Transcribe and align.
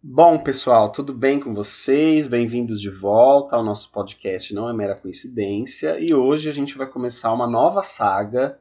Bom, 0.00 0.38
pessoal, 0.38 0.92
tudo 0.92 1.12
bem 1.12 1.40
com 1.40 1.52
vocês? 1.52 2.28
Bem-vindos 2.28 2.80
de 2.80 2.88
volta 2.88 3.56
ao 3.56 3.64
nosso 3.64 3.90
podcast 3.90 4.54
Não 4.54 4.70
é 4.70 4.72
Mera 4.72 4.96
Coincidência. 4.96 5.98
E 5.98 6.14
hoje 6.14 6.48
a 6.48 6.52
gente 6.52 6.78
vai 6.78 6.86
começar 6.86 7.32
uma 7.32 7.48
nova 7.48 7.82
saga 7.82 8.60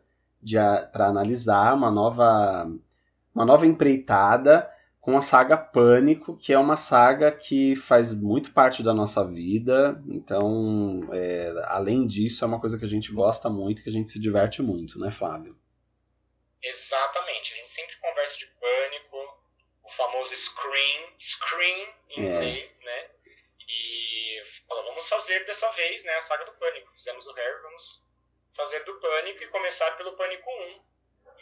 para 0.91 1.05
analisar, 1.05 1.75
uma 1.75 1.91
nova, 1.91 2.67
uma 3.35 3.45
nova 3.45 3.67
empreitada 3.67 4.67
com 4.99 5.15
a 5.15 5.21
saga 5.21 5.55
Pânico, 5.55 6.35
que 6.35 6.53
é 6.53 6.57
uma 6.57 6.75
saga 6.75 7.31
que 7.31 7.75
faz 7.75 8.11
muito 8.11 8.51
parte 8.51 8.81
da 8.81 8.91
nossa 8.91 9.23
vida. 9.23 10.01
Então, 10.07 11.07
é, 11.13 11.53
além 11.65 12.07
disso, 12.07 12.43
é 12.43 12.47
uma 12.47 12.59
coisa 12.59 12.79
que 12.79 12.85
a 12.85 12.89
gente 12.89 13.13
gosta 13.13 13.47
muito, 13.47 13.83
que 13.83 13.89
a 13.89 13.93
gente 13.93 14.11
se 14.11 14.19
diverte 14.19 14.63
muito, 14.63 14.97
né, 14.97 15.11
Flávio? 15.11 15.55
Exatamente. 16.63 17.53
A 17.53 17.57
gente 17.57 17.69
sempre 17.69 17.95
conversa 18.01 18.39
de 18.39 18.47
Pânico 18.59 19.36
o 19.87 19.89
famoso 19.89 20.35
Scream, 20.35 21.13
Scream 21.21 21.93
em 22.09 22.25
é. 22.25 22.27
inglês, 22.27 22.79
né? 22.81 23.09
E 23.69 24.41
falou, 24.67 24.83
vamos 24.83 25.07
fazer 25.07 25.45
dessa 25.45 25.69
vez 25.71 26.03
né, 26.03 26.13
a 26.13 26.19
saga 26.19 26.43
do 26.45 26.51
Pânico. 26.53 26.91
Fizemos 26.93 27.25
o 27.25 27.33
Harry, 27.33 27.61
vamos 27.63 28.05
fazer 28.53 28.83
do 28.83 28.99
Pânico 28.99 29.43
e 29.43 29.47
começar 29.47 29.91
pelo 29.95 30.13
Pânico 30.13 30.49
1. 30.49 30.87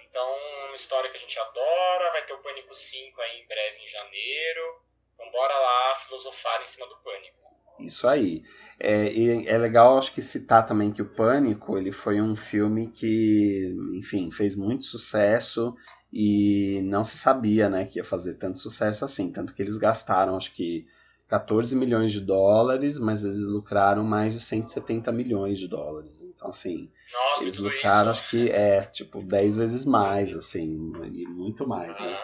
Então, 0.08 0.38
uma 0.68 0.76
história 0.76 1.10
que 1.10 1.18
a 1.18 1.20
gente 1.20 1.38
adora, 1.40 2.12
vai 2.12 2.26
ter 2.26 2.34
o 2.34 2.42
Pânico 2.42 2.74
5 2.74 3.20
aí 3.20 3.42
em 3.42 3.48
breve 3.48 3.80
em 3.80 3.88
janeiro. 3.88 4.82
Então, 5.14 5.32
bora 5.32 5.58
lá 5.58 5.96
filosofar 5.96 6.62
em 6.62 6.66
cima 6.66 6.88
do 6.88 6.98
Pânico. 6.98 7.36
Isso 7.80 8.08
aí. 8.08 8.44
É, 8.80 9.12
e 9.12 9.48
é 9.48 9.58
legal, 9.58 9.98
acho 9.98 10.14
que 10.14 10.22
citar 10.22 10.66
também 10.66 10.92
que 10.92 11.02
o 11.02 11.14
Pânico 11.14 11.78
ele 11.78 11.92
foi 11.92 12.22
um 12.22 12.36
filme 12.36 12.92
que, 12.92 13.74
enfim, 13.98 14.32
fez 14.32 14.56
muito 14.56 14.86
sucesso 14.86 15.76
e 16.18 16.80
não 16.84 17.04
se 17.04 17.18
sabia 17.18 17.68
né, 17.70 17.84
que 17.84 18.00
ia 18.00 18.04
fazer 18.06 18.36
tanto 18.36 18.58
sucesso 18.58 19.04
assim. 19.04 19.30
Tanto 19.30 19.54
que 19.54 19.62
eles 19.62 19.76
gastaram, 19.76 20.38
acho 20.38 20.54
que 20.54 20.88
14 21.28 21.76
milhões 21.76 22.14
de 22.14 22.22
dólares, 22.22 22.98
mas 22.98 23.26
eles 23.26 23.40
lucraram 23.40 24.02
mais 24.02 24.34
de 24.34 24.40
170 24.40 25.12
milhões 25.12 25.60
de 25.60 25.68
dólares. 25.68 26.16
Então, 26.22 26.52
assim, 26.52 26.90
Nossa, 27.12 27.44
eles 27.44 27.60
lucraram, 27.60 28.14
isso. 28.14 28.22
acho 28.22 28.30
que 28.30 28.50
é, 28.50 28.84
tipo, 28.84 29.22
10 29.22 29.58
vezes 29.58 29.84
mais, 29.84 30.34
assim, 30.34 30.94
e 31.12 31.28
muito 31.28 31.68
mais, 31.68 32.00
né? 32.00 32.18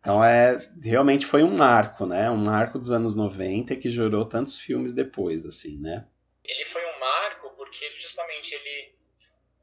Então, 0.00 0.24
é, 0.24 0.58
realmente 0.82 1.24
foi 1.24 1.44
um 1.44 1.56
marco, 1.56 2.06
né? 2.06 2.28
Um 2.30 2.36
marco 2.36 2.80
dos 2.80 2.90
anos 2.90 3.14
90 3.14 3.76
que 3.76 3.90
gerou 3.90 4.24
tantos 4.24 4.58
filmes 4.58 4.92
depois, 4.92 5.46
assim, 5.46 5.78
né? 5.78 6.04
Ele 6.44 6.64
foi 6.64 6.82
um 6.82 6.98
marco 6.98 7.50
porque 7.56 7.88
justamente 7.94 8.54
ele 8.56 8.99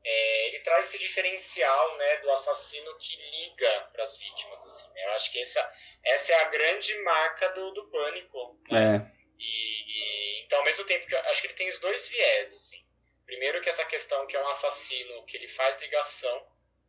é, 0.10 0.48
ele 0.48 0.60
traz 0.62 0.88
esse 0.88 1.00
diferencial 1.00 1.98
né, 1.98 2.18
do 2.18 2.32
assassino 2.32 2.98
que 2.98 3.18
liga 3.18 3.90
para 3.92 4.04
as 4.04 4.18
vítimas. 4.18 4.64
Assim, 4.64 4.94
né? 4.94 5.04
Eu 5.04 5.12
acho 5.12 5.32
que 5.34 5.40
essa, 5.42 5.74
essa 6.06 6.32
é 6.32 6.36
a 6.44 6.46
grande 6.46 6.98
marca 7.00 7.50
do, 7.50 7.72
do 7.72 7.90
pânico. 7.90 8.58
Né? 8.72 8.96
É. 8.96 9.18
E, 9.38 9.82
e, 9.82 10.44
então, 10.46 10.60
ao 10.60 10.66
mesmo 10.66 10.86
tempo 10.86 11.06
que 11.06 11.14
eu 11.14 11.20
acho 11.20 11.42
que 11.42 11.48
ele 11.48 11.56
tem 11.56 11.68
os 11.68 11.78
dois 11.80 12.08
viés. 12.08 12.54
Assim. 12.54 12.82
Primeiro 13.26 13.60
que 13.60 13.68
essa 13.68 13.84
questão 13.84 14.26
que 14.26 14.38
é 14.38 14.42
um 14.42 14.48
assassino 14.48 15.26
que 15.26 15.36
ele 15.36 15.50
faz 15.50 15.82
ligação, 15.82 16.48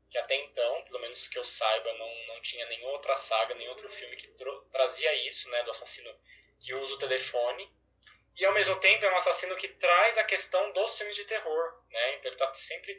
que 0.08 0.16
até 0.16 0.36
então, 0.36 0.84
pelo 0.84 1.00
menos 1.00 1.26
que 1.26 1.40
eu 1.40 1.44
saiba, 1.44 1.92
não, 1.94 2.26
não 2.28 2.40
tinha 2.40 2.64
nenhuma 2.66 2.92
outra 2.92 3.16
saga, 3.16 3.56
nenhum 3.56 3.70
outro 3.70 3.88
filme 3.88 4.14
que 4.14 4.28
trazia 4.70 5.12
isso, 5.26 5.50
né, 5.50 5.64
do 5.64 5.72
assassino 5.72 6.16
que 6.60 6.72
usa 6.72 6.94
o 6.94 6.98
telefone. 6.98 7.68
E 8.38 8.44
ao 8.46 8.54
mesmo 8.54 8.76
tempo 8.76 9.04
é 9.04 9.12
um 9.12 9.16
assassino 9.16 9.56
que 9.56 9.68
traz 9.68 10.16
a 10.16 10.24
questão 10.24 10.72
dos 10.72 10.96
filmes 10.96 11.16
de 11.16 11.24
terror, 11.24 11.74
né? 11.90 12.14
Então 12.14 12.30
ele 12.30 12.36
está 12.36 12.54
sempre 12.54 12.96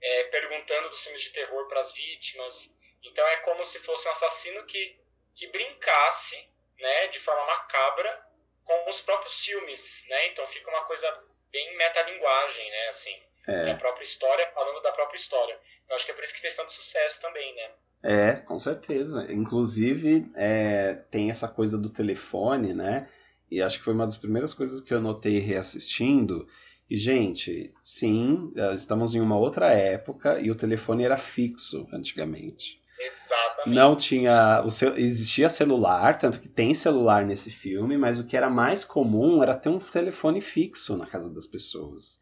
é, 0.00 0.24
perguntando 0.24 0.88
dos 0.88 1.02
filmes 1.02 1.22
de 1.22 1.30
terror 1.30 1.66
para 1.66 1.80
as 1.80 1.92
vítimas. 1.92 2.72
Então 3.02 3.26
é 3.26 3.36
como 3.38 3.64
se 3.64 3.80
fosse 3.80 4.06
um 4.06 4.12
assassino 4.12 4.64
que, 4.64 4.96
que 5.34 5.48
brincasse, 5.48 6.36
né, 6.78 7.08
de 7.08 7.18
forma 7.18 7.46
macabra 7.46 8.26
com 8.64 8.88
os 8.88 9.00
próprios 9.00 9.44
filmes, 9.44 10.04
né? 10.08 10.28
Então 10.28 10.46
fica 10.46 10.70
uma 10.70 10.84
coisa 10.84 11.24
bem 11.50 11.76
metalinguagem, 11.76 12.70
né, 12.70 12.88
assim. 12.88 13.22
É. 13.48 13.70
a 13.70 13.76
própria 13.76 14.02
história 14.02 14.50
falando 14.52 14.82
da 14.82 14.90
própria 14.90 15.16
história. 15.16 15.56
Então 15.84 15.94
acho 15.94 16.04
que 16.04 16.10
é 16.10 16.14
por 16.14 16.24
isso 16.24 16.34
que 16.34 16.40
fez 16.40 16.56
tanto 16.56 16.72
sucesso 16.72 17.20
também, 17.20 17.54
né? 17.54 17.70
É, 18.02 18.32
com 18.40 18.58
certeza. 18.58 19.26
Inclusive, 19.30 20.30
é, 20.34 20.94
tem 21.10 21.30
essa 21.30 21.46
coisa 21.46 21.78
do 21.78 21.88
telefone, 21.88 22.74
né? 22.74 23.08
E 23.50 23.62
acho 23.62 23.78
que 23.78 23.84
foi 23.84 23.94
uma 23.94 24.06
das 24.06 24.16
primeiras 24.16 24.52
coisas 24.52 24.80
que 24.80 24.92
eu 24.92 25.00
notei 25.00 25.38
reassistindo. 25.38 26.46
E, 26.88 26.96
gente, 26.96 27.72
sim, 27.82 28.52
eh, 28.56 28.74
estamos 28.74 29.14
em 29.14 29.20
uma 29.20 29.36
outra 29.36 29.72
época 29.72 30.40
e 30.40 30.50
o 30.50 30.54
telefone 30.54 31.04
era 31.04 31.16
fixo 31.16 31.86
antigamente. 31.92 32.80
Exatamente. 32.98 33.76
Não 33.76 33.94
tinha. 33.94 34.62
O 34.64 34.70
seu, 34.70 34.96
existia 34.96 35.48
celular, 35.48 36.18
tanto 36.18 36.40
que 36.40 36.48
tem 36.48 36.72
celular 36.74 37.24
nesse 37.24 37.50
filme, 37.50 37.96
mas 37.96 38.18
o 38.18 38.26
que 38.26 38.36
era 38.36 38.48
mais 38.48 38.84
comum 38.84 39.42
era 39.42 39.54
ter 39.54 39.68
um 39.68 39.78
telefone 39.78 40.40
fixo 40.40 40.96
na 40.96 41.06
casa 41.06 41.32
das 41.32 41.46
pessoas. 41.46 42.20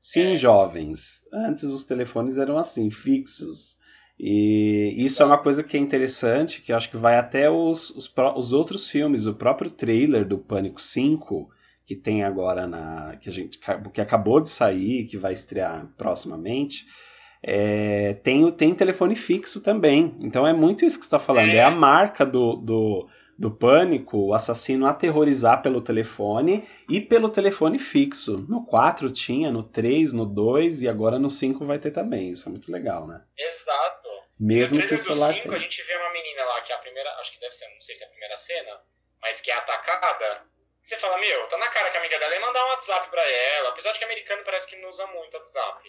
Sim, 0.00 0.32
é. 0.32 0.34
jovens. 0.34 1.26
Antes 1.32 1.64
os 1.64 1.84
telefones 1.84 2.38
eram 2.38 2.58
assim, 2.58 2.90
fixos. 2.90 3.75
E 4.18 4.94
isso 4.96 5.22
é 5.22 5.26
uma 5.26 5.36
coisa 5.36 5.62
que 5.62 5.76
é 5.76 5.80
interessante, 5.80 6.62
que 6.62 6.72
eu 6.72 6.76
acho 6.76 6.90
que 6.90 6.96
vai 6.96 7.18
até 7.18 7.50
os, 7.50 7.90
os, 7.90 8.12
os, 8.36 8.52
outros 8.52 8.88
filmes, 8.88 9.26
o 9.26 9.34
próprio 9.34 9.70
trailer 9.70 10.26
do 10.26 10.38
Pânico 10.38 10.80
5, 10.80 11.50
que 11.84 11.94
tem 11.94 12.24
agora 12.24 12.66
na. 12.66 13.16
que 13.20 13.28
a 13.28 13.32
gente 13.32 13.58
que 13.92 14.00
acabou 14.00 14.40
de 14.40 14.48
sair, 14.48 15.06
que 15.06 15.18
vai 15.18 15.34
estrear 15.34 15.86
proximamente. 15.98 16.86
É, 17.42 18.14
tem, 18.24 18.50
tem 18.52 18.74
telefone 18.74 19.14
fixo 19.14 19.62
também. 19.62 20.16
Então 20.20 20.46
é 20.46 20.52
muito 20.52 20.84
isso 20.84 20.98
que 20.98 21.04
você 21.04 21.08
está 21.08 21.18
falando. 21.18 21.50
É 21.50 21.62
a 21.62 21.70
marca 21.70 22.24
do, 22.24 22.56
do, 22.56 23.08
do 23.38 23.50
pânico, 23.50 24.16
o 24.18 24.34
assassino 24.34 24.86
aterrorizar 24.86 25.60
pelo 25.62 25.80
telefone 25.80 26.66
e 26.88 27.00
pelo 27.00 27.28
telefone 27.28 27.78
fixo. 27.78 28.46
No 28.48 28.64
4 28.64 29.10
tinha, 29.10 29.50
no 29.50 29.62
3, 29.62 30.12
no 30.12 30.24
2 30.24 30.82
e 30.82 30.88
agora 30.88 31.18
no 31.18 31.28
5 31.28 31.64
vai 31.66 31.78
ter 31.78 31.90
também. 31.90 32.30
Isso 32.30 32.48
é 32.48 32.52
muito 32.52 32.72
legal, 32.72 33.06
né? 33.06 33.22
Exato. 33.36 34.08
Mesmo 34.38 34.78
no 34.78 34.86
trailer 34.86 35.06
do 35.06 35.14
5 35.14 35.54
a 35.54 35.58
gente 35.58 35.82
vê 35.82 35.96
uma 35.96 36.12
menina 36.12 36.44
lá, 36.44 36.60
que 36.62 36.72
é 36.72 36.74
a 36.74 36.78
primeira, 36.78 37.10
acho 37.20 37.32
que 37.32 37.40
deve 37.40 37.52
ser, 37.52 37.68
não 37.72 37.80
sei 37.80 37.94
se 37.96 38.02
é 38.04 38.06
a 38.06 38.10
primeira 38.10 38.36
cena, 38.36 38.80
mas 39.20 39.40
que 39.40 39.50
é 39.50 39.54
atacada. 39.54 40.44
Você 40.82 40.96
fala, 40.98 41.18
meu, 41.18 41.46
tá 41.48 41.58
na 41.58 41.68
cara 41.68 41.90
que 41.90 41.96
a 41.96 42.00
amiga 42.00 42.18
dela 42.18 42.34
ia 42.34 42.40
mandar 42.40 42.64
um 42.64 42.68
WhatsApp 42.68 43.10
pra 43.10 43.22
ela, 43.22 43.70
apesar 43.70 43.92
de 43.92 43.98
que 43.98 44.04
americano 44.04 44.44
parece 44.44 44.68
que 44.68 44.76
não 44.76 44.88
usa 44.88 45.06
muito 45.08 45.34
WhatsApp. 45.36 45.82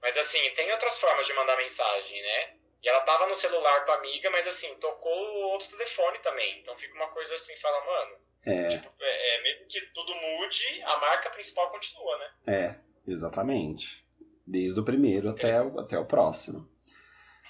Mas 0.00 0.16
assim, 0.16 0.38
tem 0.54 0.70
outras 0.70 0.98
formas 1.00 1.26
de 1.26 1.32
mandar 1.34 1.56
mensagem, 1.56 2.22
né? 2.22 2.63
E 2.84 2.88
ela 2.88 3.00
tava 3.00 3.26
no 3.26 3.34
celular 3.34 3.86
com 3.86 3.92
a 3.92 3.94
amiga, 3.94 4.30
mas 4.30 4.46
assim, 4.46 4.74
tocou 4.76 5.50
outro 5.52 5.70
telefone 5.70 6.18
também. 6.18 6.58
Então 6.58 6.76
fica 6.76 6.94
uma 6.94 7.08
coisa 7.08 7.34
assim, 7.34 7.56
fala, 7.56 7.84
mano. 7.86 8.18
É. 8.46 8.68
Tipo, 8.68 8.92
é, 9.00 9.36
é, 9.36 9.42
mesmo 9.42 9.66
que 9.66 9.80
tudo 9.94 10.14
mude, 10.14 10.82
a 10.84 10.98
marca 10.98 11.30
principal 11.30 11.70
continua, 11.70 12.18
né? 12.18 12.30
É, 12.46 13.10
exatamente. 13.10 14.04
Desde 14.46 14.78
o 14.78 14.84
primeiro 14.84 15.30
até 15.30 15.62
o, 15.62 15.80
até 15.80 15.98
o 15.98 16.04
próximo. 16.04 16.68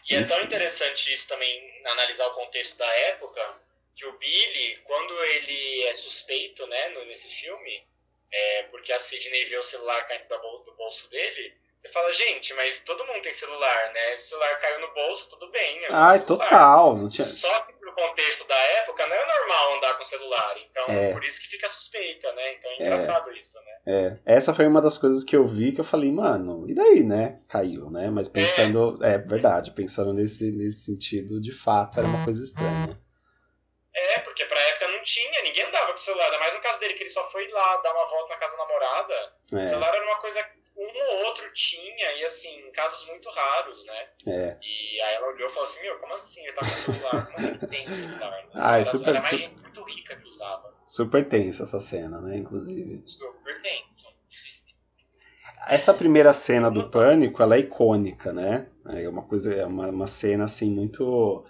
E 0.09 0.15
Enfim. 0.15 0.23
é 0.23 0.27
tão 0.29 0.41
interessante 0.43 1.13
isso 1.13 1.27
também, 1.27 1.83
analisar 1.87 2.29
o 2.29 2.35
contexto 2.35 2.79
da 2.79 2.87
época, 2.87 3.61
que 3.97 4.07
o 4.07 4.17
Billy, 4.17 4.77
quando 4.85 5.25
ele 5.25 5.83
é 5.85 5.95
suspeito, 5.95 6.65
né, 6.69 6.91
nesse 7.07 7.29
filme, 7.29 7.85
é, 8.31 8.63
porque 8.65 8.93
a 8.93 8.99
Sidney 9.01 9.47
vê 9.47 9.57
o 9.57 9.63
celular 9.65 10.07
caindo 10.07 10.29
do 10.29 10.75
bolso 10.77 11.11
dele, 11.11 11.57
você 11.79 11.89
fala, 11.91 12.13
gente, 12.13 12.55
mas 12.55 12.81
todo 12.81 13.05
mundo 13.07 13.21
tem 13.21 13.33
celular, 13.33 13.93
né? 13.93 14.17
Se 14.17 14.27
o 14.27 14.29
celular 14.31 14.59
caiu 14.61 14.81
no 14.81 14.93
bolso, 14.95 15.29
tudo 15.29 15.51
bem. 15.51 15.81
Ah, 15.91 16.19
total. 16.19 17.11
Só 17.11 17.61
que 17.63 17.73
pro 17.75 17.93
contexto 17.95 18.49
da 18.49 18.55
época, 18.57 19.07
não 19.07 19.15
era 19.15 19.27
normal 19.39 19.77
andar 19.77 19.95
com 19.99 20.05
celular. 20.05 20.57
Então, 20.59 20.85
É. 20.91 21.13
por 21.13 21.23
isso 21.25 21.41
que 21.43 21.49
fica 21.49 21.69
suspeita, 21.69 22.33
né? 22.33 22.53
Então 22.55 22.71
é 22.71 22.75
É. 22.75 22.83
engraçado 22.83 23.31
isso, 23.33 23.59
né? 23.65 23.73
É, 24.27 24.35
essa 24.37 24.55
foi 24.55 24.67
uma 24.67 24.81
das 24.81 24.97
coisas 24.97 25.23
que 25.23 25.37
eu 25.37 25.47
vi 25.47 25.73
que 25.73 25.81
eu 25.81 25.85
falei, 25.85 26.11
mano, 26.11 26.65
e 26.69 26.75
daí, 26.75 27.03
né? 27.03 27.39
Caiu, 27.51 27.91
né? 27.91 28.09
Mas 28.11 28.29
pensando, 28.29 28.99
é, 29.05 29.19
verdade, 29.19 29.71
pensando 29.73 30.13
nesse, 30.15 30.51
nesse 30.53 30.87
sentido, 30.87 31.41
de 31.41 31.53
fato, 31.53 31.99
era 31.99 32.09
uma 32.09 32.25
coisa 32.25 32.43
estranha. 32.43 32.99
É, 33.97 34.19
porque 34.21 34.45
pra 34.47 34.59
época 34.61 34.89
não 34.89 35.03
tinha, 35.03 35.43
ninguém 35.43 35.63
andava 35.65 35.93
com 35.93 35.99
celular. 35.99 36.25
Ainda 36.25 36.39
mais 36.39 36.55
no 36.55 36.61
caso 36.61 36.81
dele, 36.81 36.95
que 36.95 37.03
ele 37.03 37.11
só 37.11 37.23
foi 37.31 37.47
lá 37.49 37.77
dar 37.77 37.93
uma 37.93 38.07
volta 38.07 38.35
na 38.35 38.41
casa 38.41 38.57
da 38.57 38.65
namorada. 38.65 39.33
O 39.53 39.59
É, 39.59 39.67
celular 39.67 39.95
era 39.95 40.05
uma 40.05 40.17
coisa 40.17 40.45
um 40.77 40.83
ou 41.21 41.27
outro 41.27 41.45
tinha, 41.53 42.13
e 42.19 42.25
assim, 42.25 42.71
casos 42.73 43.07
muito 43.09 43.29
raros, 43.31 43.87
né? 43.87 44.09
é. 44.27 44.59
E 44.63 45.01
aí 45.01 45.15
ela 45.15 45.29
olhou 45.29 45.49
e 45.49 45.51
falou 45.51 45.65
assim, 45.65 45.83
meu, 45.83 45.99
como 45.99 46.15
assim? 46.15 46.43
Ele 46.43 46.53
tá 46.53 46.61
com 46.69 46.77
celular? 46.77 47.25
Como 47.27 47.37
assim 47.37 47.49
ele 47.49 47.67
tem 47.67 47.89
um 47.91 47.95
celular? 47.95 48.49
Ah, 48.55 48.79
é 48.79 48.85
super- 48.85 49.11
era 49.11 49.21
mais 49.23 49.39
gente 49.39 49.61
muito 49.61 49.83
rica 49.85 50.17
que 50.17 50.27
usava. 50.27 50.75
Super 50.85 51.29
tensa 51.29 51.63
essa 51.63 51.79
cena, 51.81 52.21
né? 52.21 52.37
Inclusive. 52.39 53.03
Super 53.07 53.63
tenso. 53.63 54.15
Essa 55.67 55.95
primeira 55.95 56.33
cena 56.33 56.71
do 56.71 56.91
pânico, 56.91 57.43
ela 57.43 57.57
é 57.57 57.61
icônica, 57.61 58.33
né? 58.33 58.69
É 58.87 59.09
uma 59.09 59.23
coisa, 59.23 59.55
é 59.55 59.65
uma, 59.65 59.89
uma 59.89 60.07
cena 60.07 60.45
assim 60.45 60.71
muito 60.71 61.45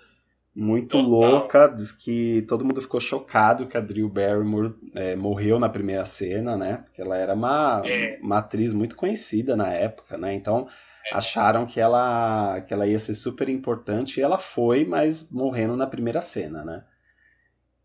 muito 0.55 0.97
Total. 0.99 1.11
louca, 1.11 1.67
diz 1.69 1.91
que 1.91 2.43
todo 2.49 2.65
mundo 2.65 2.81
ficou 2.81 3.01
chocado 3.01 3.67
que 3.67 3.77
a 3.77 3.81
Drew 3.81 4.09
Barrymore 4.09 4.75
é, 4.95 5.17
morreu 5.17 5.59
na 5.59 5.69
primeira 5.69 6.05
cena, 6.05 6.57
né? 6.57 6.83
Porque 6.85 7.01
ela 7.03 7.17
era 7.17 7.35
uma, 7.35 7.83
É. 7.85 8.19
uma 8.23 8.39
atriz 8.39 8.73
muito 8.73 8.95
conhecida 8.95 9.57
na 9.57 9.73
época, 9.73 10.17
né? 10.17 10.33
Então 10.35 10.69
acharam 11.13 11.67
que 11.67 11.81
ela 11.81 12.61
que 12.63 12.73
ela 12.73 12.87
ia 12.87 12.99
ser 12.99 13.15
super 13.15 13.49
importante 13.49 14.19
e 14.19 14.23
ela 14.23 14.39
foi, 14.39 14.85
mas 14.85 15.31
morrendo 15.31 15.77
na 15.77 15.87
primeira 15.87 16.23
cena, 16.23 16.65
né? 16.65 16.85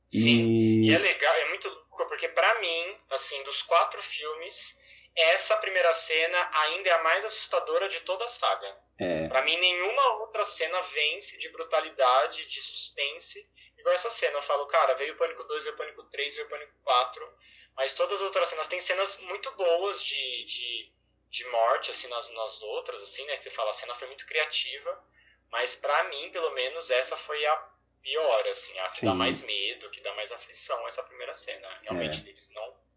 Sim. 0.08 0.46
E 0.46 0.88
E 0.90 0.94
é 0.94 0.98
legal, 0.98 1.34
é 1.36 1.50
muito 1.50 1.68
louco, 1.68 2.08
porque 2.08 2.30
pra 2.30 2.60
mim, 2.62 2.96
assim, 3.12 3.44
dos 3.44 3.62
quatro 3.62 4.00
filmes, 4.02 4.80
essa 5.22 5.58
primeira 5.58 5.92
cena 5.94 6.50
ainda 6.54 6.90
é 6.90 6.94
a 6.94 7.04
mais 7.04 7.26
assustadora 7.26 7.88
de 7.88 8.00
toda 8.02 8.26
a 8.26 8.28
saga. 8.28 8.78
é, 9.00 9.28
Pra 9.28 9.42
mim, 9.44 9.58
nenhuma 9.58 10.20
outra 10.22 10.44
cena 10.44 10.82
vence 10.82 11.38
de 11.38 11.50
brutalidade, 11.50 12.46
de 12.46 12.62
suspense, 12.62 13.50
igual 13.78 13.94
essa 13.94 14.10
cena. 14.10 14.38
Eu 14.38 14.42
falo, 14.42 14.66
cara, 14.68 14.94
veio 14.96 15.14
o 15.14 15.18
Pânico 15.18 15.44
2, 15.44 15.64
veio 15.64 15.74
o 15.74 15.78
Pânico 15.78 16.04
3, 16.10 16.36
veio 16.36 16.48
o 16.48 16.50
Pânico 16.50 16.74
4, 16.84 17.34
mas 17.76 17.94
todas 17.94 18.20
as 18.20 18.28
outras 18.28 18.48
cenas, 18.48 18.68
tem 18.68 18.80
cenas 18.80 19.20
muito 19.22 19.52
boas 19.52 20.02
de, 20.04 20.44
de, 20.44 20.94
de 21.30 21.46
morte, 21.48 21.92
assim, 21.92 22.08
nas, 22.08 22.30
nas 22.32 22.62
outras, 22.62 23.02
assim, 23.02 23.26
né, 23.26 23.36
que 23.38 23.44
você 23.44 23.50
fala, 23.52 23.70
a 23.70 23.74
cena 23.74 23.96
foi 23.96 24.08
muito 24.08 24.26
criativa, 24.26 25.04
mas 25.52 25.76
pra 25.76 26.04
mim, 26.06 26.30
pelo 26.32 26.52
menos, 26.52 26.90
essa 26.90 27.16
foi 27.18 27.46
a 27.46 27.70
pior, 28.02 28.48
assim, 28.48 28.78
a 28.80 28.90
que 28.90 29.06
dá 29.06 29.12
Sim. 29.12 29.18
mais 29.18 29.42
medo, 29.42 29.90
que 29.90 30.02
dá 30.02 30.14
mais 30.16 30.32
aflição, 30.32 30.88
essa 30.88 31.04
primeira 31.04 31.34
cena. 31.34 31.68
É. 31.68 31.80
Realmente, 31.84 32.28
eles 32.28 32.50
não... 32.54 32.89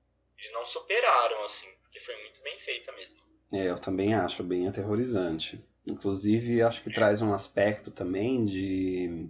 Eles 0.43 0.53
não 0.53 0.67
superaram, 0.67 1.45
assim, 1.45 1.69
porque 1.83 2.01
foi 2.01 2.21
muito 2.21 2.43
bem 2.43 2.59
feita 2.59 2.91
mesmo. 2.93 3.21
É, 3.53 3.71
eu 3.71 3.79
também 3.79 4.13
acho 4.13 4.43
bem 4.43 4.67
aterrorizante. 4.67 5.65
Inclusive, 5.87 6.63
acho 6.63 6.83
que 6.83 6.93
traz 6.93 7.23
um 7.23 7.33
aspecto 7.33 7.93
também 7.93 8.45
de. 8.45 9.29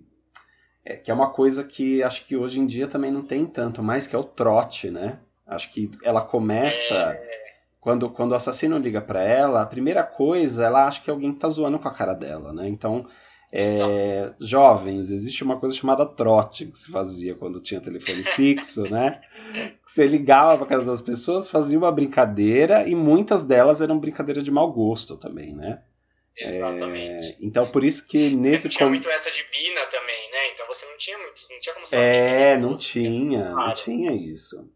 é, 0.83 0.97
que 0.97 1.11
é 1.11 1.15
uma 1.15 1.31
coisa 1.31 1.65
que 1.65 2.03
acho 2.03 2.25
que 2.25 2.35
hoje 2.35 2.61
em 2.61 2.65
dia 2.65 2.89
também 2.89 3.11
não 3.11 3.23
tem 3.23 3.45
tanto, 3.45 3.83
mais 3.83 4.07
que 4.07 4.17
é 4.17 4.19
o 4.19 4.25
trote, 4.25 4.91
né? 4.91 5.21
Acho 5.47 5.71
que 5.71 5.91
ela 6.03 6.23
começa. 6.23 6.95
É. 6.95 7.43
Quando, 7.79 8.09
quando 8.09 8.33
o 8.33 8.37
assassino 8.37 8.79
liga 8.79 9.03
pra 9.03 9.23
ela, 9.23 9.61
a 9.61 9.67
primeira 9.67 10.05
coisa, 10.05 10.65
ela 10.65 10.87
acha 10.87 11.03
que 11.03 11.11
alguém 11.11 11.35
tá 11.35 11.49
zoando 11.51 11.79
com 11.79 11.89
a 11.89 11.95
cara 11.95 12.15
dela, 12.15 12.55
né? 12.55 12.69
Então, 12.69 13.07
é, 13.53 14.33
jovens, 14.41 15.11
existe 15.11 15.45
uma 15.45 15.61
coisa 15.61 15.77
chamada 15.77 16.07
trote 16.07 16.67
que 16.67 16.79
se 16.79 16.91
fazia 16.91 17.35
quando 17.35 17.61
tinha 17.61 17.81
telefone 17.81 18.25
fixo, 18.35 18.83
né? 18.85 19.21
Você 19.87 20.07
ligava 20.07 20.57
pra 20.57 20.67
casa 20.67 20.87
das 20.87 21.03
pessoas, 21.03 21.51
fazia 21.51 21.77
uma 21.79 21.93
brincadeira 21.93 22.89
e 22.89 22.95
muitas 22.95 23.43
delas 23.43 23.81
eram 23.83 23.99
brincadeiras 23.99 24.43
de 24.43 24.51
mau 24.51 24.73
gosto 24.73 25.17
também, 25.19 25.55
né? 25.55 25.83
Exatamente. 26.35 27.33
É, 27.33 27.37
então, 27.43 27.67
por 27.67 27.85
isso 27.85 28.07
que 28.09 28.35
nesse 28.35 28.69
tinha 28.71 28.87
com- 28.87 28.91
muito 28.91 29.09
essa 29.11 29.31
de 29.31 29.45
Bina 29.53 29.81
também, 29.91 30.31
né? 30.33 30.49
Então 30.55 30.67
você 30.67 30.87
não 30.87 30.97
tinha 30.97 31.19
muito, 31.19 31.43
não 31.51 31.61
tinha 31.61 31.75
como 31.75 31.87
saber. 31.87 32.05
É, 32.05 32.57
não 32.57 32.73
o 32.73 32.77
tinha, 32.77 33.51
não 33.51 33.75
tinha 33.75 34.13
isso. 34.13 34.67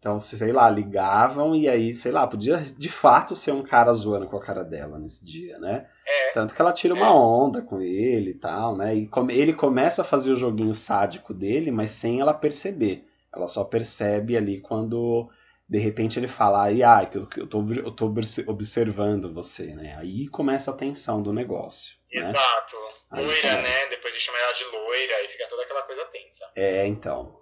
Então, 0.00 0.18
se- 0.18 0.36
sei 0.38 0.50
lá, 0.50 0.68
ligavam 0.70 1.54
e 1.54 1.68
aí, 1.68 1.92
sei 1.92 2.10
lá, 2.10 2.26
podia 2.26 2.56
de 2.56 2.88
fato 2.88 3.34
ser 3.36 3.52
um 3.52 3.62
cara 3.62 3.92
zoando 3.92 4.26
com 4.26 4.36
a 4.38 4.42
cara 4.42 4.64
dela 4.64 4.98
nesse 4.98 5.24
dia, 5.24 5.58
né? 5.58 5.86
É. 6.06 6.32
Tanto 6.32 6.54
que 6.54 6.60
ela 6.60 6.72
tira 6.72 6.94
uma 6.94 7.06
É. 7.06 7.10
onda 7.10 7.60
com 7.60 7.80
ele 7.82 8.30
e 8.30 8.34
tal, 8.34 8.74
né? 8.76 8.94
E 8.94 9.06
come- 9.06 9.34
ele 9.38 9.52
começa 9.52 10.00
a 10.00 10.04
fazer 10.04 10.32
o 10.32 10.36
joguinho 10.36 10.72
sádico 10.74 11.34
dele, 11.34 11.70
mas 11.70 11.90
sem 11.90 12.18
ela 12.18 12.32
perceber. 12.32 13.04
Ela 13.32 13.46
só 13.46 13.62
percebe 13.62 14.36
ali 14.38 14.58
quando 14.60 15.28
de 15.68 15.78
repente 15.78 16.18
ele 16.18 16.26
fala, 16.28 16.62
ai, 16.64 16.82
ai, 16.82 17.08
que 17.08 17.18
eu, 17.18 17.28
eu 17.36 17.46
tô, 17.46 17.62
eu 17.70 17.92
tô 17.92 18.06
obse- 18.06 18.44
observando 18.48 19.32
você, 19.32 19.66
né? 19.74 19.96
Aí 19.98 20.26
começa 20.28 20.70
a 20.70 20.74
tensão 20.74 21.22
do 21.22 21.32
negócio. 21.32 21.94
Né? 22.12 22.20
Exato. 22.20 22.76
Loira, 23.12 23.60
né? 23.60 23.86
Depois 23.90 24.14
de 24.14 24.18
chamar 24.20 24.38
ela 24.40 24.52
de 24.52 24.64
loira 24.64 25.24
e 25.24 25.28
fica 25.28 25.46
toda 25.48 25.62
aquela 25.62 25.82
coisa 25.82 26.04
tensa. 26.06 26.44
É, 26.56 26.86
então. 26.86 27.38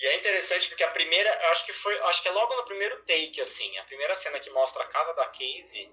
E 0.00 0.06
é 0.06 0.16
interessante 0.16 0.68
porque 0.68 0.82
a 0.82 0.90
primeira, 0.90 1.30
eu 1.44 1.50
acho 1.50 1.66
que 1.66 1.72
foi, 1.72 1.98
acho 2.02 2.22
que 2.22 2.28
é 2.28 2.32
logo 2.32 2.54
no 2.56 2.64
primeiro 2.64 2.96
take, 3.04 3.40
assim, 3.40 3.76
a 3.78 3.84
primeira 3.84 4.14
cena 4.16 4.40
que 4.40 4.50
mostra 4.50 4.82
a 4.82 4.88
casa 4.88 5.12
da 5.14 5.26
Casey, 5.26 5.88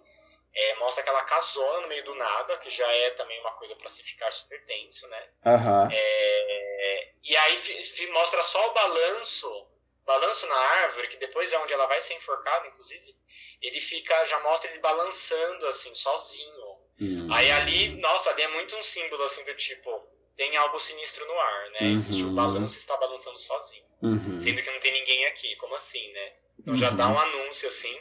é, 0.53 0.75
mostra 0.75 1.01
aquela 1.01 1.23
casona 1.23 1.81
no 1.81 1.87
meio 1.87 2.03
do 2.03 2.15
nada, 2.15 2.57
que 2.57 2.69
já 2.69 2.87
é 2.91 3.11
também 3.11 3.39
uma 3.39 3.53
coisa 3.53 3.75
pra 3.75 3.87
se 3.87 4.03
ficar 4.03 4.31
super 4.31 4.63
tenso, 4.65 5.07
né? 5.07 5.29
Aham. 5.45 5.89
É, 5.91 7.11
e 7.23 7.37
aí 7.37 8.09
mostra 8.11 8.41
só 8.43 8.69
o 8.69 8.73
balanço, 8.73 9.67
balanço 10.03 10.47
na 10.47 10.55
árvore, 10.55 11.07
que 11.07 11.17
depois 11.17 11.53
é 11.53 11.57
onde 11.59 11.73
ela 11.73 11.85
vai 11.85 12.01
ser 12.01 12.15
enforcada, 12.15 12.67
inclusive. 12.67 13.15
Ele 13.61 13.79
fica, 13.79 14.25
já 14.25 14.39
mostra 14.39 14.69
ele 14.71 14.79
balançando 14.79 15.67
assim, 15.67 15.93
sozinho. 15.95 16.81
Hum. 16.99 17.27
Aí 17.31 17.51
ali, 17.51 18.01
nossa, 18.01 18.31
ali 18.31 18.41
é 18.41 18.47
muito 18.49 18.75
um 18.75 18.83
símbolo 18.83 19.23
assim 19.23 19.43
do 19.45 19.53
tipo, 19.55 19.89
tem 20.41 20.57
algo 20.57 20.79
sinistro 20.79 21.23
no 21.27 21.39
ar, 21.39 21.69
né? 21.69 21.91
Existe 21.91 22.23
o 22.23 22.29
Uhum. 22.29 22.35
balanço 22.35 22.75
está 22.75 22.97
balançando 22.97 23.37
sozinho. 23.37 23.85
Uhum. 24.01 24.39
Sendo 24.39 24.59
que 24.63 24.71
não 24.71 24.79
tem 24.79 24.91
ninguém 24.91 25.25
aqui, 25.27 25.55
como 25.57 25.75
assim, 25.75 26.11
né? 26.13 26.33
Então 26.59 26.75
já 26.75 26.89
dá 26.89 27.07
Uhum. 27.07 27.13
um 27.13 27.19
anúncio 27.19 27.67
assim 27.67 27.95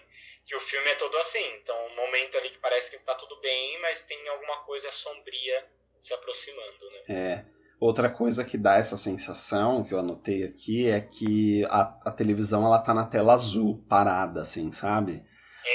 que 0.46 0.56
o 0.56 0.60
filme 0.60 0.88
é 0.88 0.94
todo 0.94 1.14
assim. 1.18 1.44
Então, 1.60 1.76
um 1.88 1.96
momento 1.96 2.38
ali 2.38 2.48
que 2.48 2.56
parece 2.58 2.90
que 2.96 3.04
tá 3.04 3.14
tudo 3.14 3.38
bem, 3.42 3.78
mas 3.82 4.04
tem 4.04 4.26
alguma 4.28 4.56
coisa 4.64 4.90
sombria 4.90 5.66
se 5.98 6.14
aproximando, 6.14 6.90
né? 6.92 7.14
É. 7.14 7.44
Outra 7.78 8.08
coisa 8.08 8.42
que 8.42 8.56
dá 8.56 8.76
essa 8.76 8.96
sensação, 8.96 9.84
que 9.84 9.92
eu 9.92 9.98
anotei 9.98 10.42
aqui, 10.44 10.88
é 10.88 11.00
que 11.02 11.62
a, 11.66 11.82
a 12.06 12.10
televisão 12.10 12.64
ela 12.64 12.78
tá 12.78 12.94
na 12.94 13.04
tela 13.06 13.34
azul, 13.34 13.84
parada, 13.88 14.40
assim, 14.42 14.72
sabe? 14.72 15.22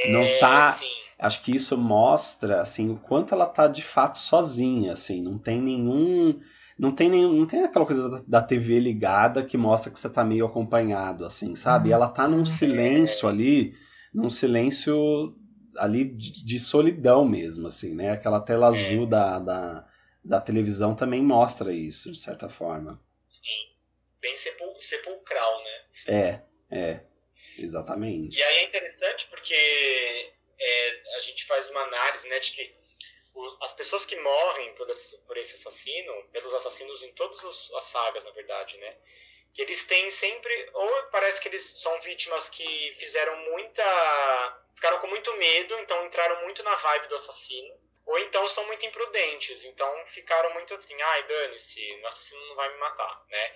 Não 0.09 0.23
É, 0.23 0.39
tá- 0.39 0.61
Sim. 0.63 0.91
Acho 1.17 1.41
que 1.43 1.55
isso 1.55 1.77
mostra, 1.77 2.59
assim, 2.59 2.91
o 2.91 2.99
quanto 2.99 3.33
ela 3.33 3.45
tá 3.45 3.67
de 3.69 3.81
fato 3.81 4.17
sozinha, 4.17 4.91
assim, 4.93 5.21
não 5.21 5.39
tem 5.39 5.61
nenhum. 5.61 6.41
Não 6.77 6.93
tem 6.93 7.09
nenhum. 7.09 7.33
Não 7.33 7.47
tem 7.47 7.63
aquela 7.63 7.85
coisa 7.85 8.09
da, 8.09 8.23
da 8.27 8.41
TV 8.41 8.79
ligada 8.79 9.45
que 9.45 9.57
mostra 9.57 9.91
que 9.91 9.99
você 9.99 10.09
tá 10.09 10.23
meio 10.23 10.45
acompanhado, 10.45 11.25
assim, 11.25 11.55
sabe? 11.55 11.91
Ela 11.91 12.09
tá 12.09 12.27
num 12.27 12.45
silêncio 12.45 13.27
ali, 13.29 13.73
num 14.13 14.29
silêncio 14.29 15.35
ali 15.77 16.05
de, 16.05 16.45
de 16.45 16.59
solidão 16.59 17.25
mesmo, 17.25 17.67
assim, 17.67 17.95
né? 17.95 18.11
Aquela 18.11 18.41
tela 18.41 18.67
azul 18.67 19.05
da, 19.05 19.39
da, 19.39 19.87
da 20.23 20.41
televisão 20.41 20.95
também 20.95 21.23
mostra 21.23 21.73
isso, 21.73 22.11
de 22.11 22.19
certa 22.19 22.49
forma. 22.49 23.01
Sim. 23.27 23.75
Bem 24.21 24.35
sepul 24.35 24.75
sepulcral, 24.79 25.63
né? 25.63 25.71
É, 26.07 26.41
é. 26.71 26.99
Exatamente. 27.57 28.37
E 28.37 28.43
aí 28.43 28.57
é 28.57 28.63
interessante 28.65 29.27
porque 29.29 29.53
é, 29.53 31.17
a 31.17 31.19
gente 31.21 31.45
faz 31.45 31.69
uma 31.69 31.81
análise, 31.81 32.27
né, 32.27 32.39
de 32.39 32.51
que 32.51 32.75
os- 33.35 33.57
as 33.61 33.73
pessoas 33.73 34.05
que 34.05 34.15
morrem 34.19 34.73
por 34.75 34.89
esse, 34.89 35.17
por 35.25 35.37
esse 35.37 35.53
assassino, 35.55 36.29
pelos 36.31 36.53
assassinos 36.53 37.03
em 37.03 37.11
todas 37.13 37.43
as 37.73 37.83
sagas, 37.83 38.25
na 38.25 38.31
verdade, 38.31 38.77
né, 38.77 38.97
que 39.53 39.61
eles 39.61 39.85
têm 39.85 40.09
sempre, 40.09 40.69
ou 40.73 41.03
parece 41.11 41.39
que 41.41 41.47
eles 41.47 41.61
são 41.77 41.99
vítimas 42.01 42.49
que 42.49 42.93
fizeram 42.99 43.37
muita, 43.51 44.61
ficaram 44.75 44.99
com 44.99 45.07
muito 45.07 45.33
medo, 45.37 45.77
então 45.79 46.05
entraram 46.05 46.41
muito 46.43 46.61
na 46.63 46.75
vibe 46.75 47.07
do 47.07 47.15
assassino, 47.15 47.73
ou 48.05 48.19
então 48.19 48.47
são 48.47 48.65
muito 48.67 48.85
imprudentes, 48.85 49.63
então 49.63 50.05
ficaram 50.05 50.53
muito 50.53 50.73
assim, 50.73 50.99
ai, 51.01 51.23
dane-se, 51.23 51.81
o 52.01 52.07
assassino 52.07 52.45
não 52.47 52.55
vai 52.55 52.69
me 52.71 52.77
matar, 52.79 53.25
né? 53.29 53.55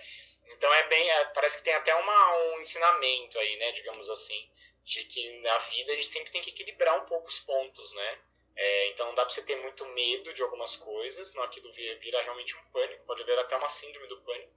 Então 0.52 0.72
é 0.74 0.82
bem, 0.88 1.08
é, 1.10 1.24
parece 1.26 1.58
que 1.58 1.64
tem 1.64 1.74
até 1.74 1.94
uma, 1.94 2.36
um 2.36 2.60
ensinamento 2.60 3.38
aí, 3.38 3.56
né, 3.58 3.70
digamos 3.72 4.10
assim, 4.10 4.50
de 4.82 5.04
que 5.04 5.40
na 5.42 5.56
vida 5.58 5.92
a 5.92 5.94
gente 5.96 6.08
sempre 6.08 6.32
tem 6.32 6.42
que 6.42 6.50
equilibrar 6.50 6.96
um 6.96 7.06
pouco 7.06 7.28
os 7.28 7.38
pontos, 7.38 7.92
né? 7.94 8.18
É, 8.62 8.88
então 8.88 9.06
não 9.06 9.14
dá 9.14 9.24
pra 9.24 9.32
você 9.32 9.40
ter 9.40 9.56
muito 9.56 9.86
medo 9.86 10.34
de 10.34 10.42
algumas 10.42 10.76
coisas, 10.76 11.34
não 11.34 11.42
aquilo 11.44 11.72
vira, 11.72 11.98
vira 11.98 12.20
realmente 12.20 12.54
um 12.54 12.62
pânico, 12.70 13.06
pode 13.06 13.24
virar 13.24 13.40
até 13.40 13.56
uma 13.56 13.70
síndrome 13.70 14.06
do 14.06 14.20
pânico. 14.20 14.52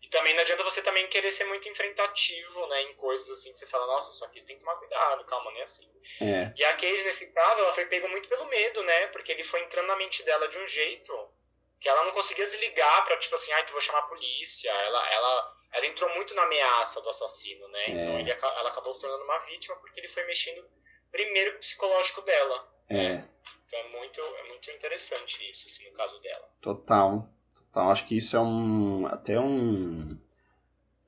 E 0.00 0.08
também 0.08 0.32
não 0.34 0.42
adianta 0.42 0.62
você 0.62 0.80
também 0.80 1.08
querer 1.08 1.30
ser 1.32 1.44
muito 1.46 1.68
enfrentativo, 1.68 2.66
né, 2.68 2.82
em 2.82 2.94
coisas 2.94 3.28
assim 3.30 3.50
que 3.50 3.58
você 3.58 3.66
fala, 3.66 3.86
nossa, 3.86 4.12
isso 4.12 4.24
aqui 4.24 4.38
você 4.38 4.46
tem 4.46 4.56
que 4.56 4.64
tomar 4.64 4.76
cuidado, 4.76 5.24
calma, 5.24 5.50
não 5.50 5.58
é 5.58 5.64
assim. 5.64 5.90
É. 6.20 6.52
E 6.56 6.64
a 6.64 6.72
Casey, 6.74 7.02
nesse 7.02 7.32
caso, 7.32 7.62
ela 7.62 7.72
foi 7.72 7.86
pega 7.86 8.06
muito 8.06 8.28
pelo 8.28 8.46
medo, 8.46 8.80
né? 8.84 9.08
Porque 9.08 9.32
ele 9.32 9.42
foi 9.42 9.60
entrando 9.60 9.88
na 9.88 9.96
mente 9.96 10.22
dela 10.22 10.46
de 10.46 10.58
um 10.58 10.66
jeito 10.68 11.12
que 11.80 11.88
ela 11.88 12.04
não 12.04 12.12
conseguia 12.12 12.46
desligar 12.46 13.04
pra, 13.04 13.16
tipo 13.16 13.34
assim, 13.34 13.50
ai, 13.54 13.66
tu 13.66 13.72
vou 13.72 13.80
chamar 13.80 13.98
a 13.98 14.02
polícia. 14.02 14.70
Ela, 14.70 15.10
ela, 15.10 15.52
ela 15.72 15.86
entrou 15.86 16.08
muito 16.14 16.32
na 16.34 16.44
ameaça 16.44 17.00
do 17.00 17.10
assassino, 17.10 17.66
né? 17.68 17.86
É. 17.86 17.90
Então 17.90 18.20
ele, 18.20 18.30
ela 18.30 18.68
acabou 18.68 18.94
se 18.94 19.00
tornando 19.00 19.24
uma 19.24 19.38
vítima 19.40 19.76
porque 19.78 19.98
ele 19.98 20.08
foi 20.08 20.24
mexendo 20.26 20.64
primeiro 21.10 21.52
com 21.52 21.56
o 21.56 21.60
psicológico 21.60 22.22
dela. 22.22 22.72
É, 22.88 23.24
Então 23.72 23.80
é 23.80 23.98
muito, 23.98 24.20
é 24.20 24.48
muito 24.50 24.70
interessante 24.70 25.50
isso, 25.50 25.66
assim, 25.66 25.88
no 25.88 25.96
caso 25.96 26.20
dela. 26.20 26.46
total. 26.60 27.28
Total. 27.54 27.90
Acho 27.90 28.06
que 28.06 28.18
isso 28.18 28.36
é 28.36 28.40
um. 28.40 29.06
Até 29.06 29.40
um. 29.40 30.18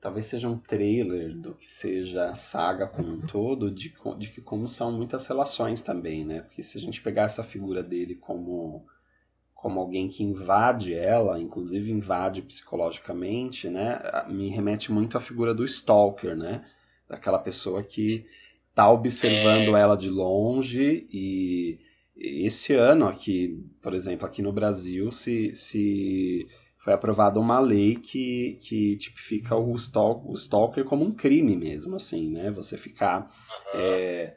Talvez 0.01 0.25
seja 0.25 0.47
um 0.47 0.57
trailer 0.57 1.35
do 1.35 1.53
que 1.53 1.69
seja 1.69 2.29
a 2.29 2.35
saga 2.35 2.87
como 2.87 3.07
um 3.07 3.21
todo, 3.21 3.69
de, 3.71 3.93
de 4.17 4.29
que 4.29 4.41
como 4.41 4.67
são 4.67 4.91
muitas 4.91 5.27
relações 5.27 5.81
também, 5.81 6.25
né? 6.25 6.41
Porque 6.41 6.63
se 6.63 6.77
a 6.77 6.81
gente 6.81 7.01
pegar 7.01 7.23
essa 7.23 7.43
figura 7.43 7.83
dele 7.83 8.15
como, 8.15 8.85
como 9.53 9.79
alguém 9.79 10.07
que 10.07 10.23
invade 10.23 10.93
ela, 10.93 11.39
inclusive 11.39 11.91
invade 11.91 12.41
psicologicamente, 12.41 13.67
né? 13.69 13.99
Me 14.27 14.49
remete 14.49 14.91
muito 14.91 15.17
à 15.17 15.21
figura 15.21 15.53
do 15.53 15.65
Stalker, 15.65 16.35
né? 16.35 16.63
Daquela 17.07 17.39
pessoa 17.39 17.83
que 17.83 18.27
tá 18.73 18.89
observando 18.91 19.75
ela 19.77 19.95
de 19.95 20.09
longe 20.09 21.07
e 21.11 21.79
esse 22.17 22.73
ano 22.73 23.07
aqui, 23.07 23.61
por 23.81 23.93
exemplo, 23.93 24.25
aqui 24.25 24.41
no 24.41 24.53
Brasil, 24.53 25.11
se, 25.11 25.53
se 25.55 26.47
foi 26.77 26.93
aprovada 26.93 27.39
uma 27.39 27.59
lei 27.59 27.95
que, 27.95 28.57
que 28.61 28.95
tipifica 28.97 29.55
o, 29.55 29.75
stalk, 29.75 30.25
o 30.25 30.33
stalker 30.33 30.85
como 30.85 31.03
um 31.03 31.11
crime 31.11 31.55
mesmo, 31.57 31.95
assim, 31.95 32.29
né? 32.29 32.51
Você 32.51 32.77
ficar, 32.77 33.29
é, 33.73 34.35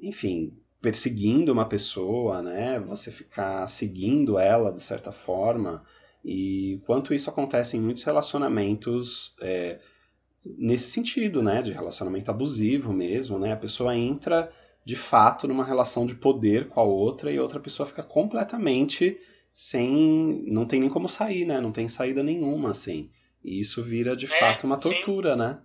enfim, 0.00 0.56
perseguindo 0.80 1.52
uma 1.52 1.68
pessoa, 1.68 2.40
né? 2.40 2.80
Você 2.80 3.10
ficar 3.10 3.66
seguindo 3.66 4.38
ela 4.38 4.72
de 4.72 4.80
certa 4.80 5.12
forma. 5.12 5.84
E 6.24 6.80
quanto 6.86 7.12
isso 7.12 7.28
acontece 7.28 7.76
em 7.76 7.80
muitos 7.80 8.04
relacionamentos 8.04 9.34
é, 9.42 9.80
nesse 10.44 10.90
sentido, 10.90 11.42
né? 11.42 11.60
De 11.60 11.72
relacionamento 11.72 12.30
abusivo 12.30 12.92
mesmo, 12.92 13.38
né? 13.38 13.52
A 13.52 13.56
pessoa 13.56 13.94
entra 13.94 14.50
de 14.88 14.96
fato 14.96 15.46
numa 15.46 15.66
relação 15.66 16.06
de 16.06 16.14
poder 16.14 16.66
com 16.70 16.80
a 16.80 16.82
outra 16.82 17.30
e 17.30 17.36
a 17.36 17.42
outra 17.42 17.60
pessoa 17.60 17.86
fica 17.86 18.02
completamente 18.02 19.20
sem. 19.52 20.42
não 20.46 20.66
tem 20.66 20.80
nem 20.80 20.88
como 20.88 21.10
sair, 21.10 21.44
né? 21.44 21.60
Não 21.60 21.70
tem 21.70 21.86
saída 21.90 22.22
nenhuma, 22.22 22.70
assim. 22.70 23.12
E 23.44 23.60
isso 23.60 23.84
vira 23.84 24.16
de 24.16 24.24
É, 24.24 24.28
fato 24.40 24.64
uma 24.64 24.78
sim. 24.78 24.88
tortura, 24.88 25.36
né? 25.36 25.60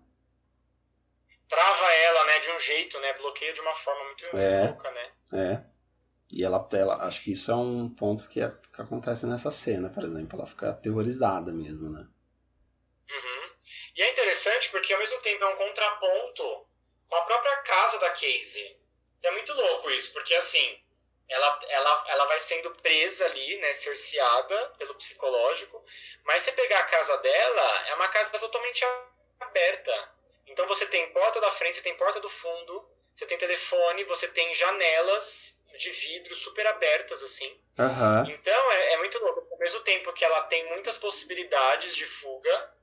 Trava 1.48 1.86
ela, 1.94 2.26
né, 2.26 2.40
de 2.40 2.52
um 2.52 2.60
jeito, 2.60 3.00
né? 3.00 3.14
Bloqueia 3.14 3.54
de 3.54 3.62
uma 3.62 3.74
forma 3.74 4.04
muito, 4.08 4.24
muito 4.26 4.38
É. 4.38 4.68
louca, 4.68 4.92
né? 4.92 5.12
É. 5.32 5.64
E 6.30 6.44
ela, 6.44 6.68
ela. 6.74 6.96
Acho 7.08 7.24
que 7.24 7.32
isso 7.32 7.50
é 7.50 7.56
um 7.56 7.88
ponto 7.88 8.28
que, 8.28 8.42
é- 8.42 8.54
que 8.76 8.82
acontece 8.82 9.26
nessa 9.26 9.52
cena, 9.52 9.90
por 9.90 10.04
exemplo. 10.04 10.38
Ela 10.38 10.48
fica 10.48 10.72
aterrorizada 10.72 11.54
mesmo, 11.54 11.90
né? 11.90 12.06
Uhum. 13.10 13.50
E 13.96 14.02
é 14.02 14.12
interessante 14.12 14.70
porque 14.70 14.92
ao 14.94 15.00
mesmo 15.00 15.22
tempo 15.22 15.42
é 15.46 15.48
um 15.48 15.56
contraponto 15.58 16.44
com 17.08 17.16
a 17.16 17.22
própria 17.22 17.56
casa 17.64 17.98
da 18.00 18.10
Casey. 18.10 18.83
É 19.24 19.32
muito 19.32 19.54
louco 19.54 19.90
isso, 19.92 20.12
porque 20.14 20.34
assim, 20.36 20.80
ela, 21.30 21.60
ela, 21.70 22.04
ela 22.08 22.26
vai 22.26 22.40
sendo 22.40 22.72
presa 22.82 23.26
ali, 23.26 23.58
né, 23.58 23.74
cerceada 23.74 24.70
pelo 24.78 24.96
psicológico, 24.96 25.84
mas 26.26 26.42
você 26.42 26.52
pegar 26.52 26.80
a 26.80 26.84
casa 26.84 27.18
dela, 27.18 27.88
é 27.88 27.96
uma 27.96 28.08
casa 28.10 28.38
totalmente 28.40 28.86
aberta. 29.40 30.12
Então 30.48 30.68
você 30.68 30.86
tem 30.86 31.12
porta 31.12 31.40
da 31.40 31.52
frente, 31.52 31.78
você 31.78 31.84
tem 31.84 31.96
porta 31.96 32.20
do 32.20 32.30
fundo, 32.30 32.88
você 33.16 33.26
tem 33.26 33.38
telefone, 33.38 34.04
você 34.06 34.28
tem 34.28 34.54
janelas 34.54 35.62
de 35.78 35.90
vidro 35.90 36.36
super 36.36 36.66
abertas, 36.68 37.24
assim. 37.24 37.60
Aham. 37.80 38.26
Então 38.28 38.72
é, 38.72 38.94
é 38.94 38.98
muito 38.98 39.20
louco. 39.20 39.48
Ao 39.52 39.58
mesmo 39.58 39.80
tempo 39.82 40.14
que 40.14 40.26
ela 40.26 40.44
tem 40.44 40.66
muitas 40.66 40.98
possibilidades 40.98 41.96
de 41.96 42.06
fuga, 42.06 42.74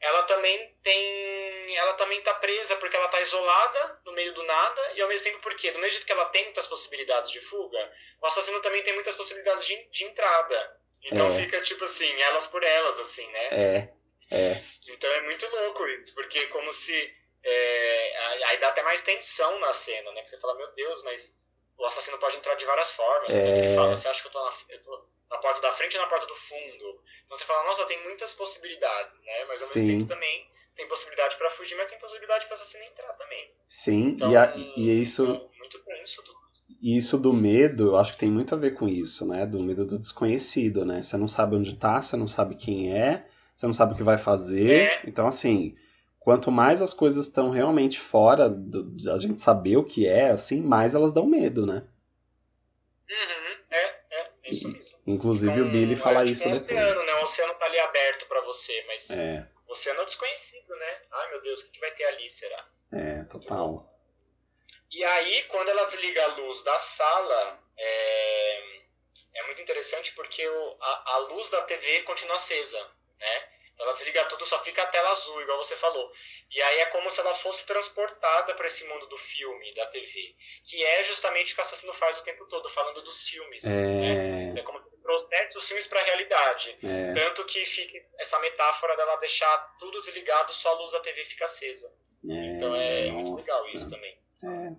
ela 0.00 0.22
também 0.24 0.76
tem. 0.82 1.76
Ela 1.76 1.92
também 1.94 2.20
tá 2.22 2.34
presa 2.34 2.76
porque 2.76 2.96
ela 2.96 3.08
tá 3.08 3.20
isolada 3.20 4.00
no 4.04 4.12
meio 4.12 4.32
do 4.34 4.42
nada, 4.42 4.92
e 4.94 5.00
ao 5.02 5.08
mesmo 5.08 5.24
tempo 5.24 5.40
porque, 5.40 5.70
do 5.70 5.78
mesmo 5.78 5.92
jeito 5.92 6.06
que 6.06 6.12
ela 6.12 6.24
tem 6.30 6.44
muitas 6.44 6.66
possibilidades 6.66 7.30
de 7.30 7.40
fuga, 7.40 7.92
o 8.20 8.26
assassino 8.26 8.60
também 8.60 8.82
tem 8.82 8.94
muitas 8.94 9.14
possibilidades 9.14 9.64
de, 9.66 9.90
de 9.90 10.04
entrada. 10.04 10.76
Então 11.04 11.28
É. 11.28 11.34
fica 11.34 11.60
tipo 11.60 11.84
assim, 11.84 12.10
elas 12.22 12.46
por 12.48 12.62
elas, 12.64 12.98
assim, 12.98 13.26
né? 13.30 13.46
É. 13.52 13.98
É. 14.30 14.60
Então 14.88 15.10
é 15.12 15.22
muito 15.22 15.48
louco 15.48 15.86
isso, 15.88 16.14
porque 16.14 16.46
como 16.48 16.72
se. 16.72 17.14
é, 17.44 18.16
aí- 18.46 18.58
dá 18.58 18.68
até 18.68 18.82
mais 18.82 19.00
tensão 19.00 19.58
na 19.60 19.72
cena, 19.72 20.10
né? 20.12 20.22
Que 20.22 20.28
você 20.28 20.38
fala, 20.40 20.56
meu 20.56 20.70
Deus, 20.74 21.02
mas 21.04 21.34
o 21.78 21.84
assassino 21.86 22.18
pode 22.18 22.36
entrar 22.36 22.56
de 22.56 22.64
várias 22.64 22.92
formas. 22.92 23.34
Então 23.34 23.52
É. 23.52 23.58
ele 23.58 23.74
fala, 23.74 23.94
você 23.96 24.08
acha 24.08 24.20
que 24.22 24.26
eu 24.28 24.32
tô, 24.32 24.44
na, 24.44 24.52
eu 24.70 24.82
tô 24.82 25.08
na 25.30 25.38
porta 25.38 25.60
da 25.60 25.72
frente 25.72 25.96
ou 25.96 26.02
na 26.02 26.08
porta 26.08 26.26
do 26.26 26.34
fundo? 26.34 27.02
Então 27.24 27.36
você 27.36 27.44
fala, 27.44 27.64
nossa, 27.64 27.84
tem 27.86 28.02
muitas 28.04 28.34
possibilidades, 28.34 29.22
né? 29.24 29.44
Mas 29.46 29.62
ao 29.62 29.68
mesmo 29.68 29.80
Sim. 29.80 29.98
tempo 29.98 30.06
também 30.06 30.46
tem 30.76 30.88
possibilidade 30.88 31.36
pra 31.36 31.50
fugir, 31.50 31.76
mas 31.76 31.90
tem 31.90 31.98
possibilidade 31.98 32.46
pro 32.46 32.54
assassino 32.54 32.84
entrar 32.84 33.12
também. 33.14 33.50
Sim, 33.68 34.08
Então, 34.10 34.30
e, 34.32 34.36
a- 34.36 34.54
e 34.56 34.90
é 34.90 34.94
isso. 34.94 35.24
é 35.24 35.58
muito 35.58 35.78
tenso 35.84 36.22
tudo. 36.22 36.38
E 36.80 36.96
isso 36.96 37.18
do 37.18 37.32
medo, 37.32 37.88
eu 37.88 37.96
acho 37.96 38.12
que 38.12 38.18
tem 38.18 38.30
muito 38.30 38.54
a 38.54 38.58
ver 38.58 38.72
com 38.74 38.86
isso, 38.88 39.26
né? 39.26 39.44
Do 39.46 39.60
medo 39.60 39.84
do 39.86 39.98
desconhecido, 39.98 40.84
né? 40.84 41.02
Você 41.02 41.16
não 41.16 41.26
sabe 41.26 41.56
onde 41.56 41.74
tá, 41.76 42.00
você 42.00 42.16
não 42.16 42.28
sabe 42.28 42.54
quem 42.56 42.92
é, 42.92 43.26
você 43.56 43.66
não 43.66 43.72
sabe 43.74 43.94
o 43.94 43.96
que 43.96 44.02
vai 44.02 44.18
fazer. 44.18 44.70
É. 44.90 45.08
Então, 45.08 45.26
assim, 45.26 45.76
quanto 46.20 46.50
mais 46.52 46.80
as 46.80 46.92
coisas 46.94 47.26
estão 47.26 47.50
realmente 47.50 47.98
fora 47.98 48.48
do- 48.48 49.10
a 49.10 49.18
gente 49.18 49.40
saber 49.40 49.76
o 49.78 49.84
que 49.84 50.06
é, 50.06 50.30
assim, 50.30 50.60
mais 50.62 50.94
elas 50.94 51.12
dão 51.12 51.26
medo, 51.26 51.66
né? 51.66 51.84
Uhum, 53.10 53.47
isso 54.50 54.68
mesmo. 54.68 54.98
Inclusive 55.06 55.52
Então, 55.52 55.68
o 55.68 55.70
Billy 55.70 55.96
fala 55.96 56.22
é 56.22 56.24
isso 56.24 56.48
um 56.48 56.52
depois. 56.52 56.78
oceano, 56.78 57.04
né? 57.06 57.14
O 57.14 57.22
oceano 57.22 57.54
tá 57.54 57.64
ali 57.66 57.78
aberto 57.78 58.26
pra 58.26 58.40
você, 58.42 58.84
mas 58.86 59.10
É, 59.10 59.46
o 59.66 59.72
oceano 59.72 60.00
é 60.00 60.02
o 60.02 60.06
desconhecido, 60.06 60.74
né? 60.76 61.00
Ai 61.10 61.30
meu 61.30 61.40
Deus, 61.42 61.60
o 61.60 61.64
que, 61.66 61.72
que 61.72 61.80
vai 61.80 61.90
ter 61.92 62.04
ali, 62.04 62.28
será? 62.30 62.64
é, 62.92 63.22
total. 63.24 63.86
E 64.90 65.04
aí, 65.04 65.42
quando 65.44 65.68
ela 65.68 65.84
desliga 65.84 66.24
a 66.24 66.28
luz 66.28 66.62
da 66.62 66.78
sala, 66.78 67.62
é, 67.76 68.78
é 69.34 69.42
muito 69.46 69.60
interessante 69.60 70.12
porque 70.14 70.46
o- 70.48 70.76
a, 70.80 71.12
a 71.14 71.18
luz 71.30 71.50
da 71.50 71.60
TV 71.62 72.02
continua 72.04 72.36
acesa, 72.36 72.80
né? 73.20 73.48
Então 73.78 73.86
ela 73.86 73.94
desliga 73.94 74.24
tudo, 74.24 74.44
só 74.44 74.58
fica 74.64 74.82
a 74.82 74.86
tela 74.86 75.10
azul, 75.10 75.40
igual 75.40 75.56
você 75.56 75.76
falou. 75.76 76.10
E 76.50 76.60
aí 76.60 76.80
é 76.80 76.86
como 76.86 77.08
se 77.12 77.20
ela 77.20 77.32
fosse 77.34 77.64
transportada 77.64 78.52
para 78.54 78.66
esse 78.66 78.84
mundo 78.88 79.06
do 79.06 79.16
filme, 79.16 79.72
da 79.72 79.86
TV. 79.86 80.34
Que 80.64 80.82
é 80.82 81.04
justamente 81.04 81.52
o 81.52 81.54
que 81.54 81.60
o 81.60 81.64
assassino 81.64 81.94
faz 81.94 82.18
o 82.18 82.24
tempo 82.24 82.44
todo, 82.46 82.68
falando 82.68 83.00
dos 83.02 83.22
filmes. 83.28 83.62
Né? 83.62 84.52
É, 84.56 84.58
É 84.58 84.62
como 84.62 84.80
se 84.80 84.88
trouxesse 85.00 85.56
os 85.56 85.68
filmes 85.68 85.86
para 85.86 86.00
a 86.00 86.04
realidade. 86.04 86.76
é, 86.82 87.12
Tanto 87.12 87.44
que 87.44 87.64
fica 87.64 88.00
essa 88.18 88.40
metáfora 88.40 88.96
dela 88.96 89.14
deixar 89.20 89.76
tudo 89.78 90.00
desligado, 90.00 90.52
só 90.52 90.70
a 90.70 90.78
luz 90.80 90.90
da 90.90 90.98
TV 90.98 91.24
fica 91.24 91.44
acesa. 91.44 91.94
Então 92.24 92.74
é 92.74 93.12
muito 93.12 93.36
legal 93.36 93.60
nossa. 93.60 93.74
isso 93.76 93.90
também. 93.90 94.18
É. 94.44 94.72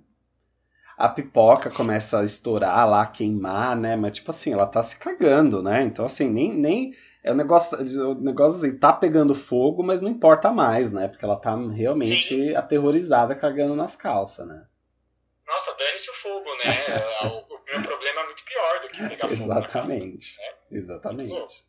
A 0.97 1.07
pipoca 1.07 1.69
começa 1.69 2.19
a 2.19 2.25
estourar 2.25 2.85
lá, 2.89 3.05
queimar, 3.05 3.77
né? 3.77 3.95
Mas 3.95 4.17
tipo 4.17 4.31
assim, 4.31 4.51
ela 4.51 4.67
tá 4.67 4.83
se 4.83 4.97
cagando, 4.99 5.63
né? 5.63 5.83
Então 5.83 6.03
assim, 6.03 6.27
nem, 6.27 6.51
nem 6.53 6.93
é 7.23 7.31
o 7.31 7.35
negócio, 7.35 7.77
o 7.77 8.15
negócio 8.15 8.57
assim, 8.57 8.77
tá 8.77 8.93
pegando 8.93 9.35
fogo, 9.35 9.83
mas 9.83 10.01
não 10.01 10.09
importa 10.09 10.51
mais, 10.51 10.91
né? 10.91 11.07
Porque 11.07 11.25
ela 11.25 11.35
tá 11.35 11.55
realmente 11.55 12.55
aterrorizada, 12.55 13.35
cagando 13.35 13.75
nas 13.75 13.95
calças, 13.95 14.47
né? 14.47 14.65
Nossa, 15.45 15.75
dane-se 15.75 16.09
o 16.09 16.13
fogo, 16.13 16.55
né? 16.57 16.85
o, 17.23 17.55
o 17.55 17.63
meu 17.65 17.81
problema 17.81 18.21
é 18.21 18.25
muito 18.25 18.45
pior 18.45 18.79
do 18.81 18.89
que 18.89 19.07
pegar 19.09 19.27
fogo 19.27 19.47
na 19.47 19.67
casa. 19.67 19.91
Exatamente. 19.91 20.38
Exatamente. 20.71 21.65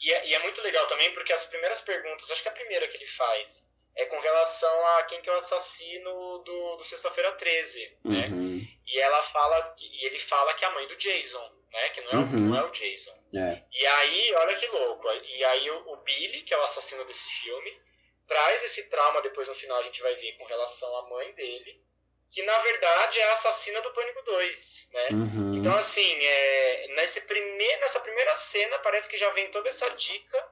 E 0.00 0.12
é, 0.12 0.28
e 0.28 0.34
é 0.34 0.42
muito 0.42 0.60
legal 0.62 0.86
também 0.86 1.12
porque 1.12 1.32
as 1.32 1.46
primeiras 1.46 1.80
perguntas, 1.82 2.30
acho 2.30 2.42
que 2.42 2.48
a 2.48 2.52
primeira 2.52 2.88
que 2.88 2.96
ele 2.96 3.06
faz 3.06 3.70
é 3.96 4.06
com 4.06 4.18
relação 4.18 4.86
a 4.86 5.04
quem 5.04 5.20
que 5.22 5.30
é 5.30 5.32
o 5.32 5.36
assassino 5.36 6.38
do, 6.38 6.76
do 6.76 6.84
Sexta-feira 6.84 7.30
13, 7.32 7.98
né? 8.04 8.28
Uhum. 8.28 8.66
E 8.86 9.00
ela 9.00 9.22
fala, 9.22 9.76
e 9.78 10.06
ele 10.06 10.18
fala 10.18 10.54
que 10.54 10.64
é 10.64 10.68
a 10.68 10.72
mãe 10.72 10.86
do 10.88 10.96
Jason, 10.96 11.52
né? 11.74 11.88
Que 11.90 12.00
não 12.02 12.10
é, 12.12 12.16
o- 12.16 12.18
Uhum. 12.20 12.48
não 12.48 12.56
é 12.58 12.64
o 12.64 12.70
Jason. 12.70 13.14
É. 13.34 13.62
E 13.72 13.86
aí, 13.86 14.34
olha 14.36 14.56
que 14.56 14.66
louco. 14.68 15.08
E 15.12 15.44
aí 15.44 15.70
o, 15.70 15.92
o 15.92 15.96
Billy, 15.98 16.42
que 16.42 16.54
é 16.54 16.58
o 16.58 16.62
assassino 16.62 17.04
desse 17.04 17.28
filme, 17.28 17.78
traz 18.26 18.62
esse 18.64 18.88
trauma, 18.88 19.20
depois 19.20 19.48
no 19.48 19.54
final 19.54 19.78
a 19.78 19.82
gente 19.82 20.00
vai 20.00 20.14
ver 20.14 20.32
com 20.38 20.44
relação 20.46 20.96
à 20.96 21.08
mãe 21.10 21.32
dele, 21.34 21.82
que 22.30 22.42
na 22.42 22.58
verdade 22.60 23.18
é 23.20 23.24
a 23.28 23.32
assassina 23.32 23.80
do 23.82 23.92
Pânico 23.92 24.22
2, 24.22 24.88
né? 24.92 25.08
Uhum. 25.12 25.54
Então, 25.56 25.74
assim, 25.74 26.10
é, 26.24 26.86
nesse 26.96 27.20
prime 27.22 27.76
nessa 27.78 28.00
primeira 28.00 28.34
cena, 28.34 28.78
parece 28.80 29.08
que 29.10 29.18
já 29.18 29.30
vem 29.30 29.50
toda 29.50 29.68
essa 29.68 29.88
dica 29.90 30.48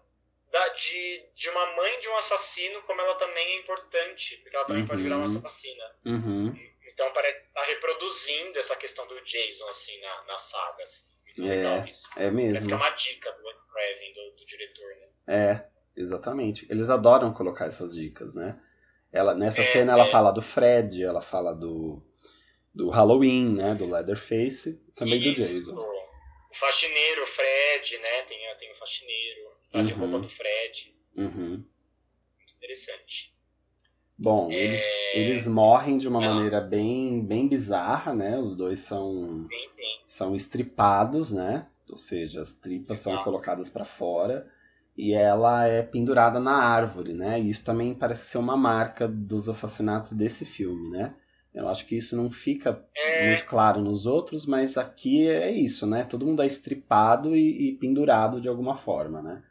da, 0.50 0.68
de, 0.68 1.26
de 1.34 1.48
uma 1.48 1.66
mãe 1.76 1.98
de 2.00 2.08
um 2.10 2.16
assassino, 2.16 2.82
como 2.82 3.00
ela 3.00 3.14
também 3.14 3.46
é 3.54 3.56
importante, 3.56 4.36
porque 4.38 4.54
ela 4.54 4.66
também 4.66 4.86
pode 4.86 5.02
virar 5.02 5.16
uma 5.16 5.26
Uhum. 5.26 5.38
assassina. 5.38 5.96
Uhum. 6.04 6.54
Então, 6.92 7.10
parece 7.14 7.42
que 7.42 7.52
tá 7.54 7.64
reproduzindo 7.64 8.58
essa 8.58 8.76
questão 8.76 9.06
do 9.06 9.18
Jason, 9.22 9.66
assim, 9.68 9.98
na, 10.00 10.22
na 10.24 10.38
saga. 10.38 10.82
Assim. 10.84 11.02
Muito 11.38 11.52
É, 11.52 11.56
legal 11.56 11.84
isso. 11.86 12.08
É 12.16 12.30
Parece 12.30 12.68
que 12.68 12.74
é 12.74 12.76
mesmo. 12.76 12.76
uma 12.76 12.90
dica 12.90 13.32
do 13.32 13.44
Wes 13.46 13.60
Craven, 13.62 14.12
do, 14.12 14.36
do 14.36 14.44
diretor, 14.46 14.88
né? 14.96 15.08
É, 15.26 15.66
exatamente. 15.96 16.66
Eles 16.70 16.90
adoram 16.90 17.32
colocar 17.32 17.66
essas 17.66 17.94
dicas, 17.94 18.34
né? 18.34 18.60
Ela, 19.12 19.34
nessa 19.34 19.60
É, 19.60 19.64
cena 19.64 19.92
ela 19.92 20.04
é. 20.06 20.10
fala 20.10 20.30
do 20.32 20.40
Fred, 20.42 21.02
ela 21.02 21.20
fala 21.20 21.54
do, 21.54 22.02
do 22.74 22.90
Halloween, 22.90 23.54
né? 23.54 23.74
Do 23.74 23.86
Leatherface, 23.90 24.74
também 24.94 25.20
do 25.20 25.28
Isso, 25.30 25.58
Jason. 25.60 25.74
Do, 25.74 25.80
O 25.82 26.54
faxineiro, 26.54 27.22
o 27.22 27.26
Fred, 27.26 27.98
né? 27.98 28.22
Tem, 28.22 28.38
tem 28.56 28.72
o 28.72 28.74
faxineiro, 28.74 29.40
tá 29.70 29.82
de 29.82 29.92
roupa 29.92 30.18
do 30.20 30.28
Fred. 30.28 30.94
Uhum. 31.16 31.64
Muito 32.38 32.54
interessante. 32.56 33.31
Bom, 34.18 34.50
É. 34.50 34.54
eles, 34.54 34.82
eles 35.14 35.46
morrem 35.46 35.98
de 35.98 36.08
uma 36.08 36.20
Não. 36.20 36.26
maneira 36.26 36.60
bem, 36.60 37.24
bem 37.24 37.48
bizarra, 37.48 38.14
né? 38.14 38.38
Os 38.38 38.56
dois 38.56 38.80
são, 38.80 39.48
Bem, 39.48 39.70
bem. 39.76 40.00
são 40.08 40.34
estripados, 40.36 41.32
né? 41.32 41.66
Ou 41.90 41.98
seja, 41.98 42.42
as 42.42 42.52
tripas 42.54 42.98
são 43.00 43.18
colocadas 43.18 43.68
para 43.68 43.84
fora 43.84 44.50
e 44.96 45.12
ela 45.14 45.66
é 45.66 45.82
pendurada 45.82 46.38
na 46.40 46.54
árvore, 46.56 47.12
né? 47.12 47.40
E 47.40 47.50
isso 47.50 47.64
também 47.64 47.94
parece 47.94 48.26
ser 48.26 48.38
uma 48.38 48.56
marca 48.56 49.08
dos 49.08 49.48
assassinatos 49.48 50.12
desse 50.12 50.44
filme, 50.44 50.90
né? 50.90 51.14
Eu 51.54 51.68
acho 51.68 51.86
que 51.86 51.96
isso 51.96 52.16
não 52.16 52.30
fica 52.30 52.82
É, 52.96 53.26
muito 53.26 53.44
claro 53.46 53.80
nos 53.80 54.06
outros, 54.06 54.46
mas 54.46 54.78
aqui 54.78 55.28
é 55.28 55.50
isso, 55.50 55.86
né? 55.86 56.04
Todo 56.04 56.26
mundo 56.26 56.42
é 56.42 56.46
estripado 56.46 57.36
e, 57.36 57.70
e 57.70 57.72
pendurado 57.78 58.40
de 58.40 58.48
alguma 58.48 58.76
forma, 58.76 59.20
né? 59.22 59.42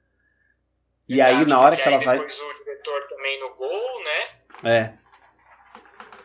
E 1.08 1.22
aí, 1.22 1.36
verdade, 1.36 1.50
na 1.50 1.60
hora 1.60 1.76
que 1.76 1.82
ela 1.88 1.98
aí 1.98 2.06
vai. 2.06 2.18
depois 2.18 2.40
o 2.40 2.54
diretor 2.64 3.08
também 3.08 3.40
no 3.40 3.54
gol? 3.56 4.01
É, 4.64 4.94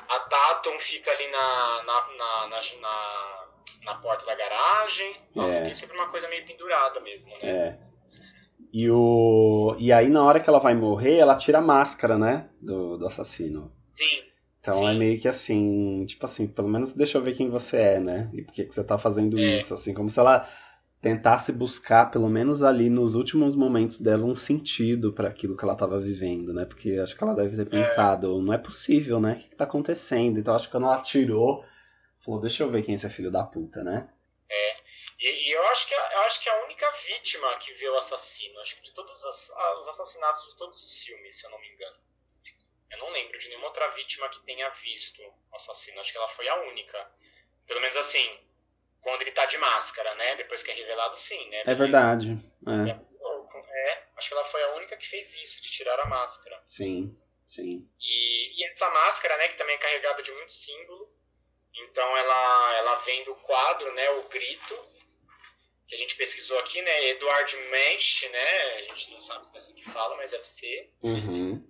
A 0.09 0.19
Tatum 0.21 0.79
fica 0.79 1.11
ali 1.11 1.27
na, 1.31 1.83
na, 1.85 2.07
na, 2.17 2.49
na, 2.49 2.61
na, 2.81 3.47
na 3.85 3.95
porta 4.01 4.27
da 4.27 4.35
garagem. 4.35 5.17
Nossa, 5.35 5.55
É. 5.55 5.63
tem 5.63 5.75
sempre 5.75 5.97
uma 5.97 6.09
coisa 6.09 6.29
meio 6.29 6.45
pendurada 6.45 7.01
mesmo, 7.01 7.31
né? 7.31 7.39
é. 7.43 7.79
E, 8.73 8.91
o... 8.91 9.75
e 9.79 9.91
aí, 9.93 10.09
na 10.11 10.23
hora 10.23 10.39
que 10.41 10.49
ela 10.51 10.59
vai 10.59 10.75
morrer, 10.75 11.17
ela 11.17 11.37
tira 11.37 11.59
a 11.59 11.63
máscara, 11.63 12.19
né? 12.19 12.51
Do, 12.61 12.99
do 12.99 13.07
assassino. 13.07 13.73
Sim, 13.87 14.05
Então 14.61 14.75
Sim. 14.75 14.89
é 14.91 14.95
meio 14.95 15.19
que 15.21 15.29
assim, 15.29 16.05
tipo 16.07 16.27
assim, 16.27 16.47
pelo 16.47 16.69
menos 16.69 16.93
deixa 16.93 17.17
eu 17.17 17.23
ver 17.23 17.35
quem 17.35 17.49
você 17.49 17.79
é, 17.79 18.01
né? 18.01 18.29
E 18.35 18.43
por 18.43 18.53
que, 18.53 18.65
que 18.65 18.75
você 18.75 18.85
tá 18.85 18.99
fazendo 18.99 19.39
É. 19.39 19.59
isso? 19.59 19.73
Assim, 19.73 19.95
como 19.95 20.11
se 20.11 20.19
ela 20.19 20.47
tentasse 21.07 21.53
buscar, 21.53 22.11
pelo 22.11 22.29
menos 22.29 22.63
ali 22.63 22.91
nos 22.91 23.15
últimos 23.15 23.55
momentos 23.55 24.01
dela, 24.01 24.25
um 24.25 24.35
sentido 24.35 25.13
para 25.13 25.29
aquilo 25.29 25.57
que 25.57 25.65
ela 25.65 25.77
tava 25.77 26.01
vivendo, 26.01 26.53
né? 26.53 26.65
Porque 26.65 26.99
acho 26.99 27.17
que 27.17 27.23
ela 27.23 27.35
deve 27.35 27.57
ter 27.57 27.67
pensado, 27.69 28.41
não 28.43 28.53
é 28.53 28.59
possível, 28.59 29.21
né? 29.21 29.33
O 29.35 29.37
que, 29.37 29.49
que 29.51 29.57
tá 29.57 29.65
acontecendo? 29.65 30.39
Então 30.41 30.55
acho 30.55 30.67
que 30.67 30.73
quando 30.73 30.87
ela 30.87 31.01
tirou, 31.03 31.65
falou, 32.25 32.41
deixa 32.41 32.63
eu 32.65 32.71
ver 32.71 32.83
quem 32.83 32.95
é 32.95 32.97
esse 32.97 33.09
filho 33.11 33.31
da 33.31 33.45
puta, 33.45 33.85
né? 33.85 34.09
E, 35.21 35.49
e 35.49 35.53
eu, 35.53 35.67
acho 35.69 35.87
que, 35.89 35.95
a- 35.95 36.11
eu 36.15 36.21
acho 36.23 36.43
que 36.43 36.49
a 36.49 36.65
única 36.65 36.91
vítima 36.93 37.57
que 37.59 37.73
vê 37.75 37.89
o 37.89 37.97
assassino, 37.97 38.59
acho 38.61 38.77
que 38.77 38.83
de 38.83 38.93
todos 38.95 39.23
os, 39.23 39.51
ah, 39.51 39.79
os 39.79 39.89
assassinatos 39.89 40.51
de 40.51 40.57
todos 40.57 40.83
os 40.83 41.03
filmes, 41.05 41.39
se 41.39 41.47
eu 41.47 41.51
não 41.51 41.61
me 41.61 41.69
engano. 41.69 41.97
Eu 42.91 42.99
não 42.99 43.11
lembro 43.13 43.39
de 43.39 43.49
nenhuma 43.49 43.67
outra 43.69 43.89
vítima 43.91 44.29
que 44.29 44.41
tenha 44.45 44.69
visto 44.71 45.23
o 45.23 45.57
assassino. 45.57 46.01
Acho 46.01 46.13
que 46.13 46.19
ela 46.19 46.29
foi 46.29 46.49
a 46.49 46.63
única. 46.69 46.99
Pelo 47.67 47.81
menos 47.81 47.97
assim, 47.97 48.27
quando 49.07 49.23
ele 49.23 49.31
tá 49.31 49.47
de 49.47 49.57
máscara, 49.59 50.13
né? 50.17 50.35
Depois 50.35 50.65
que 50.65 50.71
é 50.73 50.75
revelado, 50.75 51.17
sim, 51.17 51.49
né? 51.49 51.63
É 51.65 51.75
verdade. 51.77 52.37
É, 52.67 52.91
É, 53.89 54.03
acho 54.17 54.29
que 54.29 54.35
ela 54.35 54.45
foi 54.47 54.63
a 54.65 54.75
única 54.75 54.97
que 54.97 55.07
fez 55.07 55.37
isso, 55.37 55.63
de 55.63 55.71
tirar 55.71 55.99
a 56.01 56.07
máscara. 56.07 56.61
sim, 56.67 57.17
sim. 57.47 57.89
E, 58.01 58.61
e 58.61 58.65
essa 58.73 58.91
máscara, 58.91 59.37
né, 59.37 59.47
que 59.49 59.57
também 59.57 59.77
é 59.77 59.79
carregada 59.79 60.23
de 60.25 60.33
muito 60.33 60.51
símbolo. 60.51 61.15
Então 61.73 62.17
ela, 62.17 62.77
ela 62.79 62.97
vem 62.99 63.23
do 63.23 63.35
quadro, 63.37 63.93
né, 63.95 64.11
o 64.11 64.23
grito, 64.29 64.85
que 65.87 65.95
a 65.95 65.99
gente 65.99 66.17
pesquisou 66.17 66.59
aqui, 66.59 66.83
né, 66.83 67.11
Eduard 67.11 67.57
Mensch, 67.71 68.29
né, 68.31 68.75
a 68.79 68.83
gente 68.83 69.13
não 69.13 69.21
sabe 69.21 69.49
se 69.49 69.55
é 69.55 69.59
assim 69.59 69.75
que 69.77 69.85
fala, 69.85 70.17
mas 70.17 70.31
deve 70.33 70.45
ser, 70.45 70.91
Uhum. 71.03 71.65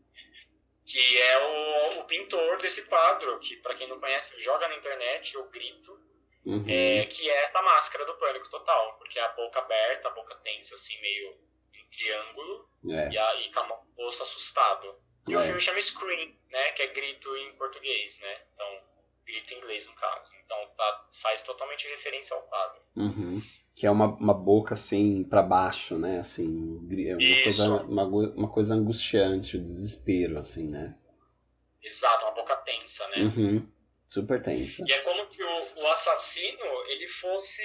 que 0.87 1.19
é 1.21 1.39
o, 1.49 2.01
o 2.01 2.05
pintor 2.05 2.59
desse 2.63 2.85
quadro, 2.85 3.39
que 3.41 3.57
para 3.57 3.75
quem 3.75 3.89
não 3.89 4.01
conhece, 4.01 4.41
joga 4.41 4.69
na 4.69 4.77
internet, 4.77 5.37
o 5.37 5.51
grito, 5.51 6.01
Uhum. 6.47 6.65
é, 6.69 7.05
que 7.07 7.29
é 7.29 7.43
essa 7.43 7.61
máscara 7.61 8.07
do 8.07 8.15
pânico 8.15 8.49
total, 8.49 8.97
porque 8.99 9.19
é 9.19 9.23
a 9.23 9.33
boca 9.33 9.59
aberta, 9.59 10.09
a 10.09 10.13
boca 10.13 10.35
tensa, 10.37 10.77
assim, 10.77 10.99
meio 11.01 11.31
em 11.75 11.85
triângulo, 11.91 12.69
É. 12.89 13.11
e, 13.11 13.19
a, 13.19 13.35
e 13.41 13.51
com 13.53 13.61
o 13.63 14.05
rosto 14.05 14.23
assustado. 14.23 14.95
E 15.29 15.35
o 15.35 15.41
É. 15.41 15.45
filme 15.45 15.61
chama 15.61 15.83
Scream, 15.83 16.33
né? 16.51 16.73
Que 16.73 16.83
é 16.83 16.87
grito 16.87 17.37
em 17.37 17.53
português, 17.57 18.21
né? 18.21 18.43
Então, 18.55 18.67
grito 19.27 19.53
em 19.55 19.57
inglês, 19.57 19.89
no 19.89 19.95
caso. 19.95 20.31
Então, 20.45 20.57
tá, 20.77 21.09
faz 21.21 21.43
totalmente 21.43 21.89
referência 21.89 22.37
ao 22.37 22.43
quadro. 22.43 22.81
Uhum. 22.95 23.41
Que 23.75 23.87
é 23.87 23.91
uma, 23.91 24.07
uma 24.07 24.33
boca 24.33 24.75
assim 24.75 25.25
pra 25.25 25.43
baixo, 25.43 25.99
né? 25.99 26.21
Assim, 26.21 26.79
é 27.09 27.15
uma 27.15 27.23
Isso. 27.23 27.43
coisa, 27.43 27.83
uma, 27.83 28.05
uma 28.05 28.49
coisa 28.53 28.75
angustiante, 28.75 29.57
o 29.57 29.63
desespero, 29.63 30.39
assim, 30.39 30.69
né? 30.69 30.97
Exato, 31.83 32.25
uma 32.25 32.35
boca 32.35 32.57
tensa, 32.59 33.07
né? 33.09 33.17
Uhum. 33.25 33.73
Super 34.17 34.43
tensa. 34.43 34.83
E 34.87 34.93
é 34.93 35.01
como 35.01 35.31
se 35.31 35.43
o, 35.43 35.81
o 35.83 35.87
assassino, 35.89 36.65
ele 36.89 37.07
fosse... 37.09 37.63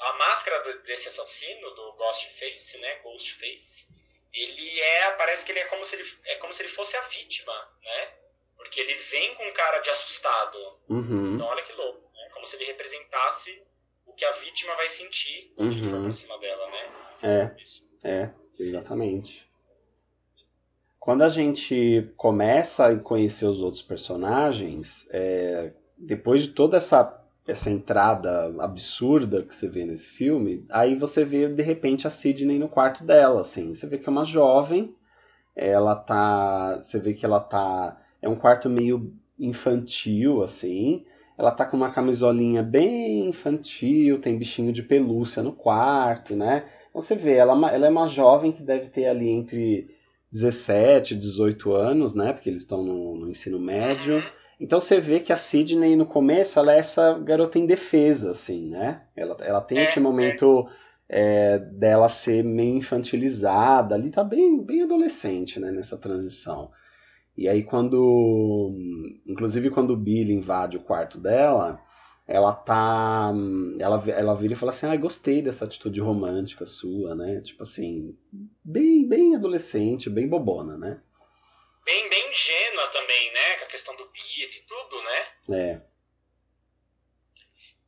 A 0.00 0.12
máscara 0.14 0.58
do- 0.60 0.82
desse 0.82 1.06
assassino, 1.08 1.70
do 1.70 1.92
Ghostface, 1.94 2.78
né? 2.78 2.96
Ghostface, 3.02 3.86
ele 4.32 4.80
é... 4.80 5.10
Parece 5.12 5.44
que 5.46 5.52
ele 5.52 5.60
é 5.60 5.64
como 5.66 5.84
se 5.84 5.96
ele, 5.96 6.04
é 6.26 6.36
como 6.36 6.52
se 6.52 6.62
ele 6.62 6.68
fosse 6.68 6.96
a 6.96 7.00
vítima, 7.02 7.52
né? 7.82 8.12
Porque 8.56 8.80
ele 8.80 8.94
vem 8.94 9.34
com 9.34 9.52
cara 9.52 9.78
de 9.80 9.90
assustado. 9.90 10.80
Uhum. 10.88 11.34
Então 11.34 11.46
olha 11.46 11.62
que 11.62 11.72
louco, 11.74 12.10
né? 12.12 12.28
Como 12.32 12.46
se 12.46 12.56
ele 12.56 12.64
representasse 12.64 13.62
o 14.06 14.12
que 14.14 14.24
a 14.24 14.32
vítima 14.32 14.74
vai 14.76 14.88
sentir 14.88 15.52
quando 15.56 15.72
ele 15.72 15.84
for 15.88 15.94
Uhum. 15.96 16.04
pra 16.04 16.12
cima 16.12 16.38
dela, 16.38 16.70
né? 16.70 16.92
É, 17.22 17.62
Isso. 17.62 17.88
é, 18.04 18.30
exatamente. 18.58 19.48
Quando 21.04 21.20
a 21.20 21.28
gente 21.28 22.10
começa 22.16 22.86
a 22.86 22.98
conhecer 22.98 23.44
os 23.44 23.60
outros 23.60 23.82
personagens, 23.82 25.06
é, 25.10 25.70
depois 25.98 26.44
de 26.44 26.48
toda 26.48 26.78
essa, 26.78 27.22
essa 27.46 27.70
entrada 27.70 28.54
absurda 28.58 29.42
que 29.42 29.54
você 29.54 29.68
vê 29.68 29.84
nesse 29.84 30.06
filme, 30.06 30.64
aí 30.70 30.94
você 30.94 31.22
vê 31.22 31.46
de 31.46 31.62
repente 31.62 32.06
a 32.06 32.10
Sidney 32.10 32.58
no 32.58 32.70
quarto 32.70 33.04
dela, 33.04 33.42
assim. 33.42 33.74
Você 33.74 33.86
vê 33.86 33.98
que 33.98 34.08
é 34.08 34.10
uma 34.10 34.24
jovem, 34.24 34.94
ela 35.54 35.94
tá, 35.94 36.78
você 36.80 36.98
vê 36.98 37.12
que 37.12 37.26
ela 37.26 37.38
tá, 37.38 38.00
é 38.22 38.26
um 38.26 38.36
quarto 38.36 38.70
meio 38.70 39.12
infantil, 39.38 40.42
assim. 40.42 41.04
Ela 41.36 41.50
tá 41.50 41.66
com 41.66 41.76
uma 41.76 41.92
camisolinha 41.92 42.62
bem 42.62 43.28
infantil, 43.28 44.22
tem 44.22 44.38
bichinho 44.38 44.72
de 44.72 44.82
pelúcia 44.82 45.42
no 45.42 45.52
quarto, 45.52 46.34
né? 46.34 46.64
Você 46.94 47.14
vê, 47.14 47.34
ela, 47.34 47.70
é 47.70 47.74
ela 47.74 47.86
é 47.88 47.90
uma 47.90 48.08
jovem 48.08 48.52
que 48.52 48.62
deve 48.62 48.86
ter 48.86 49.04
ali 49.06 49.28
entre 49.28 49.93
17 50.34 51.14
e 51.14 51.16
18 51.16 51.72
anos, 51.74 52.14
né? 52.14 52.32
Porque 52.32 52.50
eles 52.50 52.62
estão 52.62 52.82
no, 52.82 53.16
no 53.16 53.30
ensino 53.30 53.58
médio. 53.60 54.20
Então 54.60 54.80
você 54.80 55.00
vê 55.00 55.20
que 55.20 55.32
a 55.32 55.36
Sidney 55.36 55.96
no 55.96 56.06
começo 56.06 56.58
ela 56.58 56.74
é 56.74 56.78
essa 56.78 57.18
garota 57.20 57.58
indefesa, 57.58 58.32
assim, 58.32 58.68
né? 58.68 59.02
Ela, 59.16 59.36
ela 59.40 59.60
tem 59.60 59.78
É, 59.78 59.84
esse 59.84 60.00
momento 60.00 60.68
é, 61.08 61.58
dela 61.58 62.08
ser 62.08 62.42
meio 62.44 62.76
infantilizada, 62.76 63.94
ali 63.94 64.10
tá 64.10 64.24
bem, 64.24 64.60
bem 64.62 64.82
adolescente, 64.82 65.60
né? 65.60 65.70
Nessa 65.70 65.96
transição. 65.96 66.70
E 67.36 67.48
aí 67.48 67.62
quando, 67.62 68.72
inclusive 69.26 69.70
quando 69.70 69.92
o 69.92 69.96
Billy 69.96 70.34
invade 70.34 70.76
o 70.76 70.82
quarto 70.82 71.18
dela, 71.18 71.80
ela 72.26 72.52
tá, 72.52 73.30
ela, 73.78 74.02
ela 74.10 74.34
vira 74.34 74.54
e 74.54 74.56
fala 74.56 74.72
assim, 74.72 74.86
ah, 74.86 74.96
gostei 74.96 75.42
dessa 75.42 75.64
atitude 75.64 76.00
romântica 76.00 76.64
sua, 76.66 77.14
né? 77.14 77.40
Tipo 77.42 77.62
assim, 77.62 78.16
bem, 78.64 79.06
bem 79.08 79.34
adolescente, 79.36 80.08
bem 80.10 80.28
bobona, 80.28 80.76
né? 80.78 81.02
Bem, 81.84 82.08
bem 82.08 82.30
ingênua 82.30 82.88
também, 82.88 83.32
né? 83.32 83.56
Com 83.58 83.64
a 83.64 83.68
questão 83.68 83.96
do 83.96 84.06
Billy 84.10 84.56
e 84.56 84.66
tudo, 84.66 85.02
né? 85.02 85.26
É, 85.50 85.82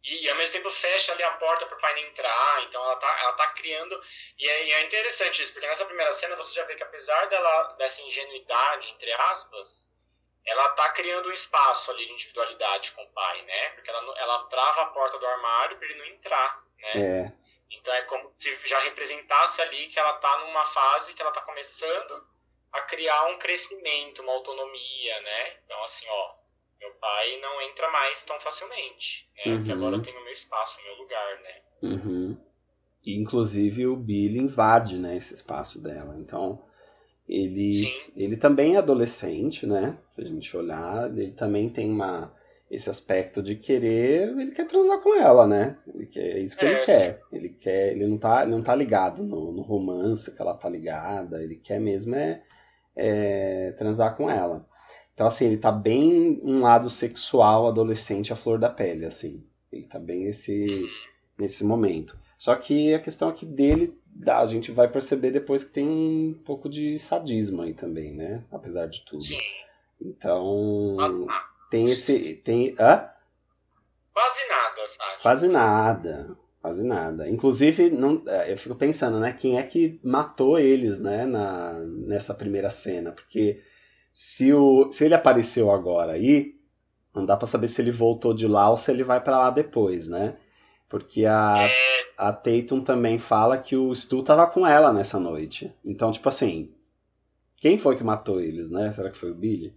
E 0.05 0.29
ao 0.31 0.37
mesmo 0.37 0.53
tempo 0.53 0.71
fecha 0.71 1.13
ali 1.13 1.23
a 1.23 1.33
porta 1.33 1.67
pro 1.67 1.79
pai 1.81 1.95
não 1.95 2.09
entrar, 2.09 2.63
então 2.65 2.83
ela 2.83 2.97
tá, 2.97 3.19
ela 3.23 3.33
tá 3.33 3.49
criando. 3.55 4.01
E 4.39 4.49
é, 4.49 4.67
e 4.67 4.73
é 4.73 4.87
interessante 4.87 5.43
isso, 5.43 5.53
porque 5.53 5.67
nessa 5.67 5.85
primeira 5.85 6.13
cena 6.13 6.37
você 6.37 6.55
já 6.55 6.65
vê 6.65 6.77
que 6.77 6.83
apesar 6.83 7.27
dela, 7.27 7.75
dessa 7.79 8.03
ingenuidade, 8.03 8.89
entre 8.91 9.13
aspas, 9.33 9.93
ela 10.47 10.71
tá 10.71 10.91
criando 10.93 11.29
um 11.29 11.33
espaço 11.33 11.91
ali 11.91 12.07
de 12.07 12.13
individualidade 12.13 12.93
com 12.93 13.03
o 13.03 13.11
pai, 13.13 13.43
né? 13.43 13.71
Porque 13.71 13.91
ela, 13.91 14.19
ela 14.19 14.45
trava 14.47 14.83
a 14.83 14.87
porta 14.87 15.19
do 15.19 15.27
armário 15.27 15.79
para 15.79 15.87
ele 15.89 15.99
não 15.99 16.07
entrar, 16.07 16.65
né? 16.79 16.95
é, 16.95 17.33
Então 17.71 17.95
é 17.95 18.03
como 18.03 18.31
se 18.33 18.57
já 18.67 18.79
representasse 18.81 19.63
ali 19.63 19.89
que 19.89 19.99
ela 19.99 20.15
tá 20.15 20.39
numa 20.41 20.65
fase 20.67 21.15
que 21.15 21.23
ela 21.23 21.33
tá 21.33 21.43
começando 21.43 22.27
a 22.73 22.83
criar 22.83 23.27
um 23.29 23.39
crescimento, 23.39 24.23
uma 24.23 24.33
autonomia, 24.33 25.21
né? 25.23 25.59
Então 25.65 25.83
assim, 25.85 26.07
ó, 26.09 26.35
meu 26.81 26.95
pai 26.97 27.37
não 27.39 27.61
entra 27.63 27.91
mais 27.91 28.23
tão 28.25 28.41
facilmente, 28.41 29.31
né? 29.37 29.57
Porque 29.57 29.73
Uhum. 29.73 29.73
agora 29.73 29.97
eu 29.97 30.03
tenho 30.03 30.23
meu 30.25 30.33
espaço, 30.33 30.83
meu 30.83 30.95
lugar, 30.97 31.41
né? 31.41 31.63
Uhum. 31.83 32.37
E, 33.05 33.15
inclusive 33.17 33.87
o 33.87 33.97
Billy 33.97 34.39
invade, 34.41 34.99
né, 34.99 35.17
esse 35.17 35.35
espaço 35.35 35.81
dela. 35.81 36.17
Então, 36.19 36.65
ele, 37.29 37.75
Sim. 37.75 37.93
ele 38.17 38.37
também 38.37 38.75
é 38.75 38.79
adolescente, 38.79 39.67
né? 39.67 39.97
Se 40.15 40.21
a 40.21 40.25
gente 40.25 40.57
olhar, 40.57 41.11
ele 41.17 41.33
também 41.33 41.69
tem 41.69 41.91
uma, 41.91 42.33
esse 42.71 42.89
aspecto 42.89 43.43
de 43.43 43.57
querer, 43.57 44.29
ele 44.39 44.53
quer 44.53 44.67
transar 44.67 45.01
com 45.01 45.15
ela, 45.15 45.47
né? 45.47 45.77
Ele 45.93 46.07
quer, 46.07 46.37
é 46.37 46.39
isso 46.41 46.57
que 46.57 46.65
É, 46.65 46.71
ele 46.71 46.85
quer. 46.85 47.21
Ele 47.33 47.49
quer, 47.49 47.93
ele 47.93 48.07
não 48.07 48.19
tá, 48.19 48.43
ele 48.43 48.51
não 48.53 48.63
tá 48.63 48.75
ligado 48.75 49.23
no, 49.23 49.53
no 49.53 49.63
romance 49.63 50.35
que 50.35 50.41
ela 50.41 50.55
tá 50.55 50.69
ligada, 50.69 51.43
ele 51.43 51.57
quer 51.57 51.81
mesmo 51.81 52.15
é, 52.15 52.43
é 52.95 53.73
transar 53.79 54.17
com 54.17 54.31
ela. 54.31 54.67
Então, 55.15 55.27
assim, 55.27 55.47
ele 55.47 55.57
tá 55.57 55.73
bem 55.73 56.41
um 56.45 56.61
lado 56.61 56.91
sexual 56.91 57.67
adolescente 57.67 58.33
à 58.33 58.37
flor 58.37 58.59
da 58.59 58.69
pele, 58.69 59.07
assim. 59.07 59.43
Ele 59.73 59.85
tá 59.85 59.99
bem 59.99 60.27
esse, 60.27 60.87
nesse 61.39 61.65
momento. 61.65 62.19
Só 62.37 62.55
que 62.55 62.93
a 62.93 62.99
questão 62.99 63.29
aqui 63.31 63.47
dele, 63.47 63.99
a 64.27 64.47
gente 64.47 64.73
vai 64.73 64.89
perceber 64.89 65.31
depois 65.31 65.65
que 65.65 65.73
tem 65.73 65.89
um 65.89 66.43
pouco 66.45 66.69
de 66.69 66.99
sadismo 66.99 67.63
aí 67.63 67.75
também, 67.75 68.13
né? 68.13 68.45
Apesar 68.51 68.87
de 68.87 69.01
tudo. 69.05 69.23
Sim. 69.23 69.39
Então, 70.01 70.97
tem 71.71 71.87
esse. 71.87 72.35
Tem, 72.45 72.75
hã? 72.79 73.09
Quase 74.13 74.49
nada, 74.49 74.87
sabe? 74.87 75.23
Quase 75.23 75.49
nada. 75.49 76.37
Quase 76.61 76.83
nada. 76.83 77.29
Inclusive, 77.29 77.91
não, 77.91 78.23
é, 78.27 78.53
eu 78.53 78.59
fico 78.59 78.75
pensando, 78.75 79.21
né? 79.21 79.33
Quem 79.33 79.59
é 79.59 79.63
que 79.63 80.01
matou 80.03 80.59
eles, 80.59 80.99
né? 80.99 81.25
Na, 81.25 81.75
nessa 81.75 82.35
primeira 82.35 82.71
cena? 82.71 83.13
Porque 83.13 83.63
se, 84.13 84.53
o, 84.53 84.91
se 84.91 85.05
ele 85.05 85.15
apareceu 85.15 85.71
agora 85.71 86.13
aí, 86.13 86.57
não 87.15 87.25
dá 87.25 87.37
para 87.37 87.47
saber 87.47 87.69
se 87.69 87.81
ele 87.81 87.93
voltou 87.93 88.35
de 88.35 88.49
lá 88.49 88.69
ou 88.71 88.77
se 88.77 88.91
ele 88.91 89.05
vai 89.05 89.23
para 89.23 89.39
lá 89.39 89.51
depois, 89.51 90.09
né? 90.09 90.37
Porque 90.89 91.27
a, 91.27 91.69
É, 91.69 92.13
a 92.17 92.33
Tatum 92.33 92.83
também 92.83 93.19
fala 93.19 93.59
que 93.59 93.77
o 93.77 93.95
Stu 93.95 94.23
tava 94.23 94.47
com 94.47 94.67
ela 94.67 94.93
nessa 94.93 95.19
noite. 95.19 95.75
Então, 95.85 96.13
tipo 96.13 96.29
assim, 96.29 96.73
quem 97.57 97.79
foi 97.79 97.97
que 97.97 98.05
matou 98.05 98.41
eles, 98.41 98.71
né? 98.71 98.93
Será 98.93 99.11
que 99.11 99.19
foi 99.19 99.31
o 99.31 99.35
Billy? 99.35 99.75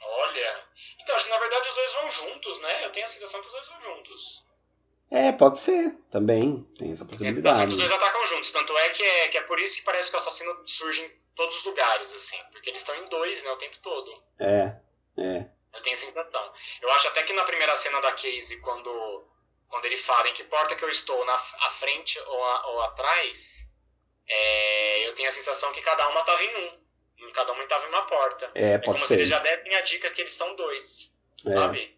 olha. 0.00 0.64
Então, 1.02 1.16
acho 1.16 1.24
que 1.24 1.30
na 1.30 1.38
verdade 1.38 1.68
os 1.68 1.74
dois 1.74 1.92
vão 1.94 2.10
juntos, 2.10 2.60
né? 2.60 2.84
Eu 2.84 2.90
tenho 2.90 3.04
a 3.04 3.08
sensação 3.08 3.40
que 3.40 3.46
os 3.46 3.52
dois 3.52 3.68
vão 3.68 3.80
juntos. 3.80 4.44
É, 5.10 5.32
pode 5.32 5.58
ser, 5.58 5.94
também. 6.10 6.62
Tem 6.78 6.92
essa 6.92 7.04
sensação 7.04 7.06
possibilidade. 7.06 7.58
que 7.62 7.68
os 7.68 7.76
dois 7.76 7.92
atacam 7.92 8.26
juntos. 8.26 8.52
Tanto 8.52 8.76
é 8.76 8.88
que, 8.90 9.02
é 9.02 9.28
que 9.28 9.38
é 9.38 9.42
por 9.42 9.58
isso 9.58 9.78
que 9.78 9.84
parece 9.84 10.10
que 10.10 10.16
o 10.16 10.18
assassino 10.18 10.54
surge 10.66 11.02
em 11.02 11.10
todos 11.34 11.56
os 11.58 11.64
lugares, 11.64 12.14
assim. 12.14 12.36
Porque 12.52 12.68
eles 12.68 12.80
estão 12.80 12.94
em 12.96 13.08
dois, 13.08 13.42
né? 13.42 13.50
O 13.50 13.56
tempo 13.56 13.78
todo. 13.82 14.22
É, 14.38 14.76
é. 15.16 15.46
Eu 15.72 15.82
tenho 15.82 15.94
a 15.94 15.98
sensação. 15.98 16.52
Eu 16.82 16.90
acho 16.90 17.08
até 17.08 17.22
que 17.22 17.32
na 17.32 17.44
primeira 17.44 17.74
cena 17.74 18.00
da 18.00 18.10
Casey, 18.12 18.60
quando, 18.60 19.24
quando 19.68 19.84
ele 19.84 19.96
fala 19.96 20.28
em 20.28 20.32
que 20.32 20.44
porta 20.44 20.74
que 20.74 20.84
eu 20.84 20.90
estou, 20.90 21.24
na 21.26 21.34
à 21.34 21.70
frente 21.70 22.18
ou, 22.20 22.44
a- 22.44 22.66
ou 22.68 22.80
atrás, 22.82 23.70
é, 24.26 25.06
eu 25.06 25.14
tenho 25.14 25.28
a 25.28 25.32
sensação 25.32 25.72
que 25.72 25.80
cada 25.82 26.08
uma 26.08 26.20
estava 26.20 26.42
em 26.42 26.56
um. 26.56 26.88
Cada 27.32 27.52
uma 27.52 27.62
estava 27.62 27.84
em 27.84 27.88
uma 27.88 28.02
porta. 28.06 28.50
É, 28.54 28.72
É 28.74 28.78
como 28.78 29.00
se 29.00 29.08
ser. 29.08 29.14
eles 29.14 29.28
já 29.28 29.38
dessem 29.40 29.74
a 29.74 29.80
dica 29.82 30.10
que 30.10 30.20
eles 30.22 30.32
são 30.32 30.54
dois, 30.56 31.12
É, 31.46 31.52
sabe? 31.52 31.96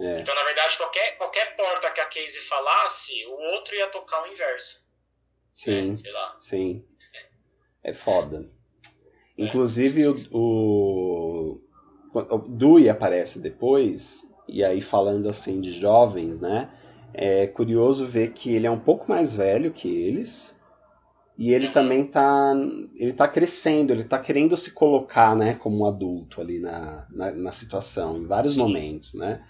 é. 0.00 0.20
Então, 0.20 0.34
na 0.34 0.42
verdade, 0.44 0.76
qualquer, 0.76 1.16
qualquer 1.16 1.56
porta 1.56 1.90
que 1.90 2.00
a 2.00 2.06
Casey 2.06 2.40
falasse, 2.42 3.26
o 3.26 3.32
outro 3.52 3.74
ia 3.74 3.86
tocar 3.88 4.22
o 4.22 4.26
inverso. 4.32 4.84
Sim? 5.52 5.94
Sei 5.96 6.10
lá. 6.12 6.36
sim. 6.40 6.84
É 7.84 7.92
foda. 7.94 8.50
Inclusive 9.38 10.08
o, 10.08 10.14
o, 10.32 11.60
o 12.14 12.38
Dewey 12.48 12.88
aparece 12.88 13.38
depois, 13.38 14.22
e 14.48 14.64
aí 14.64 14.80
falando 14.80 15.28
assim 15.28 15.60
de 15.60 15.78
jovens, 15.78 16.40
né? 16.40 16.70
É 17.18 17.46
curioso 17.46 18.06
ver 18.06 18.32
que 18.32 18.54
ele 18.54 18.66
é 18.66 18.70
um 18.70 18.78
pouco 18.78 19.08
mais 19.08 19.32
velho 19.32 19.72
que 19.72 19.88
eles. 19.88 20.54
E 21.38 21.50
ele 21.50 21.68
também 21.68 22.04
tá, 22.04 22.54
ele 22.94 23.14
tá 23.14 23.26
crescendo, 23.26 23.90
ele 23.90 24.04
tá 24.04 24.18
querendo 24.18 24.54
se 24.54 24.72
colocar, 24.72 25.34
né, 25.34 25.54
como 25.54 25.78
um 25.78 25.86
adulto 25.86 26.40
ali 26.40 26.58
na, 26.58 27.06
na, 27.10 27.30
na 27.30 27.52
situação, 27.52 28.18
em 28.18 28.26
vários 28.26 28.54
Sim. 28.54 28.60
momentos, 28.60 29.14
né? 29.14 29.42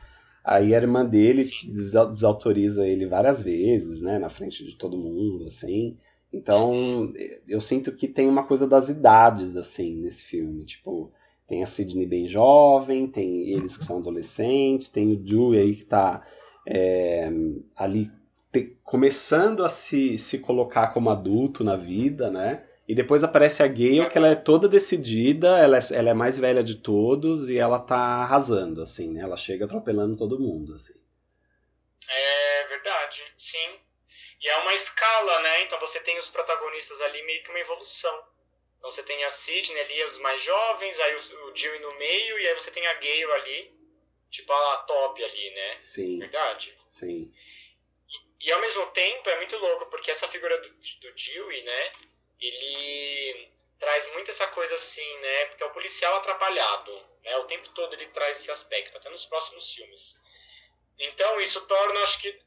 Aí 0.45 0.75
a 0.75 0.79
irmã 0.79 1.05
dele 1.05 1.43
desautoriza 1.73 2.87
ele 2.87 3.07
várias 3.07 3.43
vezes, 3.43 4.01
né, 4.01 4.17
na 4.19 4.31
frente 4.31 4.65
de 4.65 4.77
todo 4.77 4.97
mundo, 4.97 5.47
assim. 5.47 5.97
Então, 6.33 7.13
eu 7.49 7.61
sinto 7.61 7.91
que 7.93 8.07
tem 8.07 8.29
uma 8.29 8.45
coisa 8.45 8.67
das 8.67 8.89
idades, 8.89 9.57
assim, 9.57 9.97
nesse 9.97 10.23
filme. 10.23 10.65
Tipo, 10.65 11.11
tem 11.49 11.63
a 11.65 11.67
Sidney 11.67 12.07
bem 12.07 12.29
jovem, 12.29 13.09
tem 13.09 13.49
eles 13.49 13.77
que 13.77 13.85
são 13.85 13.99
adolescentes, 13.99 14.89
tem 14.89 15.13
o 15.13 15.17
Dewey 15.17 15.61
aí 15.61 15.75
que 15.77 15.85
tá 15.85 16.25
é, 16.67 17.29
ali 17.77 18.11
te- 18.53 18.77
começando 18.83 19.65
a 19.65 19.69
se, 19.69 20.19
se 20.19 20.39
colocar 20.39 20.89
como 20.89 21.11
adulto 21.11 21.63
na 21.65 21.77
vida, 21.77 22.31
né? 22.31 22.67
E 22.89 22.95
depois 22.95 23.25
aparece 23.25 23.63
a 23.63 23.67
Gale, 23.67 24.09
que 24.09 24.17
ela 24.17 24.29
é 24.29 24.35
toda 24.37 24.69
decidida, 24.69 25.59
ela 25.59 25.77
é, 25.77 25.81
ela 25.93 26.11
é 26.11 26.15
mais 26.15 26.39
velha 26.39 26.63
de 26.63 26.77
todos 26.77 27.49
e 27.49 27.59
ela 27.59 27.79
tá 27.81 27.97
arrasando, 27.97 28.83
assim, 28.83 29.11
né? 29.13 29.23
Ela 29.23 29.37
chega 29.37 29.65
atropelando 29.65 30.17
todo 30.17 30.39
mundo, 30.39 30.75
assim. 30.75 30.95
É 32.09 32.65
verdade, 32.69 33.23
sim. 33.37 33.81
E 34.41 34.49
é 34.49 34.57
uma 34.59 34.75
escala, 34.75 35.41
né? 35.41 35.63
Então 35.65 35.81
você 35.81 36.01
tem 36.01 36.17
os 36.19 36.29
protagonistas 36.29 37.01
ali 37.03 37.23
meio 37.25 37.43
que 37.43 37.51
uma 37.51 37.59
evolução. 37.59 38.17
Então 38.79 38.91
você 38.91 39.03
tem 39.03 39.25
a 39.25 39.31
Sidney 39.31 39.81
ali, 39.81 40.05
os 40.05 40.19
mais 40.21 40.43
jovens, 40.43 41.01
aí 41.01 41.17
o, 41.17 41.19
o 41.19 41.81
no 41.81 41.99
meio, 41.99 42.39
e 42.39 42.47
aí 42.49 42.55
você 42.55 42.71
tem 42.71 42.87
a 42.87 42.95
Gale 42.95 43.33
ali, 43.33 43.76
tipo 44.37 44.53
a 44.53 44.77
top 44.79 45.25
ali, 45.25 45.51
né? 45.51 45.81
Sim, 45.81 46.19
Verdade. 46.19 46.77
sim. 46.91 47.33
E 48.41 48.53
ao 48.53 48.61
mesmo 48.61 48.87
tempo 48.89 49.29
é 49.31 49.37
muito 49.37 49.57
louco, 49.57 49.87
porque 49.87 50.11
essa 50.11 50.29
figura 50.29 50.57
do, 50.61 50.69
do 50.69 51.13
Dewey, 51.15 51.63
né? 51.63 51.93
Ele 52.39 53.51
traz 53.79 54.13
muito 54.13 54.31
essa 54.31 54.47
coisa 54.49 54.75
assim, 54.75 55.19
né? 55.19 55.47
Porque 55.47 55.63
é 55.63 55.67
o 55.67 55.73
policial 55.73 56.17
atrapalhado, 56.17 56.93
né? 57.23 57.37
O 57.39 57.45
tempo 57.45 57.69
todo 57.71 57.95
ele 57.95 58.07
traz 58.09 58.39
esse 58.39 58.51
aspecto, 58.51 58.97
até 58.99 59.09
nos 59.09 59.25
próximos 59.25 59.73
filmes. 59.75 60.19
Então 60.99 61.41
isso 61.41 61.67
torna, 61.67 62.01
acho 62.01 62.21
que 62.21 62.39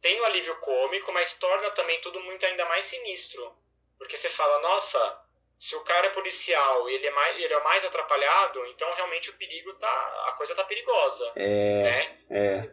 tem 0.00 0.20
o 0.20 0.24
alívio 0.26 0.56
cômico, 0.60 1.12
mas 1.12 1.34
torna 1.38 1.70
também 1.70 2.00
tudo 2.02 2.20
muito 2.20 2.44
ainda 2.44 2.64
mais 2.66 2.84
sinistro. 2.84 3.56
Porque 3.98 4.16
você 4.16 4.28
fala, 4.30 4.60
nossa, 4.60 5.27
se 5.58 5.74
o 5.76 5.80
cara 5.80 6.06
é 6.06 6.10
policial 6.10 6.88
ele 6.88 7.06
é 7.06 7.10
mais, 7.10 7.36
ele 7.42 7.52
é 7.52 7.58
o 7.58 7.64
mais 7.64 7.84
atrapalhado, 7.84 8.64
então 8.66 8.92
realmente 8.94 9.28
o 9.30 9.34
perigo 9.36 9.74
tá. 9.74 10.24
a 10.28 10.32
coisa 10.38 10.54
tá 10.54 10.64
perigosa. 10.64 11.32
É, 11.36 11.82
Né? 11.82 12.18
é, 12.30 12.68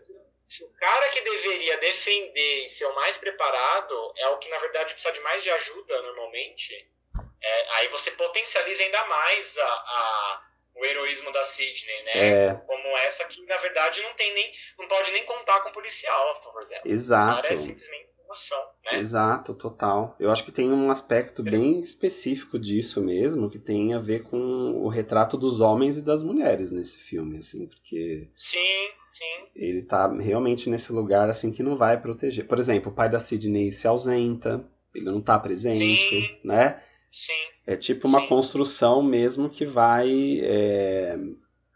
Se 0.47 0.63
o 0.63 0.71
cara 0.75 1.09
que 1.09 1.21
deveria 1.21 1.77
defender 1.79 2.63
e 2.63 2.67
ser 2.67 2.85
o 2.85 2.93
mais 2.95 3.17
preparado 3.17 4.13
é 4.17 4.27
o 4.29 4.37
que 4.37 4.47
na 4.49 4.59
verdade 4.59 4.93
precisa 4.93 5.11
de 5.13 5.19
mais 5.21 5.41
de 5.43 5.49
ajuda 5.49 6.01
normalmente, 6.03 6.87
é, 7.41 7.71
aí 7.77 7.87
você 7.87 8.11
potencializa 8.11 8.83
ainda 8.83 9.03
mais 9.05 9.57
a, 9.57 9.65
a- 9.65 10.41
o 10.75 10.85
heroísmo 10.85 11.31
da 11.31 11.41
Sidney, 11.43 12.03
né? 12.03 12.11
é, 12.49 12.53
Como 12.67 12.97
essa 12.97 13.25
que 13.25 13.41
na 13.45 13.57
verdade 13.57 14.01
não 14.03 14.13
tem 14.13 14.31
nem 14.33 14.53
não 14.77 14.87
pode 14.87 15.09
nem 15.11 15.23
contar 15.25 15.61
com 15.61 15.69
o 15.69 15.73
policial 15.73 16.31
a 16.31 16.35
favor 16.35 16.65
dela. 16.67 16.83
O 16.85 16.89
exato. 16.89 17.35
cara 17.41 17.53
é 17.53 17.55
simplesmente 17.57 18.13
uma 18.35 18.57
ação, 18.57 18.57
né? 18.91 18.99
Exato, 18.99 19.53
total. 19.53 20.15
Eu 20.19 20.31
acho 20.31 20.43
que 20.43 20.51
tem 20.51 20.71
um 20.71 20.91
aspecto 20.91 21.41
bem 21.41 21.79
específico 21.79 22.59
disso 22.59 23.01
mesmo, 23.01 23.49
que 23.49 23.57
tem 23.57 23.93
a 23.93 23.99
ver 23.99 24.23
com 24.23 24.37
o 24.37 24.87
retrato 24.89 25.37
dos 25.37 25.61
homens 25.61 25.97
e 25.97 26.01
das 26.01 26.21
mulheres 26.21 26.69
nesse 26.71 26.99
filme, 26.99 27.37
assim, 27.37 27.67
porque 27.67 28.29
Sim, 28.35 28.57
sim. 29.17 29.47
ele 29.55 29.81
tá 29.81 30.07
realmente 30.13 30.69
nesse 30.69 30.91
lugar 30.91 31.29
assim 31.29 31.51
que 31.51 31.63
não 31.63 31.77
vai 31.77 31.99
proteger. 31.99 32.45
Por 32.47 32.59
exemplo, 32.59 32.91
o 32.91 32.95
pai 32.95 33.09
da 33.09 33.19
Sidney 33.19 33.71
se 33.71 33.87
ausenta, 33.87 34.63
ele 34.93 35.05
não 35.05 35.21
tá 35.21 35.39
presente, 35.39 36.09
Sim. 36.09 36.37
né? 36.43 36.81
Sim, 37.11 37.33
É 37.65 37.77
tipo 37.77 38.07
uma 38.09 38.19
Sim. 38.21 38.27
construção 38.27 39.01
mesmo 39.01 39.49
que 39.49 39.65
vai 39.65 40.39
é, 40.43 41.17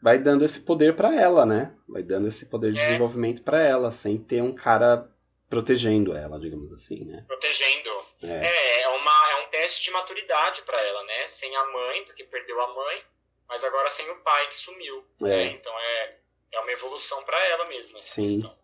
vai 0.02 0.20
dando 0.20 0.44
esse 0.44 0.60
poder 0.62 0.96
pra 0.98 1.16
ela, 1.16 1.46
né? 1.46 1.72
Vai 1.88 2.04
dando 2.04 2.28
esse 2.28 2.46
poder 2.48 2.74
de 2.74 2.80
É. 2.80 2.84
desenvolvimento 2.88 3.42
pra 3.42 3.62
ela, 3.62 3.90
sem 3.90 4.18
ter 4.18 4.44
um 4.44 4.54
cara 4.54 5.10
protegendo 5.50 6.14
ela, 6.14 6.40
digamos 6.40 6.72
assim, 6.74 7.04
né? 7.06 7.24
protegendo. 7.28 7.90
É, 8.22 8.46
É, 8.46 8.82
é, 8.84 8.88
uma, 8.90 9.30
é 9.32 9.46
um 9.46 9.50
teste 9.50 9.84
de 9.84 9.92
maturidade 9.92 10.62
pra 10.64 10.80
ela, 10.80 11.04
né? 11.04 11.28
Sem 11.28 11.54
a 11.56 11.66
mãe, 11.72 12.04
porque 12.06 12.24
perdeu 12.24 12.60
a 12.62 12.74
mãe, 12.74 13.04
mas 13.48 13.64
agora 13.64 13.90
sem 13.90 14.10
o 14.10 14.16
pai 14.22 14.48
que 14.48 14.58
sumiu. 14.58 15.04
né? 15.20 15.46
é. 15.48 15.52
Então 15.54 15.74
é, 15.80 16.18
é 16.54 16.60
uma 16.60 16.72
evolução 16.72 17.24
pra 17.24 17.38
ela 17.48 17.66
mesma 17.66 18.00
essa 18.00 18.14
Sim. 18.14 18.22
questão. 18.24 18.58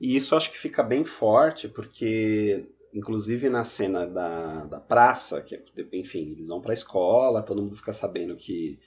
E 0.00 0.14
isso 0.14 0.36
acho 0.36 0.50
que 0.50 0.58
fica 0.58 0.82
bem 0.82 1.04
forte, 1.06 1.68
porque, 1.68 2.66
inclusive 2.92 3.48
na 3.48 3.64
cena 3.64 4.06
da, 4.06 4.64
da 4.66 4.80
praça, 4.80 5.40
que, 5.42 5.58
enfim, 5.92 6.32
eles 6.32 6.48
vão 6.48 6.60
pra 6.60 6.74
escola, 6.74 7.42
todo 7.42 7.62
mundo 7.62 7.76
fica 7.76 7.92
sabendo 7.94 8.36
que, 8.36 8.78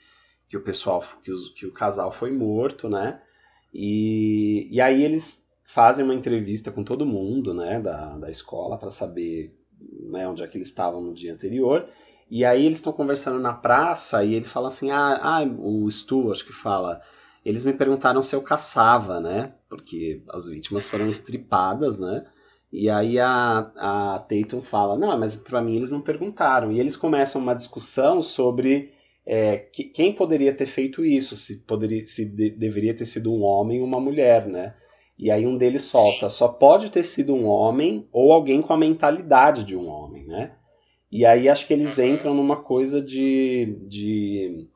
que 0.48 0.56
o 0.56 0.62
pessoal, 0.62 1.04
que, 1.24 1.32
os- 1.32 1.50
que 1.50 1.66
o 1.66 1.72
casal 1.72 2.12
foi 2.12 2.30
morto, 2.30 2.88
né? 2.88 3.20
E, 3.74 4.68
e 4.70 4.80
aí 4.80 5.02
eles 5.02 5.48
fazem 5.74 6.04
uma 6.04 6.14
entrevista 6.14 6.70
com 6.70 6.84
todo 6.84 7.06
mundo, 7.06 7.54
né, 7.54 7.80
da, 7.80 8.16
da 8.18 8.30
escola, 8.30 8.78
para 8.78 8.90
saber 8.90 9.54
né, 10.10 10.28
onde 10.28 10.42
é 10.42 10.46
que 10.46 10.56
eles 10.58 10.68
estavam 10.68 11.00
no 11.00 11.14
dia 11.14 11.32
anterior. 11.32 11.88
E 12.30 12.44
aí 12.44 12.64
eles 12.64 12.78
estão 12.78 12.92
conversando 12.92 13.38
na 13.40 13.52
praça 13.52 14.24
e 14.24 14.34
ele 14.34 14.44
fala 14.44 14.68
assim, 14.68 14.90
ah, 14.90 15.18
ah, 15.22 15.42
o 15.58 15.90
Stu, 15.90 16.30
acho 16.30 16.46
que 16.46 16.52
fala, 16.52 17.00
eles 17.44 17.64
me 17.64 17.72
perguntaram 17.72 18.22
se 18.22 18.34
eu 18.36 18.42
caçava, 18.42 19.18
né? 19.20 19.54
Porque 19.68 20.22
as 20.30 20.48
vítimas 20.48 20.86
foram 20.86 21.08
estripadas, 21.08 21.98
né? 21.98 22.24
E 22.72 22.88
aí 22.88 23.18
a, 23.18 23.58
a 23.76 24.18
Tatum 24.28 24.62
fala, 24.62 24.96
não, 24.96 25.18
mas 25.18 25.34
pra 25.36 25.60
mim 25.60 25.76
eles 25.76 25.90
não 25.90 26.00
perguntaram. 26.00 26.70
E 26.70 26.78
eles 26.78 26.96
começam 26.96 27.40
uma 27.40 27.54
discussão 27.54 28.22
sobre 28.22 28.92
é, 29.26 29.56
que- 29.58 29.84
quem 29.84 30.14
poderia 30.14 30.54
ter 30.54 30.66
feito 30.66 31.04
isso, 31.04 31.34
se, 31.36 31.58
poderia, 31.64 32.06
se 32.06 32.24
de- 32.24 32.50
deveria 32.50 32.94
ter 32.94 33.04
sido 33.06 33.32
um 33.32 33.42
homem 33.42 33.80
ou 33.80 33.86
uma 33.86 34.00
mulher, 34.00 34.46
né? 34.46 34.74
E 35.20 35.30
aí 35.30 35.46
um 35.46 35.58
deles 35.58 35.84
solta, 35.84 36.30
só 36.30 36.48
pode 36.48 36.90
ter 36.90 37.04
sido 37.04 37.34
um 37.34 37.46
homem 37.46 38.08
ou 38.12 38.32
alguém 38.32 38.62
com 38.62 38.72
a 38.72 38.78
mentalidade 38.78 39.64
de 39.64 39.76
um 39.76 39.86
homem, 39.86 40.26
né? 40.26 40.56
E 41.12 41.26
aí 41.26 41.48
acho 41.48 41.66
que 41.66 41.74
eles 41.74 41.98
Uhum. 41.98 42.04
entram 42.06 42.34
numa 42.34 42.62
coisa 42.62 43.02
de, 43.02 43.76
de 43.86 44.66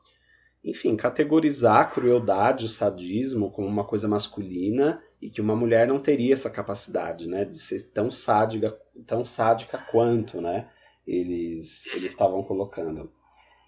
enfim, 0.63 0.95
categorizar 0.95 1.81
a 1.81 1.85
crueldade, 1.85 2.65
o 2.65 2.69
sadismo 2.69 3.51
como 3.51 3.67
uma 3.67 3.85
coisa 3.85 4.07
masculina 4.07 5.01
e 5.21 5.29
que 5.29 5.41
uma 5.41 5.55
mulher 5.55 5.87
não 5.87 5.99
teria 5.99 6.33
essa 6.33 6.49
capacidade, 6.49 7.27
né, 7.27 7.45
de 7.45 7.59
ser 7.59 7.91
tão 7.91 8.11
sádica, 8.11 8.77
tão 9.07 9.25
sádica 9.25 9.77
quanto, 9.91 10.41
né, 10.41 10.69
eles 11.07 11.87
eles 11.87 12.11
estavam 12.11 12.43
colocando. 12.43 13.11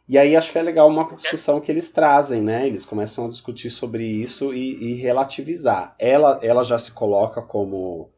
E 0.07 0.17
aí 0.17 0.35
acho 0.35 0.51
que 0.51 0.57
é 0.57 0.61
legal 0.61 0.87
uma 0.87 1.13
discussão 1.13 1.59
que 1.59 1.69
eles 1.71 1.89
trazem, 1.89 2.41
né? 2.41 2.65
Eles 2.65 2.85
começam 2.85 3.25
a 3.25 3.29
discutir 3.29 3.69
sobre 3.69 4.05
isso 4.05 4.53
e, 4.53 4.91
e 4.91 4.93
relativizar. 4.95 5.95
Ela, 5.99 6.39
ela 6.41 6.63
já 6.63 6.77
se 6.77 6.93
coloca 6.93 7.41
como 7.41 8.09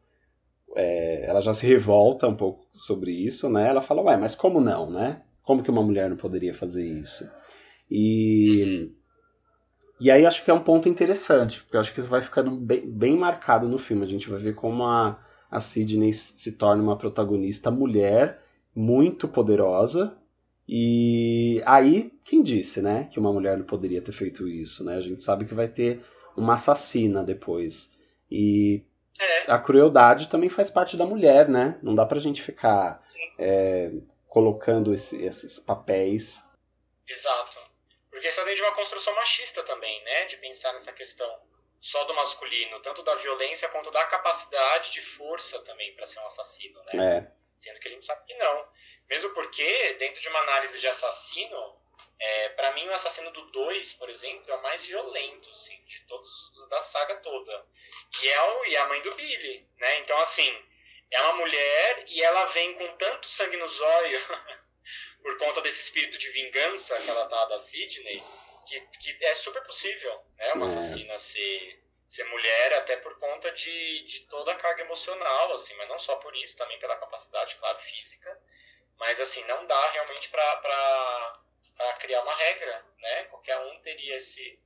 é, 0.76 1.26
ela 1.28 1.40
já 1.40 1.52
se 1.52 1.66
revolta 1.66 2.28
um 2.28 2.36
pouco 2.36 2.64
sobre 2.72 3.10
isso, 3.10 3.48
né? 3.48 3.68
Ela 3.68 3.82
fala, 3.82 4.02
ué, 4.02 4.16
mas 4.16 4.34
como 4.34 4.60
não, 4.60 4.90
né? 4.90 5.22
Como 5.42 5.62
que 5.62 5.70
uma 5.70 5.82
mulher 5.82 6.08
não 6.08 6.16
poderia 6.16 6.54
fazer 6.54 6.86
isso? 6.86 7.28
E, 7.90 8.92
e 10.00 10.10
aí 10.10 10.24
acho 10.24 10.44
que 10.44 10.50
é 10.50 10.54
um 10.54 10.62
ponto 10.62 10.88
interessante, 10.88 11.62
porque 11.62 11.76
acho 11.76 11.92
que 11.92 12.00
isso 12.00 12.08
vai 12.08 12.20
ficando 12.20 12.52
bem, 12.52 12.88
bem 12.88 13.16
marcado 13.16 13.68
no 13.68 13.78
filme. 13.78 14.04
A 14.04 14.06
gente 14.06 14.30
vai 14.30 14.40
ver 14.40 14.54
como 14.54 14.84
a, 14.84 15.18
a 15.50 15.58
Sidney 15.58 16.12
se 16.12 16.56
torna 16.56 16.82
uma 16.82 16.96
protagonista 16.96 17.70
mulher 17.70 18.40
muito 18.74 19.26
poderosa. 19.26 20.16
E 20.72 21.60
aí, 21.66 22.12
quem 22.24 22.44
disse, 22.44 22.80
né, 22.80 23.08
que 23.12 23.18
uma 23.18 23.32
mulher 23.32 23.58
não 23.58 23.66
poderia 23.66 24.00
ter 24.00 24.12
feito 24.12 24.46
isso, 24.46 24.84
né? 24.84 24.94
A 24.94 25.00
gente 25.00 25.24
sabe 25.24 25.44
que 25.44 25.52
vai 25.52 25.66
ter 25.66 26.00
uma 26.36 26.54
assassina 26.54 27.24
depois. 27.24 27.90
E 28.30 28.84
é. 29.18 29.50
a 29.50 29.58
crueldade 29.58 30.28
também 30.28 30.48
faz 30.48 30.70
parte 30.70 30.96
da 30.96 31.04
mulher, 31.04 31.48
né? 31.48 31.76
Não 31.82 31.92
dá 31.92 32.06
pra 32.06 32.20
gente 32.20 32.40
ficar 32.40 33.02
é, 33.36 33.90
colocando 34.28 34.94
esse, 34.94 35.20
esses 35.20 35.58
papéis. 35.58 36.48
Exato. 37.08 37.58
Porque 38.08 38.28
isso 38.28 38.44
vem 38.44 38.54
de 38.54 38.62
uma 38.62 38.76
construção 38.76 39.12
machista 39.16 39.64
também, 39.64 40.04
né? 40.04 40.26
De 40.26 40.36
pensar 40.36 40.72
nessa 40.72 40.92
questão 40.92 41.28
só 41.80 42.04
do 42.04 42.14
masculino, 42.14 42.78
tanto 42.78 43.02
da 43.02 43.16
violência 43.16 43.68
quanto 43.70 43.90
da 43.90 44.04
capacidade 44.04 44.92
de 44.92 45.00
força 45.00 45.58
também 45.64 45.92
para 45.96 46.06
ser 46.06 46.20
um 46.20 46.26
assassino, 46.28 46.78
né? 46.92 47.04
É. 47.04 47.39
Sendo 47.60 47.78
que 47.78 47.88
a 47.88 47.90
gente 47.90 48.04
sabe 48.04 48.26
que 48.26 48.34
não. 48.34 48.68
Mesmo 49.08 49.34
porque, 49.34 49.94
dentro 49.94 50.20
de 50.20 50.28
uma 50.28 50.40
análise 50.40 50.80
de 50.80 50.88
assassino, 50.88 51.80
é, 52.18 52.48
para 52.50 52.72
mim 52.72 52.86
o 52.88 52.92
assassino 52.92 53.30
do 53.30 53.50
2, 53.50 53.94
por 53.94 54.08
exemplo, 54.08 54.50
é 54.50 54.54
o 54.54 54.62
mais 54.62 54.84
violento, 54.86 55.50
assim, 55.50 55.82
de 55.84 56.00
todos 56.06 56.52
da 56.68 56.80
saga 56.80 57.16
toda. 57.16 57.66
E 58.22 58.28
é, 58.28 58.42
o, 58.42 58.64
e 58.66 58.76
é 58.76 58.78
a 58.78 58.88
mãe 58.88 59.02
do 59.02 59.14
Billy, 59.14 59.68
né? 59.78 59.98
Então, 60.00 60.18
assim, 60.20 60.64
é 61.10 61.20
uma 61.22 61.36
mulher 61.36 62.04
e 62.08 62.22
ela 62.22 62.44
vem 62.46 62.74
com 62.74 62.96
tanto 62.96 63.28
sangue 63.28 63.56
nos 63.56 63.80
olhos 63.80 64.22
por 65.22 65.36
conta 65.38 65.60
desse 65.62 65.80
espírito 65.80 66.18
de 66.18 66.28
vingança 66.30 67.00
que 67.00 67.10
ela 67.10 67.26
tá 67.26 67.44
da 67.46 67.58
Sidney, 67.58 68.22
que, 68.66 68.80
que 68.80 69.24
é 69.24 69.34
super 69.34 69.62
possível, 69.64 70.24
né? 70.36 70.52
Uma 70.54 70.66
é. 70.66 70.68
assassina 70.68 71.18
ser, 71.18 71.79
ser 72.10 72.24
mulher, 72.24 72.74
até 72.74 72.96
por 72.96 73.16
conta 73.20 73.52
de, 73.52 74.04
de 74.04 74.20
toda 74.22 74.50
a 74.50 74.56
carga 74.56 74.82
emocional, 74.82 75.52
assim, 75.52 75.76
mas 75.76 75.88
não 75.88 75.96
só 75.96 76.16
por 76.16 76.34
isso, 76.34 76.58
também 76.58 76.76
pela 76.80 76.96
capacidade, 76.96 77.54
claro, 77.54 77.78
física. 77.78 78.36
Mas, 78.98 79.20
assim, 79.20 79.44
não 79.44 79.64
dá 79.64 79.90
realmente 79.92 80.28
para 80.28 81.32
criar 82.00 82.20
uma 82.22 82.34
regra, 82.34 82.84
né? 82.98 83.24
Qualquer 83.26 83.56
um 83.60 83.80
teria 83.82 84.16
esse, 84.16 84.58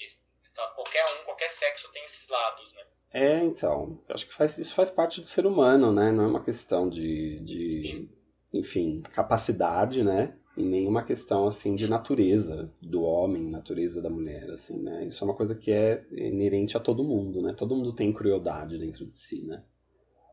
esse. 0.00 0.26
Qualquer 0.74 1.04
um, 1.04 1.24
qualquer 1.24 1.48
sexo 1.48 1.88
tem 1.92 2.02
esses 2.02 2.28
lados, 2.28 2.74
né? 2.74 2.84
É, 3.12 3.36
então. 3.44 4.02
Acho 4.08 4.26
que 4.26 4.34
faz, 4.34 4.58
isso 4.58 4.74
faz 4.74 4.90
parte 4.90 5.20
do 5.20 5.26
ser 5.28 5.46
humano, 5.46 5.92
né? 5.92 6.10
Não 6.10 6.24
é 6.24 6.26
uma 6.26 6.44
questão 6.44 6.90
de, 6.90 7.38
de 7.44 8.08
enfim, 8.52 9.02
capacidade, 9.14 10.02
né? 10.02 10.36
E 10.58 10.62
nenhuma 10.62 11.04
questão 11.04 11.46
assim 11.46 11.76
de 11.76 11.86
natureza 11.86 12.68
do 12.82 13.04
homem, 13.04 13.48
natureza 13.48 14.02
da 14.02 14.10
mulher, 14.10 14.50
assim, 14.50 14.76
né? 14.82 15.04
Isso 15.04 15.22
é 15.22 15.24
uma 15.24 15.36
coisa 15.36 15.54
que 15.54 15.70
é 15.70 16.04
inerente 16.10 16.76
a 16.76 16.80
todo 16.80 17.04
mundo, 17.04 17.40
né? 17.40 17.54
Todo 17.56 17.76
mundo 17.76 17.94
tem 17.94 18.12
crueldade 18.12 18.76
dentro 18.76 19.06
de 19.06 19.16
si, 19.16 19.46
né? 19.46 19.64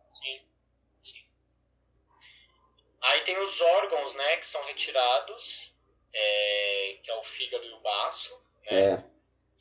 Sim. 0.09 0.41
Sim. 1.03 1.23
Aí 3.03 3.21
tem 3.21 3.37
os 3.37 3.61
órgãos, 3.61 4.15
né, 4.15 4.37
que 4.37 4.47
são 4.47 4.65
retirados, 4.65 5.75
é, 6.11 6.99
que 7.03 7.11
é 7.11 7.15
o 7.19 7.23
fígado 7.23 7.67
e 7.67 7.71
o 7.73 7.81
baço, 7.81 8.35
né? 8.71 8.93
É. 8.93 9.03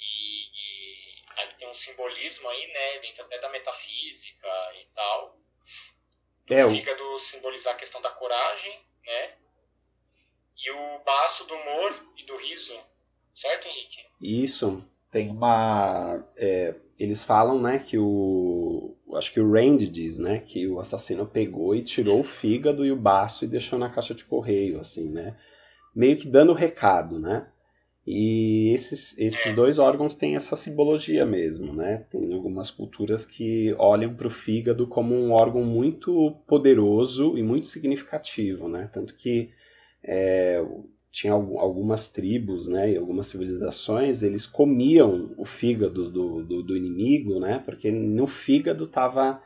E, 0.01 0.45
e 0.47 1.23
aí 1.37 1.55
tem 1.59 1.69
um 1.69 1.75
simbolismo 1.75 2.49
aí, 2.49 2.67
né, 2.69 2.99
dentro 3.01 3.23
até 3.23 3.39
da 3.39 3.51
metafísica 3.51 4.49
e 4.81 4.87
tal. 4.95 5.39
É, 6.49 6.65
o 6.65 6.71
fígado 6.71 7.19
simbolizar 7.19 7.75
a 7.75 7.77
questão 7.77 8.01
da 8.01 8.11
coragem, 8.13 8.81
né? 9.05 9.44
E 10.65 10.71
o 10.71 11.05
baço 11.05 11.47
do 11.47 11.55
humor 11.55 11.95
e 12.17 12.25
do 12.27 12.37
riso, 12.39 12.73
certo, 13.35 13.69
Henrique? 13.69 13.99
Isso. 14.21 14.79
Tem 15.11 15.31
uma. 15.31 16.27
É, 16.37 16.75
eles 16.99 17.23
falam, 17.23 17.61
né, 17.61 17.79
que 17.79 17.99
o. 17.99 18.97
Acho 19.15 19.33
que 19.33 19.41
o 19.41 19.53
Randy 19.53 19.87
diz, 19.87 20.19
né, 20.19 20.41
que 20.41 20.67
o 20.67 20.81
assassino 20.81 21.27
pegou 21.27 21.75
e 21.75 21.85
tirou 21.85 22.21
o 22.21 22.25
fígado 22.25 22.85
e 22.85 22.91
o 22.91 22.97
baço 22.97 23.45
e 23.45 23.49
deixou 23.49 23.79
na 23.79 23.91
caixa 23.91 24.15
de 24.15 24.25
correio, 24.25 24.81
assim, 24.81 25.11
né? 25.11 25.37
Meio 25.95 26.17
que 26.17 26.27
dando 26.27 26.53
recado, 26.53 27.21
né? 27.21 27.47
E 28.07 28.73
esses, 28.75 29.17
esses 29.19 29.47
é. 29.47 29.53
dois 29.53 29.79
órgãos 29.79 30.15
têm 30.15 30.35
essa 30.35 30.57
simbologia 30.57 31.25
mesmo, 31.25 31.73
né? 31.73 32.07
Tem 32.11 32.33
algumas 32.35 32.71
culturas 32.71 33.25
que 33.25 33.75
olham 33.79 34.15
para 34.15 34.27
o 34.27 34.31
fígado 34.31 34.87
como 34.87 35.15
um 35.15 35.33
órgão 35.33 35.63
muito 35.63 36.33
poderoso 36.47 37.39
e 37.39 37.43
muito 37.43 37.69
significativo, 37.69 38.69
né? 38.69 38.91
Tanto 38.93 39.15
que 39.15 39.51
é, 40.05 40.65
tinha 41.11 41.33
algumas 41.33 42.09
tribos, 42.09 42.69
né, 42.69 42.93
e 42.93 42.97
algumas 42.97 43.29
civilizações, 43.29 44.23
eles 44.23 44.47
comiam 44.47 45.33
o 45.39 45.45
fígado 45.45 46.11
do, 46.11 46.43
do, 46.43 46.63
do 46.63 46.77
inimigo, 46.77 47.39
né? 47.39 47.63
Porque 47.65 47.91
no 47.91 48.27
fígado 48.27 48.85
estava 48.85 49.41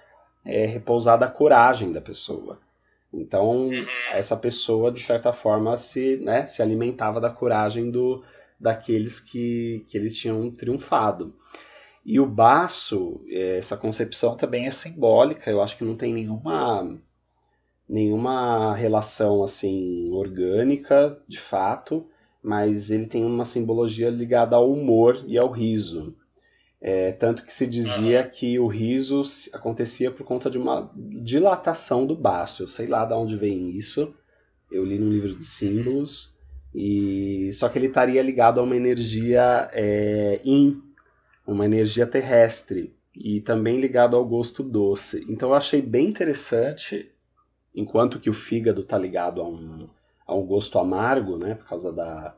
é, 0.45 0.65
repousada 0.65 1.27
a 1.27 1.31
coragem 1.31 1.93
da 1.93 2.01
pessoa. 2.01 2.59
Então, 3.13 3.69
uhum. 3.69 3.85
essa 4.13 4.37
pessoa, 4.37 4.91
de 4.91 5.01
certa 5.01 5.33
forma, 5.33 5.77
se, 5.77 6.17
né, 6.17 6.47
se 6.47 6.63
alimentava 6.63 7.21
da 7.21 7.31
coragem 7.31 7.91
do, 7.91 8.25
daqueles 8.59 9.21
que, 9.21 9.85
que 9.89 9.97
eles 9.97 10.17
tinham 10.17 10.51
triunfado. 10.51 11.35
E 12.05 12.19
o 12.19 12.27
baço, 12.27 13.23
é, 13.29 13.59
essa 13.59 13.77
concepção 13.77 14.37
também 14.37 14.67
é 14.67 14.71
simbólica, 14.71 15.51
eu 15.51 15.63
acho 15.63 15.77
que 15.77 15.85
não 15.85 15.97
tem 15.97 16.15
nenhuma 16.15 16.99
nenhuma 17.89 18.75
relação 18.75 19.43
assim 19.43 20.11
orgânica, 20.13 21.19
de 21.27 21.41
fato, 21.41 22.07
mas 22.43 22.91
ele 22.91 23.07
tem 23.07 23.25
uma 23.25 23.45
simbologia 23.45 24.11
ligada 24.11 24.57
ao 24.57 24.71
humor 24.71 25.25
e 25.27 25.39
ao 25.39 25.51
riso. 25.51 26.15
É, 26.81 27.11
tanto 27.11 27.45
que 27.45 27.53
se 27.53 27.67
dizia 27.67 28.23
que 28.23 28.59
o 28.59 28.69
riso 28.69 29.23
acontecia 29.53 30.11
por 30.11 30.25
conta 30.25 30.49
de 30.49 30.59
uma 30.59 30.93
dilatação 30.95 32.07
do 32.07 32.15
baço. 32.15 32.63
Eu 32.63 32.69
sei 32.69 32.87
lá 32.87 33.05
de 33.05 33.15
onde 33.15 33.37
vem 33.37 33.71
isso. 33.71 34.15
Eu 34.71 34.85
li 34.85 34.99
num 34.99 35.11
livro 35.11 35.35
de 35.35 35.45
símbolos. 35.45 36.37
E 36.73 37.51
só 37.55 37.69
que 37.69 37.79
ele 37.79 37.89
estaria 37.89 38.23
ligado 38.23 38.61
a 38.61 38.63
uma 38.63 38.77
energia 38.77 39.69
é, 39.73 40.41
in, 40.45 40.81
uma 41.47 41.65
energia 41.65 42.07
terrestre 42.07 42.95
e 43.15 43.41
também 43.41 43.81
ligado 43.81 44.15
ao 44.15 44.25
gosto 44.25 44.63
doce. 44.63 45.27
Então 45.29 45.49
eu 45.49 45.55
achei 45.55 45.83
bem 45.83 46.07
interessante, 46.09 47.11
enquanto 47.79 48.19
que 48.19 48.29
o 48.29 48.35
fígado 48.35 48.81
está 48.81 48.99
ligado 48.99 49.41
a 49.41 49.49
um, 49.49 49.89
a 50.27 50.35
um 50.35 50.45
gosto 50.45 50.79
amargo, 50.79 51.37
né, 51.37 51.55
por 51.55 51.67
causa 51.67 51.93
da, 51.93 52.37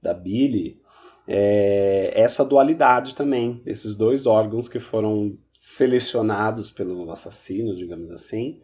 da 0.00 0.12
bile, 0.12 0.80
é, 1.26 2.12
essa 2.14 2.44
dualidade 2.44 3.14
também, 3.14 3.62
esses 3.64 3.94
dois 3.94 4.26
órgãos 4.26 4.68
que 4.68 4.78
foram 4.78 5.36
selecionados 5.54 6.70
pelo 6.70 7.10
assassino, 7.10 7.74
digamos 7.74 8.10
assim, 8.10 8.60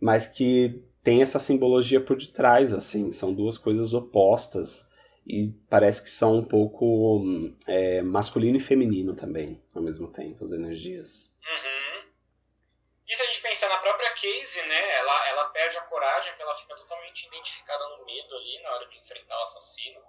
mas 0.00 0.26
que 0.26 0.82
tem 1.02 1.22
essa 1.22 1.38
simbologia 1.38 2.00
por 2.00 2.16
detrás, 2.16 2.74
assim, 2.74 3.10
são 3.10 3.32
duas 3.32 3.56
coisas 3.56 3.94
opostas 3.94 4.86
e 5.26 5.52
parece 5.70 6.02
que 6.02 6.10
são 6.10 6.38
um 6.38 6.44
pouco 6.44 7.22
é, 7.66 8.02
masculino 8.02 8.56
e 8.56 8.60
feminino 8.60 9.14
também, 9.14 9.60
ao 9.74 9.82
mesmo 9.82 10.08
tempo, 10.08 10.44
as 10.44 10.52
energias. 10.52 11.32
Uhum. 11.40 11.71
E 13.12 13.16
se 13.16 13.22
a 13.22 13.26
gente 13.26 13.42
pensar 13.42 13.68
na 13.68 13.76
própria 13.76 14.08
Casey, 14.12 14.66
né, 14.66 14.96
ela, 14.96 15.28
ela 15.28 15.44
perde 15.50 15.76
a 15.76 15.82
coragem 15.82 16.32
porque 16.32 16.42
ela 16.42 16.54
fica 16.54 16.74
totalmente 16.74 17.26
identificada 17.26 17.86
no 17.90 18.06
medo 18.06 18.34
ali 18.36 18.62
na 18.62 18.70
hora 18.70 18.88
de 18.88 18.98
enfrentar 18.98 19.38
o 19.38 19.42
assassino, 19.42 20.00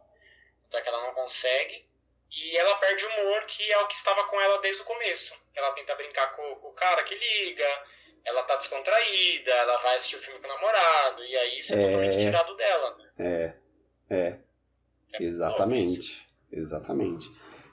até 0.68 0.82
que 0.82 0.88
ela 0.88 1.02
não 1.04 1.14
consegue. 1.14 1.86
E 2.32 2.58
ela 2.58 2.76
perde 2.78 3.06
o 3.06 3.10
humor, 3.10 3.46
que 3.46 3.70
é 3.74 3.78
o 3.80 3.88
que 3.88 3.96
estava 3.96 4.24
com 4.24 4.40
ela 4.40 4.58
desde 4.62 4.84
o 4.84 4.86
começo. 4.86 5.38
Ela 5.54 5.74
tenta 5.74 5.96
brincar 5.96 6.32
com, 6.32 6.56
com 6.56 6.70
o 6.70 6.74
cara 6.74 7.04
que 7.04 7.14
liga, 7.14 7.84
ela 8.24 8.42
tá 8.44 8.56
descontraída, 8.56 9.52
ela 9.52 9.78
vai 9.80 9.96
assistir 9.96 10.16
o 10.16 10.20
filme 10.20 10.40
com 10.40 10.48
o 10.48 10.54
namorado, 10.56 11.26
e 11.26 11.36
aí 11.36 11.60
isso 11.60 11.74
é, 11.74 11.80
é... 11.80 11.86
totalmente 11.86 12.20
tirado 12.20 12.56
dela. 12.56 12.98
Né? 12.98 13.12
É, 13.20 14.16
é. 14.16 14.40
é 15.14 15.24
exatamente. 15.24 16.26
Exatamente. 16.50 17.30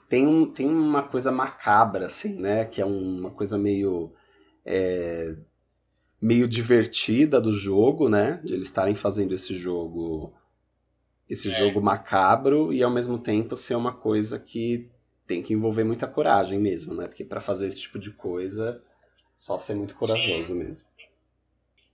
Tem, 0.09 0.27
um, 0.27 0.53
tem 0.53 0.67
uma 0.67 1.07
coisa 1.07 1.31
macabra, 1.31 2.07
assim, 2.07 2.37
né? 2.37 2.65
Que 2.65 2.81
é 2.81 2.85
uma 2.85 3.31
coisa 3.31 3.57
meio. 3.57 4.13
É, 4.65 5.35
meio 6.21 6.47
divertida 6.47 7.41
do 7.41 7.53
jogo, 7.53 8.07
né? 8.07 8.39
De 8.43 8.53
eles 8.53 8.67
estarem 8.67 8.95
fazendo 8.95 9.33
esse 9.33 9.53
jogo 9.55 10.33
esse 11.29 11.49
é. 11.49 11.57
jogo 11.57 11.81
macabro 11.81 12.73
e 12.73 12.83
ao 12.83 12.91
mesmo 12.91 13.17
tempo 13.17 13.55
ser 13.55 13.75
uma 13.75 13.95
coisa 13.95 14.37
que 14.37 14.91
tem 15.25 15.41
que 15.41 15.53
envolver 15.53 15.85
muita 15.85 16.05
coragem 16.05 16.59
mesmo, 16.59 16.93
né? 16.93 17.07
Porque 17.07 17.23
para 17.23 17.39
fazer 17.39 17.67
esse 17.67 17.79
tipo 17.79 17.97
de 17.97 18.11
coisa, 18.11 18.83
só 19.37 19.57
ser 19.57 19.75
muito 19.75 19.95
corajoso 19.95 20.47
Sim. 20.47 20.53
mesmo. 20.53 20.87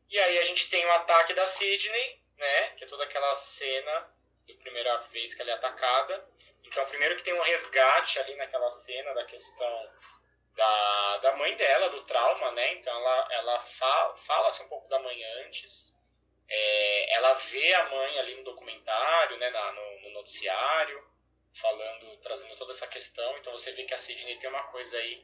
E 0.09 0.17
aí 0.17 0.39
a 0.39 0.45
gente 0.45 0.69
tem 0.71 0.83
o 0.83 0.91
ataque 0.91 1.35
da 1.35 1.45
Sidney, 1.45 2.19
né? 2.37 2.69
Que 2.77 2.85
é 2.85 2.87
toda 2.87 3.03
aquela 3.03 3.35
cena 3.35 4.07
da 4.47 4.55
primeira 4.55 4.97
vez 5.13 5.35
que 5.35 5.41
ela 5.43 5.51
é 5.51 5.53
atacada. 5.53 6.25
Então, 6.63 6.83
primeiro 6.87 7.15
que 7.15 7.23
tem 7.23 7.33
um 7.33 7.43
resgate 7.43 8.17
ali 8.19 8.35
naquela 8.35 8.69
cena 8.69 9.13
da 9.13 9.23
questão 9.25 9.67
da, 10.57 11.17
da 11.17 11.37
mãe 11.37 11.55
dela, 11.55 11.89
do 11.89 12.01
trauma, 12.01 12.51
né? 12.51 12.73
Então, 12.73 12.93
ela, 12.93 13.27
ela 13.31 13.59
fala, 13.59 14.17
fala-se 14.17 14.63
um 14.63 14.67
pouco 14.67 14.89
da 14.89 14.99
mãe 14.99 15.23
antes. 15.45 15.95
É, 16.49 17.15
ela 17.15 17.33
vê 17.33 17.73
a 17.73 17.89
mãe 17.89 18.19
ali 18.19 18.35
no 18.35 18.43
documentário, 18.43 19.37
né? 19.37 19.49
Na, 19.51 19.71
no, 19.71 20.01
no 20.01 20.09
noticiário, 20.11 21.07
falando, 21.53 22.17
trazendo 22.17 22.55
toda 22.55 22.71
essa 22.71 22.87
questão. 22.87 23.37
Então, 23.37 23.53
você 23.53 23.71
vê 23.71 23.85
que 23.85 23.93
a 23.93 23.97
Sidney 23.97 24.37
tem 24.37 24.49
uma 24.49 24.63
coisa 24.63 24.97
aí 24.97 25.23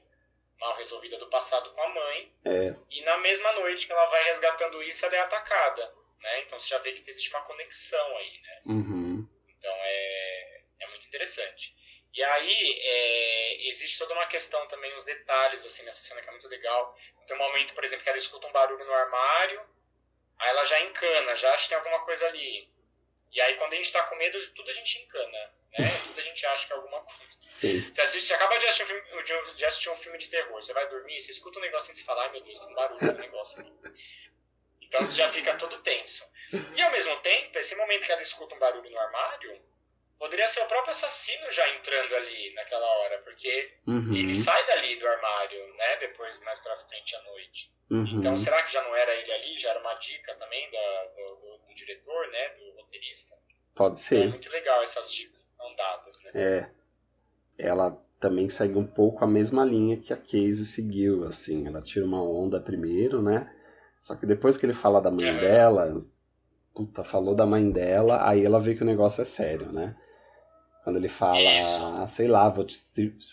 mal 0.60 0.76
resolvida 0.78 1.18
do 1.18 1.28
passado 1.28 1.72
com 1.72 1.82
a 1.82 1.90
mãe. 1.90 2.32
É. 2.46 2.76
E 2.90 3.02
na 3.02 3.18
mesma 3.18 3.52
noite 3.54 3.86
que 3.86 3.92
ela 3.92 4.06
vai 4.06 4.24
resgatando 4.26 4.82
isso, 4.84 5.06
ela 5.06 5.16
é 5.16 5.20
atacada. 5.20 5.94
Né? 6.22 6.42
Então 6.42 6.58
você 6.58 6.70
já 6.70 6.78
vê 6.78 6.94
que 6.94 7.10
existe 7.10 7.30
uma 7.32 7.42
conexão 7.42 8.18
aí. 8.18 8.42
Né? 8.42 8.62
Uhum. 8.68 9.28
Então 9.50 9.74
é, 9.74 10.62
é 10.80 10.88
muito 10.88 11.06
interessante. 11.08 11.76
E 12.14 12.24
aí 12.24 12.80
é, 12.80 13.68
existe 13.68 13.98
toda 13.98 14.14
uma 14.14 14.28
questão 14.28 14.68
também, 14.68 14.96
os 14.96 15.04
detalhes 15.04 15.66
assim 15.66 15.84
nessa 15.84 16.04
cena 16.04 16.22
que 16.22 16.28
é 16.28 16.32
muito 16.32 16.48
legal. 16.48 16.96
Tem 17.28 17.36
um 17.36 17.40
momento, 17.40 17.74
por 17.74 17.84
exemplo, 17.84 18.04
que 18.04 18.10
ela 18.10 18.18
escuta 18.18 18.48
um 18.48 18.52
barulho 18.52 18.86
no 18.86 18.94
armário, 18.94 19.66
aí 20.40 20.50
ela 20.50 20.66
já 20.66 20.80
encana, 20.82 21.36
já 21.36 21.52
acha 21.54 21.64
que 21.64 21.70
tem 21.70 21.78
alguma 21.78 22.06
coisa 22.06 22.26
ali. 22.28 22.70
E 23.32 23.42
aí 23.42 23.56
quando 23.56 23.74
a 23.74 23.76
gente 23.78 23.86
está 23.86 24.04
com 24.04 24.16
medo, 24.16 24.48
tudo 24.54 24.70
a 24.70 24.74
gente 24.74 25.00
encana 25.00 25.54
né? 25.78 25.90
Tudo 26.06 26.20
a 26.20 26.24
gente 26.24 26.46
acha 26.46 26.68
que 26.68 26.74
é 26.74 26.76
alguma 26.76 27.02
coisa. 27.02 27.32
Sim. 27.44 27.92
Você, 27.92 28.02
assiste, 28.02 28.28
você 28.28 28.34
acaba 28.36 28.58
de 28.58 28.66
assistir, 28.68 28.84
um 28.84 28.88
filme, 28.88 29.54
de 29.56 29.66
assistir 29.66 29.90
um 29.90 29.96
filme 29.96 30.18
de 30.18 30.30
terror, 30.30 30.62
você 30.62 30.74
vai 30.74 30.88
dormir, 30.88 31.20
você 31.20 31.32
escuta 31.32 31.60
um 31.60 31.62
negócio 31.62 31.92
e 31.92 31.96
você 31.96 32.04
fala, 32.04 32.24
ai 32.24 32.32
meu 32.32 32.42
Deus, 32.42 32.60
tem 32.60 32.72
um 32.72 32.76
barulho 32.76 33.14
do 33.14 33.20
negócio 33.20 33.60
ali. 33.60 33.74
Então 34.82 35.04
você 35.04 35.16
já 35.16 35.32
fica 35.32 35.56
todo 35.56 35.82
tenso. 35.82 36.30
E 36.76 36.82
ao 36.82 36.92
mesmo 36.92 37.18
tempo, 37.22 37.58
esse 37.58 37.76
momento 37.76 38.06
que 38.06 38.12
ela 38.12 38.22
escuta 38.22 38.56
um 38.56 38.60
barulho 38.60 38.90
no 38.90 39.00
armário, 39.00 39.60
poderia 40.24 40.48
ser 40.48 40.62
o 40.62 40.68
próprio 40.68 40.92
assassino 40.92 41.52
já 41.52 41.68
entrando 41.76 42.16
ali 42.16 42.54
naquela 42.54 42.86
hora, 42.86 43.18
porque 43.26 43.76
uhum. 43.86 44.16
ele 44.16 44.34
sai 44.34 44.66
dali 44.68 44.96
do 44.96 45.06
armário, 45.06 45.60
né? 45.76 45.98
Depois, 46.00 46.42
mais 46.46 46.62
pra 46.62 46.78
frente 46.78 47.14
à 47.18 47.22
noite. 47.24 47.74
Uhum. 47.92 48.20
Então 48.20 48.38
será 48.38 48.64
que 48.64 48.72
já 48.72 48.82
não 48.84 48.96
era 48.96 49.14
ele 49.16 49.34
ali? 49.34 49.60
Já 49.60 49.72
era 49.72 49.82
uma 49.82 49.94
dica 49.96 50.34
também 50.36 50.72
da, 50.72 51.04
do, 51.08 51.36
do, 51.36 51.68
do 51.68 51.74
diretor, 51.74 52.28
né? 52.32 52.50
Do 52.52 52.72
roteirista? 52.78 53.36
Pode 53.76 54.00
ser. 54.00 54.24
É 54.24 54.28
muito 54.28 54.50
legal 54.50 54.82
essas 54.82 55.12
dicas 55.12 55.44
que 55.44 55.56
são 55.58 55.76
dadas, 55.76 56.24
né? 56.24 56.32
É. 56.34 56.70
Ela 57.58 57.92
também 58.22 58.48
segue 58.48 58.78
um 58.78 58.88
pouco 58.88 59.26
a 59.26 59.28
mesma 59.28 59.66
linha 59.66 59.98
que 59.98 60.14
a 60.14 60.18
Casey 60.18 60.64
seguiu, 60.64 61.26
assim. 61.26 61.68
Ela 61.68 61.82
tira 61.82 62.06
uma 62.06 62.24
onda 62.24 62.62
primeiro, 62.62 63.22
né? 63.22 63.54
Só 64.00 64.16
que 64.16 64.26
depois 64.26 64.56
que 64.56 64.66
ele 64.66 64.74
fala 64.74 65.02
da 65.02 65.12
mãe 65.12 65.38
dela, 65.38 66.00
puta, 66.74 67.04
falou 67.04 67.36
da 67.36 67.46
mãe 67.46 67.70
dela, 67.70 68.26
aí 68.26 68.46
ela 68.46 68.62
vê 68.62 68.74
que 68.74 68.84
o 68.84 68.86
negócio 68.86 69.22
é 69.22 69.26
sério, 69.26 69.70
né? 69.70 69.98
Quando 70.84 70.98
ele 70.98 71.08
fala, 71.08 71.40
ah, 72.02 72.06
sei 72.08 72.28
lá, 72.28 72.50
vou 72.50 72.66
te, 72.66 72.76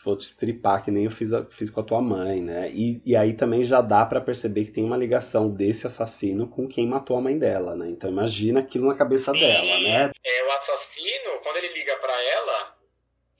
vou 0.04 0.16
te 0.16 0.20
estripar 0.20 0.84
que 0.84 0.90
nem 0.92 1.06
eu 1.06 1.10
fiz, 1.10 1.30
fiz 1.50 1.68
com 1.68 1.80
a 1.80 1.84
tua 1.84 2.00
mãe, 2.00 2.40
né? 2.40 2.70
E, 2.70 3.02
e 3.04 3.16
aí 3.16 3.32
também 3.32 3.64
já 3.64 3.80
dá 3.80 4.06
para 4.06 4.20
perceber 4.20 4.66
que 4.66 4.70
tem 4.70 4.84
uma 4.84 4.96
ligação 4.96 5.50
desse 5.50 5.84
assassino 5.84 6.46
com 6.46 6.68
quem 6.68 6.86
matou 6.86 7.16
a 7.16 7.20
mãe 7.20 7.36
dela, 7.36 7.74
né? 7.74 7.88
Então 7.88 8.08
imagina 8.08 8.60
aquilo 8.60 8.86
na 8.86 8.94
cabeça 8.94 9.32
Sim. 9.32 9.40
dela, 9.40 9.80
né? 9.80 10.12
É, 10.24 10.44
o 10.46 10.52
assassino, 10.52 11.40
quando 11.42 11.56
ele 11.56 11.72
liga 11.72 11.96
para 11.96 12.22
ela, 12.22 12.76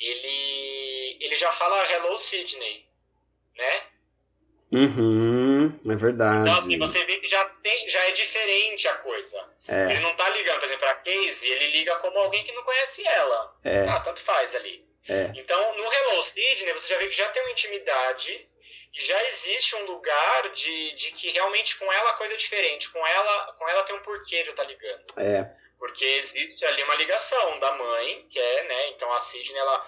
ele, 0.01 1.17
ele 1.21 1.37
já 1.37 1.53
fala 1.53 1.77
Hello 1.93 2.19
Sidney, 2.19 2.85
né? 3.57 3.83
Uhum, 4.73 5.40
é 5.67 5.97
verdade. 5.97 6.43
Então, 6.43 6.59
assim, 6.59 6.79
você 6.79 7.05
vê 7.05 7.17
que 7.19 7.29
já, 7.29 7.45
tem, 7.63 7.89
já 7.89 8.01
é 8.09 8.13
diferente 8.13 8.89
a 8.89 8.95
coisa. 8.95 9.49
É. 9.69 9.91
Ele 9.91 10.01
não 10.01 10.15
tá 10.15 10.29
ligando, 10.31 10.59
por 10.59 10.65
exemplo, 10.65 10.89
a 10.89 10.95
Casey, 10.95 11.51
ele 11.51 11.71
liga 11.79 11.97
como 11.97 12.19
alguém 12.19 12.45
que 12.45 12.53
não 12.53 12.63
conhece 12.63 13.07
ela. 13.07 13.57
É. 13.65 13.83
Tá, 13.85 14.01
tanto 14.01 14.23
faz 14.23 14.55
ali. 14.55 14.85
É. 15.09 15.33
Então, 15.35 15.77
no 15.77 15.93
Hello 15.93 16.23
Sidney, 16.23 16.73
você 16.73 16.93
já 16.93 16.99
vê 16.99 17.09
que 17.09 17.17
já 17.17 17.29
tem 17.29 17.43
uma 17.43 17.53
intimidade 17.53 18.49
e 18.93 19.03
já 19.03 19.25
existe 19.27 19.77
um 19.77 19.87
lugar 19.87 20.51
de, 20.51 20.95
de 20.95 21.13
que 21.13 21.31
realmente 21.31 21.79
com 21.79 21.93
ela 21.93 22.11
a 22.11 22.15
coisa 22.15 22.35
é 22.35 22.37
diferente. 22.37 22.91
Com 22.91 23.07
ela, 23.07 23.53
com 23.59 23.69
ela 23.69 23.83
tem 23.85 23.97
um 23.97 24.03
porquê 24.03 24.43
de 24.43 24.49
eu 24.49 24.53
estar 24.53 24.65
tá 24.65 24.69
ligando. 24.69 25.05
É. 25.17 25.51
Porque 25.79 26.05
existe 26.05 26.65
ali 26.65 26.83
uma 26.83 26.95
ligação 26.97 27.59
da 27.59 27.73
mãe, 27.73 28.27
que 28.29 28.39
é, 28.39 28.65
né? 28.65 28.89
Então 28.89 29.11
a 29.13 29.19
Sidney, 29.19 29.59
ela 29.59 29.87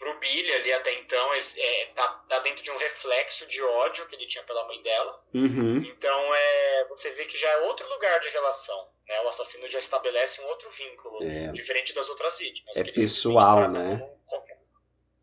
pro 0.00 0.18
Billy 0.18 0.52
ali 0.54 0.72
até 0.72 0.98
então 0.98 1.34
é, 1.34 1.86
tá, 1.94 2.08
tá, 2.26 2.38
dentro 2.40 2.64
de 2.64 2.70
um 2.70 2.76
reflexo 2.78 3.46
de 3.46 3.62
ódio 3.62 4.06
que 4.06 4.16
ele 4.16 4.26
tinha 4.26 4.42
pela 4.44 4.66
mãe 4.66 4.82
dela. 4.82 5.22
Uhum. 5.34 5.76
Então 5.76 6.34
é, 6.34 6.86
você 6.88 7.10
vê 7.10 7.26
que 7.26 7.36
já 7.36 7.48
é 7.50 7.58
outro 7.66 7.86
lugar 7.86 8.18
de 8.18 8.30
relação. 8.30 8.88
Né? 9.06 9.20
O 9.20 9.28
assassino 9.28 9.68
já 9.68 9.78
estabelece 9.78 10.40
um 10.40 10.46
outro 10.46 10.70
vínculo, 10.70 11.22
é. 11.22 11.52
diferente 11.52 11.92
das 11.92 12.08
outras 12.08 12.38
vítimas. 12.38 12.78
É 12.78 12.84
pessoal, 12.84 13.68
né? 13.68 14.10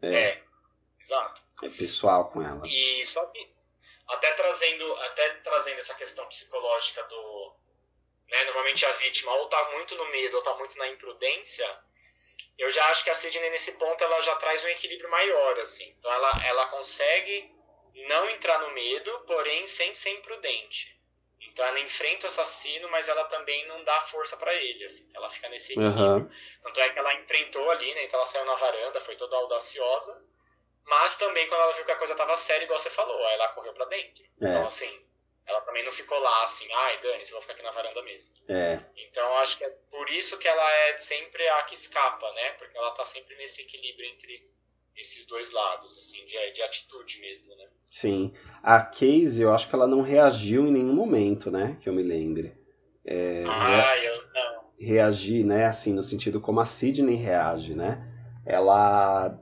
É. 0.03 0.15
é, 0.15 0.43
exato. 1.01 1.41
É 1.63 1.69
pessoal 1.69 2.29
com 2.29 2.43
ela. 2.43 2.61
E 2.67 3.03
só 3.03 3.25
que 3.25 3.49
até 4.07 4.31
trazendo, 4.33 4.93
até 4.93 5.29
trazendo 5.37 5.79
essa 5.79 5.95
questão 5.95 6.25
psicológica 6.27 7.03
do. 7.03 7.55
Né, 8.29 8.43
normalmente 8.43 8.85
a 8.85 8.91
vítima 8.91 9.33
ou 9.35 9.47
tá 9.47 9.71
muito 9.71 9.95
no 9.95 10.05
medo 10.11 10.35
ou 10.35 10.43
tá 10.43 10.53
muito 10.57 10.77
na 10.77 10.87
imprudência 10.89 11.65
eu 12.57 12.71
já 12.71 12.85
acho 12.89 13.03
que 13.03 13.09
a 13.09 13.13
Sidney 13.13 13.49
nesse 13.49 13.73
ponto 13.73 14.03
ela 14.03 14.21
já 14.21 14.35
traz 14.35 14.63
um 14.63 14.67
equilíbrio 14.67 15.09
maior 15.09 15.59
assim. 15.59 15.93
Então 15.97 16.11
ela 16.11 16.45
ela 16.45 16.67
consegue 16.67 17.51
não 18.07 18.29
entrar 18.29 18.59
no 18.59 18.71
medo 18.71 19.19
porém 19.25 19.65
sem 19.65 19.93
ser 19.93 20.11
imprudente. 20.11 20.97
Então 21.39 21.65
ela 21.65 21.79
enfrenta 21.79 22.25
o 22.25 22.27
assassino 22.27 22.89
mas 22.89 23.07
ela 23.07 23.23
também 23.25 23.67
não 23.67 23.83
dá 23.83 23.99
força 24.01 24.37
para 24.37 24.53
ele 24.55 24.83
assim. 24.85 25.05
Então 25.07 25.21
ela 25.21 25.31
fica 25.31 25.49
nesse 25.49 25.73
equilíbrio. 25.73 26.05
Uhum. 26.05 26.29
tanto 26.63 26.79
é 26.79 26.89
que 26.89 26.99
ela 26.99 27.13
enfrentou 27.15 27.69
ali 27.69 27.93
né? 27.93 28.03
Então 28.03 28.19
ela 28.19 28.27
saiu 28.27 28.45
na 28.45 28.55
varanda 28.55 28.99
foi 29.01 29.15
toda 29.15 29.35
audaciosa. 29.35 30.23
Mas 30.83 31.15
também 31.17 31.47
quando 31.47 31.61
ela 31.61 31.73
viu 31.73 31.85
que 31.85 31.91
a 31.91 31.97
coisa 31.97 32.15
tava 32.15 32.35
séria 32.35 32.63
igual 32.63 32.79
você 32.79 32.89
falou 32.89 33.25
aí 33.27 33.33
ela 33.35 33.49
correu 33.49 33.73
para 33.73 33.85
dentro. 33.85 34.23
É. 34.41 34.47
então 34.47 34.65
assim 34.65 35.06
ela 35.47 35.61
também 35.61 35.83
não 35.85 35.91
ficou 35.91 36.19
lá 36.19 36.43
assim, 36.43 36.67
ai, 36.73 36.99
Dani, 37.01 37.23
você 37.23 37.31
vai 37.31 37.41
ficar 37.41 37.53
aqui 37.53 37.63
na 37.63 37.71
varanda 37.71 38.03
mesmo. 38.03 38.35
É. 38.49 38.79
Então 38.97 39.37
acho 39.37 39.57
que 39.57 39.63
é 39.63 39.69
por 39.89 40.09
isso 40.09 40.37
que 40.37 40.47
ela 40.47 40.69
é 40.89 40.97
sempre 40.97 41.47
a 41.47 41.63
que 41.63 41.73
escapa, 41.73 42.29
né? 42.33 42.51
Porque 42.53 42.77
ela 42.77 42.91
tá 42.91 43.05
sempre 43.05 43.35
nesse 43.37 43.61
equilíbrio 43.61 44.09
entre 44.09 44.45
esses 44.97 45.25
dois 45.25 45.51
lados, 45.53 45.95
assim, 45.97 46.25
de, 46.25 46.51
de 46.51 46.61
atitude 46.61 47.21
mesmo, 47.21 47.55
né? 47.55 47.65
Sim. 47.91 48.33
A 48.61 48.81
Casey, 48.81 49.41
eu 49.41 49.53
acho 49.53 49.69
que 49.69 49.75
ela 49.75 49.87
não 49.87 50.01
reagiu 50.01 50.67
em 50.67 50.71
nenhum 50.71 50.93
momento, 50.93 51.49
né? 51.49 51.77
Que 51.81 51.87
eu 51.87 51.93
me 51.93 52.03
lembre. 52.03 52.53
É, 53.05 53.43
ah, 53.47 53.93
rea... 53.93 54.03
eu 54.03 54.23
não. 54.33 54.63
Reagir, 54.77 55.45
né? 55.45 55.65
Assim, 55.65 55.93
no 55.93 56.03
sentido 56.03 56.41
como 56.41 56.59
a 56.59 56.65
Sidney 56.65 57.15
reage, 57.15 57.73
né? 57.73 58.05
Ela. 58.45 59.39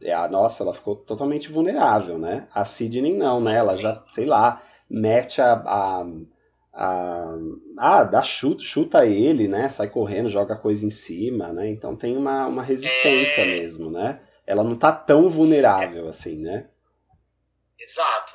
É, 0.00 0.12
a 0.12 0.28
nossa, 0.28 0.62
ela 0.62 0.72
ficou 0.72 0.94
totalmente 0.94 1.50
vulnerável, 1.50 2.16
né? 2.18 2.46
A 2.54 2.64
Sidney 2.64 3.12
não, 3.12 3.40
né? 3.40 3.56
Ela 3.56 3.76
já, 3.76 4.04
sei 4.10 4.24
lá, 4.24 4.62
mete 4.88 5.40
a, 5.40 5.52
a, 5.52 6.06
ah, 7.76 8.04
dá 8.04 8.22
chuta, 8.22 8.62
chuta 8.62 9.04
ele, 9.04 9.48
né? 9.48 9.68
Sai 9.68 9.88
correndo, 9.88 10.28
joga 10.28 10.56
coisa 10.56 10.86
em 10.86 10.90
cima, 10.90 11.52
né? 11.52 11.68
Então 11.68 11.96
tem 11.96 12.16
uma, 12.16 12.46
uma 12.46 12.62
resistência 12.62 13.42
é... 13.42 13.46
mesmo, 13.46 13.90
né? 13.90 14.20
Ela 14.46 14.62
não 14.62 14.78
tá 14.78 14.92
tão 14.92 15.28
vulnerável 15.28 16.08
assim, 16.08 16.36
né? 16.36 16.68
Exato. 17.78 18.34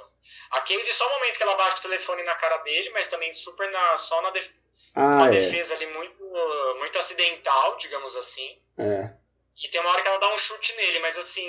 A 0.52 0.62
Casey 0.62 0.94
só 0.94 1.08
o 1.08 1.13
momento 1.13 1.38
que 1.38 1.44
ela 1.44 1.56
bate 1.56 1.80
o 1.80 1.82
telefone 1.82 2.24
na 2.24 2.36
cara 2.36 2.58
dele, 2.60 2.89
mas 2.92 3.08
também 3.08 3.32
super 3.34 3.70
na 3.72 3.98
só 3.98 4.22
na 4.22 4.30
def... 4.32 4.52
ah, 4.94 5.02
uma 5.02 5.28
é. 5.28 5.32
defesa 5.32 5.74
ali 5.76 5.88
muito 5.88 6.24
muito 6.80 6.98
acidental, 6.98 7.78
digamos 7.78 8.16
assim. 8.16 8.58
É. 8.78 9.10
E 9.63 9.68
tem 9.70 9.80
uma 9.82 9.92
hora 9.92 10.02
que 10.02 10.08
ela 10.08 10.20
dá 10.20 10.34
um 10.34 10.38
chute 10.38 10.76
nele, 10.76 11.00
mas 11.00 11.18
assim, 11.18 11.48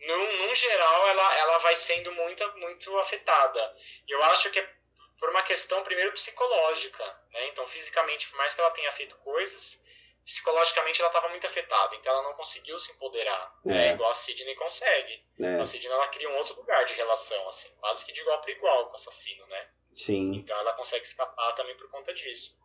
num, 0.00 0.36
num 0.38 0.54
geral, 0.54 1.08
ela, 1.08 1.38
ela 1.38 1.58
vai 1.58 1.74
sendo 1.74 2.12
muito, 2.12 2.58
muito 2.58 2.96
afetada. 2.98 3.76
Eu 4.06 4.22
acho 4.24 4.50
que 4.50 4.58
é 4.58 4.78
por 5.18 5.30
uma 5.30 5.42
questão, 5.42 5.82
primeiro, 5.82 6.12
psicológica. 6.12 7.04
Né? 7.32 7.48
Então, 7.48 7.66
fisicamente, 7.66 8.28
por 8.28 8.36
mais 8.36 8.54
que 8.54 8.60
ela 8.60 8.70
tenha 8.70 8.92
feito 8.92 9.16
coisas, 9.18 9.82
psicologicamente 10.24 11.00
ela 11.00 11.08
estava 11.08 11.28
muito 11.28 11.46
afetada. 11.46 11.96
Então, 11.96 12.12
ela 12.12 12.22
não 12.22 12.34
conseguiu 12.34 12.78
se 12.78 12.92
empoderar. 12.92 13.58
É. 13.66 13.68
Né? 13.68 13.92
Igual 13.94 14.10
a 14.10 14.14
Sidney 14.14 14.54
consegue. 14.54 15.24
É. 15.40 15.60
A 15.60 15.66
Sidney 15.66 15.92
ela 15.92 16.08
cria 16.08 16.30
um 16.30 16.36
outro 16.36 16.54
lugar 16.54 16.84
de 16.84 16.94
relação, 16.94 17.48
assim, 17.48 17.68
quase 17.80 18.06
que 18.06 18.12
de 18.12 18.20
igual 18.20 18.40
para 18.40 18.52
igual 18.52 18.86
com 18.86 18.92
o 18.92 18.96
assassino. 18.96 19.44
Né? 19.46 19.68
Sim. 19.92 20.34
Então, 20.36 20.56
ela 20.58 20.72
consegue 20.74 21.04
escapar 21.04 21.54
também 21.54 21.76
por 21.76 21.90
conta 21.90 22.14
disso. 22.14 22.56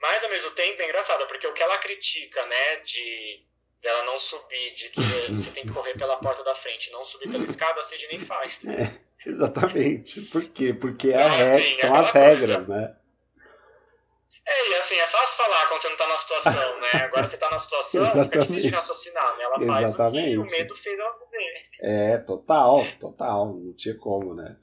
Mas, 0.00 0.22
ao 0.22 0.30
mesmo 0.30 0.50
tempo, 0.52 0.80
é 0.82 0.84
engraçado, 0.84 1.26
porque 1.26 1.46
o 1.46 1.52
que 1.52 1.62
ela 1.62 1.78
critica, 1.78 2.44
né, 2.46 2.76
de 2.76 3.46
dela 3.82 4.04
não 4.04 4.16
subir, 4.18 4.74
de 4.74 4.88
que 4.90 5.00
você 5.30 5.50
tem 5.50 5.66
que 5.66 5.72
correr 5.72 5.94
pela 5.94 6.16
porta 6.16 6.44
da 6.44 6.54
frente, 6.54 6.90
não 6.92 7.04
subir 7.04 7.30
pela 7.30 7.44
escada, 7.44 7.80
a 7.80 7.82
Sidney 7.82 8.20
faz. 8.20 8.62
É, 8.66 8.92
exatamente. 9.26 10.20
Por 10.22 10.44
quê? 10.44 10.72
Porque 10.72 11.08
Então, 11.10 11.26
a 11.26 11.28
regra, 11.28 11.56
assim, 11.56 11.74
são 11.74 11.96
é 11.96 11.98
as 11.98 12.08
aquela 12.08 12.24
regras, 12.24 12.54
coisa. 12.56 12.74
né? 12.76 12.96
É, 14.44 14.70
e 14.70 14.74
assim, 14.74 14.96
é 14.96 15.06
fácil 15.06 15.36
falar 15.44 15.68
quando 15.68 15.82
você 15.82 15.88
não 15.88 15.96
tá 15.96 16.08
na 16.08 16.16
situação, 16.16 16.80
né? 16.80 16.88
Agora 17.04 17.26
você 17.26 17.36
tá 17.38 17.48
na 17.50 17.58
situação, 17.58 18.24
fica 18.24 18.38
difícil 18.40 18.70
de 18.70 18.74
raciocinar, 18.74 19.36
né? 19.36 19.44
Ela 19.44 19.64
faz 19.66 19.90
Exatamente. 19.90 20.38
o 20.38 20.44
que 20.46 20.54
o 20.54 20.58
medo 20.58 20.74
fez 20.74 20.98
ela 20.98 21.12
fazer. 21.14 21.66
É, 21.80 22.18
total, 22.18 22.84
total, 23.00 23.54
não 23.54 23.72
tinha 23.74 23.94
como, 23.96 24.34
né? 24.34 24.56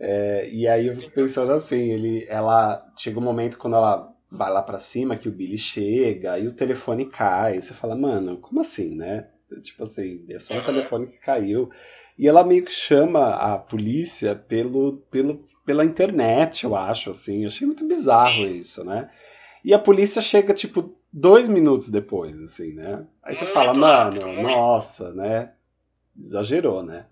É, 0.00 0.48
e 0.48 0.66
aí 0.66 0.86
eu 0.86 0.96
fico 0.98 1.12
pensando 1.12 1.52
assim, 1.52 1.90
ele, 1.92 2.26
ela 2.28 2.82
chega 2.96 3.18
um 3.18 3.22
momento 3.22 3.58
quando 3.58 3.76
ela 3.76 4.08
vai 4.30 4.50
lá 4.52 4.62
para 4.62 4.78
cima 4.78 5.16
que 5.16 5.28
o 5.28 5.32
Billy 5.32 5.58
chega 5.58 6.38
e 6.38 6.46
o 6.46 6.52
telefone 6.52 7.06
cai, 7.06 7.60
você 7.60 7.72
fala, 7.72 7.96
mano, 7.96 8.38
como 8.38 8.60
assim, 8.60 8.94
né? 8.94 9.28
Tipo 9.62 9.84
assim, 9.84 10.24
é 10.28 10.38
só 10.38 10.58
o 10.58 10.64
telefone 10.64 11.06
que 11.06 11.18
caiu. 11.18 11.70
E 12.18 12.26
ela 12.26 12.44
meio 12.44 12.64
que 12.64 12.72
chama 12.72 13.34
a 13.34 13.56
polícia 13.56 14.34
pelo, 14.34 14.98
pelo, 15.10 15.44
pela 15.64 15.84
internet, 15.84 16.64
eu 16.64 16.76
acho, 16.76 17.10
assim. 17.10 17.42
Eu 17.42 17.46
achei 17.46 17.66
muito 17.66 17.86
bizarro 17.86 18.46
Sim. 18.46 18.56
isso, 18.56 18.84
né? 18.84 19.08
E 19.64 19.72
a 19.72 19.78
polícia 19.78 20.20
chega, 20.20 20.52
tipo, 20.52 20.94
dois 21.12 21.48
minutos 21.48 21.88
depois, 21.88 22.38
assim, 22.40 22.72
né? 22.72 23.06
Aí 23.22 23.34
você 23.34 23.44
muito 23.44 23.54
fala, 23.54 23.72
mano, 23.72 24.20
rápido, 24.20 24.42
nossa, 24.42 25.12
né? 25.12 25.52
Exagerou, 26.20 26.82
né? 26.82 27.06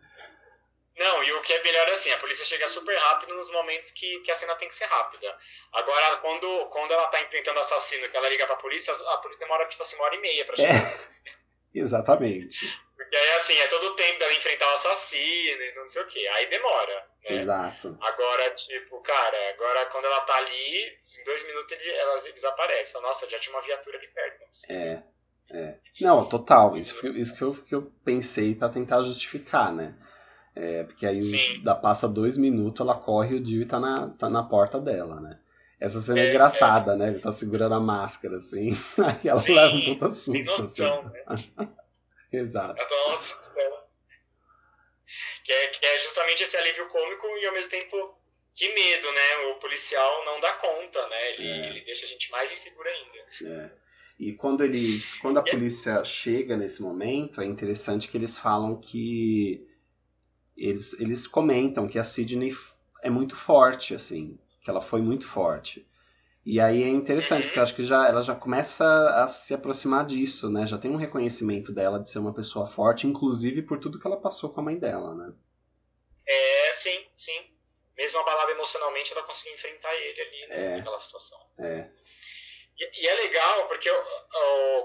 Não, 0.98 1.22
e 1.22 1.32
o 1.32 1.42
que 1.42 1.52
é 1.52 1.62
melhor 1.62 1.88
é 1.88 1.92
assim, 1.92 2.10
a 2.10 2.18
polícia 2.18 2.44
chega 2.44 2.66
super 2.66 2.96
rápido 2.96 3.34
nos 3.34 3.50
momentos 3.50 3.90
que, 3.90 4.20
que 4.20 4.30
a 4.30 4.34
cena 4.34 4.54
tem 4.54 4.66
que 4.66 4.74
ser 4.74 4.86
rápida. 4.86 5.36
Agora, 5.72 6.16
quando, 6.18 6.66
quando 6.66 6.92
ela 6.92 7.06
tá 7.08 7.20
enfrentando 7.20 7.58
o 7.58 7.60
assassino, 7.60 8.08
que 8.08 8.16
ela 8.16 8.28
liga 8.30 8.46
pra 8.46 8.56
polícia, 8.56 8.92
a 8.92 9.18
polícia 9.18 9.44
demora, 9.44 9.66
tipo 9.66 9.82
assim, 9.82 9.96
uma 9.96 10.06
hora 10.06 10.16
e 10.16 10.20
meia 10.20 10.44
pra 10.46 10.54
é. 10.54 10.56
chegar. 10.56 10.92
É. 10.92 11.06
Exatamente. 11.78 12.58
Porque 12.96 13.14
aí, 13.14 13.30
assim, 13.32 13.54
é 13.58 13.66
todo 13.66 13.88
o 13.88 13.94
tempo 13.94 14.18
dela 14.18 14.32
enfrentar 14.32 14.70
o 14.70 14.72
assassino 14.72 15.62
e 15.62 15.74
não 15.74 15.86
sei 15.86 16.02
o 16.02 16.06
que. 16.06 16.26
Aí 16.28 16.46
demora, 16.48 17.06
né? 17.28 17.42
Exato. 17.42 17.98
Agora, 18.00 18.50
tipo, 18.54 19.00
cara, 19.02 19.36
agora 19.50 19.86
quando 19.86 20.06
ela 20.06 20.20
tá 20.20 20.36
ali, 20.36 20.86
em 20.86 21.24
dois 21.24 21.46
minutos 21.46 21.72
ele, 21.72 21.90
ela 21.90 22.18
desaparece. 22.32 22.92
Fala, 22.92 23.08
nossa, 23.08 23.28
já 23.28 23.38
tinha 23.38 23.54
uma 23.54 23.62
viatura 23.62 23.98
ali 23.98 24.08
perto. 24.08 24.44
É, 24.70 25.02
é. 25.50 25.78
Não, 26.00 26.26
total. 26.26 26.76
Isso, 26.78 26.98
que, 26.98 27.08
isso 27.08 27.36
que, 27.36 27.42
eu, 27.42 27.54
que 27.54 27.74
eu 27.74 27.92
pensei 28.02 28.54
para 28.54 28.70
tentar 28.70 29.02
justificar, 29.02 29.70
né? 29.74 29.94
É, 30.56 30.84
porque 30.84 31.04
aí 31.04 31.20
da 31.62 31.74
passa 31.74 32.08
dois 32.08 32.38
minutos, 32.38 32.80
ela 32.80 32.94
corre 32.94 33.34
e 33.34 33.38
o 33.38 33.42
Dio 33.42 33.68
tá 33.68 33.78
na, 33.78 34.08
tá 34.08 34.30
na 34.30 34.42
porta 34.42 34.80
dela, 34.80 35.20
né? 35.20 35.38
Essa 35.78 36.00
cena 36.00 36.20
é, 36.20 36.28
é 36.28 36.30
engraçada, 36.30 36.94
é. 36.94 36.96
né? 36.96 37.08
Ele 37.08 37.18
tá 37.18 37.30
segurando 37.30 37.74
a 37.74 37.80
máscara, 37.80 38.36
assim. 38.36 38.70
Aí 38.96 39.28
ela 39.28 39.38
Sim, 39.38 39.54
leva 39.54 39.74
um 39.74 39.84
puta 39.84 40.10
susto. 40.10 40.32
Sem 40.32 40.44
noção, 40.44 41.12
assim. 41.26 41.52
né? 41.58 41.68
Exato. 42.32 42.80
Ela 42.80 42.88
toma 42.88 43.12
um 43.12 43.16
susto 43.18 43.54
dela. 43.54 43.86
Que 45.44 45.52
é, 45.52 45.68
que 45.68 45.84
é 45.84 45.98
justamente 45.98 46.42
esse 46.42 46.56
alívio 46.56 46.88
cômico 46.88 47.26
e 47.26 47.46
ao 47.46 47.52
mesmo 47.52 47.70
tempo 47.70 48.18
que 48.54 48.66
medo, 48.72 49.12
né? 49.12 49.36
O 49.50 49.56
policial 49.56 50.24
não 50.24 50.40
dá 50.40 50.54
conta, 50.54 51.06
né? 51.08 51.32
Ele, 51.32 51.48
é. 51.48 51.68
ele 51.68 51.80
deixa 51.82 52.06
a 52.06 52.08
gente 52.08 52.30
mais 52.30 52.50
inseguro 52.50 52.88
ainda. 52.88 53.54
É. 53.54 53.70
E 54.18 54.32
quando 54.32 54.64
eles, 54.64 55.14
quando 55.16 55.38
a 55.38 55.42
polícia 55.42 56.02
chega 56.02 56.56
nesse 56.56 56.80
momento, 56.80 57.42
é 57.42 57.44
interessante 57.44 58.08
que 58.08 58.16
eles 58.16 58.38
falam 58.38 58.80
que 58.80 59.68
eles, 60.56 60.92
eles 61.00 61.26
comentam 61.26 61.86
que 61.86 61.98
a 61.98 62.04
Sidney 62.04 62.56
é 63.02 63.10
muito 63.10 63.36
forte, 63.36 63.94
assim, 63.94 64.38
que 64.62 64.70
ela 64.70 64.80
foi 64.80 65.00
muito 65.00 65.26
forte. 65.26 65.86
E 66.44 66.60
aí 66.60 66.84
é 66.84 66.88
interessante, 66.88 67.46
porque 67.46 67.58
eu 67.58 67.62
acho 67.64 67.74
que 67.74 67.84
já, 67.84 68.06
ela 68.06 68.22
já 68.22 68.34
começa 68.34 68.86
a 69.20 69.26
se 69.26 69.52
aproximar 69.52 70.06
disso, 70.06 70.48
né? 70.48 70.64
Já 70.64 70.78
tem 70.78 70.92
um 70.92 70.96
reconhecimento 70.96 71.72
dela 71.72 71.98
de 71.98 72.08
ser 72.08 72.20
uma 72.20 72.32
pessoa 72.32 72.68
forte, 72.68 73.06
inclusive 73.06 73.62
por 73.62 73.80
tudo 73.80 73.98
que 73.98 74.06
ela 74.06 74.16
passou 74.16 74.50
com 74.50 74.60
a 74.60 74.62
mãe 74.62 74.78
dela, 74.78 75.12
né? 75.12 75.32
É, 76.24 76.70
sim, 76.70 77.04
sim. 77.16 77.50
Mesmo 77.98 78.20
abalada 78.20 78.52
emocionalmente, 78.52 79.12
ela 79.12 79.24
conseguiu 79.24 79.54
enfrentar 79.54 79.92
ele 79.96 80.20
ali, 80.20 80.46
né, 80.48 80.74
é, 80.74 80.76
naquela 80.76 80.98
situação. 81.00 81.38
É. 81.58 81.90
E, 82.78 83.02
e 83.02 83.08
é 83.08 83.14
legal 83.14 83.66
porque 83.68 83.90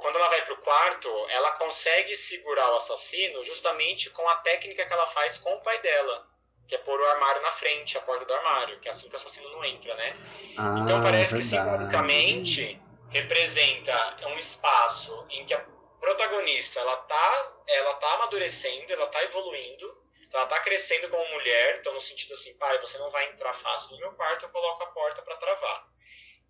quando 0.02 0.16
ela 0.16 0.30
vai 0.30 0.46
pro 0.46 0.58
quarto, 0.58 1.28
ela 1.30 1.52
consegue 1.52 2.16
segurar 2.16 2.72
o 2.72 2.76
assassino 2.76 3.44
justamente 3.44 4.10
com 4.12 4.28
a 4.30 4.38
técnica 4.38 4.86
que 4.86 4.94
ela 4.94 5.08
faz 5.08 5.38
com 5.38 5.54
o 5.54 5.62
pai 5.62 5.80
dela 5.80 6.32
que 6.72 6.76
é 6.76 6.78
pôr 6.78 6.98
o 6.98 7.06
armário 7.06 7.42
na 7.42 7.52
frente, 7.52 7.98
a 7.98 8.02
porta 8.02 8.24
do 8.24 8.34
armário, 8.34 8.80
que 8.80 8.88
é 8.88 8.92
assim 8.92 9.10
que 9.10 9.14
o 9.14 9.18
assassino 9.18 9.50
não 9.50 9.66
entra, 9.66 9.94
né? 9.96 10.16
Ah, 10.58 10.76
então 10.80 11.02
parece 11.02 11.34
verdade. 11.34 11.38
que 11.38 11.44
simbolicamente 11.44 12.82
representa 13.10 14.28
um 14.28 14.38
espaço 14.38 15.26
em 15.32 15.44
que 15.44 15.54
a 15.54 15.60
protagonista 16.00 16.80
ela 16.80 16.96
tá, 16.96 17.56
ela 17.68 17.94
tá 17.96 18.14
amadurecendo, 18.14 18.94
ela 18.94 19.06
tá 19.08 19.22
evoluindo, 19.26 20.02
ela 20.34 20.46
tá 20.46 20.62
crescendo 20.62 21.10
como 21.10 21.30
mulher, 21.34 21.80
então 21.80 21.94
no 21.94 22.00
sentido 22.00 22.32
assim, 22.32 22.58
pai, 22.58 22.80
você 22.80 22.98
não 23.00 23.10
vai 23.10 23.26
entrar 23.26 23.54
fácil 23.54 23.92
no 23.92 24.00
meu 24.00 24.14
quarto, 24.14 24.46
eu 24.46 24.50
coloco 24.50 24.82
a 24.84 24.88
porta 24.88 25.22
para 25.24 25.36
travar. 25.36 25.88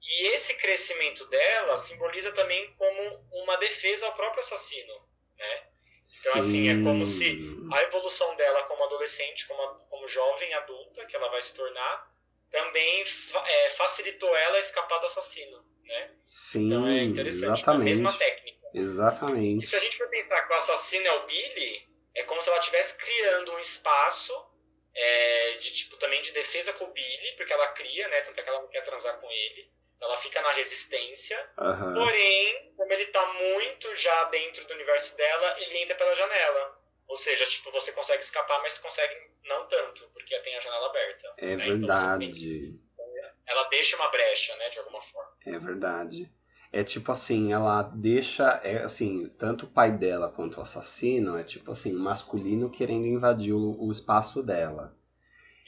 E 0.01 0.27
esse 0.27 0.55
crescimento 0.55 1.25
dela 1.27 1.77
simboliza 1.77 2.31
também 2.31 2.73
como 2.75 3.27
uma 3.43 3.57
defesa 3.57 4.07
ao 4.07 4.13
próprio 4.13 4.39
assassino, 4.39 4.93
né? 5.37 5.63
Então, 6.19 6.33
Sim. 6.33 6.39
assim, 6.39 6.69
é 6.69 6.83
como 6.83 7.05
se 7.05 7.37
a 7.71 7.83
evolução 7.83 8.35
dela 8.35 8.63
como 8.63 8.83
adolescente, 8.83 9.47
como, 9.47 9.75
como 9.89 10.07
jovem 10.07 10.53
adulta, 10.55 11.05
que 11.05 11.15
ela 11.15 11.29
vai 11.29 11.41
se 11.41 11.55
tornar, 11.55 12.11
também 12.49 13.03
é, 13.45 13.69
facilitou 13.69 14.35
ela 14.35 14.57
a 14.57 14.59
escapar 14.59 14.99
do 14.99 15.05
assassino, 15.05 15.63
né? 15.83 16.11
Sim, 16.25 16.65
então 16.65 16.87
é 16.87 17.03
interessante, 17.03 17.59
exatamente. 17.59 17.81
a 17.81 17.89
mesma 17.89 18.13
técnica. 18.13 18.67
Exatamente. 18.73 19.63
E 19.63 19.67
se 19.67 19.75
a 19.75 19.79
gente 19.79 19.97
for 19.97 20.09
pensar 20.09 20.41
que 20.47 20.53
o 20.53 20.57
assassino 20.57 21.05
é 21.05 21.11
o 21.13 21.25
Billy, 21.25 21.87
é 22.15 22.23
como 22.23 22.41
se 22.41 22.49
ela 22.49 22.59
estivesse 22.59 22.97
criando 22.97 23.53
um 23.53 23.59
espaço 23.59 24.33
é, 24.93 25.51
de 25.53 25.71
tipo 25.71 25.97
também 25.97 26.21
de 26.21 26.31
defesa 26.33 26.73
com 26.73 26.85
o 26.85 26.91
Billy, 26.91 27.35
porque 27.37 27.53
ela 27.53 27.67
cria, 27.69 28.07
né? 28.09 28.21
Tanto 28.21 28.39
é 28.39 28.43
que 28.43 28.49
ela 28.49 28.61
não 28.61 28.69
quer 28.69 28.81
transar 28.81 29.17
com 29.19 29.31
ele. 29.31 29.71
Ela 30.01 30.17
fica 30.17 30.41
na 30.41 30.51
resistência. 30.53 31.37
Uhum. 31.59 31.93
Porém, 31.93 32.73
como 32.75 32.91
ele 32.91 33.05
tá 33.07 33.33
muito 33.33 33.95
já 33.95 34.23
dentro 34.25 34.65
do 34.65 34.73
universo 34.73 35.15
dela, 35.15 35.55
ele 35.59 35.77
entra 35.77 35.95
pela 35.95 36.15
janela. 36.15 36.81
Ou 37.07 37.15
seja, 37.15 37.45
tipo, 37.45 37.71
você 37.71 37.91
consegue 37.91 38.23
escapar, 38.23 38.61
mas 38.61 38.77
consegue 38.77 39.13
não 39.43 39.67
tanto, 39.67 40.09
porque 40.13 40.39
tem 40.39 40.55
a 40.55 40.59
janela 40.59 40.87
aberta. 40.87 41.33
É 41.37 41.55
né? 41.55 41.67
Então, 41.67 41.79
verdade. 41.79 42.25
Então, 42.25 42.81
ela 43.47 43.67
deixa 43.69 43.97
uma 43.97 44.09
brecha, 44.09 44.55
né, 44.55 44.69
de 44.69 44.79
alguma 44.79 45.01
forma. 45.01 45.31
É 45.45 45.59
verdade. 45.59 46.31
É 46.71 46.85
tipo 46.85 47.11
assim, 47.11 47.51
ela 47.51 47.81
deixa, 47.83 48.61
é 48.63 48.81
assim, 48.83 49.27
tanto 49.37 49.65
o 49.65 49.69
pai 49.69 49.91
dela 49.91 50.31
quanto 50.31 50.57
o 50.57 50.61
assassino 50.61 51.37
é 51.37 51.43
tipo 51.43 51.69
assim, 51.71 51.91
masculino 51.91 52.71
querendo 52.71 53.05
invadir 53.05 53.53
o, 53.53 53.77
o 53.77 53.91
espaço 53.91 54.41
dela. 54.41 54.95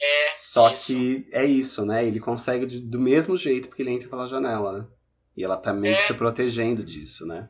É, 0.00 0.32
Só 0.34 0.70
isso. 0.70 0.86
que 0.86 1.28
é 1.32 1.44
isso, 1.44 1.84
né? 1.84 2.04
Ele 2.04 2.20
consegue 2.20 2.66
de, 2.66 2.80
do 2.80 3.00
mesmo 3.00 3.36
jeito 3.36 3.68
porque 3.68 3.82
ele 3.82 3.90
entra 3.90 4.08
pela 4.08 4.26
janela, 4.26 4.72
né? 4.72 4.86
E 5.36 5.44
ela 5.44 5.56
tá 5.56 5.72
meio 5.72 5.94
é. 5.94 5.98
que 5.98 6.06
se 6.06 6.14
protegendo 6.14 6.84
disso, 6.84 7.26
né? 7.26 7.48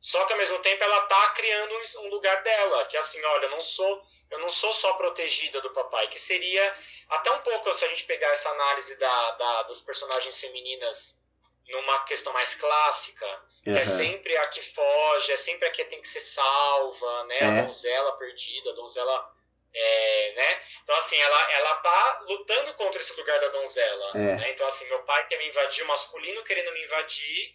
Só 0.00 0.24
que 0.24 0.32
ao 0.32 0.38
mesmo 0.38 0.58
tempo 0.60 0.82
ela 0.84 1.00
tá 1.02 1.28
criando 1.30 1.74
um 2.04 2.10
lugar 2.10 2.42
dela, 2.42 2.84
que 2.86 2.96
é 2.96 3.00
assim, 3.00 3.22
olha, 3.24 3.46
eu 3.46 3.50
não 3.50 3.62
sou, 3.62 4.02
eu 4.30 4.38
não 4.40 4.50
sou 4.50 4.72
só 4.72 4.92
protegida 4.94 5.60
do 5.60 5.70
papai, 5.70 6.06
que 6.08 6.20
seria 6.20 6.74
até 7.08 7.30
um 7.32 7.38
pouco 7.38 7.72
se 7.72 7.84
a 7.84 7.88
gente 7.88 8.04
pegar 8.04 8.28
essa 8.28 8.48
análise 8.50 8.96
da, 8.98 9.30
da 9.32 9.62
das 9.64 9.80
personagens 9.80 10.38
femininas 10.38 11.24
numa 11.68 12.00
questão 12.04 12.32
mais 12.32 12.54
clássica, 12.54 13.26
uhum. 13.66 13.72
que 13.74 13.78
é 13.80 13.84
sempre 13.84 14.36
a 14.36 14.46
que 14.48 14.62
foge, 14.62 15.32
é 15.32 15.36
sempre 15.36 15.66
a 15.66 15.70
que 15.70 15.84
tem 15.84 16.00
que 16.00 16.08
ser 16.08 16.20
salva, 16.20 17.24
né? 17.24 17.38
É. 17.38 17.44
A 17.44 17.62
donzela 17.62 18.12
perdida, 18.16 18.70
a 18.70 18.74
donzela 18.74 19.30
é, 19.76 20.32
né? 20.34 20.60
Então, 20.82 20.96
assim, 20.96 21.16
ela, 21.20 21.52
ela 21.52 21.74
tá 21.76 22.18
lutando 22.28 22.74
contra 22.74 23.00
esse 23.00 23.14
lugar 23.16 23.38
da 23.40 23.48
donzela. 23.48 24.10
É. 24.14 24.36
Né? 24.36 24.50
Então, 24.50 24.66
assim, 24.66 24.88
meu 24.88 25.02
pai 25.02 25.26
quer 25.28 25.38
me 25.38 25.48
invadir, 25.48 25.84
o 25.84 25.88
masculino 25.88 26.42
querendo 26.44 26.72
me 26.72 26.84
invadir, 26.84 27.54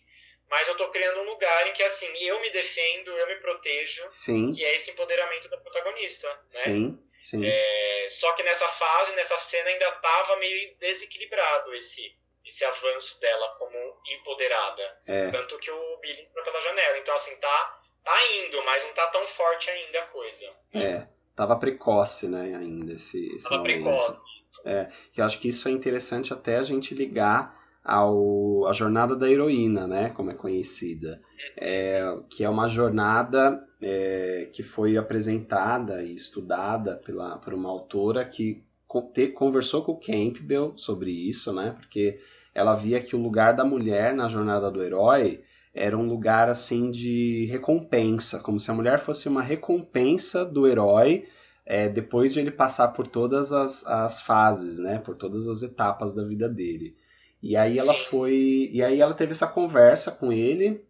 mas 0.50 0.68
eu 0.68 0.76
tô 0.76 0.90
criando 0.90 1.22
um 1.22 1.26
lugar 1.26 1.68
em 1.68 1.74
que, 1.74 1.82
assim, 1.82 2.12
eu 2.20 2.40
me 2.42 2.50
defendo, 2.52 3.10
eu 3.10 3.28
me 3.28 3.36
protejo, 3.38 4.08
sim. 4.12 4.52
que 4.52 4.64
é 4.64 4.76
esse 4.76 4.92
empoderamento 4.92 5.50
da 5.50 5.58
protagonista, 5.58 6.28
né? 6.54 6.64
Sim, 6.64 7.10
sim. 7.24 7.46
É, 7.46 8.08
só 8.10 8.32
que 8.34 8.44
nessa 8.44 8.68
fase, 8.68 9.14
nessa 9.14 9.40
cena, 9.40 9.70
ainda 9.70 9.92
tava 9.94 10.36
meio 10.36 10.76
desequilibrado 10.76 11.74
esse, 11.74 12.16
esse 12.46 12.64
avanço 12.66 13.20
dela 13.20 13.56
como 13.58 14.02
empoderada. 14.10 15.02
É. 15.08 15.32
Tanto 15.32 15.58
que 15.58 15.72
o 15.72 15.98
Billy 15.98 16.22
entrou 16.22 16.44
pela 16.44 16.62
janela. 16.62 16.98
Então, 16.98 17.16
assim, 17.16 17.36
tá, 17.38 17.80
tá 18.04 18.28
indo, 18.36 18.62
mas 18.64 18.84
não 18.84 18.94
tá 18.94 19.08
tão 19.08 19.26
forte 19.26 19.72
ainda 19.72 20.02
a 20.02 20.08
coisa. 20.08 20.54
É. 20.76 21.08
Tava 21.42 21.56
precoce, 21.56 22.28
né, 22.28 22.54
ainda 22.54 22.94
esse, 22.94 23.18
esse 23.34 23.50
Tava 23.50 23.64
momento. 23.64 23.82
precoce. 23.82 24.22
É, 24.64 24.90
que 25.12 25.20
eu 25.20 25.26
acho 25.26 25.40
que 25.40 25.48
isso 25.48 25.68
é 25.68 25.72
interessante 25.72 26.32
até 26.32 26.58
a 26.58 26.62
gente 26.62 26.94
ligar 26.94 27.60
ao 27.84 28.68
a 28.68 28.74
jornada 28.74 29.16
da 29.16 29.28
heroína, 29.28 29.88
né, 29.88 30.12
como 30.12 30.30
é 30.30 30.36
conhecida, 30.36 31.20
é, 31.58 32.16
que 32.30 32.44
é 32.44 32.50
uma 32.50 32.68
jornada 32.68 33.60
é, 33.82 34.50
que 34.54 34.62
foi 34.62 34.98
apresentada 34.98 36.04
e 36.04 36.14
estudada 36.14 36.98
pela 36.98 37.40
por 37.40 37.56
uma 37.56 37.70
autora 37.70 38.24
que 38.24 38.64
te, 39.12 39.30
conversou 39.30 39.84
com 39.84 39.94
o 39.94 40.00
Campbell 40.00 40.74
sobre 40.78 41.10
isso, 41.10 41.52
né, 41.52 41.76
porque 41.76 42.20
ela 42.54 42.76
via 42.76 43.02
que 43.02 43.16
o 43.16 43.20
lugar 43.20 43.56
da 43.56 43.66
mulher 43.66 44.14
na 44.14 44.28
jornada 44.28 44.70
do 44.70 44.84
herói 44.84 45.42
era 45.74 45.98
um 45.98 46.08
lugar 46.08 46.50
assim 46.50 46.92
de 46.92 47.46
recompensa, 47.46 48.40
como 48.40 48.60
se 48.60 48.70
a 48.70 48.74
mulher 48.74 49.00
fosse 49.00 49.30
uma 49.30 49.42
recompensa 49.42 50.46
do 50.46 50.68
herói 50.68 51.28
é, 51.66 51.88
depois 51.88 52.34
de 52.34 52.40
ele 52.40 52.52
passar 52.52 52.90
por 52.90 53.08
todas 53.08 53.54
as, 53.54 53.86
as 53.86 54.22
fases, 54.22 54.80
né, 54.80 55.00
por 55.00 55.16
todas 55.16 55.48
as 55.48 55.62
etapas 55.62 56.14
da 56.14 56.24
vida 56.24 56.50
dele. 56.50 56.96
E 57.42 57.56
aí 57.56 57.78
ela 57.78 57.94
Sim. 57.94 58.04
foi. 58.10 58.70
E 58.72 58.84
aí 58.84 59.00
ela 59.02 59.14
teve 59.14 59.32
essa 59.32 59.48
conversa 59.48 60.12
com 60.12 60.32
ele. 60.32 60.86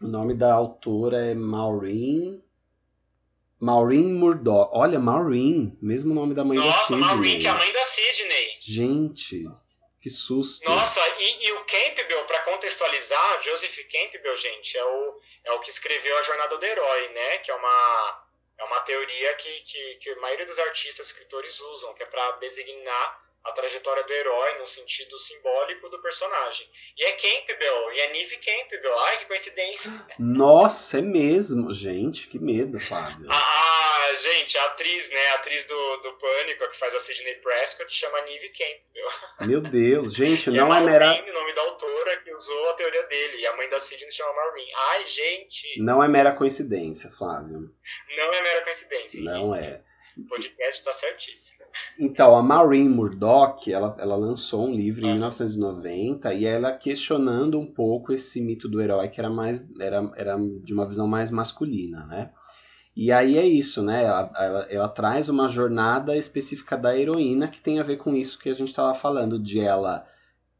O 0.00 0.06
nome 0.06 0.34
da 0.34 0.52
autora 0.52 1.18
é 1.24 1.34
Maureen. 1.34 2.40
Maureen 3.58 4.12
Murdoch. 4.12 4.70
Olha, 4.72 5.00
Maureen, 5.00 5.76
mesmo 5.80 6.14
nome 6.14 6.34
da 6.34 6.44
mãe 6.44 6.58
da 6.58 6.64
Nossa, 6.64 6.86
Sidney. 6.86 7.04
Maureen, 7.04 7.38
que 7.38 7.46
é 7.46 7.50
a 7.50 7.58
mãe 7.58 7.72
da 7.72 7.82
Sidney. 7.82 8.46
Gente, 8.60 9.50
que 10.04 10.10
susto. 10.10 10.62
Nossa, 10.68 11.00
e, 11.18 11.46
e 11.46 11.52
o 11.52 11.64
Campbell, 11.64 12.26
pra 12.26 12.40
contextualizar, 12.40 13.42
Joseph 13.42 13.74
Campbell, 13.90 14.36
gente, 14.36 14.76
é 14.76 14.84
o, 14.84 15.14
é 15.44 15.52
o 15.52 15.60
que 15.60 15.70
escreveu 15.70 16.18
A 16.18 16.20
Jornada 16.20 16.58
do 16.58 16.66
Herói, 16.66 17.08
né? 17.08 17.38
Que 17.38 17.50
é 17.50 17.54
uma, 17.54 18.26
é 18.58 18.64
uma 18.64 18.80
teoria 18.80 19.34
que, 19.36 19.62
que, 19.62 19.94
que 19.94 20.10
a 20.10 20.20
maioria 20.20 20.44
dos 20.44 20.58
artistas, 20.58 21.06
escritores 21.06 21.58
usam, 21.58 21.94
que 21.94 22.02
é 22.02 22.06
pra 22.06 22.32
designar 22.32 23.23
a 23.44 23.52
trajetória 23.52 24.02
do 24.04 24.12
herói 24.12 24.58
no 24.58 24.66
sentido 24.66 25.18
simbólico 25.18 25.88
do 25.90 26.00
personagem. 26.00 26.66
E 26.96 27.04
é 27.04 27.12
Campbell, 27.12 27.92
e 27.92 28.00
é 28.00 28.12
Neve 28.12 28.38
Campbell. 28.38 28.98
Ai, 29.00 29.18
que 29.18 29.26
coincidência. 29.26 29.92
Nossa, 30.18 30.98
é 30.98 31.02
mesmo. 31.02 31.72
Gente, 31.72 32.26
que 32.26 32.38
medo, 32.38 32.80
Fábio. 32.80 33.26
Ah, 33.30 34.10
gente, 34.14 34.56
a 34.56 34.64
atriz, 34.66 35.10
né? 35.10 35.26
A 35.28 35.34
atriz 35.34 35.64
do, 35.64 35.96
do 35.98 36.12
Pânico, 36.14 36.68
que 36.68 36.76
faz 36.78 36.94
a 36.94 36.98
Sidney 36.98 37.34
Prescott, 37.36 37.92
chama 37.92 38.20
Neve 38.22 38.48
Campbell. 38.50 39.08
Meu 39.46 39.60
Deus, 39.60 40.14
gente, 40.14 40.48
não 40.50 40.74
é 40.74 40.78
é 40.78 40.82
mera. 40.82 41.12
O 41.12 41.32
nome 41.32 41.52
da 41.54 41.62
autora 41.62 42.16
que 42.22 42.34
usou 42.34 42.70
a 42.70 42.74
teoria 42.74 43.02
dele. 43.04 43.38
E 43.38 43.46
a 43.46 43.56
mãe 43.56 43.68
da 43.68 43.78
Sidney 43.78 44.10
chama 44.10 44.32
Maureen. 44.32 44.68
Ai, 44.74 45.04
gente, 45.04 45.80
Não 45.82 46.02
é 46.02 46.08
mera 46.08 46.32
coincidência, 46.32 47.10
Flávio. 47.10 47.70
não 48.16 48.32
é 48.32 48.42
mera 48.42 48.62
coincidência. 48.62 49.20
Não 49.20 49.54
é. 49.54 49.82
O 50.16 50.22
podcast 50.28 50.84
tá 50.84 50.92
certíssimo. 50.92 51.64
Então, 51.98 52.36
a 52.36 52.42
Maureen 52.42 52.88
Murdoch, 52.88 53.70
ela, 53.72 53.96
ela 53.98 54.16
lançou 54.16 54.66
um 54.66 54.74
livro 54.74 55.04
em 55.04 55.10
Ah. 55.10 55.12
1990 55.14 56.32
e 56.34 56.44
ela 56.44 56.72
questionando 56.72 57.58
um 57.58 57.66
pouco 57.66 58.12
esse 58.12 58.40
mito 58.40 58.68
do 58.68 58.80
herói 58.80 59.08
que 59.08 59.20
era 59.20 59.30
mais 59.30 59.64
era, 59.80 60.12
era 60.16 60.36
de 60.36 60.72
uma 60.72 60.86
visão 60.86 61.06
mais 61.08 61.30
masculina, 61.30 62.06
né? 62.06 62.30
E 62.96 63.10
aí 63.10 63.36
é 63.36 63.44
isso, 63.44 63.82
né? 63.82 64.04
Ela, 64.04 64.32
ela, 64.36 64.66
ela 64.70 64.88
traz 64.88 65.28
uma 65.28 65.48
jornada 65.48 66.16
específica 66.16 66.76
da 66.76 66.96
heroína 66.96 67.48
que 67.48 67.60
tem 67.60 67.80
a 67.80 67.82
ver 67.82 67.96
com 67.96 68.14
isso 68.14 68.38
que 68.38 68.48
a 68.48 68.52
gente 68.52 68.68
estava 68.68 68.94
falando, 68.94 69.36
de 69.36 69.58
ela, 69.58 70.06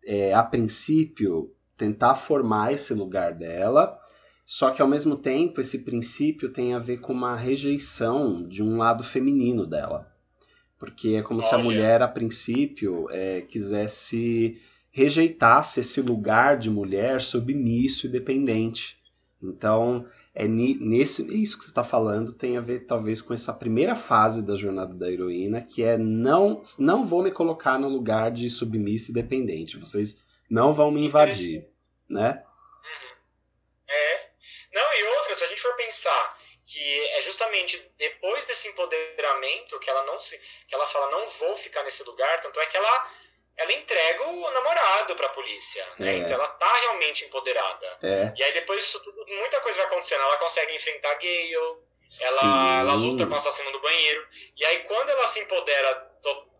é, 0.04 0.34
a 0.34 0.42
princípio, 0.42 1.54
tentar 1.76 2.16
formar 2.16 2.72
esse 2.72 2.92
lugar 2.92 3.34
dela, 3.34 3.96
só 4.44 4.70
que 4.70 4.82
ao 4.82 4.88
mesmo 4.88 5.16
tempo 5.16 5.60
esse 5.60 5.80
princípio 5.80 6.52
tem 6.52 6.74
a 6.74 6.78
ver 6.78 6.98
com 6.98 7.12
uma 7.12 7.36
rejeição 7.36 8.46
de 8.46 8.62
um 8.62 8.76
lado 8.76 9.02
feminino 9.02 9.66
dela. 9.66 10.12
Porque 10.78 11.10
é 11.10 11.22
como 11.22 11.40
se 11.40 11.54
a 11.54 11.58
Olha. 11.58 11.64
mulher, 11.64 12.02
a 12.02 12.08
princípio, 12.08 13.08
é, 13.10 13.40
quisesse 13.42 14.60
rejeitasse 14.90 15.80
esse 15.80 16.00
lugar 16.00 16.56
de 16.56 16.70
mulher 16.70 17.20
submisso 17.20 18.06
e 18.06 18.08
dependente. 18.08 18.96
Então, 19.42 20.06
é 20.34 20.46
nesse 20.46 21.22
isso 21.34 21.58
que 21.58 21.64
você 21.64 21.70
está 21.70 21.82
falando 21.82 22.32
tem 22.32 22.56
a 22.56 22.60
ver 22.60 22.86
talvez 22.86 23.20
com 23.20 23.34
essa 23.34 23.52
primeira 23.52 23.96
fase 23.96 24.40
da 24.40 24.56
jornada 24.56 24.94
da 24.94 25.10
heroína, 25.10 25.60
que 25.60 25.82
é 25.82 25.98
não 25.98 26.62
não 26.78 27.06
vou 27.06 27.22
me 27.22 27.30
colocar 27.30 27.78
no 27.78 27.88
lugar 27.88 28.30
de 28.30 28.48
submisso 28.48 29.10
e 29.10 29.14
dependente. 29.14 29.78
Vocês 29.78 30.20
não 30.48 30.72
vão 30.72 30.90
me 30.90 31.04
invadir, 31.04 31.66
né? 32.08 32.42
É. 33.88 34.30
Não, 34.74 35.00
e 35.00 35.04
outra, 35.16 35.34
se 35.34 35.44
a 35.44 35.48
gente 35.48 35.60
for 35.60 35.76
pensar 35.76 36.38
que 36.64 36.80
é 37.18 37.22
justamente 37.22 37.80
desse 38.54 38.68
empoderamento 38.68 39.78
que 39.80 39.90
ela 39.90 40.04
não 40.04 40.18
se 40.20 40.40
que 40.68 40.74
ela 40.74 40.86
fala 40.86 41.10
não 41.10 41.28
vou 41.28 41.56
ficar 41.56 41.82
nesse 41.82 42.04
lugar, 42.04 42.40
tanto 42.40 42.60
é 42.60 42.66
que 42.66 42.76
ela 42.76 43.10
ela 43.56 43.72
entrega 43.72 44.22
o 44.24 44.50
namorado 44.50 45.14
pra 45.14 45.28
polícia, 45.28 45.86
né? 45.98 46.14
É. 46.14 46.18
Então 46.18 46.34
ela 46.34 46.48
tá 46.48 46.76
realmente 46.76 47.24
empoderada. 47.24 47.98
É. 48.02 48.32
E 48.36 48.42
aí 48.42 48.52
depois 48.52 48.84
disso 48.84 49.00
tudo, 49.02 49.24
muita 49.28 49.60
coisa 49.60 49.78
vai 49.78 49.86
acontecendo. 49.86 50.22
Ela 50.22 50.36
consegue 50.38 50.74
enfrentar 50.74 51.10
a 51.10 51.14
Gale, 51.14 51.54
ela, 52.20 52.80
ela 52.80 52.94
luta 52.94 53.26
com 53.26 53.32
o 53.32 53.36
assassino 53.36 53.70
do 53.70 53.80
banheiro. 53.80 54.26
E 54.56 54.64
aí 54.64 54.80
quando 54.84 55.08
ela 55.10 55.26
se 55.26 55.40
empodera 55.40 56.14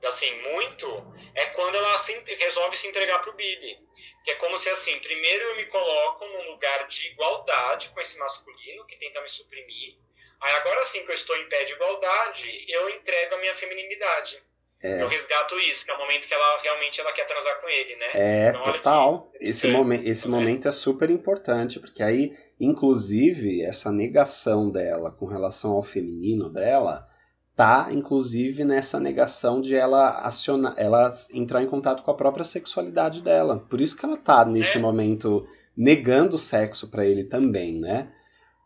assim 0.05 0.41
muito, 0.43 0.87
é 1.35 1.47
quando 1.47 1.75
ela 1.77 1.99
se, 1.99 2.13
resolve 2.39 2.77
se 2.77 2.87
entregar 2.87 3.21
pro 3.21 3.33
Billy. 3.33 3.79
Que 4.25 4.33
é 4.33 4.35
como 4.37 4.57
se 4.57 4.69
assim, 4.69 4.99
primeiro 5.01 5.45
eu 5.47 5.57
me 5.57 5.67
coloco 5.67 6.27
num 6.27 6.51
lugar 6.53 6.87
de 6.87 7.09
igualdade 7.09 7.89
com 7.89 8.01
esse 8.01 8.19
masculino 8.19 8.87
que 8.87 8.97
tenta 8.97 9.21
me 9.21 9.29
suprimir. 9.29 9.97
Aí 10.41 10.55
agora 10.57 10.85
sim 10.85 11.05
que 11.05 11.11
eu 11.11 11.15
estou 11.15 11.37
em 11.37 11.49
pé 11.49 11.65
de 11.65 11.73
igualdade, 11.73 12.47
eu 12.69 12.89
entrego 12.91 13.35
a 13.35 13.39
minha 13.39 13.55
feminilidade. 13.55 14.43
É. 14.83 15.01
Eu 15.03 15.09
resgato 15.09 15.59
isso, 15.61 15.85
que 15.87 15.91
é 15.91 15.95
o 15.95 15.99
momento 15.99 16.29
que 16.29 16.35
ela 16.35 16.59
realmente 16.63 17.01
ela 17.01 17.11
quer 17.13 17.25
transar 17.25 17.59
com 17.61 17.69
ele, 17.71 17.97
né? 17.97 18.07
É, 18.13 18.49
Então, 18.51 18.61
olha 18.63 18.73
que 18.73 18.79
total. 18.79 19.33
Esse, 19.41 19.69
momen 19.69 20.07
esse 20.07 20.29
né? 20.29 20.37
momento 20.37 20.69
é 20.69 20.71
super 20.71 21.09
importante, 21.09 21.81
porque 21.81 22.03
aí, 22.03 22.37
inclusive, 22.61 23.63
essa 23.63 23.91
negação 23.91 24.71
dela 24.71 25.11
com 25.11 25.25
relação 25.25 25.73
ao 25.73 25.83
feminino 25.83 26.51
dela 26.51 27.09
tá, 27.57 27.89
inclusive, 27.93 28.63
nessa 28.65 29.01
negação 29.01 29.61
de 29.63 29.75
ela 29.75 30.19
acionar, 30.21 30.75
ela 30.77 31.11
entrar 31.33 31.63
em 31.63 31.67
contato 31.69 32.03
com 32.03 32.11
a 32.11 32.17
própria 32.17 32.45
sexualidade 32.45 33.23
dela. 33.23 33.65
Por 33.71 33.81
isso 33.81 33.97
que 33.97 34.05
ela 34.05 34.19
tá 34.19 34.45
nesse 34.45 34.77
É. 34.77 34.81
momento 34.81 35.47
negando 35.75 36.35
o 36.37 36.39
sexo 36.39 36.91
pra 36.91 37.07
ele 37.07 37.25
também, 37.25 37.81
né? 37.81 38.13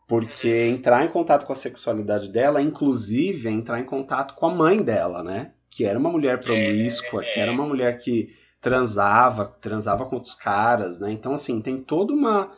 Porque 0.09 0.49
entrar 0.49 1.05
em 1.05 1.07
contato 1.07 1.45
com 1.45 1.53
a 1.53 1.55
sexualidade 1.55 2.29
dela, 2.29 2.59
inclusive, 2.59 3.47
é 3.47 3.51
entrar 3.51 3.79
em 3.79 3.85
contato 3.85 4.33
com 4.33 4.47
a 4.47 4.55
mãe 4.55 4.81
dela, 4.81 5.23
né? 5.23 5.51
Que 5.69 5.85
era 5.85 5.99
uma 5.99 6.09
mulher 6.09 6.39
promíscua, 6.39 7.23
que 7.23 7.39
era 7.39 7.51
uma 7.51 7.63
mulher 7.63 7.95
que 7.99 8.35
transava, 8.59 9.45
transava 9.61 10.07
com 10.07 10.15
outros 10.15 10.33
caras, 10.33 10.97
né? 10.99 11.11
Então, 11.11 11.31
assim, 11.31 11.61
tem 11.61 11.77
toda 11.77 12.11
uma, 12.11 12.51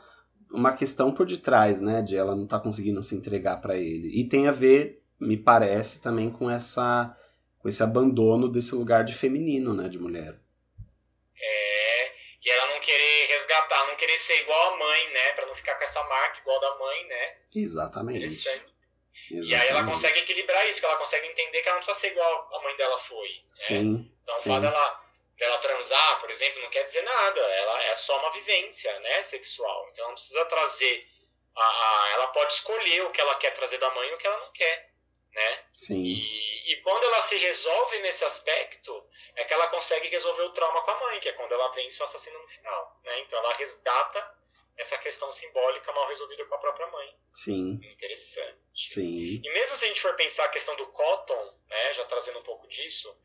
uma 0.49 0.71
questão 0.71 1.11
por 1.11 1.25
detrás, 1.25 1.81
né? 1.81 2.01
De 2.01 2.15
ela 2.15 2.37
não 2.37 2.45
estar 2.45 2.61
conseguindo 2.61 3.03
se 3.03 3.15
entregar 3.15 3.57
pra 3.57 3.75
ele. 3.75 4.17
E 4.17 4.23
tem 4.29 4.47
a 4.47 4.53
ver, 4.53 5.03
me 5.19 5.35
parece, 5.35 6.01
também 6.01 6.31
com 6.31 6.49
essa 6.49 7.13
com 7.59 7.67
esse 7.67 7.83
abandono 7.83 8.47
desse 8.47 8.73
lugar 8.73 9.03
de 9.03 9.13
feminino, 9.13 9.73
né? 9.73 9.89
De 9.89 9.99
mulher. 9.99 10.39
É, 11.37 11.70
querer 12.81 13.27
resgatar, 13.27 13.87
não 13.87 13.95
querer 13.95 14.17
ser 14.17 14.41
igual 14.41 14.73
a 14.73 14.77
mãe, 14.77 15.09
né? 15.11 15.31
Pra 15.33 15.45
não 15.45 15.55
ficar 15.55 15.75
com 15.75 15.83
essa 15.83 16.03
marca 16.03 16.39
igual 16.39 16.59
da 16.59 16.75
mãe, 16.75 17.05
né? 17.05 17.37
Exatamente. 17.55 18.17
Interessante. 18.17 18.65
E 19.29 19.35
Exatamente. 19.35 19.55
aí 19.55 19.67
ela 19.69 19.85
consegue 19.85 20.19
equilibrar 20.19 20.67
isso, 20.67 20.79
que 20.79 20.85
ela 20.85 20.97
consegue 20.97 21.27
entender 21.27 21.61
que 21.61 21.67
ela 21.69 21.77
não 21.77 21.83
precisa 21.83 21.99
ser 21.99 22.11
igual 22.11 22.49
a 22.53 22.61
mãe 22.61 22.75
dela 22.75 22.97
foi. 22.97 23.29
Né? 23.29 23.65
Sim, 23.67 24.11
Então 24.23 24.37
o 24.37 24.41
fato 24.41 24.61
dela, 24.61 24.99
dela 25.37 25.57
transar, 25.59 26.19
por 26.19 26.29
exemplo, 26.29 26.61
não 26.61 26.69
quer 26.69 26.83
dizer 26.83 27.01
nada. 27.03 27.39
Ela 27.41 27.83
é 27.85 27.95
só 27.95 28.17
uma 28.19 28.31
vivência, 28.31 28.99
né? 28.99 29.21
Sexual. 29.21 29.87
Então 29.91 30.03
ela 30.03 30.09
não 30.09 30.15
precisa 30.15 30.45
trazer. 30.45 31.07
A, 31.55 31.61
a- 31.63 32.09
ela 32.13 32.27
pode 32.27 32.53
escolher 32.53 33.03
o 33.05 33.11
que 33.11 33.19
ela 33.21 33.35
quer 33.35 33.51
trazer 33.51 33.77
da 33.77 33.89
mãe 33.91 34.09
e 34.09 34.13
o 34.13 34.17
que 34.17 34.27
ela 34.27 34.37
não 34.39 34.51
quer. 34.53 34.90
Né? 35.33 35.65
sim. 35.73 36.03
E, 36.03 36.73
e 36.73 36.81
quando 36.81 37.03
ela 37.05 37.21
se 37.21 37.37
resolve 37.37 37.99
nesse 37.99 38.25
aspecto, 38.25 39.07
é 39.35 39.45
que 39.45 39.53
ela 39.53 39.67
consegue 39.67 40.07
resolver 40.09 40.43
o 40.43 40.51
trauma 40.51 40.81
com 40.83 40.91
a 40.91 40.99
mãe, 40.99 41.19
que 41.19 41.29
é 41.29 41.33
quando 41.33 41.53
ela 41.53 41.71
vence 41.71 42.01
o 42.01 42.05
assassino 42.05 42.39
no 42.39 42.47
final. 42.47 42.99
Né? 43.03 43.19
Então 43.21 43.39
ela 43.39 43.53
resgata 43.53 44.41
essa 44.77 44.97
questão 44.97 45.31
simbólica 45.31 45.91
mal 45.93 46.07
resolvida 46.07 46.45
com 46.45 46.55
a 46.55 46.59
própria 46.59 46.87
mãe. 46.87 47.15
Sim, 47.43 47.79
Interessante. 47.93 48.57
sim. 48.73 49.41
E 49.43 49.49
mesmo 49.51 49.75
se 49.75 49.85
a 49.85 49.87
gente 49.87 50.01
for 50.01 50.15
pensar 50.15 50.45
a 50.45 50.49
questão 50.49 50.75
do 50.75 50.87
Cotton, 50.87 51.59
né, 51.67 51.93
já 51.93 52.05
trazendo 52.05 52.39
um 52.39 52.43
pouco 52.43 52.67
disso, 52.67 53.15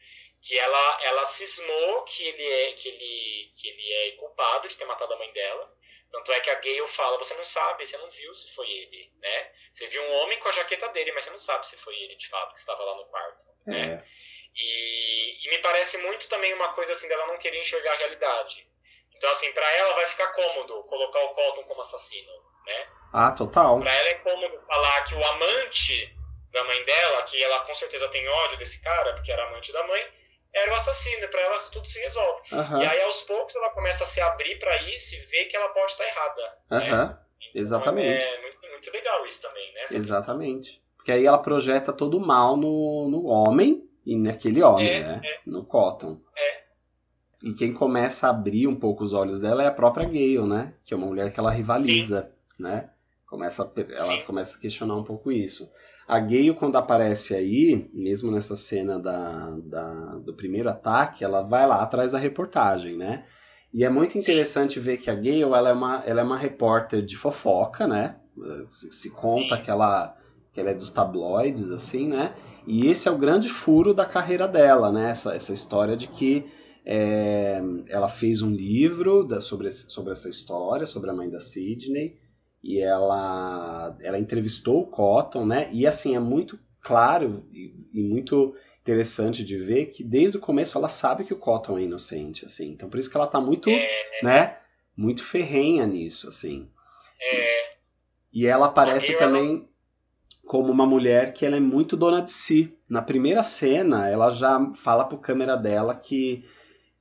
que 0.43 0.57
ela, 0.59 1.03
ela 1.03 1.25
cismou 1.25 2.03
que 2.05 2.23
ele, 2.23 2.45
é, 2.45 2.73
que, 2.73 2.89
ele, 2.89 3.51
que 3.59 3.69
ele 3.69 3.93
é 3.93 4.11
culpado 4.13 4.69
de 4.69 4.77
ter 4.77 4.85
matado 4.85 5.13
a 5.13 5.19
mãe 5.19 5.33
dela. 5.33 5.77
Tanto 6.11 6.33
é 6.33 6.41
que 6.41 6.51
a 6.51 6.55
Gale 6.55 6.87
fala, 6.87 7.19
você 7.19 7.35
não 7.35 7.45
sabe, 7.45 7.85
você 7.87 7.97
não 7.99 8.09
viu 8.11 8.35
se 8.35 8.55
foi 8.55 8.71
ele, 8.71 9.13
né? 9.21 9.53
Você 9.73 9.87
viu 9.89 10.03
um 10.03 10.13
homem 10.23 10.39
com 10.39 10.49
a 10.49 10.53
jaqueta 10.53 10.89
dele, 10.91 11.13
mas 11.13 11.25
você 11.25 11.31
não 11.31 11.39
sabe 11.39 11.67
se 11.67 11.77
foi 11.79 11.97
ele, 11.97 12.17
de 12.17 12.29
fato, 12.29 12.53
que 12.53 12.59
estava 12.61 12.83
lá 12.85 12.95
no 12.97 13.07
quarto. 13.07 13.47
Né? 13.67 13.95
É, 13.95 14.05
E, 14.55 15.47
e 15.47 15.51
me 15.51 15.59
parece 15.59 15.99
muito 15.99 16.29
também 16.29 16.55
uma 16.55 16.73
coisa 16.73 16.93
assim 16.93 17.09
dela 17.09 17.27
não 17.27 17.39
querer 17.39 17.61
enxergar 17.61 17.93
a 17.93 17.97
realidade. 17.97 18.67
Então, 19.15 19.31
assim, 19.31 19.51
pra 19.53 19.71
ela 19.77 19.95
vai 19.95 20.07
ficar 20.07 20.29
cômodo 20.29 20.83
colocar 20.85 21.21
o 21.21 21.31
Colton 21.31 21.65
como 21.65 21.81
assassino, 21.81 22.33
né? 22.67 22.89
Ah, 23.13 23.33
total. 23.33 23.81
Pra 23.81 23.93
ela 23.95 24.09
é 24.09 24.15
cômodo 24.15 24.67
falar 24.67 25.05
que 25.05 25.15
o 25.15 25.25
amante 25.25 26.15
da 26.51 26.65
mãe 26.65 26.83
dela, 26.85 27.23
que 27.25 27.43
ela 27.43 27.61
com 27.61 27.75
certeza 27.75 28.09
tem 28.09 28.27
ódio 28.29 28.59
desse 28.59 28.81
cara, 28.83 29.15
porque 29.15 29.33
era 29.33 29.45
amante 29.45 29.73
da 29.73 29.87
mãe, 29.87 30.13
era 30.57 30.73
o 30.73 30.75
assassino. 30.75 31.25
E 31.25 31.29
pra 31.29 31.41
ela 31.41 31.59
tudo 31.73 31.87
se 31.87 31.99
resolve. 32.01 32.43
Aham, 32.53 32.83
E 32.83 32.87
aí, 32.87 33.03
aos 33.03 33.23
poucos, 33.23 33.55
ela 33.57 33.71
começa 33.71 34.05
a 34.05 34.07
se 34.07 34.21
abrir 34.21 34.59
pra 34.59 34.77
isso 34.83 35.15
e 35.15 35.19
ver 35.27 35.45
que 35.47 35.57
ela 35.57 35.69
pode 35.69 35.93
estar 35.93 36.05
errada. 36.05 36.43
né? 36.43 36.77
aham, 36.77 37.05
Então, 37.41 37.51
exatamente. 37.61 38.11
É 38.11 38.41
muito, 38.43 38.59
muito 38.71 38.91
legal 38.93 39.27
isso 39.27 39.43
também, 39.43 39.73
né? 39.75 39.81
Exatamente. 39.93 40.83
Porque 40.97 41.13
aí 41.13 41.25
ela 41.25 41.39
projeta 41.39 41.93
todo 41.93 42.17
o 42.17 42.27
mal 42.27 42.57
no, 42.57 43.09
no 43.09 43.27
homem 43.27 43.89
e 44.05 44.17
naquele 44.17 44.63
homem, 44.63 44.89
É, 44.89 45.01
né? 45.03 45.23
No 45.47 45.65
Cotton. 45.65 46.21
É. 46.37 46.63
E 47.43 47.53
quem 47.55 47.73
começa 47.73 48.27
a 48.27 48.31
abrir 48.31 48.67
um 48.67 48.75
pouco 48.75 49.05
os 49.05 49.13
olhos 49.13 49.39
dela 49.41 49.63
é 49.63 49.67
a 49.67 49.73
própria 49.73 50.05
Gale, 50.07 50.41
né? 50.47 50.75
Que 50.85 50.95
é 50.95 50.97
uma 50.97 51.07
mulher 51.07 51.33
que 51.33 51.39
ela 51.39 51.51
rivaliza, 51.51 52.33
né? 52.59 52.91
Começa 53.27 53.63
ela 53.63 53.95
Sim. 53.95 54.23
começa 54.25 54.57
a 54.57 54.61
questionar 54.61 54.97
um 54.97 55.05
pouco 55.05 55.31
isso. 55.31 55.71
A 56.07 56.21
Gale, 56.21 56.55
quando 56.55 56.77
aparece 56.77 57.35
aí, 57.35 57.89
mesmo 57.93 58.31
nessa 58.31 58.57
cena 58.57 58.99
da, 58.99 59.51
da- 59.65 60.19
do 60.19 60.35
primeiro 60.35 60.69
ataque, 60.69 61.25
ela 61.25 61.43
vai 61.43 61.67
lá 61.67 61.83
atrás 61.83 62.13
da 62.13 62.19
reportagem, 62.19 62.97
né? 62.97 63.25
E 63.75 63.85
é 63.85 63.91
muito 63.91 64.17
interessante 64.17 64.75
Sim. 64.75 64.81
ver 64.81 64.99
que 64.99 65.11
a 65.11 65.15
Gale 65.15 65.43
ela 65.43 65.69
é, 65.69 65.73
uma, 65.73 66.03
ela 66.07 66.21
é 66.21 66.25
uma 66.25 66.39
repórter 66.39 67.03
de 67.05 67.17
fofoca, 67.17 67.87
né? 67.87 68.17
Se, 68.69 68.93
se 68.93 69.11
conta 69.11 69.59
que 69.59 69.71
ela, 69.71 70.17
que 70.53 70.61
ela 70.61 70.71
é 70.71 70.75
dos 70.75 70.91
tabloides, 70.91 71.71
assim, 71.71 72.09
né? 72.09 72.35
E 72.67 72.87
esse 72.87 73.09
é 73.09 73.11
o 73.11 73.19
grande 73.19 73.49
furo 73.49 73.93
da 73.93 74.07
carreira 74.07 74.47
dela, 74.47 74.93
né? 74.93 75.11
Essa, 75.11 75.35
essa 75.35 75.53
história 75.53 75.97
de 75.97 76.07
que 76.07 76.47
é, 76.85 77.61
ela 77.89 78.09
fez 78.09 78.43
um 78.43 78.51
livro 78.51 79.25
da, 79.25 79.41
sobre, 79.41 79.71
sobre 79.73 80.13
essa 80.13 80.29
história, 80.29 80.87
sobre 80.87 81.11
a 81.11 81.15
mãe 81.15 81.29
da 81.29 81.41
Sidney, 81.41 82.17
e 82.67 82.81
ela, 82.81 83.97
ela 84.01 84.19
entrevistou 84.19 84.81
o 84.81 84.87
Cotton, 84.87 85.47
né? 85.47 85.69
E 85.73 85.87
assim, 85.87 86.17
é 86.17 86.19
muito 86.19 86.59
claro 86.83 87.47
e, 87.53 87.73
e, 87.95 88.03
muito 88.03 88.57
interessante 88.83 89.45
de 89.45 89.57
ver 89.57 89.87
que 89.87 90.03
desde 90.03 90.37
o 90.37 90.41
começo 90.41 90.77
ela 90.77 90.89
sabe 90.89 91.23
que 91.23 91.33
o 91.33 91.39
Cotton 91.39 91.79
é 91.79 91.83
inocente, 91.83 92.45
assim. 92.45 92.71
Então 92.71 92.91
por 92.91 92.99
isso 92.99 93.09
que 93.09 93.17
ela 93.17 93.29
tá 93.29 93.41
muito, 93.41 93.71
é... 93.71 93.89
né? 94.21 94.57
Muito 94.97 95.25
ferrenha 95.25 95.87
nisso, 95.87 96.29
assim. 96.29 96.69
É... 97.21 97.77
E 98.33 98.47
ela 98.47 98.67
aparece 98.67 99.17
também 99.17 99.69
como 100.45 100.73
uma 100.73 100.87
mulher 100.87 101.35
que 101.35 101.47
ela 101.47 101.57
é 101.57 101.61
muito 101.61 101.97
dona 101.97 102.21
de 102.21 102.33
si. 102.33 102.77
Na 102.89 103.01
primeira 103.01 103.45
cena, 103.45 104.09
ela 104.09 104.29
já 104.31 104.59
fala 104.75 105.05
pro 105.05 105.19
câmera 105.19 105.57
dela 105.57 105.95
que 105.95 106.45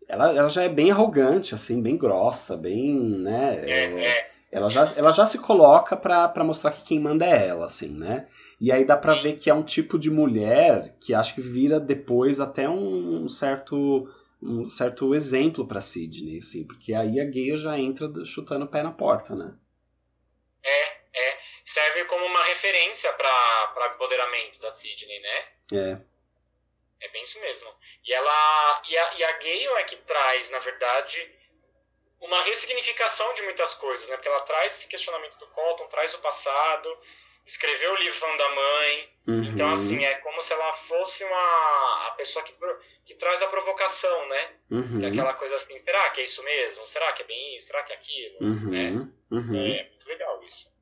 ela, 0.07 0.31
ela 0.31 0.47
já 0.47 0.61
é 0.61 0.69
bem 0.69 0.91
arrogante, 0.91 1.55
assim, 1.55 1.81
bem 1.81 1.97
grossa, 1.97 2.55
bem, 2.55 2.93
né? 2.95 3.67
É, 3.67 4.05
é, 4.05 4.34
ela, 4.51 4.69
já, 4.69 4.93
ela 4.95 5.11
já 5.11 5.25
se 5.25 5.37
coloca 5.39 5.97
para 5.97 6.43
mostrar 6.43 6.71
que 6.71 6.83
quem 6.83 6.99
manda 6.99 7.25
é 7.25 7.47
ela, 7.47 7.65
assim, 7.65 7.89
né? 7.89 8.27
E 8.59 8.71
aí 8.71 8.85
dá 8.85 8.95
pra 8.95 9.15
Sim. 9.15 9.21
ver 9.21 9.33
que 9.37 9.49
é 9.49 9.53
um 9.53 9.63
tipo 9.63 9.99
de 9.99 10.09
mulher 10.09 10.95
que 10.99 11.13
acho 11.13 11.35
que 11.35 11.41
vira 11.41 11.79
depois 11.79 12.39
até 12.39 12.69
um 12.69 13.27
certo 13.27 14.09
um 14.41 14.65
certo 14.65 15.15
exemplo 15.15 15.67
para 15.67 15.81
Sidney, 15.81 16.39
assim, 16.39 16.65
porque 16.65 16.93
aí 16.93 17.19
a 17.19 17.25
gay 17.25 17.57
já 17.57 17.77
entra 17.79 18.07
chutando 18.23 18.65
o 18.65 18.67
pé 18.67 18.83
na 18.83 18.91
porta, 18.91 19.35
né? 19.35 19.55
É, 20.63 21.29
é. 21.29 21.37
Serve 21.63 22.05
como 22.05 22.25
uma 22.25 22.43
referência 22.43 23.11
para 23.13 23.93
empoderamento 23.95 24.59
da 24.59 24.69
Sidney, 24.69 25.19
né? 25.19 25.43
É. 25.73 25.97
É 27.01 27.09
bem 27.09 27.23
isso 27.23 27.39
mesmo. 27.41 27.69
E 28.05 28.13
ela. 28.13 28.81
E 28.87 28.97
a, 28.97 29.13
e 29.15 29.23
a 29.23 29.31
Gale 29.33 29.79
é 29.79 29.83
que 29.83 29.97
traz, 29.97 30.49
na 30.49 30.59
verdade, 30.59 31.29
uma 32.25 32.41
ressignificação 32.41 33.33
de 33.33 33.43
muitas 33.43 33.75
coisas, 33.75 34.07
né? 34.09 34.15
Porque 34.15 34.27
ela 34.27 34.41
traz 34.41 34.75
esse 34.75 34.87
questionamento 34.87 35.37
do 35.37 35.47
Colton, 35.47 35.87
traz 35.87 36.13
o 36.13 36.19
passado, 36.19 36.99
escreveu 37.45 37.93
o 37.93 37.97
livro 37.97 38.37
da 38.37 38.49
mãe. 38.49 39.15
Uhum. 39.27 39.43
Então, 39.43 39.71
assim, 39.71 40.03
é 40.03 40.15
como 40.15 40.41
se 40.41 40.53
ela 40.53 40.75
fosse 40.77 41.23
uma 41.23 42.07
a 42.07 42.11
pessoa 42.17 42.43
que, 42.43 42.53
que 43.05 43.15
traz 43.15 43.41
a 43.41 43.47
provocação, 43.47 44.27
né? 44.27 44.53
Uhum. 44.71 44.99
Que 44.99 45.05
é 45.05 45.09
aquela 45.09 45.33
coisa 45.33 45.55
assim, 45.55 45.77
será 45.79 46.09
que 46.09 46.21
é 46.21 46.23
isso 46.23 46.43
mesmo? 46.43 46.85
Será 46.85 47.11
que 47.13 47.21
é 47.21 47.25
bem 47.25 47.57
isso? 47.57 47.67
Será 47.67 47.83
que 47.83 47.93
é 47.93 47.95
aquilo? 47.95 48.37
Uhum. 48.41 48.71
Né? 48.71 49.07
Uhum. 49.31 49.55
É 49.55 49.89
muito 49.89 50.07
legal 50.07 50.43
isso. 50.43 50.73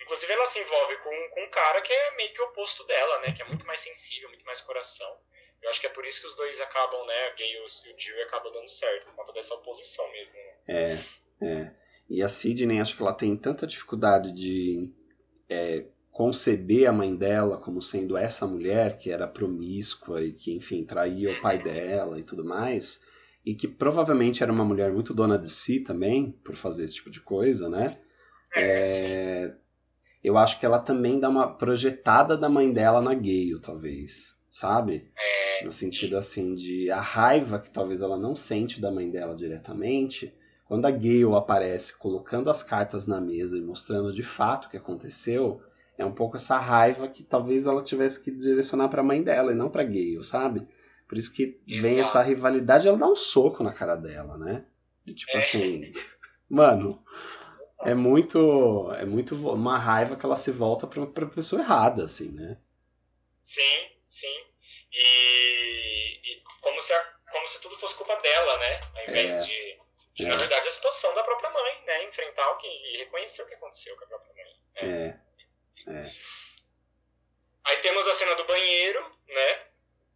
Inclusive, 0.00 0.32
ela 0.32 0.46
se 0.46 0.58
envolve 0.58 0.96
com, 0.96 1.28
com 1.30 1.42
um 1.44 1.50
cara 1.50 1.80
que 1.82 1.92
é 1.92 2.10
meio 2.16 2.32
que 2.32 2.40
o 2.40 2.46
oposto 2.46 2.84
dela, 2.84 3.18
né? 3.20 3.32
Que 3.32 3.42
é 3.42 3.44
muito 3.44 3.66
mais 3.66 3.80
sensível, 3.80 4.28
muito 4.28 4.46
mais 4.46 4.60
coração. 4.60 5.20
Eu 5.62 5.70
acho 5.70 5.80
que 5.80 5.86
é 5.86 5.90
por 5.90 6.04
isso 6.06 6.20
que 6.22 6.26
os 6.26 6.36
dois 6.36 6.60
acabam, 6.60 7.06
né? 7.06 7.26
A 7.26 7.34
Gay 7.34 7.52
e 7.52 7.60
o 7.60 7.98
Jill 7.98 8.22
acabam 8.24 8.52
dando 8.52 8.68
certo, 8.68 9.06
por 9.06 9.14
conta 9.14 9.32
dessa 9.32 9.54
oposição 9.54 10.10
mesmo. 10.10 10.32
Né? 10.34 10.54
É, 10.68 10.98
é. 11.46 11.74
E 12.08 12.22
a 12.22 12.28
Sidney, 12.28 12.80
acho 12.80 12.96
que 12.96 13.02
ela 13.02 13.12
tem 13.12 13.36
tanta 13.36 13.66
dificuldade 13.66 14.32
de 14.32 14.90
é, 15.48 15.84
conceber 16.10 16.88
a 16.88 16.92
mãe 16.92 17.14
dela 17.14 17.58
como 17.58 17.80
sendo 17.80 18.16
essa 18.16 18.46
mulher 18.46 18.98
que 18.98 19.10
era 19.10 19.28
promíscua 19.28 20.22
e 20.22 20.32
que, 20.32 20.52
enfim, 20.52 20.84
traía 20.84 21.32
o 21.32 21.40
pai 21.40 21.62
dela 21.62 22.18
e 22.18 22.22
tudo 22.22 22.44
mais, 22.44 23.02
e 23.44 23.54
que 23.54 23.68
provavelmente 23.68 24.42
era 24.42 24.52
uma 24.52 24.64
mulher 24.64 24.92
muito 24.92 25.14
dona 25.14 25.38
de 25.38 25.50
si 25.50 25.80
também, 25.80 26.32
por 26.32 26.56
fazer 26.56 26.84
esse 26.84 26.94
tipo 26.94 27.10
de 27.10 27.20
coisa, 27.20 27.68
né? 27.68 28.00
É, 28.54 28.86
é 28.86 29.54
eu 30.22 30.36
acho 30.36 30.60
que 30.60 30.66
ela 30.66 30.78
também 30.78 31.18
dá 31.18 31.28
uma 31.30 31.56
projetada 31.56 32.36
da 32.36 32.48
mãe 32.48 32.72
dela 32.72 33.00
na 33.00 33.14
Gale, 33.14 33.58
talvez, 33.62 34.36
sabe? 34.50 35.10
É, 35.16 35.64
no 35.64 35.72
sentido 35.72 36.16
assim 36.16 36.54
de 36.54 36.90
a 36.90 37.00
raiva 37.00 37.58
que 37.58 37.70
talvez 37.70 38.00
ela 38.00 38.16
não 38.16 38.34
sente 38.34 38.80
da 38.80 38.90
mãe 38.90 39.10
dela 39.10 39.34
diretamente, 39.36 40.34
quando 40.66 40.86
a 40.86 40.90
Gale 40.90 41.34
aparece 41.36 41.96
colocando 41.98 42.50
as 42.50 42.62
cartas 42.62 43.06
na 43.06 43.20
mesa 43.20 43.56
e 43.56 43.60
mostrando 43.60 44.12
de 44.12 44.22
fato 44.22 44.66
o 44.66 44.70
que 44.70 44.76
aconteceu, 44.76 45.62
é 45.96 46.04
um 46.04 46.12
pouco 46.12 46.36
essa 46.36 46.58
raiva 46.58 47.08
que 47.08 47.22
talvez 47.22 47.66
ela 47.66 47.82
tivesse 47.82 48.22
que 48.22 48.30
direcionar 48.30 48.88
para 48.88 49.00
a 49.00 49.04
mãe 49.04 49.22
dela 49.22 49.52
e 49.52 49.54
não 49.54 49.68
para 49.68 49.84
Gale, 49.84 50.22
sabe? 50.24 50.66
Por 51.08 51.18
isso 51.18 51.32
que 51.32 51.60
Exato. 51.66 51.82
vem 51.82 52.00
essa 52.00 52.22
rivalidade, 52.22 52.86
ela 52.86 52.96
dá 52.96 53.08
um 53.08 53.16
soco 53.16 53.62
na 53.62 53.72
cara 53.72 53.96
dela, 53.96 54.38
né? 54.38 54.64
E, 55.06 55.12
tipo 55.12 55.36
é. 55.36 55.38
assim, 55.38 55.92
mano, 56.48 57.02
é 57.82 57.94
muito 57.94 58.92
é 58.92 59.04
muito 59.04 59.34
uma 59.34 59.76
raiva 59.76 60.16
que 60.16 60.24
ela 60.24 60.36
se 60.36 60.50
volta 60.52 60.86
para 60.86 61.02
a 61.02 61.30
pessoa 61.30 61.62
errada, 61.62 62.04
assim, 62.04 62.30
né? 62.30 62.58
Sim, 63.42 63.90
sim. 64.10 64.46
E, 64.92 66.20
e 66.24 66.42
como, 66.60 66.82
se 66.82 66.92
a, 66.92 67.04
como 67.30 67.46
se 67.46 67.60
tudo 67.60 67.78
fosse 67.78 67.94
culpa 67.94 68.16
dela, 68.16 68.58
né? 68.58 68.80
Ao 68.96 69.08
invés 69.08 69.34
é, 69.34 69.42
de, 69.44 69.78
de 70.14 70.24
é. 70.24 70.28
na 70.28 70.36
verdade, 70.36 70.66
a 70.66 70.70
situação 70.70 71.14
da 71.14 71.22
própria 71.22 71.48
mãe, 71.50 71.82
né? 71.86 72.02
Enfrentar 72.04 72.50
o 72.50 72.58
que, 72.58 72.66
e 72.66 72.96
reconhecer 72.98 73.42
o 73.42 73.46
que 73.46 73.54
aconteceu 73.54 73.96
com 73.96 74.04
a 74.04 74.08
própria 74.08 74.34
mãe. 74.34 74.56
Né? 74.74 75.22
É. 75.86 75.90
é. 75.92 76.12
Aí 77.64 77.76
temos 77.78 78.06
a 78.08 78.14
cena 78.14 78.34
do 78.34 78.44
banheiro, 78.44 79.10
né? 79.28 79.66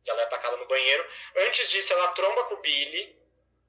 Que 0.03 0.11
ela 0.11 0.23
é 0.23 0.25
atacada 0.25 0.57
no 0.57 0.67
banheiro. 0.67 1.09
Antes 1.37 1.71
disso, 1.71 1.93
ela 1.93 2.13
tromba 2.13 2.45
com 2.47 2.55
o 2.55 2.61
Billy. 2.61 3.17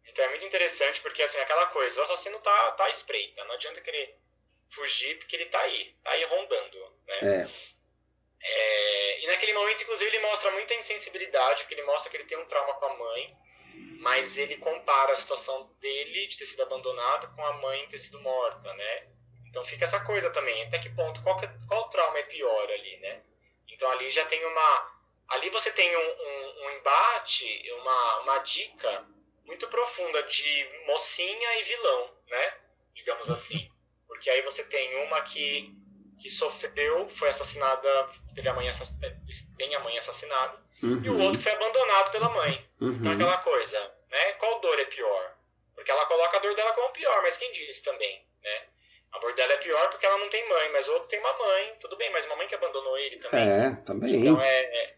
Então 0.08 0.26
é 0.26 0.30
muito 0.30 0.46
interessante, 0.46 1.02
porque 1.02 1.22
assim, 1.22 1.40
aquela 1.40 1.68
coisa, 1.68 2.00
o 2.00 2.04
assassino 2.04 2.40
tá, 2.40 2.72
tá 2.72 2.86
à 2.86 2.90
espreita. 2.90 3.44
Não 3.44 3.54
adianta 3.54 3.82
querer 3.82 4.18
fugir, 4.70 5.18
porque 5.20 5.36
ele 5.36 5.46
tá 5.46 5.60
aí, 5.60 5.96
tá 6.02 6.12
aí 6.12 6.24
rondando, 6.24 7.00
né? 7.06 7.20
É. 7.42 7.75
É, 8.48 9.24
e 9.24 9.28
naquele 9.28 9.54
momento, 9.54 9.82
inclusive, 9.82 10.10
ele 10.12 10.28
mostra 10.28 10.52
muita 10.52 10.76
insensibilidade, 10.76 11.64
porque 11.64 11.74
ele 11.74 11.84
mostra 11.84 12.12
que 12.12 12.18
ele 12.18 12.26
tem 12.26 12.38
um 12.38 12.46
trauma 12.46 12.76
com 12.76 12.86
a 12.86 12.96
mãe, 12.96 13.38
mas 14.00 14.38
ele 14.38 14.58
compara 14.58 15.14
a 15.14 15.16
situação 15.16 15.72
dele 15.80 16.28
de 16.28 16.38
ter 16.38 16.46
sido 16.46 16.62
abandonado 16.62 17.34
com 17.36 17.44
a 17.44 17.54
mãe 17.54 17.88
ter 17.88 17.98
sido 17.98 18.20
morta, 18.22 18.72
né? 18.74 19.08
Então 19.48 19.64
fica 19.64 19.84
essa 19.84 20.00
coisa 20.02 20.30
também, 20.32 20.62
até 20.64 20.78
que 20.78 20.90
ponto, 20.90 21.24
qual, 21.24 21.38
que, 21.38 21.48
qual 21.68 21.90
trauma 21.90 22.20
é 22.20 22.24
pior 22.24 22.70
ali, 22.70 22.98
né? 22.98 23.24
Então 23.70 23.90
ali 23.92 24.10
já 24.12 24.26
tem 24.26 24.44
uma... 24.46 24.96
Ali 25.28 25.50
você 25.50 25.72
tem 25.72 25.96
um, 25.98 26.00
um, 26.00 26.66
um 26.66 26.72
embate, 26.78 27.72
uma, 27.80 28.20
uma 28.20 28.38
dica 28.40 29.08
muito 29.44 29.68
profunda 29.70 30.22
de 30.24 30.70
mocinha 30.86 31.60
e 31.60 31.64
vilão, 31.64 32.18
né? 32.28 32.58
Digamos 32.94 33.32
assim. 33.32 33.72
Porque 34.08 34.30
aí 34.30 34.44
você 34.44 34.64
tem 34.66 35.04
uma 35.04 35.22
que 35.24 35.74
que 36.20 36.30
sofreu, 36.30 37.08
foi 37.08 37.30
assassinada, 37.30 38.10
teve 38.34 38.48
a 38.48 38.54
mãe 38.54 38.70
tem 39.58 39.76
a 39.76 39.80
mãe 39.80 39.98
assassinada, 39.98 40.58
uhum. 40.82 41.02
e 41.04 41.10
o 41.10 41.20
outro 41.20 41.40
que 41.40 41.44
foi 41.44 41.54
abandonado 41.54 42.12
pela 42.12 42.30
mãe. 42.30 42.70
Uhum. 42.80 42.94
Então 42.94 43.12
aquela 43.12 43.38
coisa, 43.38 43.80
né? 44.12 44.34
Qual 44.34 44.60
dor 44.60 44.80
é 44.80 44.86
pior? 44.86 45.36
Porque 45.74 45.92
ela 45.92 46.06
coloca 46.06 46.38
a 46.38 46.40
dor 46.40 46.56
dela 46.56 46.74
como 46.74 46.94
pior, 46.94 47.22
mas 47.22 47.38
quem 47.38 47.52
disse 47.52 47.84
também, 47.84 48.26
né? 48.42 48.68
A 49.12 49.20
dor 49.20 49.34
dela 49.34 49.54
é 49.54 49.58
pior 49.58 49.90
porque 49.90 50.06
ela 50.06 50.18
não 50.18 50.30
tem 50.30 50.48
mãe, 50.50 50.72
mas 50.72 50.88
o 50.88 50.94
outro 50.94 51.10
tem 51.10 51.20
uma 51.20 51.38
mãe, 51.38 51.76
tudo 51.80 51.96
bem, 51.98 52.10
mas 52.12 52.26
uma 52.26 52.36
mãe 52.36 52.48
que 52.48 52.56
abandonou 52.56 52.98
ele 52.98 53.18
também. 53.18 53.50
É, 53.50 53.76
também. 53.86 54.16
Então 54.16 54.42
é, 54.42 54.60
é, 54.62 54.96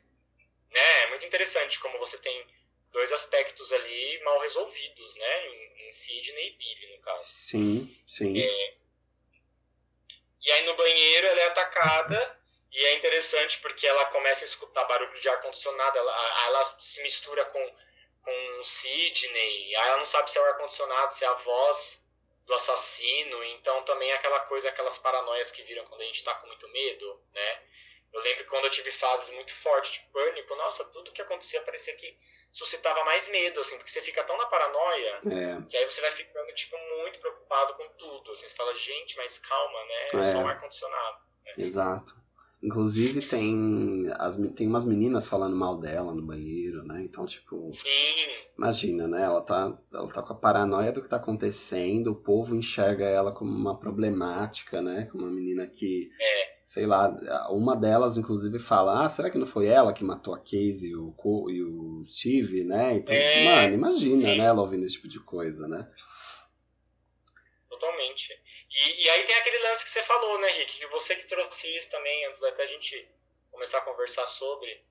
né, 0.71 1.03
é 1.03 1.09
muito 1.09 1.25
interessante 1.25 1.79
como 1.79 1.97
você 1.99 2.17
tem 2.19 2.45
dois 2.91 3.11
aspectos 3.11 3.71
ali 3.71 4.21
mal 4.23 4.39
resolvidos, 4.41 5.15
né? 5.15 5.47
Em, 5.47 5.87
em 5.87 5.91
Sidney 5.91 6.47
e 6.47 6.57
Billy, 6.57 6.95
no 6.95 7.01
caso. 7.01 7.25
Sim, 7.25 7.95
sim. 8.07 8.39
É, 8.39 8.76
e 10.41 10.51
aí 10.51 10.65
no 10.65 10.75
banheiro 10.75 11.27
ela 11.27 11.39
é 11.41 11.47
atacada 11.47 12.39
e 12.71 12.85
é 12.85 12.95
interessante 12.95 13.59
porque 13.59 13.87
ela 13.87 14.05
começa 14.07 14.43
a 14.43 14.47
escutar 14.47 14.85
barulho 14.85 15.19
de 15.19 15.29
ar-condicionado, 15.29 15.97
ela, 15.97 16.45
ela 16.45 16.63
se 16.77 17.01
mistura 17.01 17.45
com, 17.45 17.75
com 18.23 18.63
Sidney, 18.63 19.75
aí 19.75 19.87
ela 19.87 19.97
não 19.97 20.05
sabe 20.05 20.29
se 20.29 20.37
é 20.37 20.41
o 20.41 20.45
ar-condicionado, 20.45 21.13
se 21.13 21.23
é 21.23 21.27
a 21.27 21.33
voz 21.33 22.05
do 22.45 22.53
assassino, 22.53 23.43
então 23.43 23.83
também 23.83 24.09
é 24.09 24.15
aquela 24.15 24.39
coisa, 24.41 24.69
aquelas 24.69 24.97
paranoias 24.97 25.51
que 25.51 25.63
viram 25.63 25.85
quando 25.85 26.01
a 26.01 26.05
gente 26.05 26.23
tá 26.23 26.33
com 26.35 26.47
muito 26.47 26.67
medo, 26.69 27.21
né? 27.33 27.63
Eu 28.13 28.21
lembro 28.21 28.43
que 28.43 28.49
quando 28.49 28.65
eu 28.65 28.69
tive 28.69 28.91
fases 28.91 29.33
muito 29.35 29.53
fortes 29.53 29.93
de 29.93 29.99
pânico, 30.11 30.55
nossa, 30.55 30.85
tudo 30.85 31.11
que 31.11 31.21
acontecia 31.21 31.61
parecia 31.61 31.93
que 31.95 32.17
suscitava 32.51 33.03
mais 33.05 33.29
medo, 33.29 33.59
assim, 33.59 33.77
porque 33.77 33.91
você 33.91 34.01
fica 34.01 34.23
tão 34.23 34.37
na 34.37 34.45
paranoia 34.45 35.21
é. 35.25 35.61
que 35.69 35.77
aí 35.77 35.85
você 35.85 36.01
vai 36.01 36.11
ficando, 36.11 36.53
tipo, 36.53 36.75
muito 37.01 37.19
preocupado 37.19 37.75
com 37.75 37.87
tudo, 37.89 38.31
assim, 38.31 38.47
você 38.47 38.55
fala, 38.55 38.73
gente, 38.73 39.15
mas 39.17 39.37
calma, 39.39 39.79
né, 39.85 40.07
é, 40.13 40.17
é. 40.17 40.23
só 40.23 40.37
um 40.39 40.47
ar-condicionado. 40.47 41.17
Né? 41.45 41.53
Exato. 41.57 42.15
Inclusive 42.63 43.21
tem, 43.27 44.11
as, 44.17 44.35
tem 44.55 44.67
umas 44.67 44.85
meninas 44.85 45.27
falando 45.27 45.55
mal 45.55 45.79
dela 45.79 46.13
no 46.13 46.25
banheiro? 46.25 46.56
Então, 47.17 47.25
tipo. 47.25 47.67
Sim. 47.67 47.89
Imagina, 48.55 49.07
né? 49.07 49.23
Ela 49.23 49.41
tá, 49.41 49.75
ela 49.91 50.07
tá 50.07 50.21
com 50.21 50.33
a 50.33 50.35
paranoia 50.35 50.91
do 50.91 51.01
que 51.01 51.09
tá 51.09 51.17
acontecendo, 51.17 52.11
o 52.11 52.15
povo 52.15 52.55
enxerga 52.55 53.05
ela 53.05 53.31
como 53.31 53.51
uma 53.51 53.79
problemática, 53.79 54.81
né? 54.81 55.07
Como 55.11 55.23
uma 55.23 55.33
menina 55.33 55.65
que. 55.65 56.11
É. 56.21 56.57
Sei 56.67 56.85
lá, 56.85 57.09
uma 57.49 57.75
delas, 57.75 58.17
inclusive, 58.17 58.59
fala: 58.59 59.05
Ah, 59.05 59.09
será 59.09 59.31
que 59.31 59.37
não 59.37 59.47
foi 59.47 59.67
ela 59.67 59.93
que 59.93 60.03
matou 60.03 60.35
a 60.35 60.37
Casey 60.37 60.89
e 60.89 60.95
o, 60.95 61.15
e 61.49 61.63
o 61.63 62.03
Steve, 62.03 62.63
né? 62.63 62.97
Então, 62.97 63.15
é, 63.15 63.45
mano, 63.45 63.73
imagina, 63.73 64.21
sim. 64.21 64.37
né? 64.37 64.45
Ela 64.45 64.61
ouvindo 64.61 64.85
esse 64.85 64.95
tipo 64.95 65.07
de 65.07 65.19
coisa, 65.19 65.67
né? 65.67 65.89
exatamente. 67.71 68.33
E, 68.69 69.03
e 69.03 69.09
aí 69.09 69.23
tem 69.23 69.35
aquele 69.35 69.59
lance 69.59 69.83
que 69.83 69.89
você 69.89 70.03
falou, 70.03 70.39
né, 70.39 70.47
Rick? 70.49 70.77
Que 70.77 70.87
você 70.87 71.15
que 71.15 71.27
trouxe 71.27 71.75
isso 71.75 71.89
também, 71.91 72.25
antes 72.25 72.39
da 72.39 72.49
a 72.49 72.67
gente 72.67 73.07
começar 73.51 73.79
a 73.79 73.81
conversar 73.81 74.25
sobre, 74.25 74.83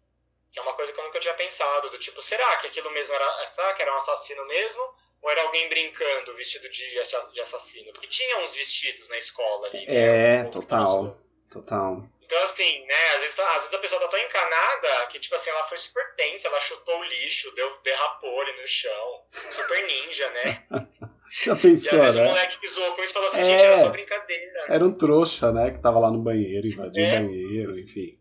que 0.50 0.58
é 0.58 0.62
uma 0.62 0.74
coisa 0.74 0.92
que 0.92 0.98
eu 0.98 1.04
nunca 1.04 1.20
tinha 1.20 1.34
pensado, 1.34 1.90
do 1.90 1.98
tipo, 1.98 2.20
será 2.22 2.56
que 2.56 2.66
aquilo 2.66 2.90
mesmo 2.90 3.14
era. 3.14 3.46
Será 3.46 3.72
que 3.74 3.82
era 3.82 3.92
um 3.92 3.96
assassino 3.96 4.44
mesmo? 4.46 4.82
Ou 5.22 5.30
era 5.30 5.42
alguém 5.42 5.68
brincando 5.68 6.34
vestido 6.34 6.68
de, 6.68 6.84
de 7.32 7.40
assassino? 7.40 7.92
Porque 7.92 8.06
tinha 8.06 8.38
uns 8.38 8.54
vestidos 8.54 9.08
na 9.08 9.18
escola 9.18 9.68
ali. 9.68 9.86
Né? 9.86 9.94
É, 9.94 10.42
um 10.44 10.50
total. 10.50 11.18
Total. 11.50 12.02
Então, 12.26 12.42
assim, 12.42 12.84
né, 12.86 13.14
às 13.14 13.20
vezes, 13.20 13.38
às 13.38 13.62
vezes 13.62 13.74
a 13.74 13.78
pessoa 13.78 14.00
tá 14.00 14.08
tão 14.08 14.18
encanada 14.18 15.06
que, 15.10 15.18
tipo 15.20 15.34
assim, 15.36 15.48
ela 15.50 15.62
foi 15.62 15.78
super 15.78 16.14
tensa, 16.16 16.48
ela 16.48 16.60
chutou 16.60 16.98
o 16.98 17.04
lixo, 17.04 17.54
deu, 17.54 17.70
derrapou 17.84 18.40
ali 18.40 18.60
no 18.60 18.66
chão. 18.66 19.22
Super 19.48 19.86
ninja, 19.86 20.28
né? 20.30 20.66
Já 21.44 21.54
pensou, 21.56 21.92
e 21.92 21.96
às 21.96 22.04
vezes 22.04 22.16
né? 22.16 22.24
o 22.24 22.28
moleque 22.28 22.58
que 22.60 22.68
zoou 22.68 22.94
com 22.94 23.02
isso 23.02 23.12
falou 23.12 23.28
assim, 23.28 23.40
é, 23.40 23.44
gente, 23.44 23.62
era 23.62 23.76
só 23.76 23.88
brincadeira. 23.90 24.66
Era 24.68 24.84
um 24.84 24.92
trouxa, 24.92 25.52
né? 25.52 25.70
Que 25.70 25.80
tava 25.80 25.98
lá 25.98 26.10
no 26.10 26.22
banheiro, 26.22 26.66
invadiu 26.66 27.04
é. 27.04 27.20
o 27.20 27.26
banheiro, 27.26 27.78
enfim. 27.78 28.18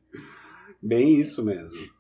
Bem 0.82 1.20
isso 1.20 1.44
mesmo. 1.44 1.95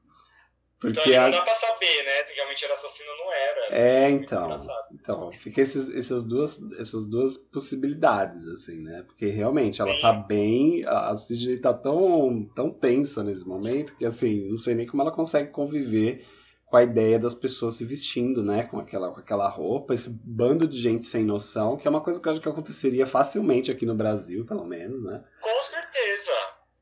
Porque 0.80 1.10
então, 1.10 1.24
não 1.24 1.32
dá 1.32 1.42
pra 1.42 1.54
saber, 1.54 2.04
né? 2.04 2.12
Realmente 2.36 2.66
era 2.66 2.74
assassino 2.74 3.10
não 3.18 3.34
era. 3.34 3.68
Assim, 3.68 3.78
é, 3.78 4.10
então. 4.10 4.50
Então, 4.92 5.32
fica 5.32 5.62
esses, 5.62 5.90
essas, 5.96 6.26
duas, 6.26 6.60
essas 6.78 7.06
duas 7.06 7.38
possibilidades, 7.38 8.46
assim, 8.48 8.82
né? 8.84 9.04
Porque 9.04 9.28
realmente 9.28 9.82
ela 9.82 9.94
Sim. 9.94 10.02
tá 10.02 10.14
bem. 10.14 10.86
A 10.86 11.16
Sidney 11.16 11.60
tá 11.60 11.74
tão, 11.74 12.46
tão 12.54 12.70
tensa 12.70 13.24
nesse 13.24 13.48
momento 13.48 13.96
que, 13.96 14.06
assim, 14.06 14.50
não 14.50 14.58
sei 14.58 14.76
nem 14.76 14.86
como 14.86 15.02
ela 15.02 15.12
consegue 15.12 15.50
conviver 15.50 16.26
com 16.66 16.78
a 16.78 16.84
ideia 16.84 17.18
das 17.18 17.34
pessoas 17.34 17.76
se 17.76 17.86
vestindo, 17.86 18.44
né? 18.44 18.64
Com 18.64 18.78
aquela, 18.78 19.12
com 19.14 19.20
aquela 19.20 19.48
roupa, 19.48 19.94
esse 19.94 20.10
bando 20.10 20.68
de 20.68 20.82
gente 20.82 21.06
sem 21.06 21.24
noção, 21.24 21.78
que 21.78 21.88
é 21.88 21.90
uma 21.90 22.02
coisa 22.02 22.20
que 22.20 22.28
eu 22.28 22.34
acho 22.34 22.42
que 22.42 22.50
aconteceria 22.50 23.08
facilmente 23.08 23.72
aqui 23.72 23.86
no 23.86 23.96
Brasil, 23.96 24.46
pelo 24.46 24.66
menos, 24.66 25.04
né? 25.04 25.24
Com 25.40 25.64
certeza, 25.64 26.32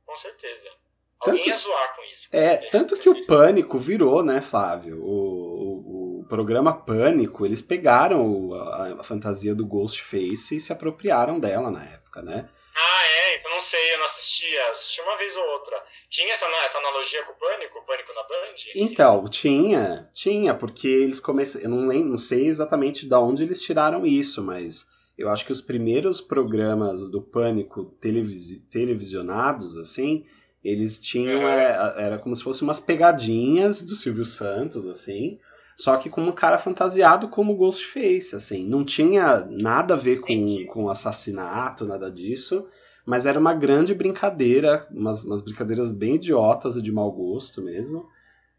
com 0.05 0.15
certeza. 0.15 0.82
Alguém 1.25 1.47
ia 1.47 1.57
zoar 1.57 1.95
com 1.95 2.03
isso. 2.11 2.27
É, 2.31 2.57
tanto 2.57 2.95
que 2.95 3.09
o 3.09 3.25
Pânico 3.25 3.77
virou, 3.77 4.23
né, 4.23 4.41
Flávio? 4.41 5.03
O, 5.03 5.09
o, 5.09 6.19
o 6.21 6.25
programa 6.27 6.73
Pânico, 6.73 7.45
eles 7.45 7.61
pegaram 7.61 8.53
a, 8.53 9.01
a, 9.01 9.03
fantasia 9.03 9.53
do 9.55 9.65
Ghostface 9.65 10.55
e 10.55 10.59
se 10.59 10.71
apropriaram 10.71 11.39
dela 11.39 11.69
na 11.69 11.83
época, 11.83 12.21
né? 12.21 12.49
Ah, 12.75 13.05
é? 13.05 13.45
Eu 13.45 13.51
não 13.51 13.59
sei, 13.59 13.93
eu 13.93 13.99
não 13.99 14.05
assistia. 14.05 14.69
Assisti 14.71 15.01
uma 15.01 15.17
vez 15.17 15.35
ou 15.35 15.45
outra. 15.49 15.81
Tinha 16.09 16.31
essa, 16.31 16.45
essa 16.65 16.79
analogia 16.79 17.23
com 17.23 17.33
o 17.33 17.35
Pânico? 17.35 17.79
O 17.79 17.85
Pânico 17.85 18.13
na 18.13 18.23
Band? 18.23 18.55
Então, 18.75 19.27
tinha. 19.27 20.09
Tinha, 20.13 20.55
porque 20.55 20.87
eles 20.87 21.19
começaram... 21.19 21.65
Eu 21.65 21.69
não, 21.69 21.87
lembro, 21.87 22.09
não 22.09 22.17
sei 22.17 22.47
exatamente 22.47 23.07
de 23.07 23.15
onde 23.15 23.43
eles 23.43 23.61
tiraram 23.61 24.05
isso, 24.05 24.41
mas... 24.41 24.91
Eu 25.15 25.29
acho 25.29 25.45
que 25.45 25.51
os 25.51 25.61
primeiros 25.61 26.19
programas 26.19 27.09
do 27.09 27.21
Pânico 27.21 27.85
televis, 28.01 28.59
televisionados, 28.71 29.77
assim, 29.77 30.25
eles 30.63 30.99
tinham. 30.99 31.47
É, 31.47 32.05
era 32.05 32.17
como 32.17 32.35
se 32.35 32.43
fossem 32.43 32.63
umas 32.63 32.79
pegadinhas 32.79 33.83
do 33.83 33.95
Silvio 33.95 34.25
Santos, 34.25 34.87
assim. 34.87 35.39
Só 35.75 35.97
que 35.97 36.09
com 36.09 36.21
um 36.21 36.31
cara 36.31 36.57
fantasiado 36.57 37.27
como 37.27 37.55
Ghostface, 37.55 38.35
assim. 38.35 38.67
Não 38.67 38.85
tinha 38.85 39.39
nada 39.49 39.95
a 39.95 39.97
ver 39.97 40.21
com, 40.21 40.65
com 40.67 40.89
assassinato, 40.89 41.85
nada 41.85 42.09
disso. 42.09 42.67
Mas 43.05 43.25
era 43.25 43.39
uma 43.39 43.53
grande 43.53 43.93
brincadeira, 43.93 44.87
umas, 44.89 45.23
umas 45.25 45.41
brincadeiras 45.41 45.91
bem 45.91 46.15
idiotas 46.15 46.77
e 46.77 46.81
de 46.81 46.91
mau 46.91 47.11
gosto 47.11 47.61
mesmo. 47.61 48.07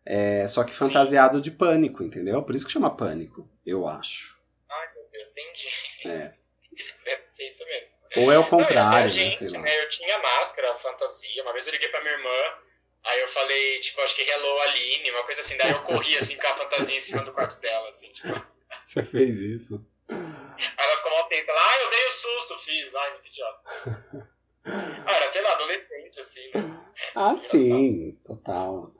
É, 0.04 0.46
só 0.46 0.62
que 0.64 0.74
fantasiado 0.74 1.38
Sim. 1.38 1.42
de 1.42 1.50
pânico, 1.50 2.02
entendeu? 2.02 2.42
Por 2.42 2.54
isso 2.54 2.66
que 2.66 2.72
chama 2.72 2.94
pânico, 2.94 3.48
eu 3.64 3.86
acho. 3.88 4.36
Meu 4.68 5.10
Deus, 5.10 5.28
entendi. 5.30 6.08
É. 6.08 6.34
Deve 7.06 7.22
ser 7.32 7.48
isso 7.48 7.64
mesmo. 7.64 7.94
Ou 8.16 8.32
é 8.32 8.38
o 8.38 8.46
contrário, 8.46 9.04
não, 9.04 9.08
gente, 9.08 9.44
né? 9.44 9.58
né? 9.58 9.84
Eu 9.84 9.88
tinha 9.88 10.18
máscara, 10.18 10.74
fantasia. 10.76 11.42
Uma 11.42 11.52
vez 11.52 11.66
eu 11.66 11.72
liguei 11.72 11.88
pra 11.88 12.00
minha 12.00 12.14
irmã, 12.14 12.58
aí 13.04 13.20
eu 13.20 13.28
falei, 13.28 13.80
tipo, 13.80 14.00
acho 14.00 14.16
que 14.16 14.22
Hello 14.22 14.60
Aline, 14.60 15.10
uma 15.10 15.24
coisa 15.24 15.40
assim. 15.40 15.56
Daí 15.56 15.70
eu 15.70 15.82
corri, 15.82 16.16
assim, 16.16 16.36
com 16.36 16.46
a 16.46 16.54
fantasia 16.54 16.96
em 16.96 17.00
cima 17.00 17.22
do 17.22 17.32
quarto 17.32 17.60
dela, 17.60 17.88
assim, 17.88 18.08
tipo. 18.10 18.28
Você 18.84 19.02
fez 19.02 19.40
isso? 19.40 19.84
Ela 20.08 20.96
ficou 20.96 21.12
mal 21.12 21.28
tensa. 21.28 21.50
Ela, 21.50 21.60
ah, 21.60 21.82
eu 21.82 21.90
dei 21.90 22.02
o 22.02 22.06
um 22.06 22.10
susto, 22.10 22.58
fiz. 22.64 22.94
Ai, 22.94 23.18
que 23.20 23.28
idiota. 23.28 23.60
ah, 25.06 25.14
era, 25.16 25.32
sei 25.32 25.42
lá, 25.42 25.52
adolescente, 25.52 26.20
assim, 26.20 26.50
né? 26.54 26.84
Ah, 27.14 27.36
sim, 27.36 28.18
total. 28.24 28.92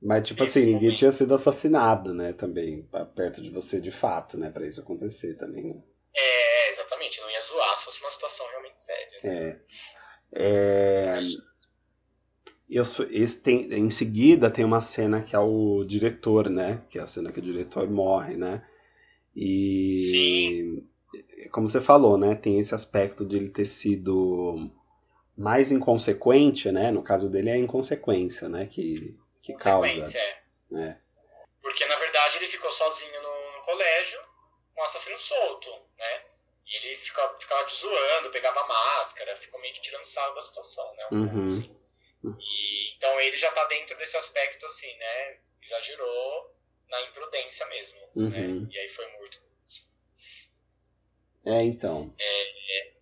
Mas, 0.00 0.28
tipo 0.28 0.44
isso, 0.44 0.58
assim, 0.58 0.74
ninguém 0.74 0.92
tinha 0.92 1.10
sido 1.10 1.34
assassinado, 1.34 2.12
né, 2.14 2.32
também, 2.32 2.88
perto 3.14 3.42
de 3.42 3.50
você 3.50 3.80
de 3.80 3.90
fato, 3.90 4.38
né, 4.38 4.50
pra 4.50 4.66
isso 4.66 4.80
acontecer 4.80 5.36
também, 5.36 5.74
né? 5.74 5.82
É, 6.18 6.70
exatamente, 6.70 7.20
não 7.20 7.30
ia 7.30 7.40
zoar 7.42 7.76
se 7.76 7.84
fosse 7.84 8.00
uma 8.00 8.10
situação 8.10 8.48
realmente 8.48 8.80
séria. 8.80 9.20
É. 9.22 9.60
é... 10.32 11.18
Eu, 12.68 12.84
esse 13.10 13.40
tem, 13.42 13.72
em 13.72 13.90
seguida 13.90 14.50
tem 14.50 14.64
uma 14.64 14.80
cena 14.80 15.22
que 15.22 15.36
é 15.36 15.38
o 15.38 15.84
diretor, 15.84 16.50
né? 16.50 16.82
Que 16.90 16.98
é 16.98 17.02
a 17.02 17.06
cena 17.06 17.30
que 17.30 17.38
o 17.38 17.42
diretor 17.42 17.88
morre, 17.88 18.36
né? 18.36 18.66
E 19.36 19.94
Sim. 19.96 20.88
como 21.52 21.68
você 21.68 21.80
falou, 21.80 22.18
né? 22.18 22.34
Tem 22.34 22.58
esse 22.58 22.74
aspecto 22.74 23.24
de 23.24 23.36
ele 23.36 23.50
ter 23.50 23.66
sido 23.66 24.68
mais 25.36 25.70
inconsequente, 25.70 26.72
né? 26.72 26.90
No 26.90 27.04
caso 27.04 27.30
dele 27.30 27.50
é 27.50 27.52
a 27.52 27.58
inconsequência, 27.58 28.48
né? 28.48 28.66
Que, 28.66 29.16
que 29.42 29.54
causa. 29.54 30.18
É. 30.18 30.80
é. 30.80 30.96
Porque 31.62 31.84
na 31.86 31.96
verdade 31.96 32.38
ele 32.38 32.48
ficou 32.48 32.72
sozinho 32.72 33.22
no, 33.22 33.58
no 33.58 33.64
colégio 33.64 34.18
um 34.76 34.82
assassino 34.82 35.16
solto, 35.18 35.70
né? 35.98 36.22
E 36.66 36.76
ele 36.76 36.96
ficava, 36.96 37.38
ficava 37.38 37.68
zoando, 37.68 38.30
pegava 38.30 38.66
máscara, 38.66 39.36
ficou 39.36 39.60
meio 39.60 39.72
que 39.74 39.80
tirando 39.80 40.04
sarro 40.04 40.34
da 40.34 40.42
situação, 40.42 40.94
né? 40.96 41.06
Um 41.12 41.22
uhum. 41.22 41.46
assim. 41.46 41.76
E, 42.24 42.94
então 42.96 43.20
ele 43.20 43.36
já 43.36 43.50
tá 43.52 43.64
dentro 43.66 43.96
desse 43.96 44.16
aspecto, 44.16 44.66
assim, 44.66 44.92
né? 44.96 45.38
Exagerou 45.62 46.56
na 46.88 47.02
imprudência 47.02 47.66
mesmo, 47.66 48.00
uhum. 48.16 48.30
né? 48.30 48.68
E 48.70 48.78
aí 48.78 48.88
foi 48.88 49.06
muito 49.12 49.38
isso. 49.64 49.88
É, 51.44 51.62
então. 51.62 52.12
É, 52.18 52.42
é... 52.42 52.92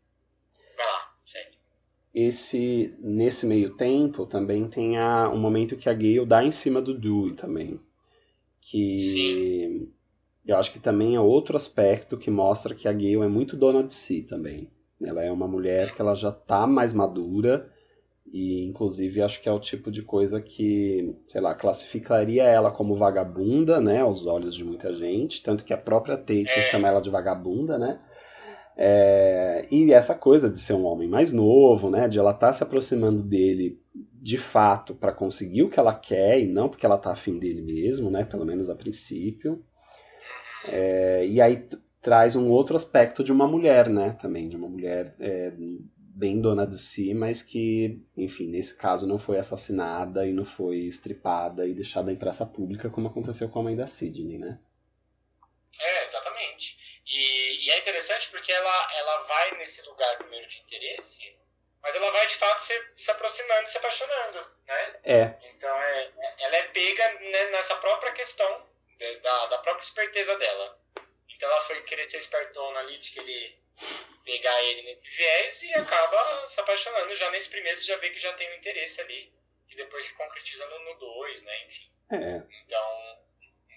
Vai 0.77 0.87
lá, 0.87 1.17
segue. 1.25 1.59
Esse, 2.15 2.95
nesse 3.01 3.47
meio 3.47 3.77
tempo, 3.77 4.27
também 4.27 4.69
tem 4.69 4.99
a, 4.99 5.29
um 5.31 5.39
momento 5.39 5.77
que 5.77 5.89
a 5.89 5.95
Gale 5.95 6.27
dá 6.27 6.45
em 6.45 6.51
cima 6.51 6.83
do 6.83 6.93
Dewey 6.93 7.35
também. 7.35 7.81
Que... 8.61 8.99
Sim 8.99 9.94
eu 10.47 10.57
acho 10.57 10.73
que 10.73 10.79
também 10.79 11.15
é 11.15 11.21
outro 11.21 11.57
aspecto 11.57 12.19
que 12.19 12.31
mostra 12.31 12.75
que 12.75 12.87
a 12.87 12.93
Gale 12.93 13.23
é 13.23 13.29
muito 13.29 13.57
dona 13.57 13.83
de 13.83 13.95
si 13.95 14.23
também. 14.23 14.71
Ela 15.03 15.23
é 15.23 15.33
uma 15.33 15.49
mulher 15.49 15.95
que 15.95 16.01
ela 16.01 16.15
já 16.15 16.29
está 16.29 16.67
mais 16.67 16.93
madura 16.93 17.71
e 18.33 18.65
inclusive 18.65 19.23
acho 19.23 19.41
que 19.41 19.49
é 19.49 19.53
o 19.53 19.61
tipo 19.61 19.91
de 19.91 20.03
coisa 20.03 20.41
que, 20.41 21.15
sei 21.27 21.41
lá, 21.41 21.55
classificaria 21.55 22.43
ela 22.45 22.71
como 22.71 22.97
vagabunda, 22.97 23.81
né, 23.81 24.01
aos 24.01 24.27
olhos 24.27 24.55
de 24.55 24.65
muita 24.65 24.93
gente, 24.93 25.43
tanto 25.43 25.65
que 25.65 25.73
a 25.73 25.79
própria 25.79 26.17
Tate 26.17 26.49
é. 26.49 26.63
chama 26.65 26.89
ela 26.89 27.01
de 27.01 27.11
vagabunda, 27.11 27.79
né? 27.79 28.01
É, 28.77 29.69
e 29.71 29.93
essa 29.93 30.17
coisa 30.17 30.51
de 30.51 30.59
ser 30.59 30.73
um 30.73 30.85
homem 30.85 31.09
mais 31.09 31.33
novo, 31.33 31.89
né, 31.91 32.09
de 32.09 32.19
ela 32.19 32.33
estar 32.33 32.49
tá 32.49 32.53
se 32.53 32.63
aproximando 32.63 33.23
dele 33.23 33.81
de 34.21 34.37
fato 34.37 34.95
para 34.95 35.13
conseguir 35.13 35.63
o 35.63 35.71
que 35.71 35.79
ela 35.79 35.95
quer 35.95 36.41
e 36.41 36.47
não 36.47 36.69
porque 36.69 36.85
ela 36.85 36.99
tá 36.99 37.13
afim 37.13 37.39
dele 37.39 37.63
mesmo, 37.63 38.11
né, 38.11 38.25
pelo 38.25 38.45
menos 38.45 38.69
a 38.69 38.75
princípio. 38.75 39.63
É, 40.69 41.27
e 41.27 41.41
aí 41.41 41.69
traz 42.01 42.37
um 42.37 42.51
outro 42.51 42.77
aspecto 42.77 43.25
de 43.25 43.33
uma 43.33 43.49
mulher, 43.49 43.89
né? 43.89 44.17
Também, 44.21 44.49
de 44.49 44.57
uma 44.57 44.69
mulher 44.69 45.15
é, 45.19 45.53
bem 46.15 46.41
dona 46.41 46.67
de 46.67 46.79
si, 46.79 47.13
mas 47.15 47.43
que, 47.43 48.01
enfim, 48.17 48.49
nesse 48.49 48.77
caso 48.77 49.07
não 49.07 49.19
foi 49.19 49.39
assassinada 49.39 50.27
e 50.27 50.33
não 50.33 50.45
foi 50.45 50.77
estripada 50.81 51.67
e 51.67 51.75
deixada 51.75 52.13
em 52.13 52.17
praça 52.17 52.47
pública, 52.47 52.91
como 52.91 53.09
aconteceu 53.09 53.49
com 53.49 53.59
a 53.59 53.63
mãe 53.63 53.75
da 53.75 53.87
Sidney, 53.87 54.39
né? 54.39 54.59
É, 55.81 56.05
exatamente. 56.05 57.03
E, 57.07 57.67
e 57.67 57.71
é 57.71 57.79
interessante 57.81 58.31
porque 58.31 58.53
ela, 58.53 58.89
ela 58.99 59.23
vai 59.23 59.59
nesse 59.59 59.83
lugar 59.89 60.17
primeiro 60.19 60.47
de 60.47 60.61
interesse, 60.61 61.37
mas 61.83 61.95
ela 61.95 62.11
vai 62.13 62.27
de 62.27 62.37
fato 62.37 62.61
se, 62.61 62.75
se 62.97 63.11
aproximando, 63.11 63.69
se 63.69 63.79
apaixonando, 63.79 64.39
né? 64.67 65.01
É. 65.03 65.35
Então 65.57 65.77
é, 65.77 66.13
ela 66.39 66.57
é 66.57 66.63
pega 66.65 67.13
né, 67.21 67.51
nessa 67.51 67.77
própria 67.77 68.13
questão 68.13 68.74
da, 69.23 69.47
da 69.47 69.59
própria 69.59 69.83
esperteza 69.83 70.37
dela. 70.37 70.81
Então 71.29 71.49
ela 71.49 71.61
foi 71.63 71.83
querer 71.83 72.05
ser 72.05 72.19
espertona 72.19 72.81
ali, 72.81 72.99
de 72.99 73.11
querer 73.11 73.59
pegar 74.25 74.63
ele 74.65 74.83
nesse 74.83 75.11
viés 75.11 75.63
e 75.63 75.75
acaba 75.75 76.49
se 76.49 76.61
apaixonando 76.61 77.15
já 77.15 77.31
nesse 77.31 77.51
primeiro, 77.51 77.79
você 77.79 77.87
já 77.87 77.97
vê 77.99 78.11
que 78.11 78.19
já 78.19 78.33
tem 78.33 78.51
um 78.51 78.57
interesse 78.57 79.01
ali, 79.01 79.33
que 79.69 79.77
depois 79.77 80.07
se 80.07 80.17
concretiza 80.17 80.67
no 80.67 80.95
2, 80.95 81.43
né, 81.43 81.67
enfim. 81.67 81.91
É. 82.11 82.43
Então, 82.65 83.19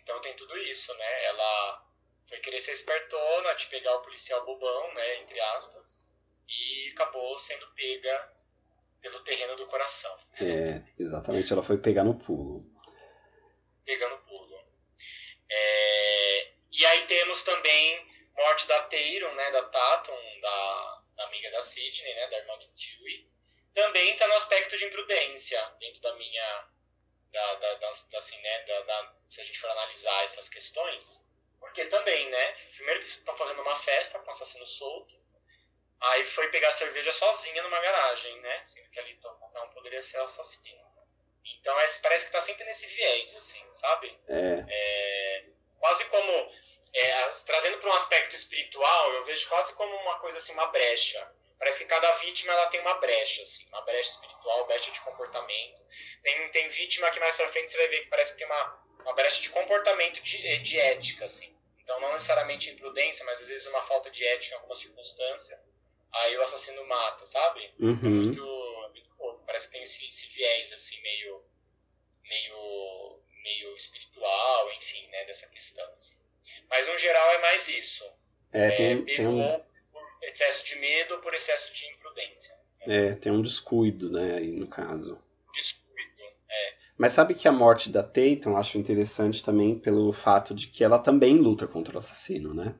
então 0.01 0.21
tem 0.21 0.33
tudo 0.35 0.57
isso, 0.59 0.93
né, 0.95 1.25
ela 1.25 1.85
foi 2.27 2.39
querer 2.39 2.59
ser 2.59 2.71
espertona, 2.71 3.53
de 3.55 3.67
pegar 3.67 3.95
o 3.95 4.01
policial 4.01 4.45
bobão, 4.45 4.93
né, 4.93 5.17
entre 5.17 5.39
aspas, 5.39 6.09
e 6.47 6.91
acabou 6.93 7.37
sendo 7.37 7.67
pega 7.73 8.33
pelo 9.01 9.19
terreno 9.21 9.55
do 9.55 9.67
coração. 9.67 10.17
É, 10.39 10.81
exatamente, 10.97 11.51
ela 11.51 11.63
foi 11.63 11.77
pegar 11.77 12.03
no 12.03 12.17
pulo. 12.17 12.65
Pegando 13.85 14.17
pulo. 14.19 14.26
É, 15.49 16.51
e 16.71 16.85
aí 16.85 17.07
temos 17.07 17.43
também 17.43 18.07
morte 18.37 18.67
da 18.67 18.83
Teiron, 18.83 19.33
né, 19.33 19.51
da 19.51 19.63
Tatum, 19.63 20.39
da, 20.41 21.03
amiga 21.25 21.49
da 21.51 21.61
Sidney, 21.61 22.13
né, 22.13 22.27
da 22.29 22.37
irmã 22.37 22.57
do 22.57 22.67
Dewey, 22.67 23.27
também 23.73 24.13
está 24.13 24.27
no 24.27 24.33
aspecto 24.33 24.77
de 24.77 24.85
imprudência 24.85 25.59
dentro 25.79 26.01
da 26.01 26.13
minha, 26.15 26.67
da, 27.31 27.55
da, 27.55 27.73
da 27.75 27.89
assim, 27.89 28.39
né, 28.41 28.63
da, 28.63 28.81
da, 28.81 29.13
se 29.29 29.41
a 29.41 29.43
gente 29.43 29.59
for 29.59 29.69
analisar 29.71 30.23
essas 30.23 30.49
questões, 30.49 31.25
porque 31.59 31.85
também, 31.85 32.29
né, 32.29 32.53
primeiro 32.75 33.01
que 33.01 33.07
estão 33.07 33.35
fazendo 33.35 33.61
uma 33.61 33.75
festa 33.75 34.19
com 34.19 34.29
assassino 34.29 34.67
solto, 34.67 35.15
aí 35.99 36.23
foi 36.25 36.49
pegar 36.49 36.71
cerveja 36.71 37.11
sozinha 37.11 37.63
numa 37.63 37.81
garagem, 37.81 38.39
né, 38.41 38.65
sendo 38.65 38.89
que 38.89 38.99
ali 38.99 39.19
não 39.53 39.69
poderia 39.69 40.03
ser 40.03 40.19
assassino. 40.19 40.86
Então 41.59 41.79
é, 41.79 41.87
parece 42.01 42.25
que 42.25 42.29
está 42.29 42.41
sempre 42.41 42.65
nesse 42.65 42.87
viés, 42.87 43.35
assim, 43.35 43.61
sabe? 43.71 44.17
É. 44.27 44.65
é 44.67 45.43
quase 45.79 46.05
como 46.05 46.51
é, 46.93 47.29
trazendo 47.45 47.77
para 47.77 47.89
um 47.89 47.93
aspecto 47.93 48.35
espiritual, 48.35 49.13
eu 49.13 49.25
vejo 49.25 49.47
quase 49.47 49.73
como 49.75 49.95
uma 49.95 50.19
coisa 50.19 50.37
assim, 50.37 50.53
uma 50.53 50.67
brecha. 50.67 51.31
Parece 51.59 51.83
que 51.83 51.89
cada 51.89 52.11
vítima 52.17 52.53
ela 52.53 52.67
tem 52.67 52.79
uma 52.81 52.95
brecha, 52.95 53.41
assim, 53.41 53.65
uma 53.69 53.81
brecha 53.81 54.09
espiritual, 54.09 54.67
brecha 54.67 54.91
de 54.91 55.01
comportamento. 55.01 55.81
Tem, 56.21 56.49
tem 56.49 56.67
vítima 56.69 57.09
que 57.09 57.19
mais 57.19 57.35
para 57.35 57.47
frente 57.47 57.71
você 57.71 57.77
vai 57.77 57.87
ver 57.87 58.01
que 58.01 58.09
parece 58.09 58.33
que 58.33 58.39
tem 58.39 58.47
uma, 58.47 58.83
uma 59.01 59.13
brecha 59.13 59.41
de 59.41 59.49
comportamento 59.49 60.21
de, 60.21 60.59
de 60.59 60.79
ética, 60.79 61.25
assim. 61.25 61.55
Então 61.81 61.99
não 61.99 62.13
necessariamente 62.13 62.69
imprudência, 62.69 63.25
mas 63.25 63.39
às 63.41 63.47
vezes 63.47 63.65
uma 63.67 63.81
falta 63.81 64.11
de 64.11 64.25
ética 64.25 64.53
em 64.53 64.57
alguma 64.57 64.75
circunstância. 64.75 65.59
Aí 66.13 66.37
o 66.37 66.41
assassino 66.41 66.85
mata, 66.85 67.25
sabe? 67.25 67.73
Uhum. 67.79 67.91
É 67.91 68.09
muito, 68.09 68.45
tem 69.65 69.81
esse, 69.81 70.07
esse 70.07 70.27
viés 70.27 70.71
assim 70.71 71.01
meio 71.01 71.43
meio 72.29 73.19
meio 73.43 73.75
espiritual, 73.75 74.73
enfim, 74.73 75.07
né, 75.07 75.25
dessa 75.25 75.47
questão. 75.47 75.87
Assim. 75.97 76.17
Mas 76.69 76.87
no 76.87 76.97
geral 76.97 77.31
é 77.31 77.41
mais 77.41 77.67
isso. 77.67 78.05
É, 78.51 78.71
tem, 78.71 78.91
é, 78.91 79.15
tem 79.15 79.27
um... 79.27 79.59
por 79.91 80.05
excesso 80.23 80.65
de 80.65 80.75
medo 80.75 81.15
ou 81.15 81.21
por 81.21 81.33
excesso 81.33 81.73
de 81.73 81.85
imprudência. 81.87 82.55
Né? 82.85 83.07
É, 83.07 83.15
tem 83.15 83.31
um 83.31 83.41
descuido, 83.41 84.11
né, 84.11 84.37
aí 84.37 84.51
no 84.51 84.67
caso. 84.67 85.17
Descuido, 85.53 86.23
é. 86.49 86.73
Mas 86.97 87.13
sabe 87.13 87.35
que 87.35 87.47
a 87.47 87.51
morte 87.51 87.89
da 87.89 88.03
Tatum 88.03 88.51
eu 88.51 88.57
acho 88.57 88.77
interessante 88.77 89.43
também 89.43 89.79
pelo 89.79 90.11
fato 90.11 90.53
de 90.53 90.67
que 90.67 90.83
ela 90.83 90.99
também 90.99 91.37
luta 91.37 91.67
contra 91.67 91.95
o 91.95 91.99
assassino, 91.99 92.53
né? 92.53 92.75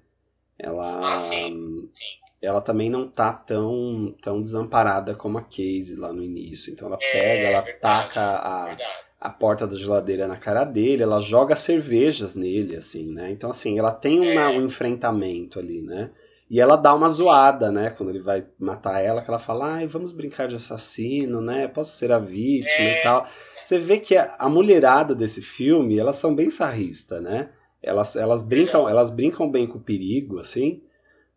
Ela, 0.60 1.14
ah, 1.14 1.16
sim, 1.16 1.90
sim. 1.94 2.20
Ela 2.42 2.62
também 2.62 2.90
não 2.90 3.08
tá 3.08 3.34
tão, 3.34 4.16
tão 4.22 4.42
desamparada 4.42 5.16
como 5.16 5.38
a 5.38 5.42
Casey 5.42 5.96
lá 5.96 6.14
no 6.14 6.24
início. 6.24 6.72
Então 6.72 6.88
ela 6.88 6.98
é, 7.02 7.12
pega, 7.12 7.48
ela 7.48 7.62
verdade, 7.62 7.82
taca 7.82 8.22
a, 8.22 8.66
verdade 8.66 9.08
a 9.20 9.30
porta 9.30 9.66
da 9.66 9.76
geladeira 9.76 10.28
na 10.28 10.38
cara 10.38 10.64
dele, 10.64 11.02
ela 11.02 11.20
joga 11.20 11.56
cervejas 11.56 12.36
nele, 12.36 12.76
assim, 12.76 13.12
né? 13.12 13.32
Então, 13.32 13.50
assim, 13.50 13.80
ela 13.80 13.92
tem 13.92 14.20
uma, 14.20 14.42
é. 14.42 14.50
um 14.50 14.66
enfrentamento 14.66 15.60
ali, 15.60 15.82
né? 15.82 16.12
E 16.50 16.62
ela 16.62 16.76
dá 16.78 16.94
uma 16.94 17.10
zoada, 17.10 17.72
né? 17.72 17.90
Quando 17.90 18.10
ele 18.10 18.22
vai 18.22 18.46
matar 18.60 19.02
ela, 19.02 19.22
que 19.22 19.30
ela 19.30 19.40
fala, 19.40 19.74
ai, 19.74 19.88
vamos 19.88 20.14
brincar 20.14 20.48
de 20.48 20.56
assassino, 20.56 21.42
né? 21.42 21.68
Posso 21.68 21.98
ser 21.98 22.12
a 22.12 22.20
vítima 22.20 22.88
é. 22.88 23.00
e 23.00 23.04
tal. 23.04 23.28
Você 23.64 23.80
vê 23.80 24.00
que 24.00 24.16
a, 24.16 24.36
a, 24.38 24.48
mulherada 24.48 25.14
desse 25.14 25.42
filme, 25.42 26.00
elas 26.00 26.16
são 26.16 26.34
bem 26.34 26.50
sarristas, 26.50 27.22
né? 27.22 27.50
Elas, 27.82 28.16
elas, 28.16 28.42
brincam, 28.44 28.88
elas 28.88 29.12
brincam 29.12 29.50
bem 29.50 29.68
com 29.68 29.78
o 29.78 29.84
perigo, 29.84 30.40
assim, 30.40 30.82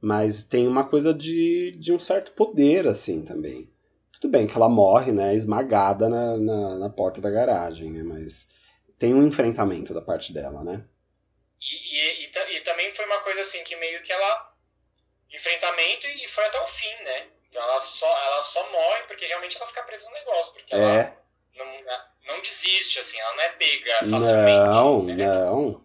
mas 0.00 0.42
tem 0.42 0.66
uma 0.66 0.88
coisa 0.88 1.12
de, 1.12 1.72
de 1.72 1.92
um 1.92 1.98
certo 1.98 2.32
poder, 2.32 2.86
assim, 2.86 3.22
também. 3.22 3.70
Tudo 4.12 4.30
bem 4.30 4.46
que 4.46 4.56
ela 4.56 4.68
morre, 4.68 5.12
né, 5.12 5.34
esmagada 5.34 6.08
na, 6.08 6.36
na, 6.36 6.78
na 6.78 6.90
porta 6.90 7.20
da 7.20 7.30
garagem, 7.30 7.90
né, 7.90 8.02
mas 8.02 8.46
tem 8.98 9.14
um 9.14 9.26
enfrentamento 9.26 9.94
da 9.94 10.02
parte 10.02 10.32
dela, 10.32 10.62
né? 10.62 10.84
E, 11.60 11.74
e, 11.74 12.24
e, 12.24 12.56
e, 12.56 12.60
também 12.60 12.90
foi 12.92 13.04
uma 13.06 13.20
coisa 13.20 13.40
assim 13.42 13.62
que 13.64 13.76
meio 13.76 14.02
que 14.02 14.12
ela 14.12 14.54
enfrentamento 15.30 16.06
e 16.06 16.28
foi 16.28 16.44
até 16.46 16.60
o 16.60 16.66
fim, 16.66 17.02
né? 17.04 17.26
Então 17.48 17.62
ela 17.62 17.80
só 17.80 18.06
ela 18.06 18.42
só 18.42 18.70
morre 18.70 19.02
porque 19.02 19.26
realmente 19.26 19.56
ela 19.56 19.66
fica 19.66 19.82
presa 19.82 20.08
no 20.08 20.14
negócio, 20.14 20.52
porque 20.54 20.74
é. 20.74 20.78
ela 20.78 21.16
não, 21.56 22.34
não 22.34 22.40
desiste 22.40 22.98
assim, 22.98 23.18
ela 23.18 23.34
não 23.34 23.42
é 23.42 23.48
pega 23.50 23.98
facilmente. 24.10 24.70
Não, 24.70 25.02
né? 25.04 25.26
não. 25.26 25.84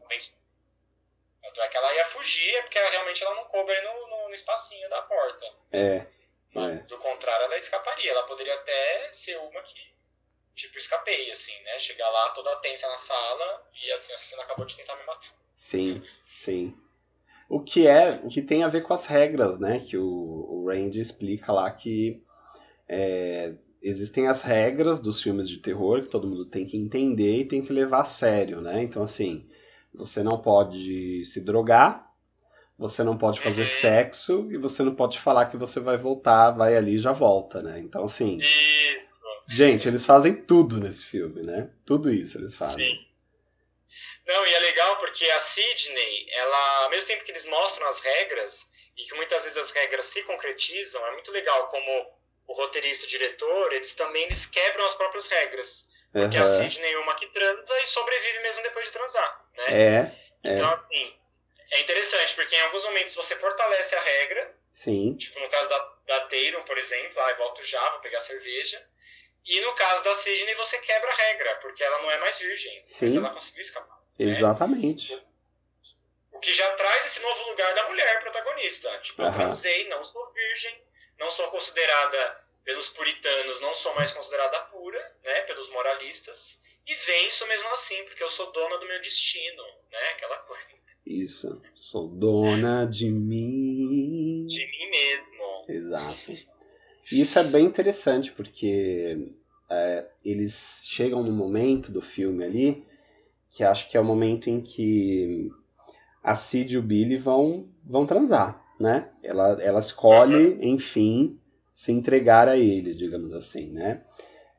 Tanto 1.41 1.61
é 1.61 1.67
que 1.67 1.77
ela 1.77 1.93
ia 1.95 2.05
fugir, 2.05 2.55
é 2.55 2.61
porque 2.63 2.77
ela, 2.77 2.89
realmente 2.89 3.23
ela 3.23 3.35
não 3.35 3.45
coube 3.45 3.73
no, 3.81 4.04
espacinho 4.35 4.89
da 4.89 5.01
porta. 5.01 5.45
É. 5.71 6.05
É. 6.55 6.75
Do 6.83 6.97
contrário, 6.97 7.45
ela 7.45 7.57
escaparia. 7.57 8.11
Ela 8.11 8.23
poderia 8.23 8.53
até 8.53 9.11
ser 9.11 9.37
uma 9.37 9.61
que, 9.61 9.79
tipo, 10.53 10.77
escapei, 10.77 11.29
assim, 11.31 11.53
né? 11.63 11.77
Chegar 11.79 12.09
lá 12.09 12.29
toda 12.29 12.55
tensa 12.57 12.87
na 12.89 12.97
sala 12.97 13.67
e 13.83 13.91
assim, 13.91 14.13
a 14.13 14.15
assassino 14.15 14.41
acabou 14.41 14.65
de 14.65 14.77
tentar 14.77 14.95
me 14.95 15.05
matar. 15.05 15.33
Sim, 15.55 16.01
sim. 16.27 16.77
O 17.49 17.59
que 17.59 17.87
é, 17.87 18.21
o 18.23 18.29
que 18.29 18.41
tem 18.41 18.63
a 18.63 18.67
ver 18.67 18.81
com 18.81 18.93
as 18.93 19.05
regras, 19.05 19.59
né? 19.59 19.79
Que 19.79 19.97
o, 19.97 20.05
o 20.05 20.67
Randy 20.67 20.99
explica 20.99 21.51
lá 21.51 21.69
que 21.69 22.23
é, 22.87 23.53
existem 23.81 24.27
as 24.27 24.41
regras 24.41 24.99
dos 24.99 25.21
filmes 25.21 25.47
de 25.49 25.57
terror 25.57 26.01
que 26.01 26.09
todo 26.09 26.27
mundo 26.27 26.45
tem 26.45 26.65
que 26.65 26.77
entender 26.77 27.41
e 27.41 27.47
tem 27.47 27.63
que 27.63 27.73
levar 27.73 28.01
a 28.01 28.05
sério, 28.05 28.61
né? 28.61 28.81
Então, 28.81 29.03
assim, 29.03 29.47
você 29.93 30.23
não 30.23 30.41
pode 30.41 31.23
se 31.25 31.41
drogar, 31.41 32.04
você 32.77 33.03
não 33.03 33.17
pode 33.17 33.39
fazer 33.39 33.61
uhum. 33.61 33.67
sexo 33.67 34.47
e 34.51 34.57
você 34.57 34.83
não 34.83 34.93
pode 34.93 35.19
falar 35.19 35.45
que 35.45 35.57
você 35.57 35.79
vai 35.79 35.97
voltar, 35.97 36.51
vai 36.51 36.75
ali 36.75 36.95
e 36.95 36.99
já 36.99 37.11
volta, 37.11 37.61
né? 37.61 37.79
Então, 37.79 38.05
assim. 38.05 38.37
Isso. 38.37 39.15
Gente, 39.47 39.87
eles 39.87 40.05
fazem 40.05 40.35
tudo 40.35 40.79
nesse 40.79 41.05
filme, 41.05 41.43
né? 41.43 41.69
Tudo 41.85 42.11
isso 42.11 42.37
eles 42.37 42.55
fazem. 42.55 42.95
Sim. 42.95 43.05
Não, 44.27 44.47
e 44.47 44.53
é 44.53 44.59
legal 44.59 44.97
porque 44.97 45.23
a 45.25 45.39
Sidney, 45.39 46.25
ela, 46.29 46.83
ao 46.83 46.89
mesmo 46.89 47.07
tempo 47.07 47.23
que 47.23 47.31
eles 47.31 47.45
mostram 47.45 47.87
as 47.87 48.01
regras, 48.01 48.71
e 48.97 49.03
que 49.03 49.13
muitas 49.15 49.43
vezes 49.43 49.57
as 49.57 49.71
regras 49.71 50.05
se 50.05 50.23
concretizam, 50.23 51.05
é 51.07 51.11
muito 51.11 51.31
legal 51.31 51.67
como 51.67 52.15
o 52.47 52.53
roteirista 52.53 53.05
e 53.05 53.07
o 53.07 53.09
diretor, 53.09 53.73
eles 53.73 53.93
também 53.93 54.23
eles 54.23 54.45
quebram 54.45 54.85
as 54.85 54.95
próprias 54.95 55.27
regras. 55.27 55.89
Porque 56.11 56.37
uhum. 56.37 56.43
a 56.43 56.45
Sidney 56.45 56.93
é 56.93 56.99
uma 56.99 57.13
que 57.15 57.27
transa 57.27 57.79
e 57.81 57.85
sobrevive 57.85 58.39
mesmo 58.39 58.63
depois 58.63 58.87
de 58.87 58.93
transar, 58.93 59.45
né? 59.57 59.63
É. 59.69 60.11
Então, 60.43 60.69
é. 60.69 60.73
assim, 60.73 61.13
é 61.71 61.81
interessante, 61.81 62.35
porque 62.35 62.55
em 62.55 62.61
alguns 62.61 62.83
momentos 62.85 63.15
você 63.15 63.35
fortalece 63.35 63.95
a 63.95 64.01
regra. 64.01 64.55
Sim. 64.75 65.15
Tipo, 65.15 65.39
no 65.39 65.49
caso 65.49 65.69
da, 65.69 65.93
da 66.05 66.19
Taylor, 66.27 66.63
por 66.63 66.77
exemplo, 66.77 67.19
ah, 67.19 67.33
volto 67.33 67.63
já, 67.63 67.89
vou 67.91 67.99
pegar 67.99 68.19
cerveja. 68.19 68.85
E 69.45 69.61
no 69.61 69.73
caso 69.73 70.03
da 70.03 70.13
Sidney, 70.13 70.55
você 70.55 70.77
quebra 70.79 71.09
a 71.09 71.15
regra, 71.15 71.55
porque 71.57 71.83
ela 71.83 72.01
não 72.01 72.11
é 72.11 72.17
mais 72.19 72.39
virgem. 72.39 72.83
Sim. 72.87 72.95
Mas 73.01 73.15
ela 73.15 73.29
conseguiu 73.29 73.61
escapar. 73.61 73.97
Né? 74.17 74.31
Exatamente. 74.31 75.13
Né? 75.13 75.21
O 76.31 76.39
que 76.39 76.51
já 76.51 76.69
traz 76.73 77.05
esse 77.05 77.21
novo 77.21 77.49
lugar 77.49 77.73
da 77.75 77.87
mulher 77.87 78.19
protagonista. 78.21 78.99
Tipo, 78.99 79.21
eu 79.21 79.31
transei, 79.31 79.87
não 79.87 80.03
sou 80.03 80.33
virgem, 80.33 80.83
não 81.19 81.31
sou 81.31 81.49
considerada 81.49 82.45
pelos 82.65 82.89
puritanos, 82.89 83.61
não 83.61 83.73
sou 83.75 83.93
mais 83.93 84.11
considerada 84.11 84.59
pura, 84.63 85.15
né, 85.23 85.41
pelos 85.41 85.69
moralistas, 85.69 86.63
e 86.87 86.95
venço 86.95 87.45
mesmo 87.47 87.69
assim, 87.69 88.03
porque 88.05 88.23
eu 88.23 88.29
sou 88.29 88.51
dona 88.51 88.79
do 88.79 88.87
meu 88.87 88.99
destino, 89.01 89.63
né, 89.91 90.09
aquela 90.09 90.37
coisa. 90.39 90.84
Isso. 91.05 91.61
Sou 91.73 92.07
dona 92.07 92.85
de 92.85 93.09
mim. 93.11 94.45
De 94.45 94.65
mim 94.65 94.89
mesmo. 94.89 95.65
Exato. 95.67 96.31
E 97.11 97.21
isso 97.21 97.37
é 97.37 97.43
bem 97.43 97.65
interessante 97.65 98.31
porque 98.31 99.31
é, 99.69 100.05
eles 100.23 100.81
chegam 100.83 101.23
num 101.23 101.35
momento 101.35 101.91
do 101.91 102.01
filme 102.01 102.43
ali 102.43 102.85
que 103.51 103.63
acho 103.63 103.89
que 103.89 103.95
é 103.95 103.99
o 103.99 104.05
momento 104.05 104.49
em 104.49 104.59
que 104.59 105.49
a 106.21 106.35
Cid 106.35 106.73
e 106.73 106.77
o 106.77 106.81
Billy 106.81 107.17
vão, 107.17 107.69
vão 107.83 108.05
transar, 108.05 108.61
né? 108.79 109.09
Ela, 109.23 109.61
ela 109.61 109.79
escolhe, 109.79 110.57
enfim, 110.59 111.39
se 111.73 111.91
entregar 111.91 112.49
a 112.49 112.57
ele, 112.57 112.93
digamos 112.93 113.31
assim, 113.31 113.67
né? 113.67 114.03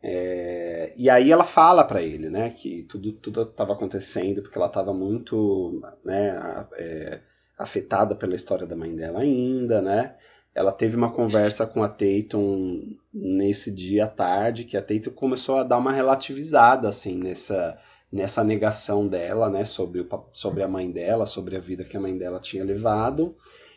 É, 0.08 0.92
e 0.96 1.10
aí 1.10 1.32
ela 1.32 1.42
fala 1.42 1.82
para 1.82 2.00
ele, 2.00 2.30
né, 2.30 2.50
que 2.50 2.84
tudo 2.84 3.10
tudo 3.14 3.42
estava 3.42 3.72
acontecendo 3.72 4.40
porque 4.40 4.56
ela 4.56 4.68
estava 4.68 4.94
muito, 4.94 5.82
né, 6.04 6.64
é, 6.74 7.20
afetada 7.58 8.14
pela 8.14 8.36
história 8.36 8.64
da 8.68 8.76
mãe 8.76 8.94
dela 8.94 9.20
ainda, 9.22 9.82
né? 9.82 10.14
Ela 10.54 10.70
teve 10.70 10.96
uma 10.96 11.10
conversa 11.10 11.66
com 11.66 11.82
a 11.82 11.88
Tatum 11.88 12.96
nesse 13.12 13.68
dia 13.74 14.04
à 14.04 14.08
tarde, 14.08 14.62
que 14.62 14.76
a 14.76 14.82
Tatum 14.82 15.10
começou 15.10 15.58
a 15.58 15.64
dar 15.64 15.76
uma 15.78 15.92
relativizada 15.92 16.88
assim 16.88 17.18
nessa 17.18 17.76
nessa 18.12 18.44
negação 18.44 19.08
dela, 19.08 19.50
né, 19.50 19.64
sobre 19.64 20.00
o, 20.02 20.08
sobre 20.32 20.62
a 20.62 20.68
mãe 20.68 20.88
dela, 20.88 21.26
sobre 21.26 21.56
a 21.56 21.60
vida 21.60 21.82
que 21.84 21.96
a 21.96 22.00
mãe 22.00 22.16
dela 22.16 22.38
tinha 22.38 22.62
levado. 22.64 23.34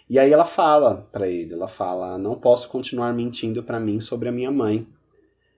E 0.07 0.19
aí 0.19 0.31
ela 0.31 0.45
fala 0.45 1.07
para 1.11 1.27
ele, 1.27 1.53
ela 1.53 1.67
fala: 1.67 2.19
"Não 2.19 2.35
posso 2.39 2.69
continuar 2.69 3.13
mentindo 3.13 3.63
para 3.63 3.79
mim 3.79 3.99
sobre 3.99 4.29
a 4.29 4.31
minha 4.31 4.51
mãe." 4.51 4.87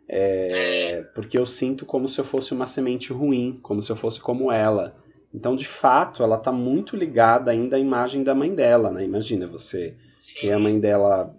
É, 0.08 1.04
porque 1.16 1.38
eu 1.38 1.46
sinto 1.46 1.86
como 1.86 2.08
se 2.08 2.20
eu 2.20 2.26
fosse 2.26 2.54
uma 2.54 2.66
semente 2.66 3.14
ruim, 3.14 3.60
como 3.62 3.82
se 3.82 3.92
eu 3.92 3.96
fosse 3.96 4.20
como 4.20 4.52
ela. 4.52 4.96
Então, 5.34 5.56
de 5.56 5.66
fato, 5.66 6.24
ela 6.24 6.36
está 6.36 6.52
muito 6.52 6.96
ligada 6.96 7.52
ainda 7.52 7.78
à 7.78 7.80
imagem 7.80 8.24
da 8.24 8.36
mãe 8.36 8.54
dela, 8.54 8.92
né? 8.92 9.06
Imagina 9.06 9.48
você 9.48 9.96
Sim. 10.02 10.42
ter 10.42 10.52
a 10.52 10.60
mãe 10.60 10.78
dela, 10.80 11.34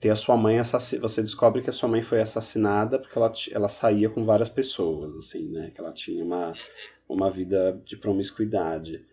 ter 0.00 0.08
a 0.08 0.16
sua 0.16 0.36
mãe 0.36 0.58
assassinada. 0.58 1.08
Você 1.08 1.20
descobre 1.20 1.60
que 1.60 1.68
a 1.68 1.72
sua 1.72 1.88
mãe 1.88 2.00
foi 2.00 2.22
assassinada 2.22 2.98
porque 2.98 3.18
ela, 3.18 3.30
ela 3.52 3.68
saía 3.68 4.08
com 4.08 4.24
várias 4.24 4.48
pessoas, 4.48 5.14
assim, 5.14 5.50
né? 5.50 5.70
Que 5.74 5.80
ela 5.80 5.92
tinha 5.92 6.24
uma, 6.24 6.54
uma 7.06 7.30
vida 7.30 7.78
de 7.84 7.98
promiscuidade. 7.98 9.04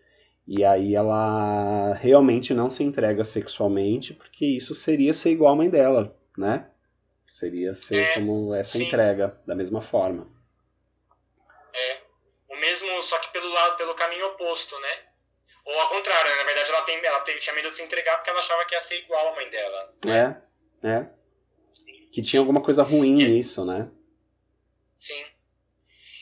E 0.48 0.64
aí 0.64 0.94
ela 0.94 1.92
realmente 1.94 2.54
não 2.54 2.70
se 2.70 2.82
entrega 2.82 3.22
sexualmente, 3.22 4.14
porque 4.14 4.46
isso 4.46 4.74
seria 4.74 5.12
ser 5.12 5.30
igual 5.30 5.52
a 5.52 5.56
mãe 5.56 5.68
dela, 5.68 6.16
né? 6.36 6.66
Seria 7.40 7.74
ser 7.74 7.96
é, 7.96 8.14
como 8.14 8.54
essa 8.54 8.76
sim. 8.76 8.84
entrega, 8.84 9.40
da 9.46 9.54
mesma 9.54 9.80
forma. 9.80 10.30
É. 11.72 12.00
O 12.50 12.56
mesmo, 12.56 13.02
só 13.02 13.18
que 13.18 13.32
pelo 13.32 13.48
lado, 13.48 13.78
pelo 13.78 13.94
caminho 13.94 14.26
oposto, 14.26 14.78
né? 14.78 14.98
Ou 15.64 15.80
ao 15.80 15.88
contrário, 15.88 16.30
né? 16.30 16.36
na 16.36 16.44
verdade 16.44 16.70
ela, 16.70 16.82
tem, 16.82 17.02
ela 17.02 17.20
teve, 17.20 17.40
tinha 17.40 17.54
medo 17.54 17.70
de 17.70 17.76
se 17.76 17.82
entregar 17.82 18.16
porque 18.16 18.28
ela 18.28 18.40
achava 18.40 18.62
que 18.66 18.74
ia 18.74 18.80
ser 18.80 18.98
igual 18.98 19.28
a 19.28 19.36
mãe 19.36 19.48
dela. 19.48 19.94
Né? 20.04 20.42
É, 20.82 20.88
é. 20.88 21.10
Sim. 21.72 22.10
Que 22.12 22.20
tinha 22.20 22.40
alguma 22.40 22.62
coisa 22.62 22.82
ruim 22.82 23.22
é. 23.22 23.28
nisso, 23.28 23.64
né? 23.64 23.90
Sim. 24.94 25.24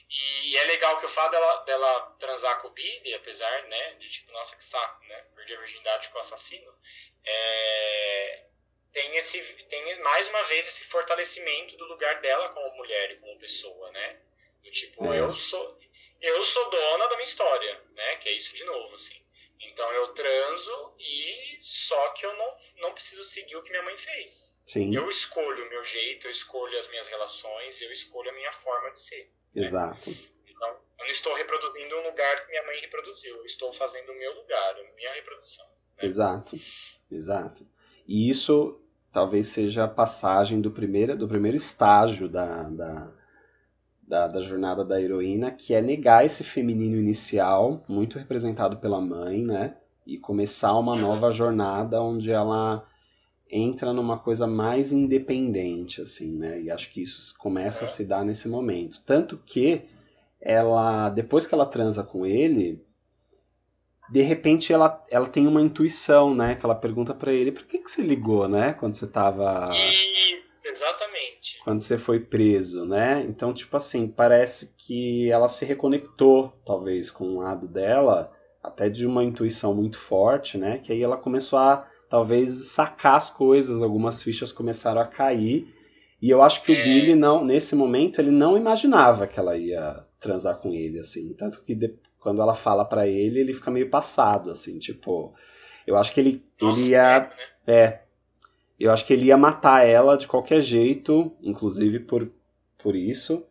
E 0.09 0.57
é 0.57 0.65
legal 0.67 1.01
que 1.01 1.07
o 1.07 1.09
fato 1.09 1.33
dela, 1.33 1.65
dela 1.65 2.17
transar 2.21 2.63
com 2.63 2.69
o 2.69 2.71
Billy, 2.71 3.13
apesar, 3.15 3.65
né, 3.65 3.95
de 3.95 4.09
tipo, 4.09 4.31
nossa, 4.31 4.55
que 4.55 4.65
saco, 4.65 5.05
né, 5.05 5.17
perder 5.35 5.57
a 5.57 5.59
virgindade 5.59 6.09
com 6.11 6.17
o 6.17 6.21
assassino, 6.21 6.73
é, 7.25 8.49
tem 8.93 9.17
esse, 9.17 9.41
tem 9.69 10.03
mais 10.03 10.29
uma 10.29 10.43
vez 10.45 10.67
esse 10.67 10.85
fortalecimento 10.85 11.77
do 11.77 11.85
lugar 11.87 12.21
dela 12.21 12.49
como 12.51 12.77
mulher 12.77 13.13
e 13.13 13.17
como 13.17 13.39
pessoa, 13.39 13.91
né, 13.93 14.21
do 14.63 14.71
tipo, 14.71 15.13
é. 15.13 15.21
eu 15.21 15.35
sou, 15.35 15.79
eu 16.21 16.45
sou 16.45 16.71
dona 16.71 17.07
da 17.07 17.17
minha 17.17 17.25
história, 17.25 17.83
né, 17.95 18.17
que 18.17 18.29
é 18.29 18.33
isso 18.33 18.55
de 18.55 18.65
novo, 18.65 18.95
assim. 18.95 19.21
Então 19.61 19.93
eu 19.93 20.09
transo 20.09 20.95
e 20.99 21.59
só 21.61 22.11
que 22.11 22.25
eu 22.25 22.37
não, 22.37 22.57
não 22.77 22.93
preciso 22.93 23.25
seguir 23.25 23.57
o 23.57 23.63
que 23.63 23.71
minha 23.71 23.83
mãe 23.83 23.97
fez. 23.97 24.61
Sim. 24.67 24.95
Eu 24.95 25.09
escolho 25.09 25.67
o 25.67 25.69
meu 25.69 25.85
jeito, 25.85 26.27
eu 26.27 26.31
escolho 26.31 26.79
as 26.79 26.89
minhas 26.91 27.09
relações, 27.09 27.81
eu 27.81 27.91
escolho 27.91 28.31
a 28.31 28.35
minha 28.35 28.53
forma 28.53 28.91
de 28.93 29.01
ser. 29.01 29.33
Né? 29.55 29.67
Exato. 29.67 30.11
Né? 30.11 30.17
Então, 30.47 30.69
eu 30.69 31.05
não 31.05 31.13
estou 31.13 31.35
reproduzindo 31.35 31.97
um 31.97 32.05
lugar 32.05 32.45
que 32.45 32.51
minha 32.51 32.65
mãe 32.65 32.81
reproduziu, 32.81 33.37
eu 33.37 33.45
estou 33.45 33.73
fazendo 33.73 34.13
o 34.13 34.15
meu 34.15 34.33
lugar, 34.35 34.77
a 34.77 34.95
minha 34.95 35.13
reprodução. 35.15 35.67
Né? 35.97 36.07
Exato, 36.07 36.57
exato. 37.11 37.67
E 38.09 38.31
isso 38.31 38.81
talvez 39.13 39.49
seja 39.49 39.85
a 39.85 39.89
passagem 39.89 40.61
do 40.63 40.71
primeiro, 40.71 41.17
do 41.17 41.29
primeiro 41.29 41.57
estágio 41.57 42.29
da, 42.29 42.63
da, 42.65 43.13
da, 44.03 44.29
da, 44.29 44.41
jornada 44.41 44.83
da 44.83 45.01
heroína, 45.01 45.51
que 45.51 45.75
é 45.75 45.83
negar 45.83 46.25
esse 46.25 46.43
feminino 46.43 46.97
inicial, 46.99 47.85
muito 47.87 48.19
representado 48.19 48.79
pela 48.79 49.01
mãe, 49.01 49.43
né? 49.43 49.77
E 50.07 50.17
começar 50.17 50.75
uma 50.79 50.95
uhum. 50.95 51.01
nova 51.01 51.31
jornada 51.31 52.01
onde 52.03 52.31
ela 52.31 52.87
entra 53.51 53.93
numa 53.93 54.19
coisa 54.19 54.47
mais 54.47 54.91
independente, 54.91 56.01
assim, 56.01 56.37
né? 56.37 56.63
E 56.63 56.71
acho 56.71 56.91
que 56.91 57.03
isso 57.03 57.37
começa 57.39 57.85
a 57.85 57.87
se 57.87 58.05
dar 58.05 58.25
nesse 58.25 58.49
momento. 58.49 59.03
Tanto 59.05 59.37
que 59.45 59.83
ela, 60.41 61.11
depois 61.11 61.47
que 61.47 61.55
ela 61.55 61.67
transa 61.67 62.03
com 62.03 62.25
ele, 62.25 62.83
de 64.11 64.23
repente 64.23 64.73
ela, 64.73 65.05
ela 65.11 65.27
tem 65.27 65.47
uma 65.47 65.61
intuição, 65.61 66.35
né? 66.35 66.55
Que 66.55 66.65
ela 66.65 66.75
pergunta 66.75 67.13
para 67.15 67.33
ele, 67.33 67.53
por 67.53 67.65
que, 67.65 67.79
que 67.79 67.91
você 67.91 68.03
ligou, 68.03 68.49
né? 68.49 68.73
Quando 68.73 68.95
você 68.95 69.07
tava... 69.07 69.71
Isso, 69.75 70.67
exatamente. 70.67 71.61
Quando 71.63 71.81
você 71.81 71.99
foi 71.99 72.21
preso, 72.21 72.87
né? 72.87 73.25
Então, 73.29 73.53
tipo 73.53 73.77
assim, 73.77 74.09
parece 74.09 74.75
que 74.77 75.31
ela 75.31 75.49
se 75.49 75.65
reconectou, 75.65 76.53
talvez, 76.65 77.11
com 77.11 77.25
um 77.25 77.39
lado 77.39 77.69
dela, 77.69 78.33
até 78.63 78.89
de 78.89 79.07
uma 79.07 79.25
intuição 79.25 79.75
muito 79.75 79.99
forte, 79.99 80.57
né? 80.57 80.79
Que 80.79 80.93
aí 80.93 81.03
ela 81.03 81.17
começou 81.17 81.59
a 81.59 81.87
talvez 82.09 82.71
sacar 82.71 83.17
as 83.17 83.31
coisas, 83.31 83.83
algumas 83.83 84.23
fichas 84.23 84.53
começaram 84.53 85.01
a 85.01 85.07
cair. 85.07 85.75
E 86.21 86.31
eu 86.31 86.43
acho 86.43 86.63
que 86.65 86.73
o 86.73 86.75
é. 86.75 86.83
Billy 86.83 87.15
não, 87.15 87.45
nesse 87.45 87.77
momento, 87.77 88.21
ele 88.21 88.31
não 88.31 88.57
imaginava 88.57 89.27
que 89.27 89.39
ela 89.39 89.57
ia 89.57 90.05
transar 90.19 90.57
com 90.57 90.73
ele, 90.73 90.99
assim. 90.99 91.33
Tanto 91.35 91.63
que 91.63 91.75
de, 91.75 91.95
quando 92.21 92.43
ela 92.43 92.55
fala 92.55 92.85
para 92.85 93.07
ele, 93.07 93.41
ele 93.41 93.55
fica 93.55 93.71
meio 93.71 93.91
passado, 93.91 94.51
assim, 94.51 94.79
tipo. 94.79 95.35
Eu 95.87 95.97
acho 95.97 96.13
que 96.13 96.21
ele, 96.21 96.45
Nossa, 96.61 96.81
ele 96.81 96.91
ia. 96.91 97.21
Né? 97.21 97.31
É. 97.67 98.01
Eu 98.79 98.93
acho 98.93 99.05
que 99.05 99.13
ele 99.13 99.27
ia 99.27 99.37
matar 99.37 99.87
ela 99.87 100.17
de 100.17 100.29
qualquer 100.29 100.61
jeito, 100.61 101.37
inclusive 101.43 102.01
por, 102.01 102.31
por 102.79 102.95
isso. 102.95 103.45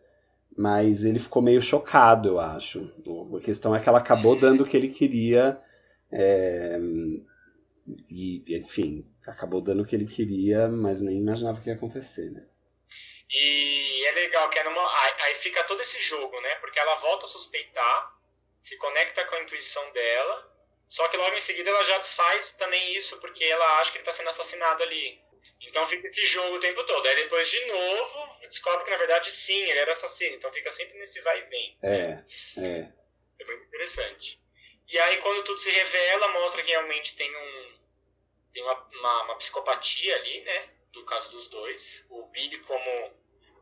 Mas 0.57 1.03
ele 1.03 1.19
ficou 1.19 1.41
meio 1.41 1.61
chocado, 1.61 2.29
eu 2.29 2.39
acho. 2.39 2.91
A 3.35 3.39
questão 3.41 3.75
é 3.75 3.79
que 3.79 3.87
ela 3.87 3.99
acabou 3.99 4.33
uhum. 4.33 4.39
dando 4.39 4.61
o 4.61 4.65
que 4.65 4.75
ele 4.75 4.89
queria. 4.89 5.59
É, 6.11 6.79
e, 8.09 8.43
enfim, 8.57 9.05
acabou 9.25 9.61
dando 9.61 9.83
o 9.83 9.85
que 9.85 9.95
ele 9.95 10.05
queria, 10.05 10.67
mas 10.67 11.01
nem 11.01 11.19
imaginava 11.19 11.61
que 11.61 11.69
ia 11.69 11.75
acontecer, 11.75 12.31
né? 12.31 12.45
E 13.29 14.07
é 14.07 14.11
legal 14.13 14.49
que 14.49 14.59
é 14.59 14.63
numa, 14.63 14.81
aí 15.25 15.35
fica 15.35 15.63
todo 15.65 15.81
esse 15.81 16.01
jogo, 16.01 16.39
né? 16.41 16.55
Porque 16.55 16.79
ela 16.79 16.95
volta 16.95 17.25
a 17.25 17.29
suspeitar, 17.29 18.16
se 18.61 18.77
conecta 18.77 19.25
com 19.25 19.35
a 19.35 19.41
intuição 19.41 19.91
dela, 19.91 20.57
só 20.87 21.07
que 21.09 21.17
logo 21.17 21.35
em 21.35 21.39
seguida 21.39 21.69
ela 21.69 21.83
já 21.83 21.97
desfaz 21.97 22.51
também 22.53 22.95
isso, 22.95 23.19
porque 23.19 23.43
ela 23.43 23.79
acha 23.79 23.91
que 23.91 23.97
ele 23.97 24.03
está 24.03 24.11
sendo 24.11 24.29
assassinado 24.29 24.83
ali. 24.83 25.21
Então 25.61 25.85
fica 25.85 26.07
esse 26.07 26.25
jogo 26.25 26.55
o 26.55 26.59
tempo 26.59 26.83
todo. 26.83 27.05
Aí 27.05 27.15
depois, 27.15 27.49
de 27.49 27.65
novo, 27.65 28.39
descobre 28.41 28.85
que 28.85 28.91
na 28.91 28.97
verdade 28.97 29.31
sim, 29.31 29.61
ele 29.63 29.79
era 29.79 29.91
assassino. 29.91 30.35
Então 30.35 30.51
fica 30.51 30.71
sempre 30.71 30.97
nesse 30.97 31.19
vai 31.21 31.39
e 31.39 31.43
vem. 31.43 31.77
É, 31.83 32.23
é. 32.57 32.93
É 33.39 33.45
muito 33.45 33.65
interessante. 33.65 34.39
E 34.87 34.97
aí 34.99 35.17
quando 35.17 35.43
tudo 35.43 35.57
se 35.57 35.69
revela, 35.69 36.27
mostra 36.29 36.63
que 36.63 36.69
realmente 36.69 37.15
tem 37.15 37.35
um, 37.35 37.77
tem 38.53 38.63
uma, 38.63 38.87
uma, 38.93 39.23
uma, 39.23 39.35
psicopatia 39.37 40.15
ali, 40.15 40.41
né? 40.41 40.69
Do 40.91 41.03
caso 41.05 41.31
dos 41.31 41.49
dois. 41.49 42.05
O 42.09 42.27
Billy 42.27 42.59
como 42.59 43.13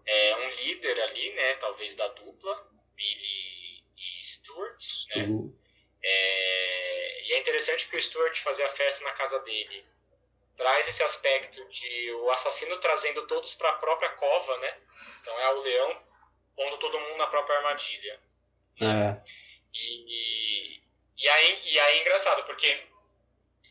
é, 0.05 0.35
um 0.35 0.49
líder 0.51 1.01
ali, 1.01 1.33
né? 1.33 1.55
Talvez 1.55 1.95
da 1.95 2.07
dupla, 2.09 2.71
Billy 2.95 3.64
e 3.97 4.23
Stuart, 4.23 4.83
né? 5.15 5.23
Uhum. 5.23 5.57
É, 6.03 7.23
e 7.23 7.33
é 7.33 7.39
interessante 7.39 7.87
que 7.87 7.95
o 7.95 8.01
Stuart 8.01 8.39
fazer 8.41 8.63
a 8.63 8.69
festa 8.69 9.03
na 9.03 9.11
casa 9.11 9.39
dele 9.39 9.85
traz 10.55 10.87
esse 10.87 11.03
aspecto 11.03 11.67
de 11.69 12.11
o 12.13 12.31
assassino 12.31 12.77
trazendo 12.77 13.27
todos 13.27 13.55
para 13.55 13.69
a 13.69 13.77
própria 13.77 14.09
cova, 14.09 14.57
né? 14.59 14.77
Então 15.21 15.39
é 15.39 15.49
o 15.53 15.61
leão 15.61 16.03
pondo 16.55 16.77
todo 16.77 16.99
mundo 16.99 17.17
na 17.17 17.27
própria 17.27 17.57
armadilha. 17.57 18.19
É. 18.81 19.21
E, 19.73 20.81
e, 21.17 21.29
aí, 21.29 21.61
e 21.65 21.79
aí 21.79 21.97
é 21.97 22.01
engraçado, 22.01 22.43
porque 22.45 22.87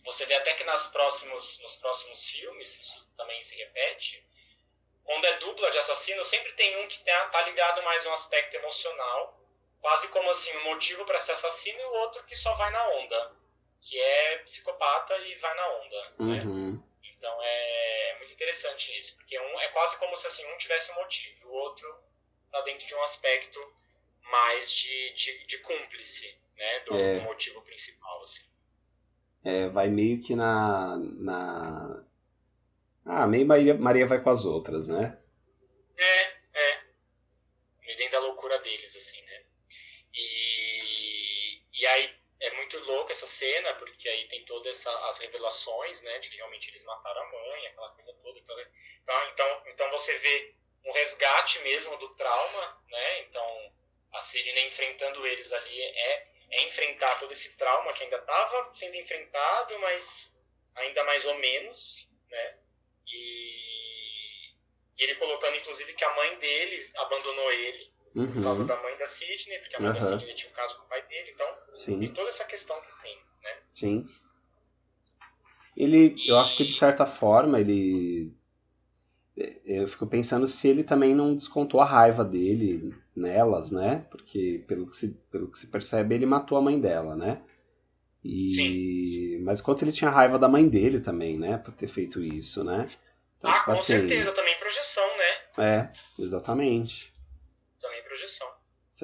você 0.05 0.27
vê 0.27 0.35
até 0.35 0.55
que 0.55 0.64
nas 0.64 0.89
próximos, 0.89 1.61
nos 1.61 1.77
próximos 1.77 2.25
filmes, 2.25 2.79
isso 2.81 3.09
também 3.16 3.43
se 3.43 3.57
repete, 3.57 4.25
quando 5.03 5.25
é 5.27 5.39
dupla 5.39 5.70
de 5.70 5.79
assassino, 5.79 6.25
sempre 6.25 6.53
tem 6.55 6.79
um 6.79 6.89
que 6.89 7.03
tá, 7.05 7.29
tá 7.29 7.43
ligado 7.43 7.83
mais 7.83 8.05
a 8.07 8.11
um 8.11 8.14
aspecto 8.14 8.55
emocional, 8.55 9.41
quase 9.85 10.09
como 10.09 10.30
assim, 10.30 10.57
um 10.57 10.64
motivo 10.64 11.05
para 11.05 11.18
ser 11.18 11.32
assassino 11.32 11.78
e 11.78 11.85
o 11.85 11.95
outro 12.01 12.24
que 12.24 12.35
só 12.35 12.55
vai 12.55 12.70
na 12.70 12.89
onda, 12.89 13.32
que 13.82 14.01
é 14.01 14.39
psicopata 14.39 15.14
e 15.18 15.35
vai 15.37 15.55
na 15.55 15.68
onda, 15.68 16.03
né? 16.20 16.43
uhum. 16.43 16.72
né? 16.72 16.82
Então 17.05 17.43
é, 17.43 18.11
é, 18.11 18.18
muito 18.18 18.32
interessante 18.32 18.97
isso, 18.99 19.16
porque 19.16 19.39
um, 19.39 19.61
é 19.61 19.68
quase 19.68 19.99
como 19.99 20.16
se 20.16 20.26
assim, 20.26 20.51
um 20.51 20.57
tivesse 20.57 20.91
um 20.93 20.95
motivo, 20.95 21.49
o 21.49 21.53
outro 21.53 22.03
tá 22.51 22.62
dentro 22.62 22.87
de 22.87 22.95
um 22.95 23.03
aspecto 23.03 23.61
mais 24.30 24.72
de, 24.72 25.12
de, 25.12 25.47
de 25.47 25.59
cúmplice, 25.59 26.35
né, 26.57 26.80
do, 26.80 26.97
é. 26.97 27.18
do 27.18 27.24
motivo 27.24 27.61
principal, 27.61 28.22
assim 28.22 28.55
é, 29.45 29.68
vai 29.68 29.89
meio 29.89 30.20
que 30.22 30.35
na, 30.35 30.97
na. 30.97 32.03
Ah, 33.05 33.26
meio 33.26 33.47
Maria, 33.47 33.74
Maria 33.74 34.07
vai 34.07 34.22
com 34.22 34.30
as 34.30 34.47
outras, 34.47 34.89
né? 34.89 35.18
É, 35.99 36.22
é. 36.55 36.80
Me 37.87 37.95
dentro 37.97 38.12
da 38.12 38.26
loucura 38.26 38.59
deles, 38.61 38.97
assim, 38.97 39.20
né? 39.20 39.43
E, 40.14 41.61
e 41.78 41.87
aí 41.87 42.16
é 42.41 42.57
muito 42.57 42.78
louco 42.87 43.12
essa 43.12 43.26
cena, 43.45 43.74
porque 43.74 44.09
aí 44.09 44.26
tem 44.28 44.45
todas 44.45 44.86
as 44.86 45.18
revelações, 45.18 46.03
né? 46.03 46.18
De 46.18 46.30
que 46.30 46.36
realmente 46.36 46.70
eles 46.70 46.84
mataram 46.84 47.20
a 47.20 47.32
mãe, 47.32 47.66
aquela 47.66 47.90
coisa 47.90 48.12
toda. 48.22 48.38
Então, 48.38 48.57
então, 49.03 49.28
então, 49.32 49.62
então 49.66 49.90
você 49.90 50.16
vê 50.18 50.55
um 50.84 50.92
resgate 50.92 51.59
mesmo 51.61 51.97
do 51.99 52.14
trauma, 52.14 52.82
né? 52.88 53.20
Então 53.20 53.72
a 54.12 54.20
Sidney 54.20 54.66
enfrentando 54.66 55.26
eles 55.26 55.53
ali 55.53 55.82
é 55.82 56.34
é 56.51 56.62
enfrentar 56.64 57.18
todo 57.18 57.32
esse 57.32 57.57
trauma 57.57 57.92
que 57.92 58.05
ainda 58.05 58.16
estava 58.16 58.74
sendo 58.74 58.95
enfrentado, 58.97 59.78
mas 59.80 60.38
ainda 60.74 61.03
mais 61.05 61.24
ou 61.24 61.34
menos, 61.36 62.09
né? 62.30 62.59
E, 63.07 64.53
e, 64.97 65.03
ele 65.03 65.16
colocando, 65.16 65.57
inclusive, 65.57 65.95
que 65.95 66.05
a 66.05 66.14
mãe 66.14 66.38
dele 66.38 66.78
abandonou 66.97 67.53
ele 67.53 67.92
uhum. 68.14 68.32
por 68.32 68.42
causa 68.42 68.64
da 68.64 68.76
mãe 68.82 68.97
da 68.97 69.07
Sidney, 69.07 69.59
porque 69.59 69.76
a 69.76 69.80
mãe 69.80 69.88
uhum. 69.88 69.95
da 69.95 70.01
Sidney 70.01 70.34
tinha 70.34 70.51
um 70.51 70.55
caso 70.55 70.78
com 70.78 70.84
o 70.84 70.88
pai 70.88 71.03
dele, 71.03 71.32
então 71.32 71.59
Sim. 71.74 72.01
e 72.03 72.09
toda 72.12 72.28
essa 72.28 72.45
questão 72.45 72.80
que 72.80 73.03
tem, 73.03 73.22
né? 73.45 73.51
Sim. 73.72 74.05
Ele, 75.76 76.14
e... 76.16 76.28
eu 76.28 76.38
acho 76.38 76.57
que 76.57 76.64
de 76.64 76.72
certa 76.72 77.05
forma 77.05 77.61
ele 77.61 78.34
eu 79.66 79.88
fico 79.88 80.07
pensando 80.07 80.47
se 80.47 80.68
ele 80.68 80.84
também 80.84 81.12
não 81.14 81.34
descontou 81.34 81.80
a 81.80 81.84
raiva 81.84 82.24
dele 82.24 82.95
nelas, 83.16 83.70
né? 83.70 84.07
Porque 84.11 84.64
pelo 84.68 84.88
que 84.88 84.97
se, 84.97 85.09
pelo 85.30 85.51
que 85.51 85.59
se 85.59 85.66
percebe, 85.66 86.14
ele 86.14 86.26
matou 86.26 86.57
a 86.57 86.62
mãe 86.62 86.80
dela, 86.80 87.16
né? 87.16 87.42
E... 88.22 88.49
Sim. 88.51 89.42
Mas 89.42 89.61
quanto 89.61 89.82
ele 89.82 89.92
tinha 89.92 90.11
raiva 90.11 90.38
da 90.38 90.49
mãe 90.49 90.68
dele 90.68 91.01
também, 91.01 91.36
né? 91.36 91.59
Por 91.59 91.74
ter 91.74 91.88
feito 91.88 92.22
isso, 92.22 92.62
né? 92.62 92.88
Então, 93.38 93.51
ah, 93.51 93.55
tipo 93.55 93.66
com 93.66 93.72
assim, 93.72 93.99
certeza, 93.99 94.32
também 94.32 94.57
projeção, 94.57 95.05
né? 95.18 95.64
É, 95.64 96.22
exatamente. 96.22 97.12
Também 97.80 98.03
projeção. 98.05 98.49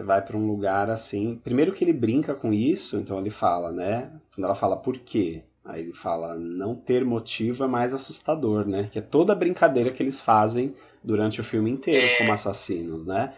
Você 0.01 0.05
vai 0.05 0.23
para 0.23 0.35
um 0.35 0.47
lugar 0.47 0.89
assim. 0.89 1.39
Primeiro 1.45 1.75
que 1.75 1.85
ele 1.85 1.93
brinca 1.93 2.35
com 2.35 2.55
isso, 2.55 2.97
então 2.97 3.19
ele 3.19 3.29
fala, 3.29 3.71
né? 3.71 4.11
Quando 4.35 4.47
ela 4.47 4.55
fala 4.55 4.75
por 4.75 4.97
quê? 4.97 5.43
Aí 5.63 5.83
ele 5.83 5.93
fala, 5.93 6.39
não 6.39 6.75
ter 6.75 7.05
motivo 7.05 7.65
é 7.65 7.67
mais 7.67 7.93
assustador, 7.93 8.67
né? 8.67 8.89
Que 8.91 8.99
é 8.99 9.03
toda 9.03 9.35
a 9.35 9.37
brincadeira 9.37 9.93
que 9.93 10.03
eles 10.03 10.19
fazem 10.19 10.75
durante 11.05 11.39
o 11.39 11.45
filme 11.45 11.71
inteiro 11.71 12.07
é. 12.07 12.17
como 12.17 12.33
assassinos, 12.33 13.05
né? 13.05 13.35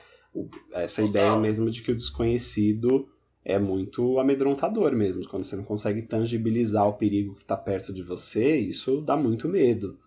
Essa 0.73 1.03
ideia 1.03 1.35
mesmo 1.35 1.69
de 1.69 1.83
que 1.83 1.91
o 1.91 1.97
desconhecido 1.97 3.09
é 3.45 3.59
muito 3.59 4.21
amedrontador 4.21 4.93
mesmo. 4.93 5.27
Quando 5.27 5.43
você 5.43 5.57
não 5.57 5.65
consegue 5.65 6.03
tangibilizar 6.03 6.87
o 6.87 6.93
perigo 6.93 7.35
que 7.35 7.43
está 7.43 7.57
perto 7.57 7.93
de 7.93 8.05
você, 8.05 8.57
isso 8.57 9.01
dá 9.01 9.17
muito 9.17 9.49
medo. 9.49 9.99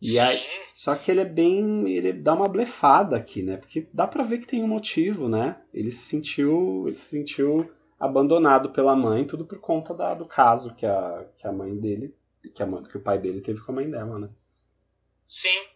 E 0.00 0.12
Sim. 0.12 0.20
aí, 0.20 0.46
só 0.72 0.94
que 0.94 1.10
ele 1.10 1.20
é 1.20 1.24
bem, 1.24 1.90
ele 1.90 2.12
dá 2.12 2.34
uma 2.34 2.48
blefada 2.48 3.16
aqui, 3.16 3.42
né? 3.42 3.56
Porque 3.56 3.88
dá 3.92 4.06
para 4.06 4.22
ver 4.22 4.38
que 4.38 4.46
tem 4.46 4.62
um 4.62 4.68
motivo, 4.68 5.28
né? 5.28 5.60
Ele 5.74 5.90
se 5.90 6.04
sentiu, 6.04 6.84
ele 6.86 6.94
se 6.94 7.06
sentiu 7.06 7.68
abandonado 7.98 8.70
pela 8.70 8.94
mãe, 8.94 9.26
tudo 9.26 9.44
por 9.44 9.58
conta 9.60 9.92
da, 9.92 10.14
do 10.14 10.24
caso 10.24 10.74
que 10.76 10.86
a, 10.86 11.26
que 11.36 11.46
a 11.46 11.52
mãe 11.52 11.76
dele, 11.76 12.14
que, 12.54 12.62
a, 12.62 12.66
que 12.66 12.96
o 12.96 13.02
pai 13.02 13.18
dele 13.18 13.40
teve 13.40 13.60
com 13.60 13.72
a 13.72 13.74
mãe 13.74 13.90
dela, 13.90 14.18
né? 14.20 14.30
Sim. 15.26 15.66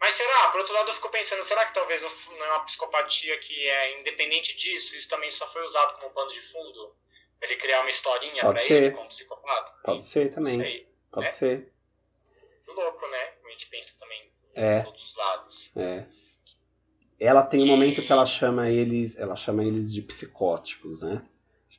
Mas 0.00 0.14
será, 0.14 0.48
por 0.48 0.60
outro 0.60 0.72
lado, 0.72 0.88
eu 0.88 0.94
fico 0.94 1.10
pensando, 1.10 1.42
será 1.42 1.66
que 1.66 1.74
talvez 1.74 2.00
não 2.02 2.44
é 2.44 2.50
uma 2.52 2.64
psicopatia 2.64 3.36
que 3.38 3.68
é 3.68 4.00
independente 4.00 4.56
disso, 4.56 4.96
isso 4.96 5.10
também 5.10 5.30
só 5.30 5.46
foi 5.48 5.62
usado 5.62 5.94
como 5.98 6.10
pano 6.14 6.30
de 6.30 6.40
fundo? 6.40 6.96
Pra 7.38 7.48
ele 7.48 7.60
criar 7.60 7.82
uma 7.82 7.90
historinha 7.90 8.40
para 8.40 8.64
ele 8.64 8.90
como 8.90 9.08
psicopata? 9.08 9.74
Pode 9.84 10.04
ser 10.06 10.30
também. 10.30 10.54
Sei, 10.54 10.88
Pode 11.10 11.26
né? 11.26 11.30
ser. 11.30 11.72
Muito 12.70 12.80
louco, 12.80 13.06
né? 13.06 13.18
A 13.44 13.50
gente 13.50 13.68
pensa 13.68 13.96
também 13.98 14.18
é. 14.54 14.80
em 14.80 14.84
todos 14.84 15.04
os 15.04 15.16
lados. 15.16 15.76
É. 15.76 16.06
Ela 17.18 17.42
tem 17.42 17.62
um 17.62 17.66
momento 17.66 18.00
que 18.00 18.12
ela 18.12 18.24
chama 18.24 18.70
eles, 18.70 19.16
ela 19.16 19.36
chama 19.36 19.64
eles 19.64 19.92
de 19.92 20.00
psicóticos, 20.00 21.00
né? 21.00 21.22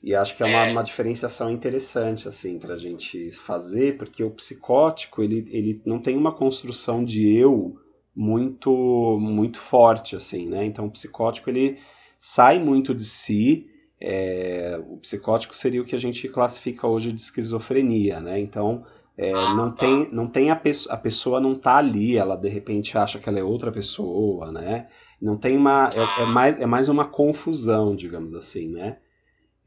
E 0.03 0.15
acho 0.15 0.35
que 0.35 0.43
é 0.43 0.45
uma, 0.45 0.65
é. 0.65 0.71
uma 0.71 0.83
diferenciação 0.83 1.49
interessante, 1.49 2.27
assim, 2.27 2.59
pra 2.59 2.77
gente 2.77 3.31
fazer, 3.31 3.97
porque 3.97 4.23
o 4.23 4.31
psicótico, 4.31 5.21
ele, 5.21 5.47
ele 5.51 5.81
não 5.85 5.99
tem 5.99 6.17
uma 6.17 6.33
construção 6.33 7.03
de 7.03 7.35
eu 7.35 7.79
muito, 8.15 9.17
muito 9.19 9.59
forte, 9.59 10.15
assim, 10.15 10.47
né? 10.47 10.65
Então, 10.65 10.85
o 10.87 10.91
psicótico, 10.91 11.49
ele 11.49 11.79
sai 12.17 12.59
muito 12.59 12.93
de 12.93 13.05
si, 13.05 13.67
é, 13.99 14.79
o 14.87 14.97
psicótico 14.97 15.55
seria 15.55 15.81
o 15.81 15.85
que 15.85 15.95
a 15.95 15.99
gente 15.99 16.27
classifica 16.27 16.87
hoje 16.87 17.11
de 17.11 17.21
esquizofrenia, 17.21 18.19
né? 18.19 18.39
Então, 18.39 18.85
é, 19.21 19.31
ah, 19.31 19.53
não, 19.53 19.69
tá. 19.69 19.85
tem, 19.85 20.09
não 20.11 20.27
tem 20.27 20.49
a, 20.49 20.55
pessoa, 20.55 20.95
a 20.95 20.97
pessoa 20.97 21.39
não 21.39 21.53
tá 21.53 21.77
ali, 21.77 22.17
ela 22.17 22.35
de 22.35 22.49
repente 22.49 22.97
acha 22.97 23.19
que 23.19 23.29
ela 23.29 23.37
é 23.37 23.43
outra 23.43 23.71
pessoa, 23.71 24.51
né? 24.51 24.87
Não 25.21 25.37
tem 25.37 25.55
uma. 25.55 25.91
É, 25.93 26.23
é, 26.23 26.25
mais, 26.25 26.59
é 26.59 26.65
mais 26.65 26.89
uma 26.89 27.07
confusão, 27.07 27.95
digamos 27.95 28.33
assim, 28.33 28.67
né? 28.69 28.97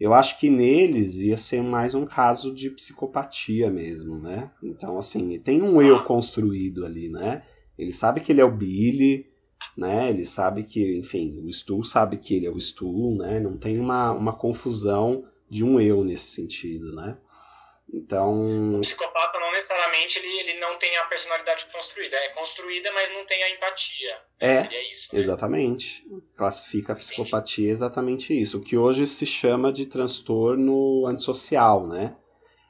Eu 0.00 0.12
acho 0.12 0.40
que 0.40 0.50
neles 0.50 1.20
ia 1.20 1.36
ser 1.36 1.62
mais 1.62 1.94
um 1.94 2.04
caso 2.04 2.52
de 2.52 2.68
psicopatia 2.68 3.70
mesmo, 3.70 4.18
né? 4.18 4.50
Então, 4.60 4.98
assim, 4.98 5.38
tem 5.38 5.62
um 5.62 5.80
eu 5.80 6.02
construído 6.02 6.84
ali, 6.84 7.08
né? 7.08 7.44
Ele 7.78 7.92
sabe 7.92 8.20
que 8.20 8.32
ele 8.32 8.40
é 8.40 8.44
o 8.44 8.50
Billy, 8.50 9.24
né? 9.76 10.10
Ele 10.10 10.26
sabe 10.26 10.64
que, 10.64 10.98
enfim, 10.98 11.40
o 11.44 11.52
Stu 11.52 11.84
sabe 11.84 12.16
que 12.16 12.34
ele 12.34 12.46
é 12.46 12.50
o 12.50 12.58
Stu, 12.60 13.14
né? 13.16 13.38
Não 13.38 13.56
tem 13.56 13.78
uma, 13.78 14.10
uma 14.10 14.32
confusão 14.32 15.24
de 15.48 15.62
um 15.62 15.80
eu 15.80 16.02
nesse 16.02 16.32
sentido, 16.32 16.92
né? 16.92 17.16
Então. 17.92 18.76
O 18.76 18.80
psicopata 18.80 19.38
necessariamente 19.54 20.18
ele, 20.18 20.40
ele 20.40 20.60
não 20.60 20.76
tem 20.76 20.96
a 20.98 21.04
personalidade 21.04 21.66
construída. 21.72 22.16
É 22.16 22.28
construída, 22.30 22.92
mas 22.92 23.10
não 23.12 23.24
tem 23.24 23.42
a 23.42 23.50
empatia. 23.50 24.18
É. 24.38 24.52
Seria 24.52 24.92
isso. 24.92 25.14
Né? 25.14 25.20
Exatamente. 25.20 26.04
Classifica 26.36 26.92
a 26.92 26.96
psicopatia 26.96 27.70
exatamente 27.70 28.38
isso. 28.38 28.58
O 28.58 28.60
que 28.60 28.76
hoje 28.76 29.06
se 29.06 29.24
chama 29.24 29.72
de 29.72 29.86
transtorno 29.86 31.06
antissocial, 31.06 31.86
né? 31.86 32.16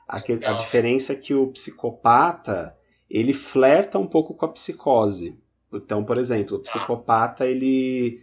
A, 0.06 0.20
que, 0.20 0.32
a 0.32 0.52
diferença 0.52 1.14
é 1.14 1.16
que 1.16 1.34
o 1.34 1.50
psicopata 1.50 2.76
ele 3.10 3.32
flerta 3.32 3.98
um 3.98 4.06
pouco 4.06 4.34
com 4.34 4.44
a 4.44 4.52
psicose. 4.52 5.38
Então, 5.72 6.04
por 6.04 6.18
exemplo, 6.18 6.56
o 6.56 6.60
tá. 6.60 6.70
psicopata 6.70 7.46
ele 7.46 8.22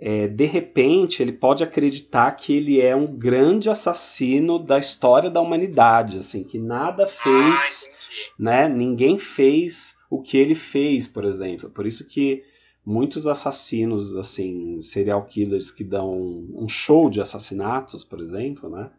é, 0.00 0.28
de 0.28 0.44
repente 0.44 1.20
ele 1.20 1.32
pode 1.32 1.64
acreditar 1.64 2.30
que 2.32 2.56
ele 2.56 2.80
é 2.80 2.94
um 2.94 3.06
grande 3.06 3.68
assassino 3.68 4.58
da 4.58 4.78
história 4.78 5.28
da 5.28 5.40
humanidade, 5.40 6.18
assim, 6.18 6.44
que 6.44 6.56
nada 6.56 7.04
ah, 7.04 7.08
fez, 7.08 7.90
né? 8.38 8.68
Ninguém 8.68 9.18
fez 9.18 9.96
o 10.10 10.22
que 10.22 10.36
ele 10.36 10.54
fez, 10.54 11.06
por 11.06 11.24
exemplo. 11.24 11.70
Por 11.70 11.86
isso 11.86 12.08
que 12.08 12.44
muitos 12.84 13.26
assassinos, 13.26 14.16
assim, 14.16 14.80
serial 14.80 15.26
killers 15.26 15.70
que 15.70 15.84
dão 15.84 16.10
um 16.54 16.68
show 16.68 17.10
de 17.10 17.20
assassinatos, 17.20 18.02
por 18.02 18.20
exemplo, 18.20 18.70
né? 18.70 18.90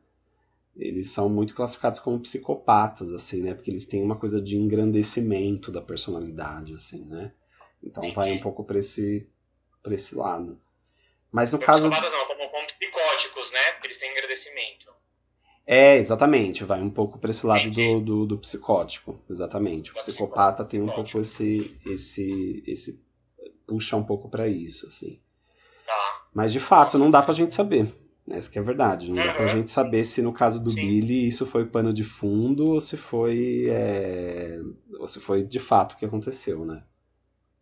Eles 0.76 1.12
são 1.12 1.28
muito 1.28 1.56
classificados 1.56 2.00
como 2.00 2.20
psicopatas, 2.20 3.12
assim, 3.12 3.42
né? 3.42 3.54
Porque 3.54 3.72
eles 3.72 3.86
têm 3.86 4.04
uma 4.04 4.16
coisa 4.16 4.40
de 4.40 4.58
engrandecimento 4.58 5.72
da 5.72 5.82
personalidade, 5.82 6.74
assim, 6.74 7.04
né? 7.06 7.34
Então 7.84 8.14
vai 8.14 8.32
um 8.32 8.40
pouco 8.40 8.64
para 8.64 8.80
esse, 8.80 9.28
pra 9.82 9.96
esse 9.96 10.16
lado. 10.16 10.62
Mas 11.32 11.52
no 11.52 11.60
caso. 11.60 11.90
Psicopatas 11.90 12.14
não, 12.14 12.26
como, 12.28 12.50
como 12.50 12.68
psicóticos, 12.68 13.52
né? 13.52 13.72
Porque 13.74 13.88
eles 13.88 13.98
têm 13.98 14.12
agradecimento. 14.12 14.94
É, 15.66 15.98
exatamente, 15.98 16.64
vai 16.64 16.82
um 16.82 16.90
pouco 16.90 17.20
para 17.20 17.30
esse 17.30 17.46
lado 17.46 17.70
do, 17.70 18.00
do, 18.00 18.26
do, 18.26 18.38
psicótico, 18.40 19.20
exatamente. 19.30 19.92
O 19.92 19.96
psicopata 19.96 20.66
tem 20.66 20.82
um 20.82 20.88
pouco 20.88 21.20
esse, 21.20 21.78
esse, 21.86 22.64
esse 22.66 23.04
puxa 23.68 23.96
um 23.96 24.04
pouco 24.04 24.30
para 24.30 24.48
isso, 24.48 24.88
assim. 24.88 25.20
Tá. 25.86 26.24
Mas 26.34 26.52
de 26.52 26.60
fato, 26.60 26.98
não 26.98 27.12
dá 27.12 27.22
pra 27.22 27.34
gente 27.36 27.54
saber. 27.54 27.88
Essa 28.32 28.50
que 28.50 28.58
é 28.60 28.62
a 28.62 28.66
verdade. 28.66 29.10
Não 29.10 29.18
uhum. 29.18 29.26
dá 29.26 29.34
pra 29.34 29.48
gente 29.48 29.72
saber 29.72 30.04
se 30.04 30.22
no 30.22 30.34
caso 30.34 30.64
do 30.64 30.72
Sim. 30.72 30.82
Billy 30.82 31.28
isso 31.28 31.46
foi 31.46 31.66
pano 31.66 31.94
de 31.94 32.04
fundo 32.04 32.72
ou 32.74 32.82
se 32.82 32.96
foi. 32.96 33.68
É... 33.70 34.60
ou 35.00 35.08
se 35.08 35.20
foi 35.20 35.44
de 35.44 35.60
fato 35.60 35.94
o 35.94 35.98
que 35.98 36.06
aconteceu, 36.06 36.66
né? 36.66 36.84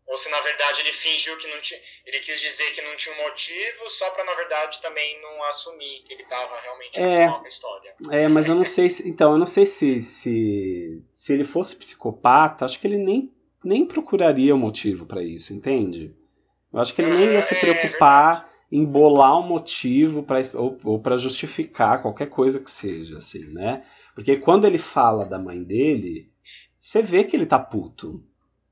Ou 0.08 0.18
se 0.18 0.30
na 0.30 0.39
verdade 0.39 0.82
ele 0.82 0.93
fingiu 0.93 1.38
que 1.38 1.47
não 1.47 1.60
tinha, 1.60 1.80
ele 2.05 2.20
quis 2.20 2.39
dizer 2.39 2.72
que 2.72 2.82
não 2.82 2.95
tinha 2.95 3.14
um 3.16 3.24
motivo 3.24 3.89
só 3.89 4.10
para 4.12 4.24
na 4.24 4.34
verdade 4.34 4.82
também 4.82 5.22
não 5.22 5.43
assumir 5.43 6.01
que 6.03 6.14
ele 6.14 6.24
estava 6.24 6.60
realmente 6.62 6.99
é, 6.99 7.28
mal 7.28 7.39
com 7.39 7.45
a 7.45 7.49
história. 7.49 7.93
É, 8.12 8.28
mas 8.28 8.47
eu 8.47 8.55
não 8.55 8.64
sei 8.66 8.89
se, 8.89 9.08
então 9.08 9.34
eu 9.34 9.38
não 9.38 9.45
sei 9.45 9.66
se, 9.66 10.01
se 10.01 11.03
se 11.14 11.34
ele 11.34 11.43
fosse 11.43 11.76
psicopata, 11.76 12.66
acho 12.66 12.80
que 12.80 12.88
ele 12.88 12.97
nem 12.97 13.34
nem 13.64 13.86
procuraria 13.86 14.55
um 14.55 14.60
motivo 14.60 15.05
para 15.05 15.22
isso, 15.22 15.53
entende? 15.53 16.16
Eu 16.72 16.80
acho 16.80 16.93
que 16.93 17.01
ele 17.01 17.12
nem 17.12 17.34
ia 17.34 17.41
se 17.41 17.55
é, 17.55 17.60
preocupar 17.60 18.49
é 18.53 18.76
em 18.76 18.86
bolar 18.86 19.39
um 19.39 19.47
motivo 19.47 20.24
para 20.24 20.39
ou, 20.53 20.78
ou 20.84 21.01
para 21.01 21.18
justificar 21.18 22.01
qualquer 22.01 22.30
coisa 22.30 22.60
que 22.60 22.70
seja, 22.70 23.18
assim, 23.18 23.45
né? 23.53 23.84
Porque 24.14 24.38
quando 24.38 24.66
ele 24.66 24.78
fala 24.78 25.26
da 25.26 25.39
mãe 25.39 25.64
dele, 25.64 26.32
você 26.80 27.01
vê 27.01 27.24
que 27.24 27.36
ele 27.36 27.45
tá 27.45 27.60
puto 27.60 28.24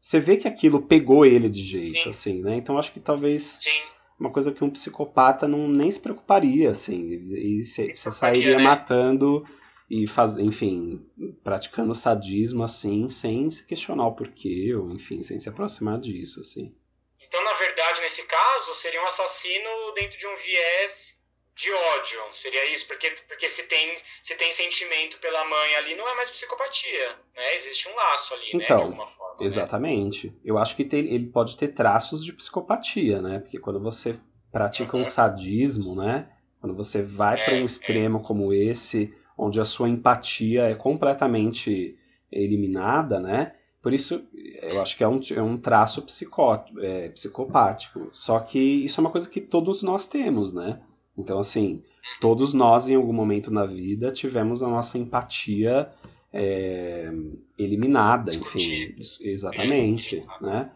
você 0.06 0.20
vê 0.20 0.38
que 0.38 0.48
aquilo 0.48 0.84
pegou 0.84 1.26
ele 1.26 1.50
de 1.50 1.64
jeito, 1.64 1.88
Sim. 1.88 2.10
assim, 2.10 2.42
né? 2.44 2.58
Então 2.58 2.78
acho 2.78 2.92
que 2.92 3.00
talvez 3.00 3.58
Sim. 3.60 3.82
uma 4.20 4.32
coisa 4.32 4.52
que 4.52 4.64
um 4.64 4.70
psicopata 4.70 5.48
não 5.48 5.68
nem 5.68 5.90
se 5.90 6.00
preocuparia, 6.00 6.70
assim, 6.70 7.08
e 7.10 7.66
você 7.66 7.92
sairia 7.92 8.58
né? 8.58 8.64
matando 8.64 9.44
e 9.90 10.06
faz, 10.06 10.38
enfim, 10.38 11.04
praticando 11.44 11.96
sadismo 11.96 12.64
assim, 12.64 13.10
sem 13.10 13.50
se 13.50 13.66
questionar 13.66 14.06
o 14.06 14.16
porquê, 14.16 14.76
ou 14.76 14.92
enfim, 14.92 15.24
sem 15.24 15.40
se 15.40 15.50
aproximar 15.50 16.00
disso, 16.00 16.40
assim. 16.40 16.72
Então, 17.20 17.44
na 17.44 17.54
verdade, 17.54 18.02
nesse 18.02 18.28
caso, 18.28 18.76
seria 18.76 19.02
um 19.02 19.08
assassino 19.08 19.70
dentro 19.96 20.20
de 20.20 20.28
um 20.28 20.36
viés 20.36 21.25
de 21.56 21.72
ódio, 21.72 22.20
seria 22.34 22.74
isso? 22.74 22.86
Porque, 22.86 23.16
porque 23.30 23.48
se, 23.48 23.68
tem, 23.70 23.96
se 24.22 24.36
tem 24.36 24.52
sentimento 24.52 25.18
pela 25.20 25.46
mãe 25.46 25.76
ali, 25.76 25.96
não 25.96 26.08
é 26.08 26.14
mais 26.16 26.30
psicopatia, 26.30 27.10
né? 27.34 27.56
Existe 27.56 27.88
um 27.88 27.96
laço 27.96 28.34
ali, 28.34 28.48
então, 28.48 28.60
né? 28.60 28.66
De 28.66 28.74
então, 28.74 28.86
alguma 28.86 29.08
forma. 29.08 29.40
Né? 29.40 29.46
Exatamente. 29.46 30.28
Né? 30.28 30.34
Eu 30.44 30.58
acho 30.58 30.76
que 30.76 30.84
tem, 30.84 31.00
ele 31.14 31.28
pode 31.28 31.56
ter 31.56 31.70
traços 31.70 32.24
de 32.24 32.34
psicopatia, 32.34 33.22
né? 33.22 33.40
Porque 33.40 33.58
quando 33.58 33.80
você 33.80 34.20
pratica 34.52 34.98
uhum. 34.98 35.04
um 35.04 35.06
sadismo, 35.06 35.96
né? 35.96 36.30
Quando 36.60 36.76
você 36.76 37.02
vai 37.02 37.40
é, 37.40 37.46
para 37.46 37.54
um 37.54 37.62
é. 37.62 37.66
extremo 37.66 38.20
é. 38.20 38.24
como 38.24 38.54
esse, 38.54 39.14
onde 39.38 39.62
a 39.62 39.66
sua 39.66 39.88
empatia 39.88 40.64
é 40.64 40.76
completamente 40.76 41.98
eliminada, 42.30 43.18
né? 43.20 43.56
Por 43.82 43.94
isso, 43.94 44.28
eu 44.34 44.82
acho 44.82 44.98
que 44.98 45.04
é 45.04 45.08
um, 45.08 45.22
é 45.32 45.42
um 45.42 45.56
traço 45.56 46.02
psicó, 46.02 46.66
é, 46.80 47.10
psicopático. 47.10 48.10
Só 48.12 48.40
que 48.40 48.60
isso 48.60 49.00
é 49.00 49.02
uma 49.02 49.12
coisa 49.12 49.30
que 49.30 49.40
todos 49.40 49.84
nós 49.84 50.08
temos, 50.08 50.52
né? 50.52 50.82
Então, 51.18 51.40
assim, 51.40 51.82
todos 52.20 52.54
nós 52.54 52.88
em 52.88 52.96
algum 52.96 53.14
momento 53.14 53.52
na 53.52 53.66
vida 53.66 54.12
tivemos 54.12 54.62
a 54.62 54.68
nossa 54.68 54.98
empatia 54.98 55.90
é, 56.34 57.10
eliminada, 57.58 58.34
enfim. 58.34 58.96
Exatamente, 59.22 60.26
né? 60.42 60.70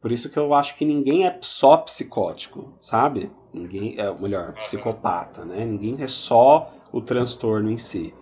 Por 0.00 0.12
isso 0.12 0.28
que 0.28 0.38
eu 0.38 0.52
acho 0.52 0.76
que 0.76 0.84
ninguém 0.84 1.26
é 1.26 1.38
só 1.40 1.78
psicótico, 1.78 2.76
sabe? 2.82 3.30
Ninguém 3.52 3.98
é, 3.98 4.12
melhor, 4.12 4.52
psicopata, 4.62 5.44
né? 5.44 5.64
Ninguém 5.64 6.02
é 6.02 6.08
só 6.08 6.74
o 6.92 7.00
transtorno 7.00 7.70
em 7.70 7.78
si. 7.78 8.12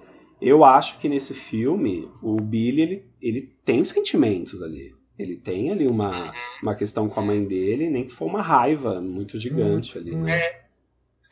Eu 0.40 0.64
acho 0.64 0.98
que 0.98 1.08
nesse 1.08 1.34
filme 1.34 2.10
o 2.22 2.36
Billy 2.36 2.82
ele, 2.82 3.06
ele 3.20 3.40
tem 3.64 3.82
sentimentos 3.82 4.62
ali. 4.62 4.94
Ele 5.18 5.36
tem 5.36 5.70
ali 5.70 5.86
uma, 5.86 6.26
uhum. 6.26 6.32
uma 6.62 6.74
questão 6.74 7.08
com 7.08 7.20
a 7.20 7.22
mãe 7.22 7.44
dele, 7.44 7.88
nem 7.88 8.06
que 8.06 8.12
foi 8.12 8.28
uma 8.28 8.42
raiva 8.42 9.00
muito 9.00 9.38
gigante 9.38 9.96
ali, 9.96 10.14
né? 10.14 10.36
É. 10.36 10.62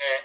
É. 0.01 0.25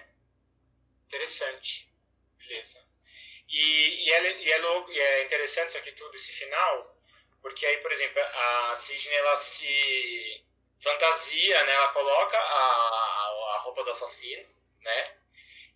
interessante 5.36 5.70
isso 5.70 5.78
aqui 5.78 5.92
tudo, 5.92 6.16
esse 6.16 6.32
final, 6.32 6.98
porque 7.42 7.66
aí, 7.66 7.78
por 7.78 7.92
exemplo, 7.92 8.22
a 8.22 8.76
Sidney, 8.76 9.16
ela 9.18 9.36
se 9.36 10.44
fantasia, 10.80 11.64
né? 11.64 11.74
Ela 11.74 11.88
coloca 11.90 12.38
a, 12.38 13.56
a 13.56 13.60
roupa 13.64 13.84
do 13.84 13.92
assassino, 13.92 14.48
né? 14.82 15.12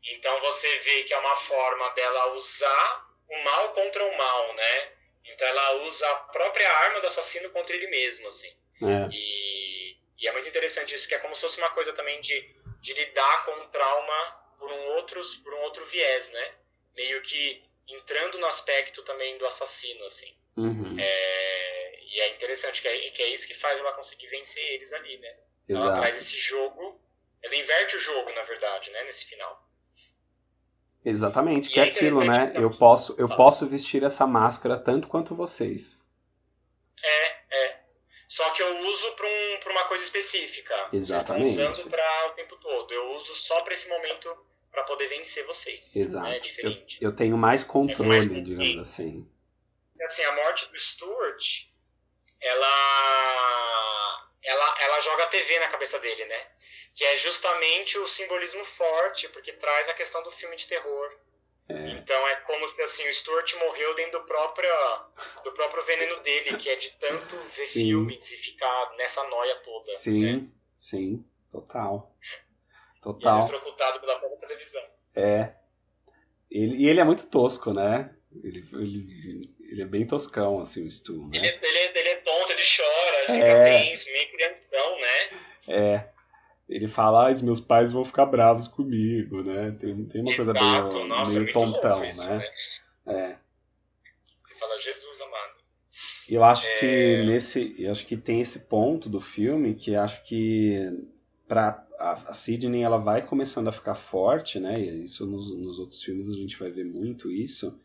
Então 0.04 0.40
você 0.42 0.78
vê 0.80 1.04
que 1.04 1.14
é 1.14 1.18
uma 1.18 1.36
forma 1.36 1.90
dela 1.90 2.34
usar 2.34 3.10
o 3.28 3.44
mal 3.44 3.74
contra 3.74 4.04
o 4.04 4.18
mal, 4.18 4.54
né? 4.54 4.94
Então 5.26 5.48
ela 5.48 5.84
usa 5.84 6.08
a 6.10 6.16
própria 6.32 6.70
arma 6.86 7.02
do 7.02 7.08
assassino 7.08 7.50
contra 7.50 7.76
ele 7.76 7.88
mesmo, 7.88 8.28
assim. 8.28 8.52
É. 8.82 9.10
E, 9.12 9.98
e 10.20 10.28
é 10.28 10.32
muito 10.32 10.48
interessante 10.48 10.96
isso, 10.96 11.04
porque 11.04 11.16
é 11.16 11.20
como 11.20 11.36
se 11.36 11.42
fosse 11.42 11.60
uma 11.60 11.70
coisa 11.72 11.92
também 11.94 12.20
de, 12.22 12.50
de 12.80 12.94
lidar 12.94 13.46
com 13.46 13.52
um 13.52 13.68
trauma 13.68 14.40
por 14.58 14.72
um, 14.72 14.86
outro, 14.96 15.22
por 15.44 15.54
um 15.54 15.62
outro 15.62 15.86
viés, 15.86 16.32
né? 16.32 16.54
Meio 16.96 17.22
que 17.22 17.69
entrando 17.90 18.38
no 18.38 18.46
aspecto 18.46 19.04
também 19.04 19.38
do 19.38 19.46
assassino, 19.46 20.06
assim. 20.06 20.34
Uhum. 20.58 20.98
É, 21.00 22.00
e 22.04 22.20
é 22.22 22.36
interessante 22.36 22.82
que 22.82 22.88
é, 22.88 23.10
que 23.12 23.22
é 23.22 23.30
isso 23.30 23.48
que 23.48 23.54
faz 23.54 23.80
ela 23.80 23.94
conseguir 23.94 24.28
vencer 24.28 24.64
eles 24.74 24.92
ali, 24.94 25.18
né? 25.18 25.36
Ela 25.68 25.80
Exato. 25.80 26.00
traz 26.00 26.18
esse 26.18 26.38
jogo, 26.38 27.00
ela 27.42 27.56
inverte 27.56 27.96
o 27.96 28.00
jogo, 28.00 28.32
na 28.34 28.42
verdade, 28.44 28.90
né? 28.92 29.04
Nesse 29.04 29.26
final. 29.26 29.68
Exatamente, 31.06 31.70
E 31.70 31.72
que 31.72 31.80
é 31.80 31.86
é 31.86 31.90
aquilo, 31.90 32.24
né? 32.24 32.52
Eu 32.56 32.68
então. 32.68 32.78
posso, 32.78 33.16
eu 33.18 33.28
Fala. 33.28 33.38
posso 33.38 33.68
vestir 33.68 34.04
essa 34.04 34.28
máscara 34.28 34.78
tanto 34.78 35.08
quanto 35.08 35.34
vocês. 35.34 36.04
É, 37.02 37.26
é. 37.66 37.80
Só 38.28 38.50
que 38.52 38.62
eu 38.62 38.80
uso 38.82 39.12
pra, 39.14 39.26
um, 39.26 39.72
uma 39.72 39.86
coisa 39.86 40.04
específica. 40.04 40.90
Exatamente. 40.92 41.46
Vocês 41.48 41.58
estão 41.58 41.72
usando 41.72 41.90
pra 41.90 42.28
o 42.28 42.32
tempo 42.32 42.56
todo. 42.58 42.94
Eu 42.94 43.14
uso 43.14 43.34
só 43.34 43.62
pra 43.62 43.74
esse 43.74 43.88
momento 43.88 44.46
pra 44.72 44.84
poder 44.84 45.08
vencer 45.08 45.46
vocês. 45.46 45.96
Exato. 45.96 46.28
É 46.28 46.40
diferente. 46.40 46.98
Eu 47.04 47.16
tenho 47.16 47.38
mais 47.38 47.64
controle, 47.64 48.10
mais 48.10 48.44
digamos 48.44 48.78
assim. 48.90 49.28
Assim, 50.02 50.24
a 50.24 50.36
morte 50.36 50.66
do 50.72 50.80
Stuart, 50.80 51.66
ela, 52.42 54.30
ela, 54.44 54.76
ela 54.82 55.00
joga 55.02 55.24
a 55.24 55.28
TV 55.28 55.60
na 55.60 55.68
cabeça 55.68 56.00
dele, 56.00 56.26
né? 56.26 56.48
Que 56.96 57.04
é 57.04 57.16
justamente 57.18 57.98
o 57.98 58.08
simbolismo 58.08 58.64
forte, 58.64 59.28
porque 59.30 59.52
traz 59.54 59.90
a 59.90 59.94
questão 59.94 60.24
do 60.24 60.32
filme 60.32 60.56
de 60.56 60.68
terror. 60.68 61.20
É. 61.68 61.92
Então 61.92 62.28
é 62.30 62.36
como 62.38 62.68
se 62.68 62.82
assim, 62.82 63.08
o 63.08 63.14
Stuart 63.14 63.54
morreu 63.56 63.94
dentro 63.94 64.20
do 64.20 64.26
próprio, 64.26 64.70
do 65.44 65.52
próprio 65.52 65.84
veneno 65.84 66.20
dele, 66.22 66.58
que 66.58 66.68
é 66.68 66.76
de 66.76 66.92
tanto 66.98 67.38
ver 67.38 67.68
Sim. 67.68 67.80
filmes 67.84 68.32
e 68.32 68.38
ficar 68.38 68.96
nessa 68.98 69.24
noia 69.28 69.56
toda. 69.58 69.96
Sim, 69.98 70.24
Né? 70.24 70.48
sim, 70.76 71.26
total. 71.52 72.16
E 73.00 73.10
é 73.10 73.14
Total. 73.14 73.40
eletrocutado 73.40 74.00
pela 74.02 74.20
própria 74.20 74.40
televisão. 74.48 74.82
É. 75.16 75.54
Ele, 76.52 76.76
e 76.78 76.90
ele 76.90 77.00
é 77.00 77.04
muito 77.04 77.28
tosco, 77.28 77.74
né? 77.74 78.14
Ele, 78.44 78.68
ele, 78.74 79.56
ele 79.72 79.82
é 79.82 79.86
bem 79.86 80.06
toscão, 80.06 80.60
assim, 80.60 80.86
o 80.86 80.92
Stu, 80.92 81.30
Ele, 81.34 81.42
né? 81.42 81.48
é- 81.48 81.60
ele, 81.68 81.78
é- 81.78 82.00
ele 82.00 82.10
é 82.10 82.16
tonto, 82.18 82.52
ele 82.52 82.62
chora, 82.62 83.24
ele 83.34 83.42
É. 83.42 83.46
fica 83.46 83.64
tenso, 83.64 84.12
meio 84.12 84.32
crianção, 84.32 85.00
né? 85.00 85.40
É. 85.70 86.10
Ele 86.68 86.88
fala, 86.88 87.28
ah, 87.28 87.32
os 87.32 87.42
meus 87.42 87.60
pais 87.60 87.92
vão 87.92 88.06
ficar 88.06 88.26
bravos 88.28 88.68
comigo, 88.68 89.42
né? 89.44 89.76
Tem, 89.80 90.06
tem 90.06 90.22
uma 90.22 90.36
coisa 90.36 90.52
Exato, 90.52 90.98
meio, 90.98 91.08
nossa, 91.08 91.32
é 91.32 91.40
meio 91.40 91.54
muito 91.56 91.72
tontão, 91.74 92.04
isso, 92.06 92.28
né? 92.30 92.38
né? 93.06 93.14
É. 93.16 93.36
Você 94.44 94.56
fala, 94.56 94.78
Jesus 94.78 95.22
amado. 95.22 95.54
E 96.30 96.36
eu 96.36 96.44
acho 96.44 96.66
É. 96.68 96.80
que 96.80 97.24
nesse, 97.26 97.76
eu 97.80 97.92
acho 97.92 98.06
que 98.06 98.16
tem 98.16 98.42
esse 98.42 98.60
ponto 98.68 99.10
do 99.10 99.20
filme 99.20 99.74
que 99.74 99.96
acho 99.96 100.24
que 100.24 100.92
para 101.50 101.86
a, 102.00 102.14
a 102.32 102.36
Sidney 102.36 102.84
ela 102.84 103.00
vai 103.00 103.28
começando 103.28 103.70
a 103.70 103.74
ficar 103.74 103.96
forte, 103.96 104.60
né? 104.62 104.82
E 104.82 105.06
isso 105.06 105.28
nos, 105.28 105.58
nos 105.58 105.80
outros 105.80 106.04
filmes 106.04 106.30
a 106.30 106.36
gente 106.36 106.60
vai 106.60 106.72
ver 106.72 106.86
muito 106.86 107.32
isso, 107.32 107.80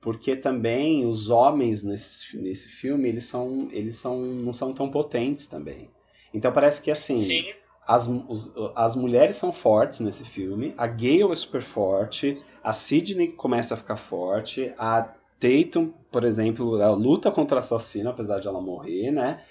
porque 0.00 0.36
também 0.36 1.06
os 1.06 1.30
homens 1.30 1.82
nesse, 1.82 2.36
nesse 2.36 2.68
filme 2.68 3.08
eles 3.08 3.24
são 3.24 3.68
eles 3.72 3.96
são 3.96 4.20
não 4.22 4.52
são 4.52 4.72
tão 4.74 4.90
potentes 4.90 5.46
também. 5.46 5.90
Então 6.34 6.52
parece 6.52 6.82
que 6.82 6.90
assim 6.90 7.36
Sim, 7.36 7.52
as, 7.86 8.06
os- 8.08 8.52
as 8.74 8.96
mulheres 8.96 9.36
são 9.36 9.52
fortes 9.52 10.00
nesse 10.00 10.24
filme, 10.24 10.74
a 10.76 10.86
Gale 10.86 11.30
é 11.30 11.34
super 11.34 11.62
forte, 11.62 12.42
a 12.62 12.72
Sidney 12.72 13.28
começa 13.32 13.74
a 13.74 13.76
ficar 13.76 13.96
forte, 13.96 14.74
a 14.78 15.02
Tatum, 15.40 15.92
por 16.10 16.24
exemplo, 16.24 16.80
ela 16.80 16.96
luta 16.96 17.30
contra 17.30 17.58
a 17.58 17.60
assassina, 17.60 18.10
apesar 18.10 18.40
de 18.40 18.48
ela 18.48 18.60
morrer, 18.60 19.10
né? 19.12 19.44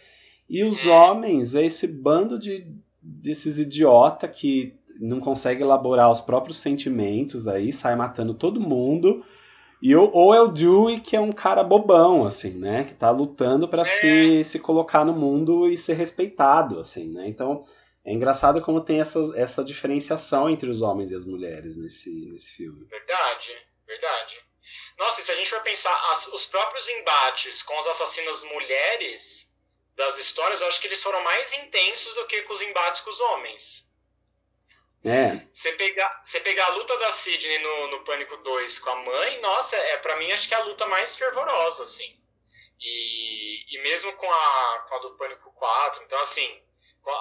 E 0.49 0.64
os 0.64 0.86
É. 0.86 0.88
homens 0.88 1.56
é 1.56 1.65
esse 1.65 1.88
bando 1.88 2.40
de 2.40 2.68
desses 3.07 3.60
idiota 3.60 4.27
que 4.27 4.73
não 4.99 5.19
consegue 5.19 5.61
elaborar 5.61 6.11
os 6.11 6.22
próprios 6.22 6.57
sentimentos 6.57 7.48
aí, 7.48 7.72
sai 7.72 7.95
matando 7.95 8.34
todo 8.34 8.60
mundo. 8.60 9.23
E 9.82 9.95
o, 9.95 10.10
ou 10.11 10.34
é 10.34 10.41
o 10.41 10.48
Dewey, 10.48 10.99
que 11.02 11.15
é 11.15 11.19
um 11.19 11.32
cara 11.34 11.64
bobão, 11.64 12.26
assim, 12.26 12.52
né? 12.52 12.86
Que 12.86 12.94
tá 12.94 13.11
lutando 13.11 13.68
pra 13.68 13.82
É. 13.82 13.86
se, 13.86 14.44
se 14.44 14.60
colocar 14.60 15.06
no 15.06 15.14
mundo 15.14 15.69
e 15.69 15.77
ser 15.77 15.94
respeitado, 15.94 16.80
assim, 16.80 17.11
né? 17.11 17.27
Então, 17.27 17.61
é 18.03 18.14
engraçado 18.14 18.61
como 18.61 18.82
tem 18.82 18.99
essa, 19.02 19.19
essa 19.36 19.64
diferenciação 19.64 20.49
entre 20.49 20.69
os 20.69 20.82
homens 20.82 21.11
e 21.11 21.15
as 21.15 21.26
mulheres 21.26 21.77
nesse, 21.77 22.10
nesse 22.32 22.52
filme. 22.56 22.86
verdade, 22.88 23.52
verdade. 23.86 24.38
Nossa, 24.98 25.19
e 25.22 25.23
se 25.26 25.32
a 25.32 25.36
gente 25.36 25.49
for 25.49 25.61
pensar, 25.61 25.94
as- 26.11 26.27
os 26.34 26.45
próprios 26.45 26.88
embates 26.90 27.61
com 27.61 27.77
as 27.77 27.88
assassinas 27.88 28.44
mulheres 28.53 29.53
das 29.96 30.18
histórias, 30.18 30.62
eu 30.62 30.68
acho 30.68 30.80
que 30.80 30.88
eles 30.88 31.02
foram 31.02 31.22
mais 31.24 31.54
intensos 31.54 32.14
do 32.16 32.28
que 32.28 32.42
com 32.44 32.54
os 32.54 32.62
embates 32.62 33.02
com 33.02 33.10
os 33.10 33.20
homens. 33.20 33.90
É, 35.04 35.46
Você 35.54 35.72
pegar, 35.74 36.22
você 36.26 36.40
pegar 36.40 36.66
a 36.66 36.72
luta 36.72 36.98
da 36.98 37.12
Sidney 37.12 37.60
no, 37.60 37.88
no 37.90 38.04
Pânico 38.04 38.38
2 38.38 38.80
com 38.80 38.90
a 38.90 38.96
mãe, 38.96 39.40
nossa, 39.40 39.76
é 39.76 39.98
para 39.98 40.16
mim 40.16 40.32
acho 40.32 40.48
que 40.48 40.54
é 40.56 40.58
a 40.58 40.64
luta 40.64 40.88
mais 40.88 41.16
fervorosa, 41.16 41.84
assim. 41.84 42.20
E, 42.82 43.76
e 43.76 43.78
mesmo 43.84 44.12
com 44.14 44.32
a, 44.32 44.86
com 44.90 44.96
a 44.96 45.00
do 45.00 45.16
Pânico 45.16 45.54
4, 45.54 46.04
então 46.04 46.20
assim, 46.20 46.62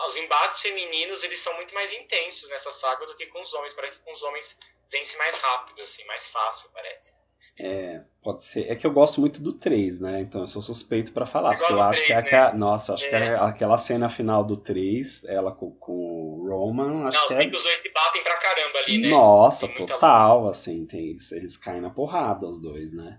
os 0.06 0.16
embates 0.16 0.60
femininos 0.60 1.22
eles 1.22 1.38
são 1.38 1.54
muito 1.54 1.74
mais 1.74 1.92
intensos 1.92 2.48
nessa 2.48 2.72
saga 2.72 3.06
do 3.06 3.14
que 3.16 3.26
com 3.26 3.42
os 3.42 3.52
homens. 3.52 3.74
Parece 3.74 3.98
que 3.98 4.04
com 4.04 4.12
os 4.12 4.22
homens 4.22 4.58
vence 4.88 5.16
mais 5.18 5.36
rápido, 5.38 5.82
assim, 5.82 6.04
mais 6.06 6.30
fácil, 6.30 6.70
parece. 6.72 7.14
É, 7.58 8.00
pode 8.22 8.44
ser. 8.44 8.70
É 8.70 8.74
que 8.74 8.86
eu 8.86 8.92
gosto 8.92 9.20
muito 9.20 9.40
do 9.42 9.52
3, 9.52 10.00
né? 10.00 10.20
Então 10.20 10.40
eu 10.40 10.46
sou 10.46 10.60
suspeito 10.62 11.12
pra 11.12 11.26
falar. 11.26 11.50
Porque 11.56 11.72
eu 11.72 11.76
gosta 11.76 11.84
do 11.86 11.90
acho 11.90 12.06
que 12.06 12.12
é 12.12 12.16
3, 12.22 12.26
aquela. 12.26 12.54
Nossa, 12.54 12.94
acho 12.94 13.08
que 13.08 13.14
É. 13.14 13.18
é 13.18 13.34
aquela 13.36 13.78
cena 13.78 14.08
final 14.08 14.44
do 14.44 14.56
3, 14.56 15.24
ela 15.24 15.52
com, 15.52 15.70
com 15.72 15.92
o 15.92 16.48
Roman, 16.48 17.06
acho 17.06 17.16
Não, 17.18 17.26
que 17.26 17.34
se 17.34 17.42
é 17.42 17.54
os 17.54 17.62
dois 17.62 17.80
se 17.80 17.92
batem 17.92 18.22
pra 18.22 18.36
caramba 18.36 18.78
ali, 18.86 18.98
né? 18.98 19.08
Nossa, 19.08 19.68
total, 19.68 20.48
assim, 20.48 20.84
tem, 20.86 21.08
eles, 21.10 21.30
eles 21.32 21.56
caem 21.56 21.80
na 21.80 21.90
porrada, 21.90 22.46
os 22.46 22.60
dois, 22.60 22.92
né? 22.92 23.18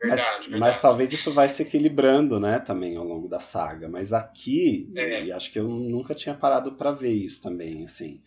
Mas, 0.00 0.10
Verdade, 0.10 0.40
verdade. 0.42 0.60
mas 0.60 0.80
talvez 0.80 1.12
isso 1.12 1.32
vai 1.32 1.48
se 1.48 1.62
equilibrando, 1.62 2.38
né, 2.38 2.60
também 2.60 2.96
ao 2.96 3.02
longo 3.04 3.28
da 3.28 3.40
saga. 3.40 3.88
Mas 3.88 4.12
aqui, 4.12 4.88
É. 4.96 5.24
e 5.24 5.32
acho 5.32 5.50
que 5.52 5.58
eu 5.58 5.66
nunca 5.68 6.14
tinha 6.14 6.36
parado 6.36 6.72
pra 6.72 6.92
ver 6.92 7.12
isso 7.12 7.42
também, 7.42 7.84
assim. 7.84 8.20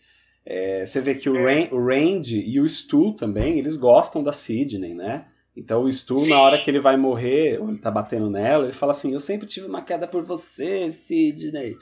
É, 0.44 0.84
você 0.84 1.00
vê 1.00 1.14
que 1.14 1.30
o, 1.30 1.36
É. 1.36 1.62
Ran- 1.64 1.68
o 1.74 1.86
Randy 1.86 2.40
e 2.40 2.60
o 2.60 2.68
Stu 2.68 3.14
também, 3.14 3.58
eles 3.58 3.76
gostam 3.76 4.22
da 4.22 4.32
Sidney, 4.34 4.92
né? 4.94 5.26
Então 5.56 5.82
o 5.84 5.90
Stu, 5.92 6.16
Sim. 6.16 6.30
na 6.30 6.40
hora 6.40 6.58
que 6.58 6.70
ele 6.70 6.80
vai 6.80 6.96
morrer, 6.96 7.60
ou 7.60 7.68
ele 7.68 7.78
tá 7.78 7.90
batendo 7.90 8.30
nela, 8.30 8.64
ele 8.64 8.72
fala 8.72 8.92
assim, 8.92 9.12
eu 9.12 9.20
sempre 9.20 9.46
tive 9.46 9.66
uma 9.66 9.82
queda 9.82 10.06
por 10.06 10.24
você, 10.24 10.90
Sidney. 10.90 11.76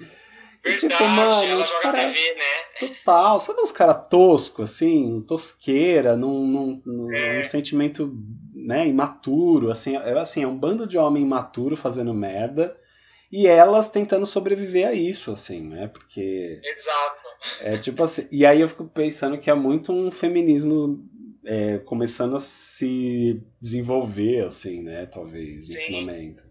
E, 0.63 0.69
Verdade, 0.73 0.81
tipo, 0.95 1.05
mano, 1.05 1.33
ela 1.33 1.65
joga 1.65 1.81
cara- 1.81 2.07
TV, 2.07 2.35
né? 2.35 2.43
Total, 2.81 3.41
sabe 3.41 3.61
uns 3.63 3.73
caras 3.73 4.09
toscos, 4.11 4.71
assim, 4.73 5.23
tosqueira, 5.27 6.17
num, 6.17 6.47
num, 6.47 6.83
num- 6.85 7.15
É. 7.15 7.37
num 7.37 7.43
sentimento, 7.45 8.13
né, 8.55 8.87
imaturo, 8.87 9.71
assim, 9.71 9.97
é, 9.97 10.19
assim, 10.19 10.43
é 10.43 10.47
um 10.47 10.59
bando 10.59 10.87
de 10.87 10.99
homem 10.99 11.23
imaturo 11.23 11.77
fazendo 11.77 12.13
merda, 12.13 12.77
e 13.33 13.47
elas 13.47 13.89
tentando 13.89 14.27
sobreviver 14.27 14.87
a 14.89 14.93
isso, 14.93 15.33
assim, 15.33 15.61
né, 15.63 15.87
porque 15.89 16.61
Exato. 16.63 17.25
é 17.63 17.79
tipo 17.79 18.03
assim, 18.03 18.27
e 18.31 18.45
aí 18.45 18.61
eu 18.61 18.69
fico 18.69 18.85
pensando 18.85 19.39
que 19.39 19.49
é 19.49 19.55
muito 19.55 19.93
um 19.93 20.11
feminismo 20.11 21.03
é, 21.45 21.79
começando 21.79 22.37
a 22.37 22.41
se 22.41 23.43
desenvolver, 23.61 24.45
assim, 24.47 24.83
né, 24.83 25.07
talvez, 25.07 25.69
nesse 25.69 25.87
Sim. 25.87 25.93
momento. 25.93 26.49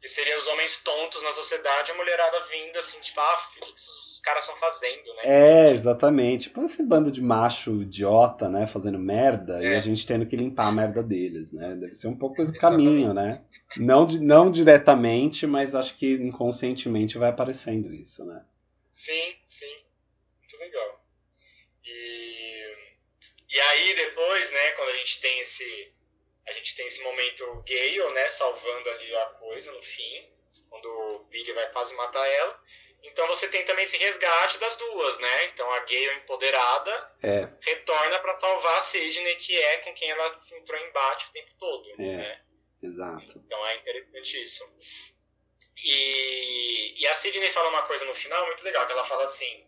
Que 0.00 0.08
seriam 0.08 0.38
os 0.38 0.46
homens 0.46 0.80
tontos 0.84 1.24
na 1.24 1.32
sociedade, 1.32 1.90
a 1.90 1.94
mulherada 1.96 2.38
vinda 2.44 2.78
assim, 2.78 3.00
tipo, 3.00 3.18
ah, 3.18 3.36
o 3.56 3.60
que 3.64 3.72
os 3.74 4.20
caras 4.24 4.44
estão 4.44 4.56
fazendo, 4.56 5.12
né? 5.16 5.22
É, 5.24 5.64
Tipo, 5.64 5.74
exatamente. 5.76 6.42
Tipo 6.48 6.62
esse 6.62 6.84
bando 6.84 7.10
de 7.10 7.20
macho 7.20 7.82
idiota, 7.82 8.48
né? 8.48 8.68
Fazendo 8.68 8.96
merda 8.96 9.60
e 9.60 9.66
É. 9.66 9.76
a 9.76 9.80
gente 9.80 10.06
tendo 10.06 10.24
que 10.24 10.36
limpar 10.36 10.68
a 10.68 10.72
merda 10.72 11.02
deles, 11.02 11.52
né? 11.52 11.74
Deve 11.74 11.96
ser 11.96 12.06
um 12.06 12.16
pouco 12.16 12.40
esse 12.40 12.52
caminho, 12.56 13.12
né? 13.12 13.42
Não, 13.76 14.06
não 14.06 14.52
diretamente, 14.52 15.48
mas 15.48 15.74
acho 15.74 15.96
que 15.96 16.12
inconscientemente 16.14 17.18
vai 17.18 17.30
aparecendo 17.30 17.92
isso, 17.92 18.24
né? 18.24 18.44
Sim, 18.92 19.34
sim. 19.44 19.74
Muito 20.40 20.56
legal. 20.60 21.04
E, 21.84 22.87
e 23.50 23.60
aí 23.60 23.94
depois, 23.94 24.50
né, 24.50 24.72
quando 24.72 24.90
a 24.90 24.96
gente 24.96 25.20
tem 25.20 25.40
esse. 25.40 25.92
A 26.46 26.52
gente 26.52 26.74
tem 26.76 26.86
esse 26.86 27.02
momento 27.02 27.62
Gale, 27.66 28.12
né, 28.14 28.28
salvando 28.28 28.88
ali 28.90 29.14
a 29.14 29.26
coisa 29.26 29.70
no 29.70 29.82
fim, 29.82 30.30
quando 30.70 30.86
o 30.86 31.24
Billy 31.24 31.52
vai 31.52 31.70
quase 31.72 31.94
matar 31.94 32.26
ela. 32.26 32.62
Então 33.02 33.26
você 33.28 33.48
tem 33.48 33.64
também 33.64 33.84
esse 33.84 33.96
resgate 33.98 34.58
das 34.58 34.76
duas, 34.76 35.18
né? 35.18 35.44
Então 35.46 35.70
a 35.70 35.80
Gale 35.80 36.14
empoderada 36.16 37.16
É. 37.22 37.48
retorna 37.62 38.18
pra 38.20 38.34
salvar 38.36 38.76
a 38.76 38.80
Sidney, 38.80 39.36
que 39.36 39.54
é 39.56 39.76
com 39.78 39.94
quem 39.94 40.10
ela 40.10 40.40
entrou 40.56 40.80
em 40.80 40.88
embate 40.88 41.26
o 41.26 41.32
tempo 41.32 41.52
todo. 41.58 41.90
É. 41.90 41.94
Né? 42.16 42.42
Exato. 42.82 43.38
Então 43.44 43.66
é 43.66 43.76
interessante 43.76 44.42
isso. 44.42 44.64
E, 45.84 46.94
e 47.00 47.06
a 47.06 47.14
Sidney 47.14 47.50
fala 47.50 47.68
uma 47.68 47.82
coisa 47.82 48.04
no 48.04 48.14
final 48.14 48.46
muito 48.46 48.64
legal, 48.64 48.86
que 48.86 48.92
ela 48.92 49.04
fala 49.04 49.24
assim, 49.24 49.64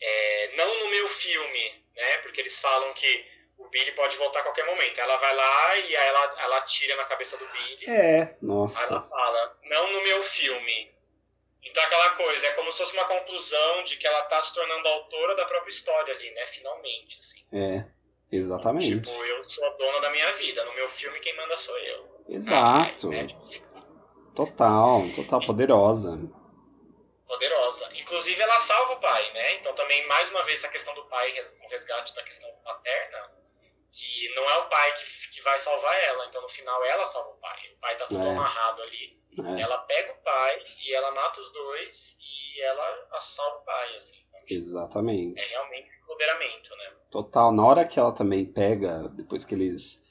é, 0.00 0.56
não 0.56 0.80
no 0.80 0.90
meu 0.90 1.08
filme, 1.08 1.84
né? 1.94 2.18
Porque 2.18 2.40
eles 2.40 2.58
falam 2.58 2.92
que 2.94 3.26
o 3.58 3.68
Billy 3.68 3.92
pode 3.92 4.16
voltar 4.16 4.40
a 4.40 4.42
qualquer 4.42 4.66
momento. 4.66 5.00
Ela 5.00 5.16
vai 5.16 5.34
lá 5.34 5.78
e 5.78 5.96
aí 5.96 6.08
ela, 6.08 6.34
ela 6.38 6.60
tira 6.62 6.96
na 6.96 7.04
cabeça 7.04 7.36
do 7.38 7.46
Billy. 7.46 7.90
É, 7.90 8.36
nossa. 8.42 8.78
Aí 8.78 8.86
ela 8.86 9.02
fala, 9.02 9.58
não 9.64 9.92
no 9.92 10.02
meu 10.02 10.22
filme. 10.22 10.94
Então 11.62 11.82
aquela 11.82 12.10
coisa, 12.10 12.46
é 12.46 12.52
como 12.52 12.70
se 12.70 12.78
fosse 12.78 12.92
uma 12.92 13.06
conclusão 13.06 13.84
de 13.84 13.96
que 13.96 14.06
ela 14.06 14.22
tá 14.24 14.40
se 14.40 14.54
tornando 14.54 14.86
autora 14.86 15.34
da 15.34 15.44
própria 15.46 15.70
história 15.70 16.14
ali, 16.14 16.30
né? 16.30 16.46
Finalmente, 16.46 17.18
assim. 17.18 17.44
É, 17.52 17.84
exatamente. 18.30 19.00
Tipo, 19.00 19.10
eu 19.10 19.48
sou 19.48 19.66
a 19.66 19.70
dona 19.70 20.00
da 20.00 20.10
minha 20.10 20.32
vida. 20.34 20.64
No 20.64 20.74
meu 20.74 20.88
filme 20.88 21.18
quem 21.18 21.34
manda 21.36 21.56
sou 21.56 21.76
eu. 21.78 22.24
Exato. 22.28 23.12
É, 23.12 23.20
é, 23.20 23.26
tipo, 23.26 23.66
Total, 24.36 25.02
total 25.14 25.40
poderosa. 25.40 26.20
Poderosa. 27.26 27.88
Inclusive 27.98 28.40
ela 28.40 28.56
salva 28.58 28.94
o 28.94 29.00
pai, 29.00 29.32
né? 29.32 29.54
Então 29.56 29.74
também, 29.74 30.06
mais 30.06 30.30
uma 30.30 30.42
vez, 30.44 30.60
essa 30.62 30.72
questão 30.72 30.94
do 30.94 31.04
pai, 31.08 31.30
o 31.64 31.68
resgate 31.68 32.14
da 32.14 32.22
questão 32.22 32.48
paterna, 32.64 33.30
que 33.92 34.28
não 34.34 34.48
é 34.50 34.58
o 34.58 34.68
pai 34.68 34.92
que, 34.94 35.30
que 35.30 35.40
vai 35.42 35.58
salvar 35.58 35.94
ela. 36.04 36.26
Então 36.26 36.42
no 36.42 36.48
final 36.48 36.84
ela 36.84 37.04
salva 37.06 37.30
o 37.30 37.40
pai. 37.40 37.58
O 37.76 37.80
pai 37.80 37.96
tá 37.96 38.06
tudo 38.06 38.24
É. 38.26 38.30
amarrado 38.30 38.82
ali. 38.82 39.16
né? 39.38 39.60
Ela 39.60 39.78
pega 39.78 40.12
o 40.12 40.22
pai 40.22 40.64
e 40.84 40.94
ela 40.94 41.10
mata 41.12 41.40
os 41.40 41.52
dois 41.52 42.16
e 42.20 42.60
ela 42.62 43.08
a 43.12 43.20
salva 43.20 43.58
o 43.58 43.64
pai, 43.64 43.96
assim. 43.96 44.18
Então, 44.28 44.44
tipo, 44.46 44.60
Exatamente. 44.68 45.38
é 45.40 45.44
realmente 45.46 45.90
um 45.90 46.04
empoderamento, 46.04 46.74
né? 46.76 46.92
Total. 47.10 47.52
Na 47.52 47.66
hora 47.66 47.84
que 47.86 47.98
ela 47.98 48.12
também 48.12 48.46
pega, 48.50 49.08
depois 49.10 49.44
que 49.44 49.54
eles 49.54 50.02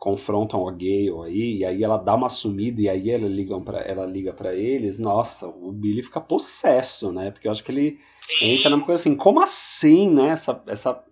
confrontam 0.00 0.66
a 0.66 0.72
Gale 0.72 1.12
aí, 1.26 1.58
e 1.58 1.64
aí 1.64 1.84
ela 1.84 1.98
dá 1.98 2.14
uma 2.14 2.30
sumida 2.30 2.80
e 2.80 2.88
aí 2.88 3.10
ela, 3.10 3.28
ligam 3.28 3.62
pra, 3.62 3.80
ela 3.80 4.06
liga 4.06 4.32
para 4.32 4.54
eles, 4.54 4.98
nossa, 4.98 5.46
o 5.46 5.70
Billy 5.70 6.02
fica 6.02 6.18
possesso, 6.18 7.12
né? 7.12 7.30
Porque 7.30 7.46
eu 7.46 7.52
acho 7.52 7.62
que 7.62 7.70
ele 7.70 8.00
Sim. 8.14 8.56
entra 8.56 8.70
numa 8.70 8.86
coisa 8.86 8.98
assim, 8.98 9.14
como 9.14 9.42
assim, 9.42 10.08
né? 10.08 10.30
Essa, 10.30 10.62
essa, 10.66 11.04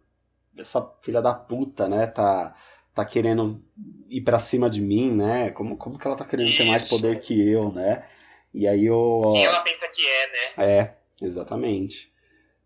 essa 0.57 0.91
filha 1.03 1.21
da 1.21 1.35
puta, 1.35 1.87
né? 1.87 2.07
Tá, 2.07 2.57
tá 2.95 3.05
querendo 3.05 3.63
ir 4.09 4.23
pra 4.23 4.39
cima 4.39 4.71
de 4.71 4.81
mim, 4.81 5.13
né? 5.13 5.51
Como, 5.51 5.77
como 5.77 5.99
que 5.99 6.07
ela 6.07 6.17
tá 6.17 6.25
querendo 6.25 6.57
ter 6.57 6.65
mais 6.65 6.85
Isso. 6.85 6.97
poder 6.97 7.21
que 7.21 7.39
eu, 7.47 7.71
né? 7.71 8.09
E 8.55 8.67
aí 8.67 8.87
eu. 8.87 9.21
Quem 9.31 9.45
ela 9.45 9.61
pensa 9.61 9.87
que 9.89 10.01
é, 10.01 10.33
né? 10.33 10.67
É, 10.67 10.95
exatamente. 11.21 12.11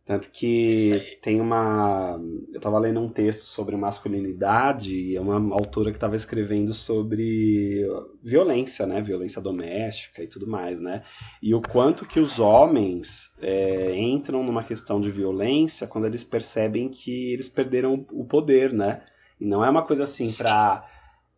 Tanto 0.05 0.31
que 0.33 0.93
aí. 0.93 1.16
tem 1.23 1.41
uma. 1.41 2.20
Eu 2.53 2.61
tava 2.61 2.77
lendo 2.79 2.99
um 2.99 3.09
texto 3.09 3.47
sobre 3.47 3.77
masculinidade 3.77 4.93
e 4.93 5.16
é 5.16 5.20
uma 5.20 5.55
autora 5.55 5.93
que 5.93 5.97
estava 5.97 6.16
escrevendo 6.16 6.74
sobre 6.74 7.87
violência, 8.20 8.85
né? 8.85 9.01
Violência 9.01 9.41
doméstica 9.41 10.20
e 10.20 10.27
tudo 10.27 10.45
mais, 10.45 10.81
né? 10.81 11.05
E 11.41 11.55
o 11.55 11.62
quanto 11.62 12.05
que 12.05 12.19
os 12.19 12.41
homens 12.41 13.33
é, 13.41 13.97
entram 13.97 14.43
numa 14.43 14.65
questão 14.65 15.01
de 15.01 15.09
violência 15.09 15.87
quando 15.87 16.07
eles 16.07 16.24
percebem 16.24 16.89
que 16.89 17.33
eles 17.33 17.49
perderam 17.49 18.05
o 18.11 18.24
poder, 18.24 18.73
né? 18.73 19.03
E 19.41 19.47
não 19.47 19.65
é 19.65 19.70
uma 19.70 19.83
coisa 19.83 20.03
assim 20.03 20.27
Sim. 20.27 20.43
pra. 20.43 20.85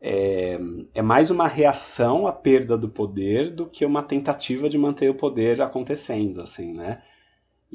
É, 0.00 0.58
é 0.94 1.02
mais 1.02 1.30
uma 1.30 1.48
reação 1.48 2.26
à 2.26 2.32
perda 2.32 2.76
do 2.76 2.88
poder 2.88 3.50
do 3.50 3.66
que 3.66 3.84
uma 3.84 4.02
tentativa 4.02 4.68
de 4.68 4.76
manter 4.78 5.10
o 5.10 5.14
poder 5.14 5.60
acontecendo, 5.60 6.40
assim, 6.40 6.72
né? 6.72 7.02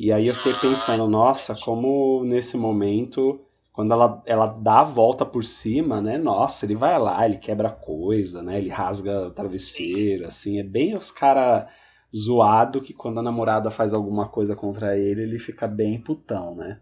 E 0.01 0.13
aí 0.13 0.27
eu 0.27 0.33
fiquei 0.33 0.53
pensando, 0.53 1.05
nossa, 1.09 1.53
como 1.61 2.23
nesse 2.23 2.55
momento, 2.55 3.45
quando 3.73 3.91
ela, 3.91 4.23
ela 4.25 4.47
dá 4.47 4.79
a 4.79 4.83
volta 4.85 5.25
por 5.25 5.43
cima, 5.43 5.99
né? 5.99 6.17
Nossa, 6.17 6.65
ele 6.65 6.73
vai 6.73 6.97
lá, 6.97 7.25
ele 7.25 7.37
quebra 7.37 7.69
coisa, 7.69 8.41
né? 8.41 8.59
Ele 8.59 8.69
rasga 8.69 9.27
o 9.27 9.31
travesseiro, 9.31 10.25
assim. 10.25 10.57
É 10.57 10.63
bem 10.63 10.95
os 10.95 11.11
cara 11.11 11.67
zoado 12.15 12.81
que 12.81 12.93
quando 12.93 13.19
a 13.19 13.21
namorada 13.23 13.69
faz 13.69 13.93
alguma 13.93 14.29
coisa 14.29 14.55
contra 14.55 14.97
ele, 14.97 15.23
ele 15.23 15.37
fica 15.37 15.67
bem 15.67 16.01
putão, 16.01 16.55
né? 16.55 16.79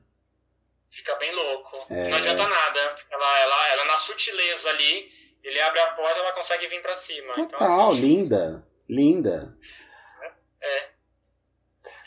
Fica 0.92 1.16
bem 1.16 1.34
louco. 1.34 1.76
É. 1.90 2.10
Não 2.10 2.18
adianta 2.18 2.44
nada. 2.44 2.96
Ela, 3.12 3.40
ela, 3.40 3.74
ela 3.74 3.86
na 3.86 3.98
sutileza 3.98 4.70
ali, 4.70 5.10
ele 5.44 5.60
abre 5.62 5.80
a 5.80 5.88
porta 5.88 6.20
ela 6.20 6.34
consegue 6.34 6.68
vir 6.68 6.84
pra 6.84 6.94
cima. 6.94 7.34
Então, 7.36 7.58
Total, 7.58 7.88
assim, 7.88 8.00
linda, 8.00 8.64
linda. 8.88 9.58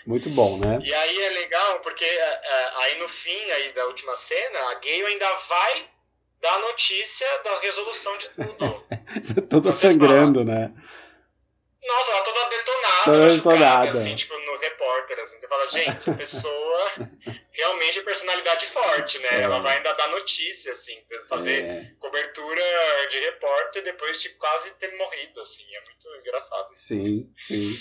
É. 0.06 0.08
Muito 0.08 0.28
bom, 0.30 0.58
né? 0.58 0.78
E 0.82 0.92
aí 0.94 1.20
é 1.20 1.30
legal 1.30 1.80
porque 1.80 2.04
é, 2.04 2.40
é, 2.42 2.70
aí 2.82 2.98
no 2.98 3.08
fim 3.08 3.50
aí 3.52 3.72
da 3.72 3.86
última 3.86 4.14
cena, 4.16 4.58
a 4.70 4.74
Gale 4.74 5.04
ainda 5.06 5.32
vai 5.48 5.90
dar 6.40 6.58
notícia 6.60 7.26
da 7.44 7.58
resolução 7.60 8.16
de 8.16 8.28
tudo. 8.30 8.86
Toda 9.48 9.72
Vocês 9.72 9.92
sangrando, 9.92 10.44
né? 10.44 10.72
Nossa, 11.82 12.10
ela 12.12 12.22
toda 12.22 12.48
detonada, 12.50 13.04
Toda 13.04 13.28
detonada. 13.28 13.90
assim, 13.90 14.14
tipo, 14.14 14.38
no 14.38 14.56
repórter, 14.58 15.18
assim. 15.20 15.40
Você 15.40 15.48
fala, 15.48 15.66
gente, 15.66 16.10
a 16.10 16.14
pessoa 16.14 16.90
realmente 17.50 17.98
é 17.98 18.02
personalidade 18.02 18.66
forte, 18.66 19.18
né? 19.18 19.28
É. 19.40 19.42
Ela 19.42 19.60
vai 19.60 19.78
ainda 19.78 19.92
dar 19.94 20.08
notícia, 20.08 20.72
assim, 20.72 21.02
fazer 21.26 21.64
É, 21.64 21.90
cobertura 21.98 22.62
de 23.10 23.18
repórter 23.20 23.82
depois 23.82 24.20
de 24.20 24.28
quase 24.30 24.74
ter 24.74 24.94
morrido, 24.96 25.40
assim. 25.40 25.64
É 25.74 25.80
muito 25.84 26.06
engraçado. 26.20 26.68
sim, 26.76 27.32
sim. 27.36 27.72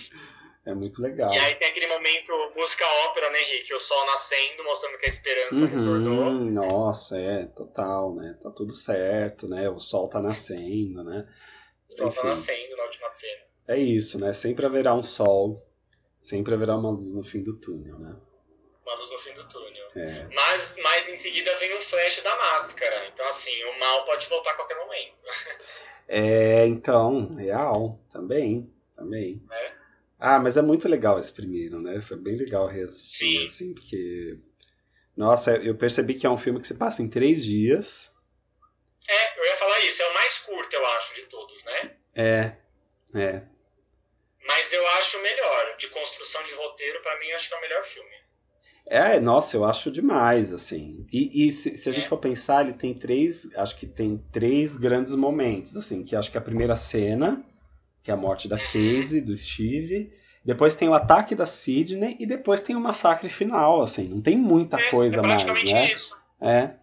É 0.66 0.74
muito 0.74 1.02
legal. 1.02 1.34
E 1.34 1.38
aí 1.38 1.56
tem 1.56 1.70
aquele 1.70 1.88
momento 1.88 2.34
música 2.56 2.86
ópera, 3.06 3.30
né, 3.32 3.42
Henrique? 3.42 3.74
O 3.74 3.80
sol 3.80 4.06
nascendo, 4.06 4.64
mostrando 4.64 4.98
que 4.98 5.06
a 5.06 5.10
esperança 5.10 5.66
retornou. 5.66 6.30
Uhum, 6.30 6.52
nossa, 6.52 7.18
é, 7.18 7.46
total, 7.46 8.14
né? 8.16 8.38
Tá 8.42 8.52
tudo 8.52 8.76
certo, 8.76 9.48
né? 9.48 9.70
O 9.70 9.80
sol 9.80 10.10
tá 10.10 10.22
nascendo, 10.22 11.04
né? 11.04 11.28
O 11.88 11.94
sol 11.94 12.12
tá 12.12 12.20
Enfim. 12.20 12.28
nascendo 12.28 12.76
na 12.76 12.84
última 12.84 13.12
cena. 13.12 13.42
É 13.68 13.80
isso, 13.80 14.20
né? 14.20 14.34
Sempre 14.34 14.66
haverá 14.66 14.94
um 14.94 15.04
sol, 15.04 15.58
sempre 16.20 16.54
haverá 16.54 16.76
uma 16.76 16.92
luz 16.92 17.14
no 17.14 17.24
fim 17.24 17.42
do 17.42 17.56
túnel, 17.60 17.98
né? 17.98 18.16
Uma 18.84 18.96
luz 18.96 19.12
no 19.12 19.18
fim 19.20 19.34
do 19.34 19.48
túnel. 19.48 19.88
É, 19.96 20.28
Mas, 20.34 20.76
mas 20.82 21.08
em 21.08 21.16
seguida 21.16 21.56
vem 21.58 21.76
um 21.76 21.82
flash 21.82 22.22
da 22.22 22.36
máscara. 22.36 23.08
Então, 23.08 23.28
assim, 23.28 23.64
o 23.64 23.80
mal 23.80 24.06
pode 24.06 24.28
voltar 24.28 24.52
a 24.52 24.56
qualquer 24.56 24.78
momento. 24.78 25.24
é 26.08 26.66
então, 26.68 27.36
real, 27.36 28.00
também, 28.12 28.72
também. 28.96 29.42
É. 29.52 29.79
Ah, 30.20 30.38
mas 30.40 30.58
é 30.58 30.62
muito 30.62 30.88
legal 30.90 31.18
esse 31.18 31.32
primeiro, 31.32 31.80
né? 31.82 32.02
Foi 32.02 32.18
bem 32.18 32.36
legal 32.36 32.68
reassistir, 32.68 33.40
Sim. 33.40 33.46
assim, 33.46 33.74
porque... 33.74 34.38
Nossa, 35.16 35.56
eu 35.58 35.76
percebi 35.76 36.14
que 36.16 36.26
é 36.26 36.30
um 36.30 36.38
filme 36.38 36.60
que 36.60 36.68
se 36.68 36.76
passa 36.76 37.02
em 37.02 37.08
três 37.10 37.44
dias. 37.44 38.12
É, 39.08 39.40
eu 39.40 39.46
ia 39.46 39.56
falar 39.56 39.80
isso. 39.86 40.02
É 40.02 40.10
o 40.10 40.14
mais 40.14 40.40
curto, 40.40 40.74
eu 40.74 40.86
acho, 40.88 41.16
de 41.16 41.22
todos, 41.24 41.66
né? 41.66 41.92
É, 42.16 42.52
é. 43.16 43.42
Mas 44.46 44.72
eu 44.74 44.88
acho 44.90 45.18
o 45.18 45.22
melhor. 45.22 45.78
De 45.78 45.88
construção 45.90 46.42
de 46.44 46.54
roteiro, 46.54 47.02
pra 47.02 47.20
mim, 47.20 47.28
eu 47.28 47.36
acho 47.36 47.50
que 47.50 47.56
é 47.56 47.58
o 47.58 47.62
melhor 47.62 47.84
filme. 47.84 48.10
É, 48.88 49.20
nossa, 49.20 49.56
eu 49.56 49.66
acho 49.66 49.92
demais, 49.92 50.52
assim. 50.52 51.06
E, 51.12 51.48
e 51.48 51.52
se, 51.52 51.78
se 51.78 51.90
a 51.90 51.92
gente 51.92 52.06
É. 52.06 52.08
for 52.10 52.18
pensar, 52.18 52.64
ele 52.66 52.74
tem 52.74 52.94
três, 52.98 53.48
acho 53.56 53.78
que 53.78 53.86
tem 53.86 54.18
três 54.34 54.76
grandes 54.76 55.14
momentos, 55.16 55.78
assim, 55.78 56.04
que 56.04 56.16
acho 56.16 56.32
que 56.32 56.38
a 56.38 56.42
primeira 56.42 56.76
cena, 56.76 57.46
que 58.10 58.12
é 58.12 58.16
a 58.16 58.18
morte 58.18 58.48
da 58.48 58.58
Casey, 58.58 59.22
do 59.22 59.38
Steve, 59.38 60.12
depois 60.44 60.76
tem 60.76 60.90
o 60.90 60.96
ataque 60.96 61.36
da 61.36 61.46
Sidney 61.46 62.18
e 62.20 62.26
depois 62.26 62.60
tem 62.60 62.76
o 62.76 62.80
massacre 62.80 63.30
final, 63.30 63.84
assim, 63.84 64.08
não 64.08 64.20
tem 64.20 64.36
muita 64.36 64.78
é, 64.80 64.90
coisa 64.90 65.20
é 65.20 65.22
mais, 65.22 65.44
né? 65.46 65.92
isso. 65.92 66.18
É. 66.42 66.74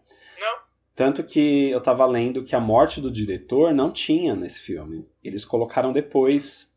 Não. 0.41 0.59
Tanto 0.95 1.25
que 1.25 1.71
eu 1.71 1.81
tava 1.81 2.07
lendo 2.07 2.45
que 2.45 2.55
a 2.55 2.61
morte 2.61 3.01
do 3.01 3.11
diretor 3.11 3.75
não 3.75 3.91
tinha 3.91 4.37
nesse 4.37 4.61
filme. 4.61 5.05
Eles 5.23 5.45
colocaram 5.45 5.91
depois. 5.91 6.71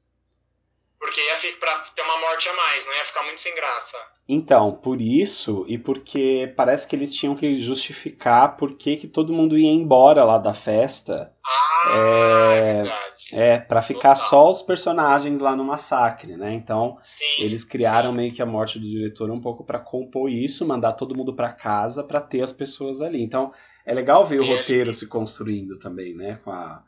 Porque 0.97 1.21
ia 1.21 1.35
ficar 1.37 1.59
pra 1.59 1.79
ter 1.95 2.01
uma 2.01 2.19
morte 2.21 2.49
a 2.49 2.55
mais, 2.55 2.87
não 2.87 2.95
ia 2.95 3.05
ficar 3.05 3.23
muito 3.23 3.39
sem 3.39 3.53
graça. 3.53 3.97
Então, 4.27 4.71
por 4.71 4.99
isso 4.99 5.63
e 5.67 5.77
porque 5.77 6.51
parece 6.57 6.87
que 6.87 6.95
eles 6.95 7.13
tinham 7.13 7.35
que 7.35 7.59
justificar 7.59 8.57
por 8.57 8.75
que, 8.75 8.97
que 8.97 9.07
todo 9.07 9.31
mundo 9.31 9.57
ia 9.57 9.71
embora 9.71 10.23
lá 10.23 10.39
da 10.39 10.55
festa. 10.55 11.33
Ah, 11.45 11.68
É, 11.87 12.57
é, 12.59 12.73
verdade. 12.83 13.29
É, 13.31 13.59
pra 13.59 13.81
ficar 13.81 14.15
Total. 14.15 14.29
só 14.29 14.49
os 14.49 14.61
personagens 14.61 15.39
lá 15.39 15.55
no 15.55 15.63
massacre, 15.63 16.35
né? 16.35 16.51
Então, 16.53 16.97
Sim. 16.99 17.25
eles 17.39 17.63
criaram 17.63 18.11
sim. 18.11 18.17
meio 18.17 18.33
que 18.33 18.41
a 18.41 18.45
morte 18.45 18.79
do 18.79 18.87
diretor 18.87 19.29
um 19.31 19.39
pouco 19.41 19.63
pra 19.63 19.79
compor 19.79 20.29
isso, 20.29 20.65
mandar 20.65 20.93
todo 20.93 21.15
mundo 21.15 21.35
pra 21.35 21.53
casa 21.53 22.03
pra 22.03 22.19
ter 22.21 22.41
as 22.41 22.51
pessoas 22.51 23.01
ali. 23.01 23.21
Então, 23.21 23.53
é 23.85 23.93
legal 23.93 24.25
ver 24.25 24.39
o 24.39 24.43
ali. 24.43 24.55
roteiro 24.57 24.91
se 24.91 25.07
construindo 25.07 25.77
também, 25.79 26.15
né? 26.15 26.39
Com 26.43 26.51
a, 26.51 26.83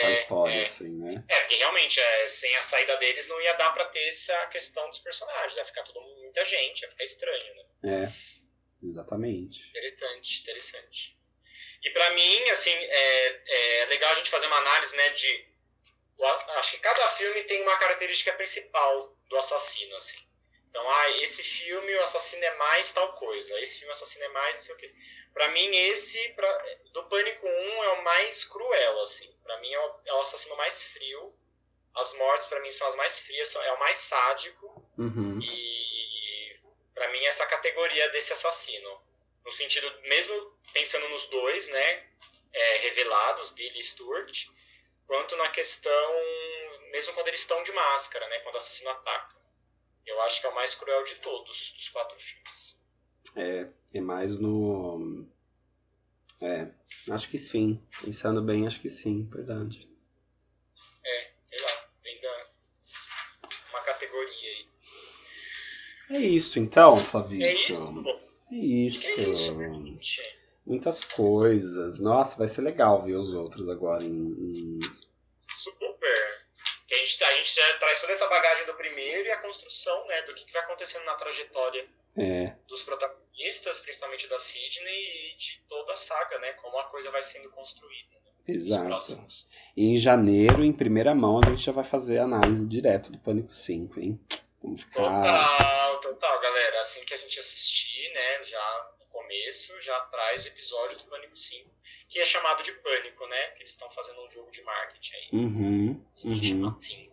com 0.00 0.06
a 0.06 0.10
É, 0.10 0.12
história, 0.12 0.54
é. 0.54 0.62
assim, 0.62 0.90
né? 0.98 1.24
É, 1.28 1.40
porque 1.40 1.56
realmente, 1.56 2.00
é, 2.00 2.28
sem 2.28 2.54
a 2.56 2.62
saída 2.62 2.96
deles, 2.98 3.28
não 3.28 3.40
ia 3.42 3.52
dar 3.54 3.70
pra 3.72 3.84
ter 3.86 4.08
essa 4.08 4.46
questão 4.46 4.88
dos 4.88 5.00
personagens. 5.00 5.56
Ia 5.56 5.64
ficar 5.64 5.82
tudo 5.82 6.00
muita 6.22 6.44
gente, 6.44 6.82
ia 6.82 6.88
ficar 6.88 7.04
estranho, 7.04 7.54
né? 7.82 8.04
É, 8.04 8.12
exatamente. 8.86 9.68
Interessante, 9.70 10.40
interessante. 10.42 11.16
E 11.82 11.90
pra 11.90 12.10
mim, 12.10 12.50
assim, 12.50 12.70
é, 12.70 13.80
é 13.80 13.84
legal 13.86 14.10
a 14.10 14.14
gente 14.14 14.30
fazer 14.30 14.46
uma 14.46 14.58
análise, 14.58 14.96
né, 14.96 15.10
de... 15.10 15.52
Acho 16.56 16.72
que 16.72 16.78
cada 16.78 17.08
filme 17.08 17.42
tem 17.44 17.62
uma 17.62 17.76
característica 17.76 18.32
principal 18.34 19.16
do 19.28 19.36
assassino, 19.36 19.96
assim. 19.96 20.18
Então, 20.72 20.88
ah, 20.88 21.10
esse 21.18 21.42
filme 21.42 21.94
o 21.94 22.02
assassino 22.02 22.42
é 22.42 22.54
mais 22.56 22.92
tal 22.92 23.12
coisa, 23.12 23.60
esse 23.60 23.80
filme 23.80 23.90
o 23.90 23.92
assassino 23.92 24.24
é 24.24 24.28
mais 24.28 24.54
não 24.54 24.62
sei 24.62 24.74
o 24.74 24.78
quê. 24.78 24.94
Pra 25.34 25.48
mim, 25.48 25.68
esse, 25.76 26.28
pra, 26.30 26.64
do 26.92 27.04
Pânico 27.04 27.46
1, 27.46 27.84
é 27.84 27.88
o 27.88 28.04
mais 28.04 28.44
cruel, 28.44 29.00
assim. 29.02 29.30
Pra 29.42 29.58
mim, 29.58 29.70
é 29.70 29.78
o, 29.78 30.00
é 30.06 30.12
o 30.14 30.20
assassino 30.20 30.56
mais 30.56 30.84
frio. 30.84 31.34
As 31.94 32.14
mortes, 32.14 32.46
pra 32.46 32.60
mim, 32.60 32.72
são 32.72 32.86
as 32.88 32.96
mais 32.96 33.20
frias, 33.20 33.54
é 33.54 33.72
o 33.72 33.78
mais 33.80 33.98
sádico. 33.98 34.82
Uhum. 34.96 35.40
E, 35.42 36.60
pra 36.94 37.10
mim, 37.10 37.22
essa 37.26 37.44
categoria 37.46 38.08
desse 38.10 38.32
assassino. 38.32 39.02
No 39.44 39.50
sentido, 39.50 39.90
mesmo 40.02 40.34
pensando 40.72 41.08
nos 41.08 41.26
dois, 41.26 41.68
né, 41.68 42.06
é, 42.52 42.76
revelados, 42.78 43.50
Billy 43.50 43.80
e 43.80 43.84
Stuart, 43.84 44.46
quanto 45.06 45.36
na 45.36 45.48
questão, 45.48 46.12
mesmo 46.90 47.12
quando 47.14 47.28
eles 47.28 47.40
estão 47.40 47.62
de 47.62 47.72
máscara, 47.72 48.26
né, 48.28 48.38
quando 48.40 48.54
o 48.54 48.58
assassino 48.58 48.90
ataca. 48.90 49.36
Eu 50.06 50.20
acho 50.22 50.40
que 50.40 50.46
é 50.46 50.50
o 50.50 50.54
mais 50.54 50.74
cruel 50.74 51.04
de 51.04 51.14
todos, 51.16 51.72
dos 51.72 51.88
quatro 51.88 52.18
filmes. 52.18 52.80
É, 53.36 53.68
é 53.94 54.00
mais 54.00 54.38
no. 54.38 55.26
É, 56.40 56.68
acho 57.10 57.28
que 57.28 57.38
sim. 57.38 57.80
Pensando 58.04 58.42
bem, 58.42 58.66
acho 58.66 58.80
que 58.80 58.90
sim, 58.90 59.28
verdade. 59.30 59.88
É, 61.04 61.30
sei 61.44 61.60
lá, 61.60 61.90
ainda 62.04 62.50
uma 63.70 63.80
categoria 63.82 64.50
aí. 64.50 64.68
É 66.10 66.18
isso 66.18 66.58
então, 66.58 66.96
Flavio. 66.96 67.44
É 67.44 67.52
isso? 67.52 67.74
Isso. 68.52 69.06
É 69.06 69.22
isso, 69.22 69.58
gente? 69.58 70.42
Muitas 70.64 71.02
coisas. 71.04 71.98
Nossa, 71.98 72.36
vai 72.36 72.46
ser 72.46 72.60
legal 72.60 73.02
ver 73.02 73.14
os 73.14 73.32
outros 73.32 73.68
agora 73.68 74.04
em. 74.04 74.78
Super. 75.36 76.46
Que 76.86 76.94
a 76.94 76.98
gente, 76.98 77.24
a 77.24 77.34
gente 77.34 77.54
já 77.54 77.78
traz 77.78 78.00
toda 78.00 78.12
essa 78.12 78.28
bagagem 78.28 78.66
do 78.66 78.74
primeiro 78.74 79.26
e 79.26 79.30
a 79.30 79.40
construção, 79.40 80.06
né, 80.06 80.22
do 80.22 80.34
que, 80.34 80.44
que 80.44 80.52
vai 80.52 80.62
acontecendo 80.62 81.04
na 81.04 81.14
trajetória 81.14 81.88
É, 82.16 82.54
dos 82.68 82.82
protagonistas, 82.82 83.80
principalmente 83.80 84.28
da 84.28 84.38
Sidney, 84.38 85.32
e 85.32 85.36
de 85.36 85.62
toda 85.68 85.94
a 85.94 85.96
saga, 85.96 86.38
né? 86.38 86.52
Como 86.54 86.78
a 86.78 86.84
coisa 86.84 87.10
vai 87.10 87.22
sendo 87.22 87.50
construída. 87.50 88.14
Né, 88.46 88.54
nos 88.54 88.66
exato. 88.66 88.86
próximos. 88.86 89.48
E 89.76 89.86
em 89.86 89.96
janeiro, 89.96 90.62
em 90.62 90.72
primeira 90.72 91.14
mão, 91.14 91.40
a 91.42 91.48
gente 91.48 91.62
já 91.62 91.72
vai 91.72 91.84
fazer 91.84 92.18
a 92.18 92.24
análise 92.24 92.66
direto 92.66 93.10
do 93.10 93.18
Pânico 93.18 93.54
5, 93.54 93.98
hein? 93.98 94.20
Vamos 94.62 94.82
ficar. 94.82 95.20
Total, 95.20 96.00
total, 96.00 96.40
galera. 96.40 96.80
Assim 96.80 97.04
que 97.04 97.14
a 97.14 97.16
gente 97.16 97.38
assistir, 97.38 98.12
né, 98.12 98.42
já 98.42 98.90
no 99.00 99.06
começo, 99.06 99.80
já 99.80 99.98
traz 100.02 100.44
o 100.44 100.48
episódio 100.48 100.98
do 100.98 101.04
Pânico 101.04 101.36
5, 101.36 101.68
que 102.08 102.20
é 102.20 102.26
chamado 102.26 102.62
de 102.62 102.72
Pânico, 102.72 103.26
né? 103.26 103.46
Que 103.56 103.62
eles 103.62 103.72
estão 103.72 103.90
fazendo 103.90 104.24
um 104.24 104.30
jogo 104.30 104.50
de 104.50 104.62
marketing 104.62 105.14
aí. 105.14 105.28
Uhum, 105.32 106.06
Sim, 106.14 106.34
uhum. 106.34 106.42
chama 106.42 106.70
assim. 106.70 107.10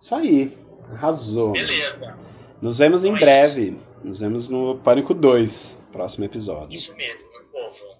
Isso 0.00 0.14
aí. 0.14 0.58
Arrasou. 0.92 1.52
Beleza, 1.52 2.18
Nos 2.62 2.78
vemos 2.78 3.04
em 3.04 3.08
Então 3.08 3.18
é 3.18 3.20
breve. 3.20 3.78
Nos 4.02 4.20
vemos 4.20 4.48
no 4.48 4.80
Pânico 4.80 5.12
2, 5.12 5.82
próximo 5.92 6.24
episódio. 6.24 6.72
isso 6.72 6.94
mesmo, 6.96 7.30
meu 7.30 7.44
povo. 7.48 7.98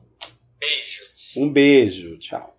Beijos. 0.59 1.37
Um 1.37 1.53
beijo. 1.53 2.19
Tchau. 2.19 2.58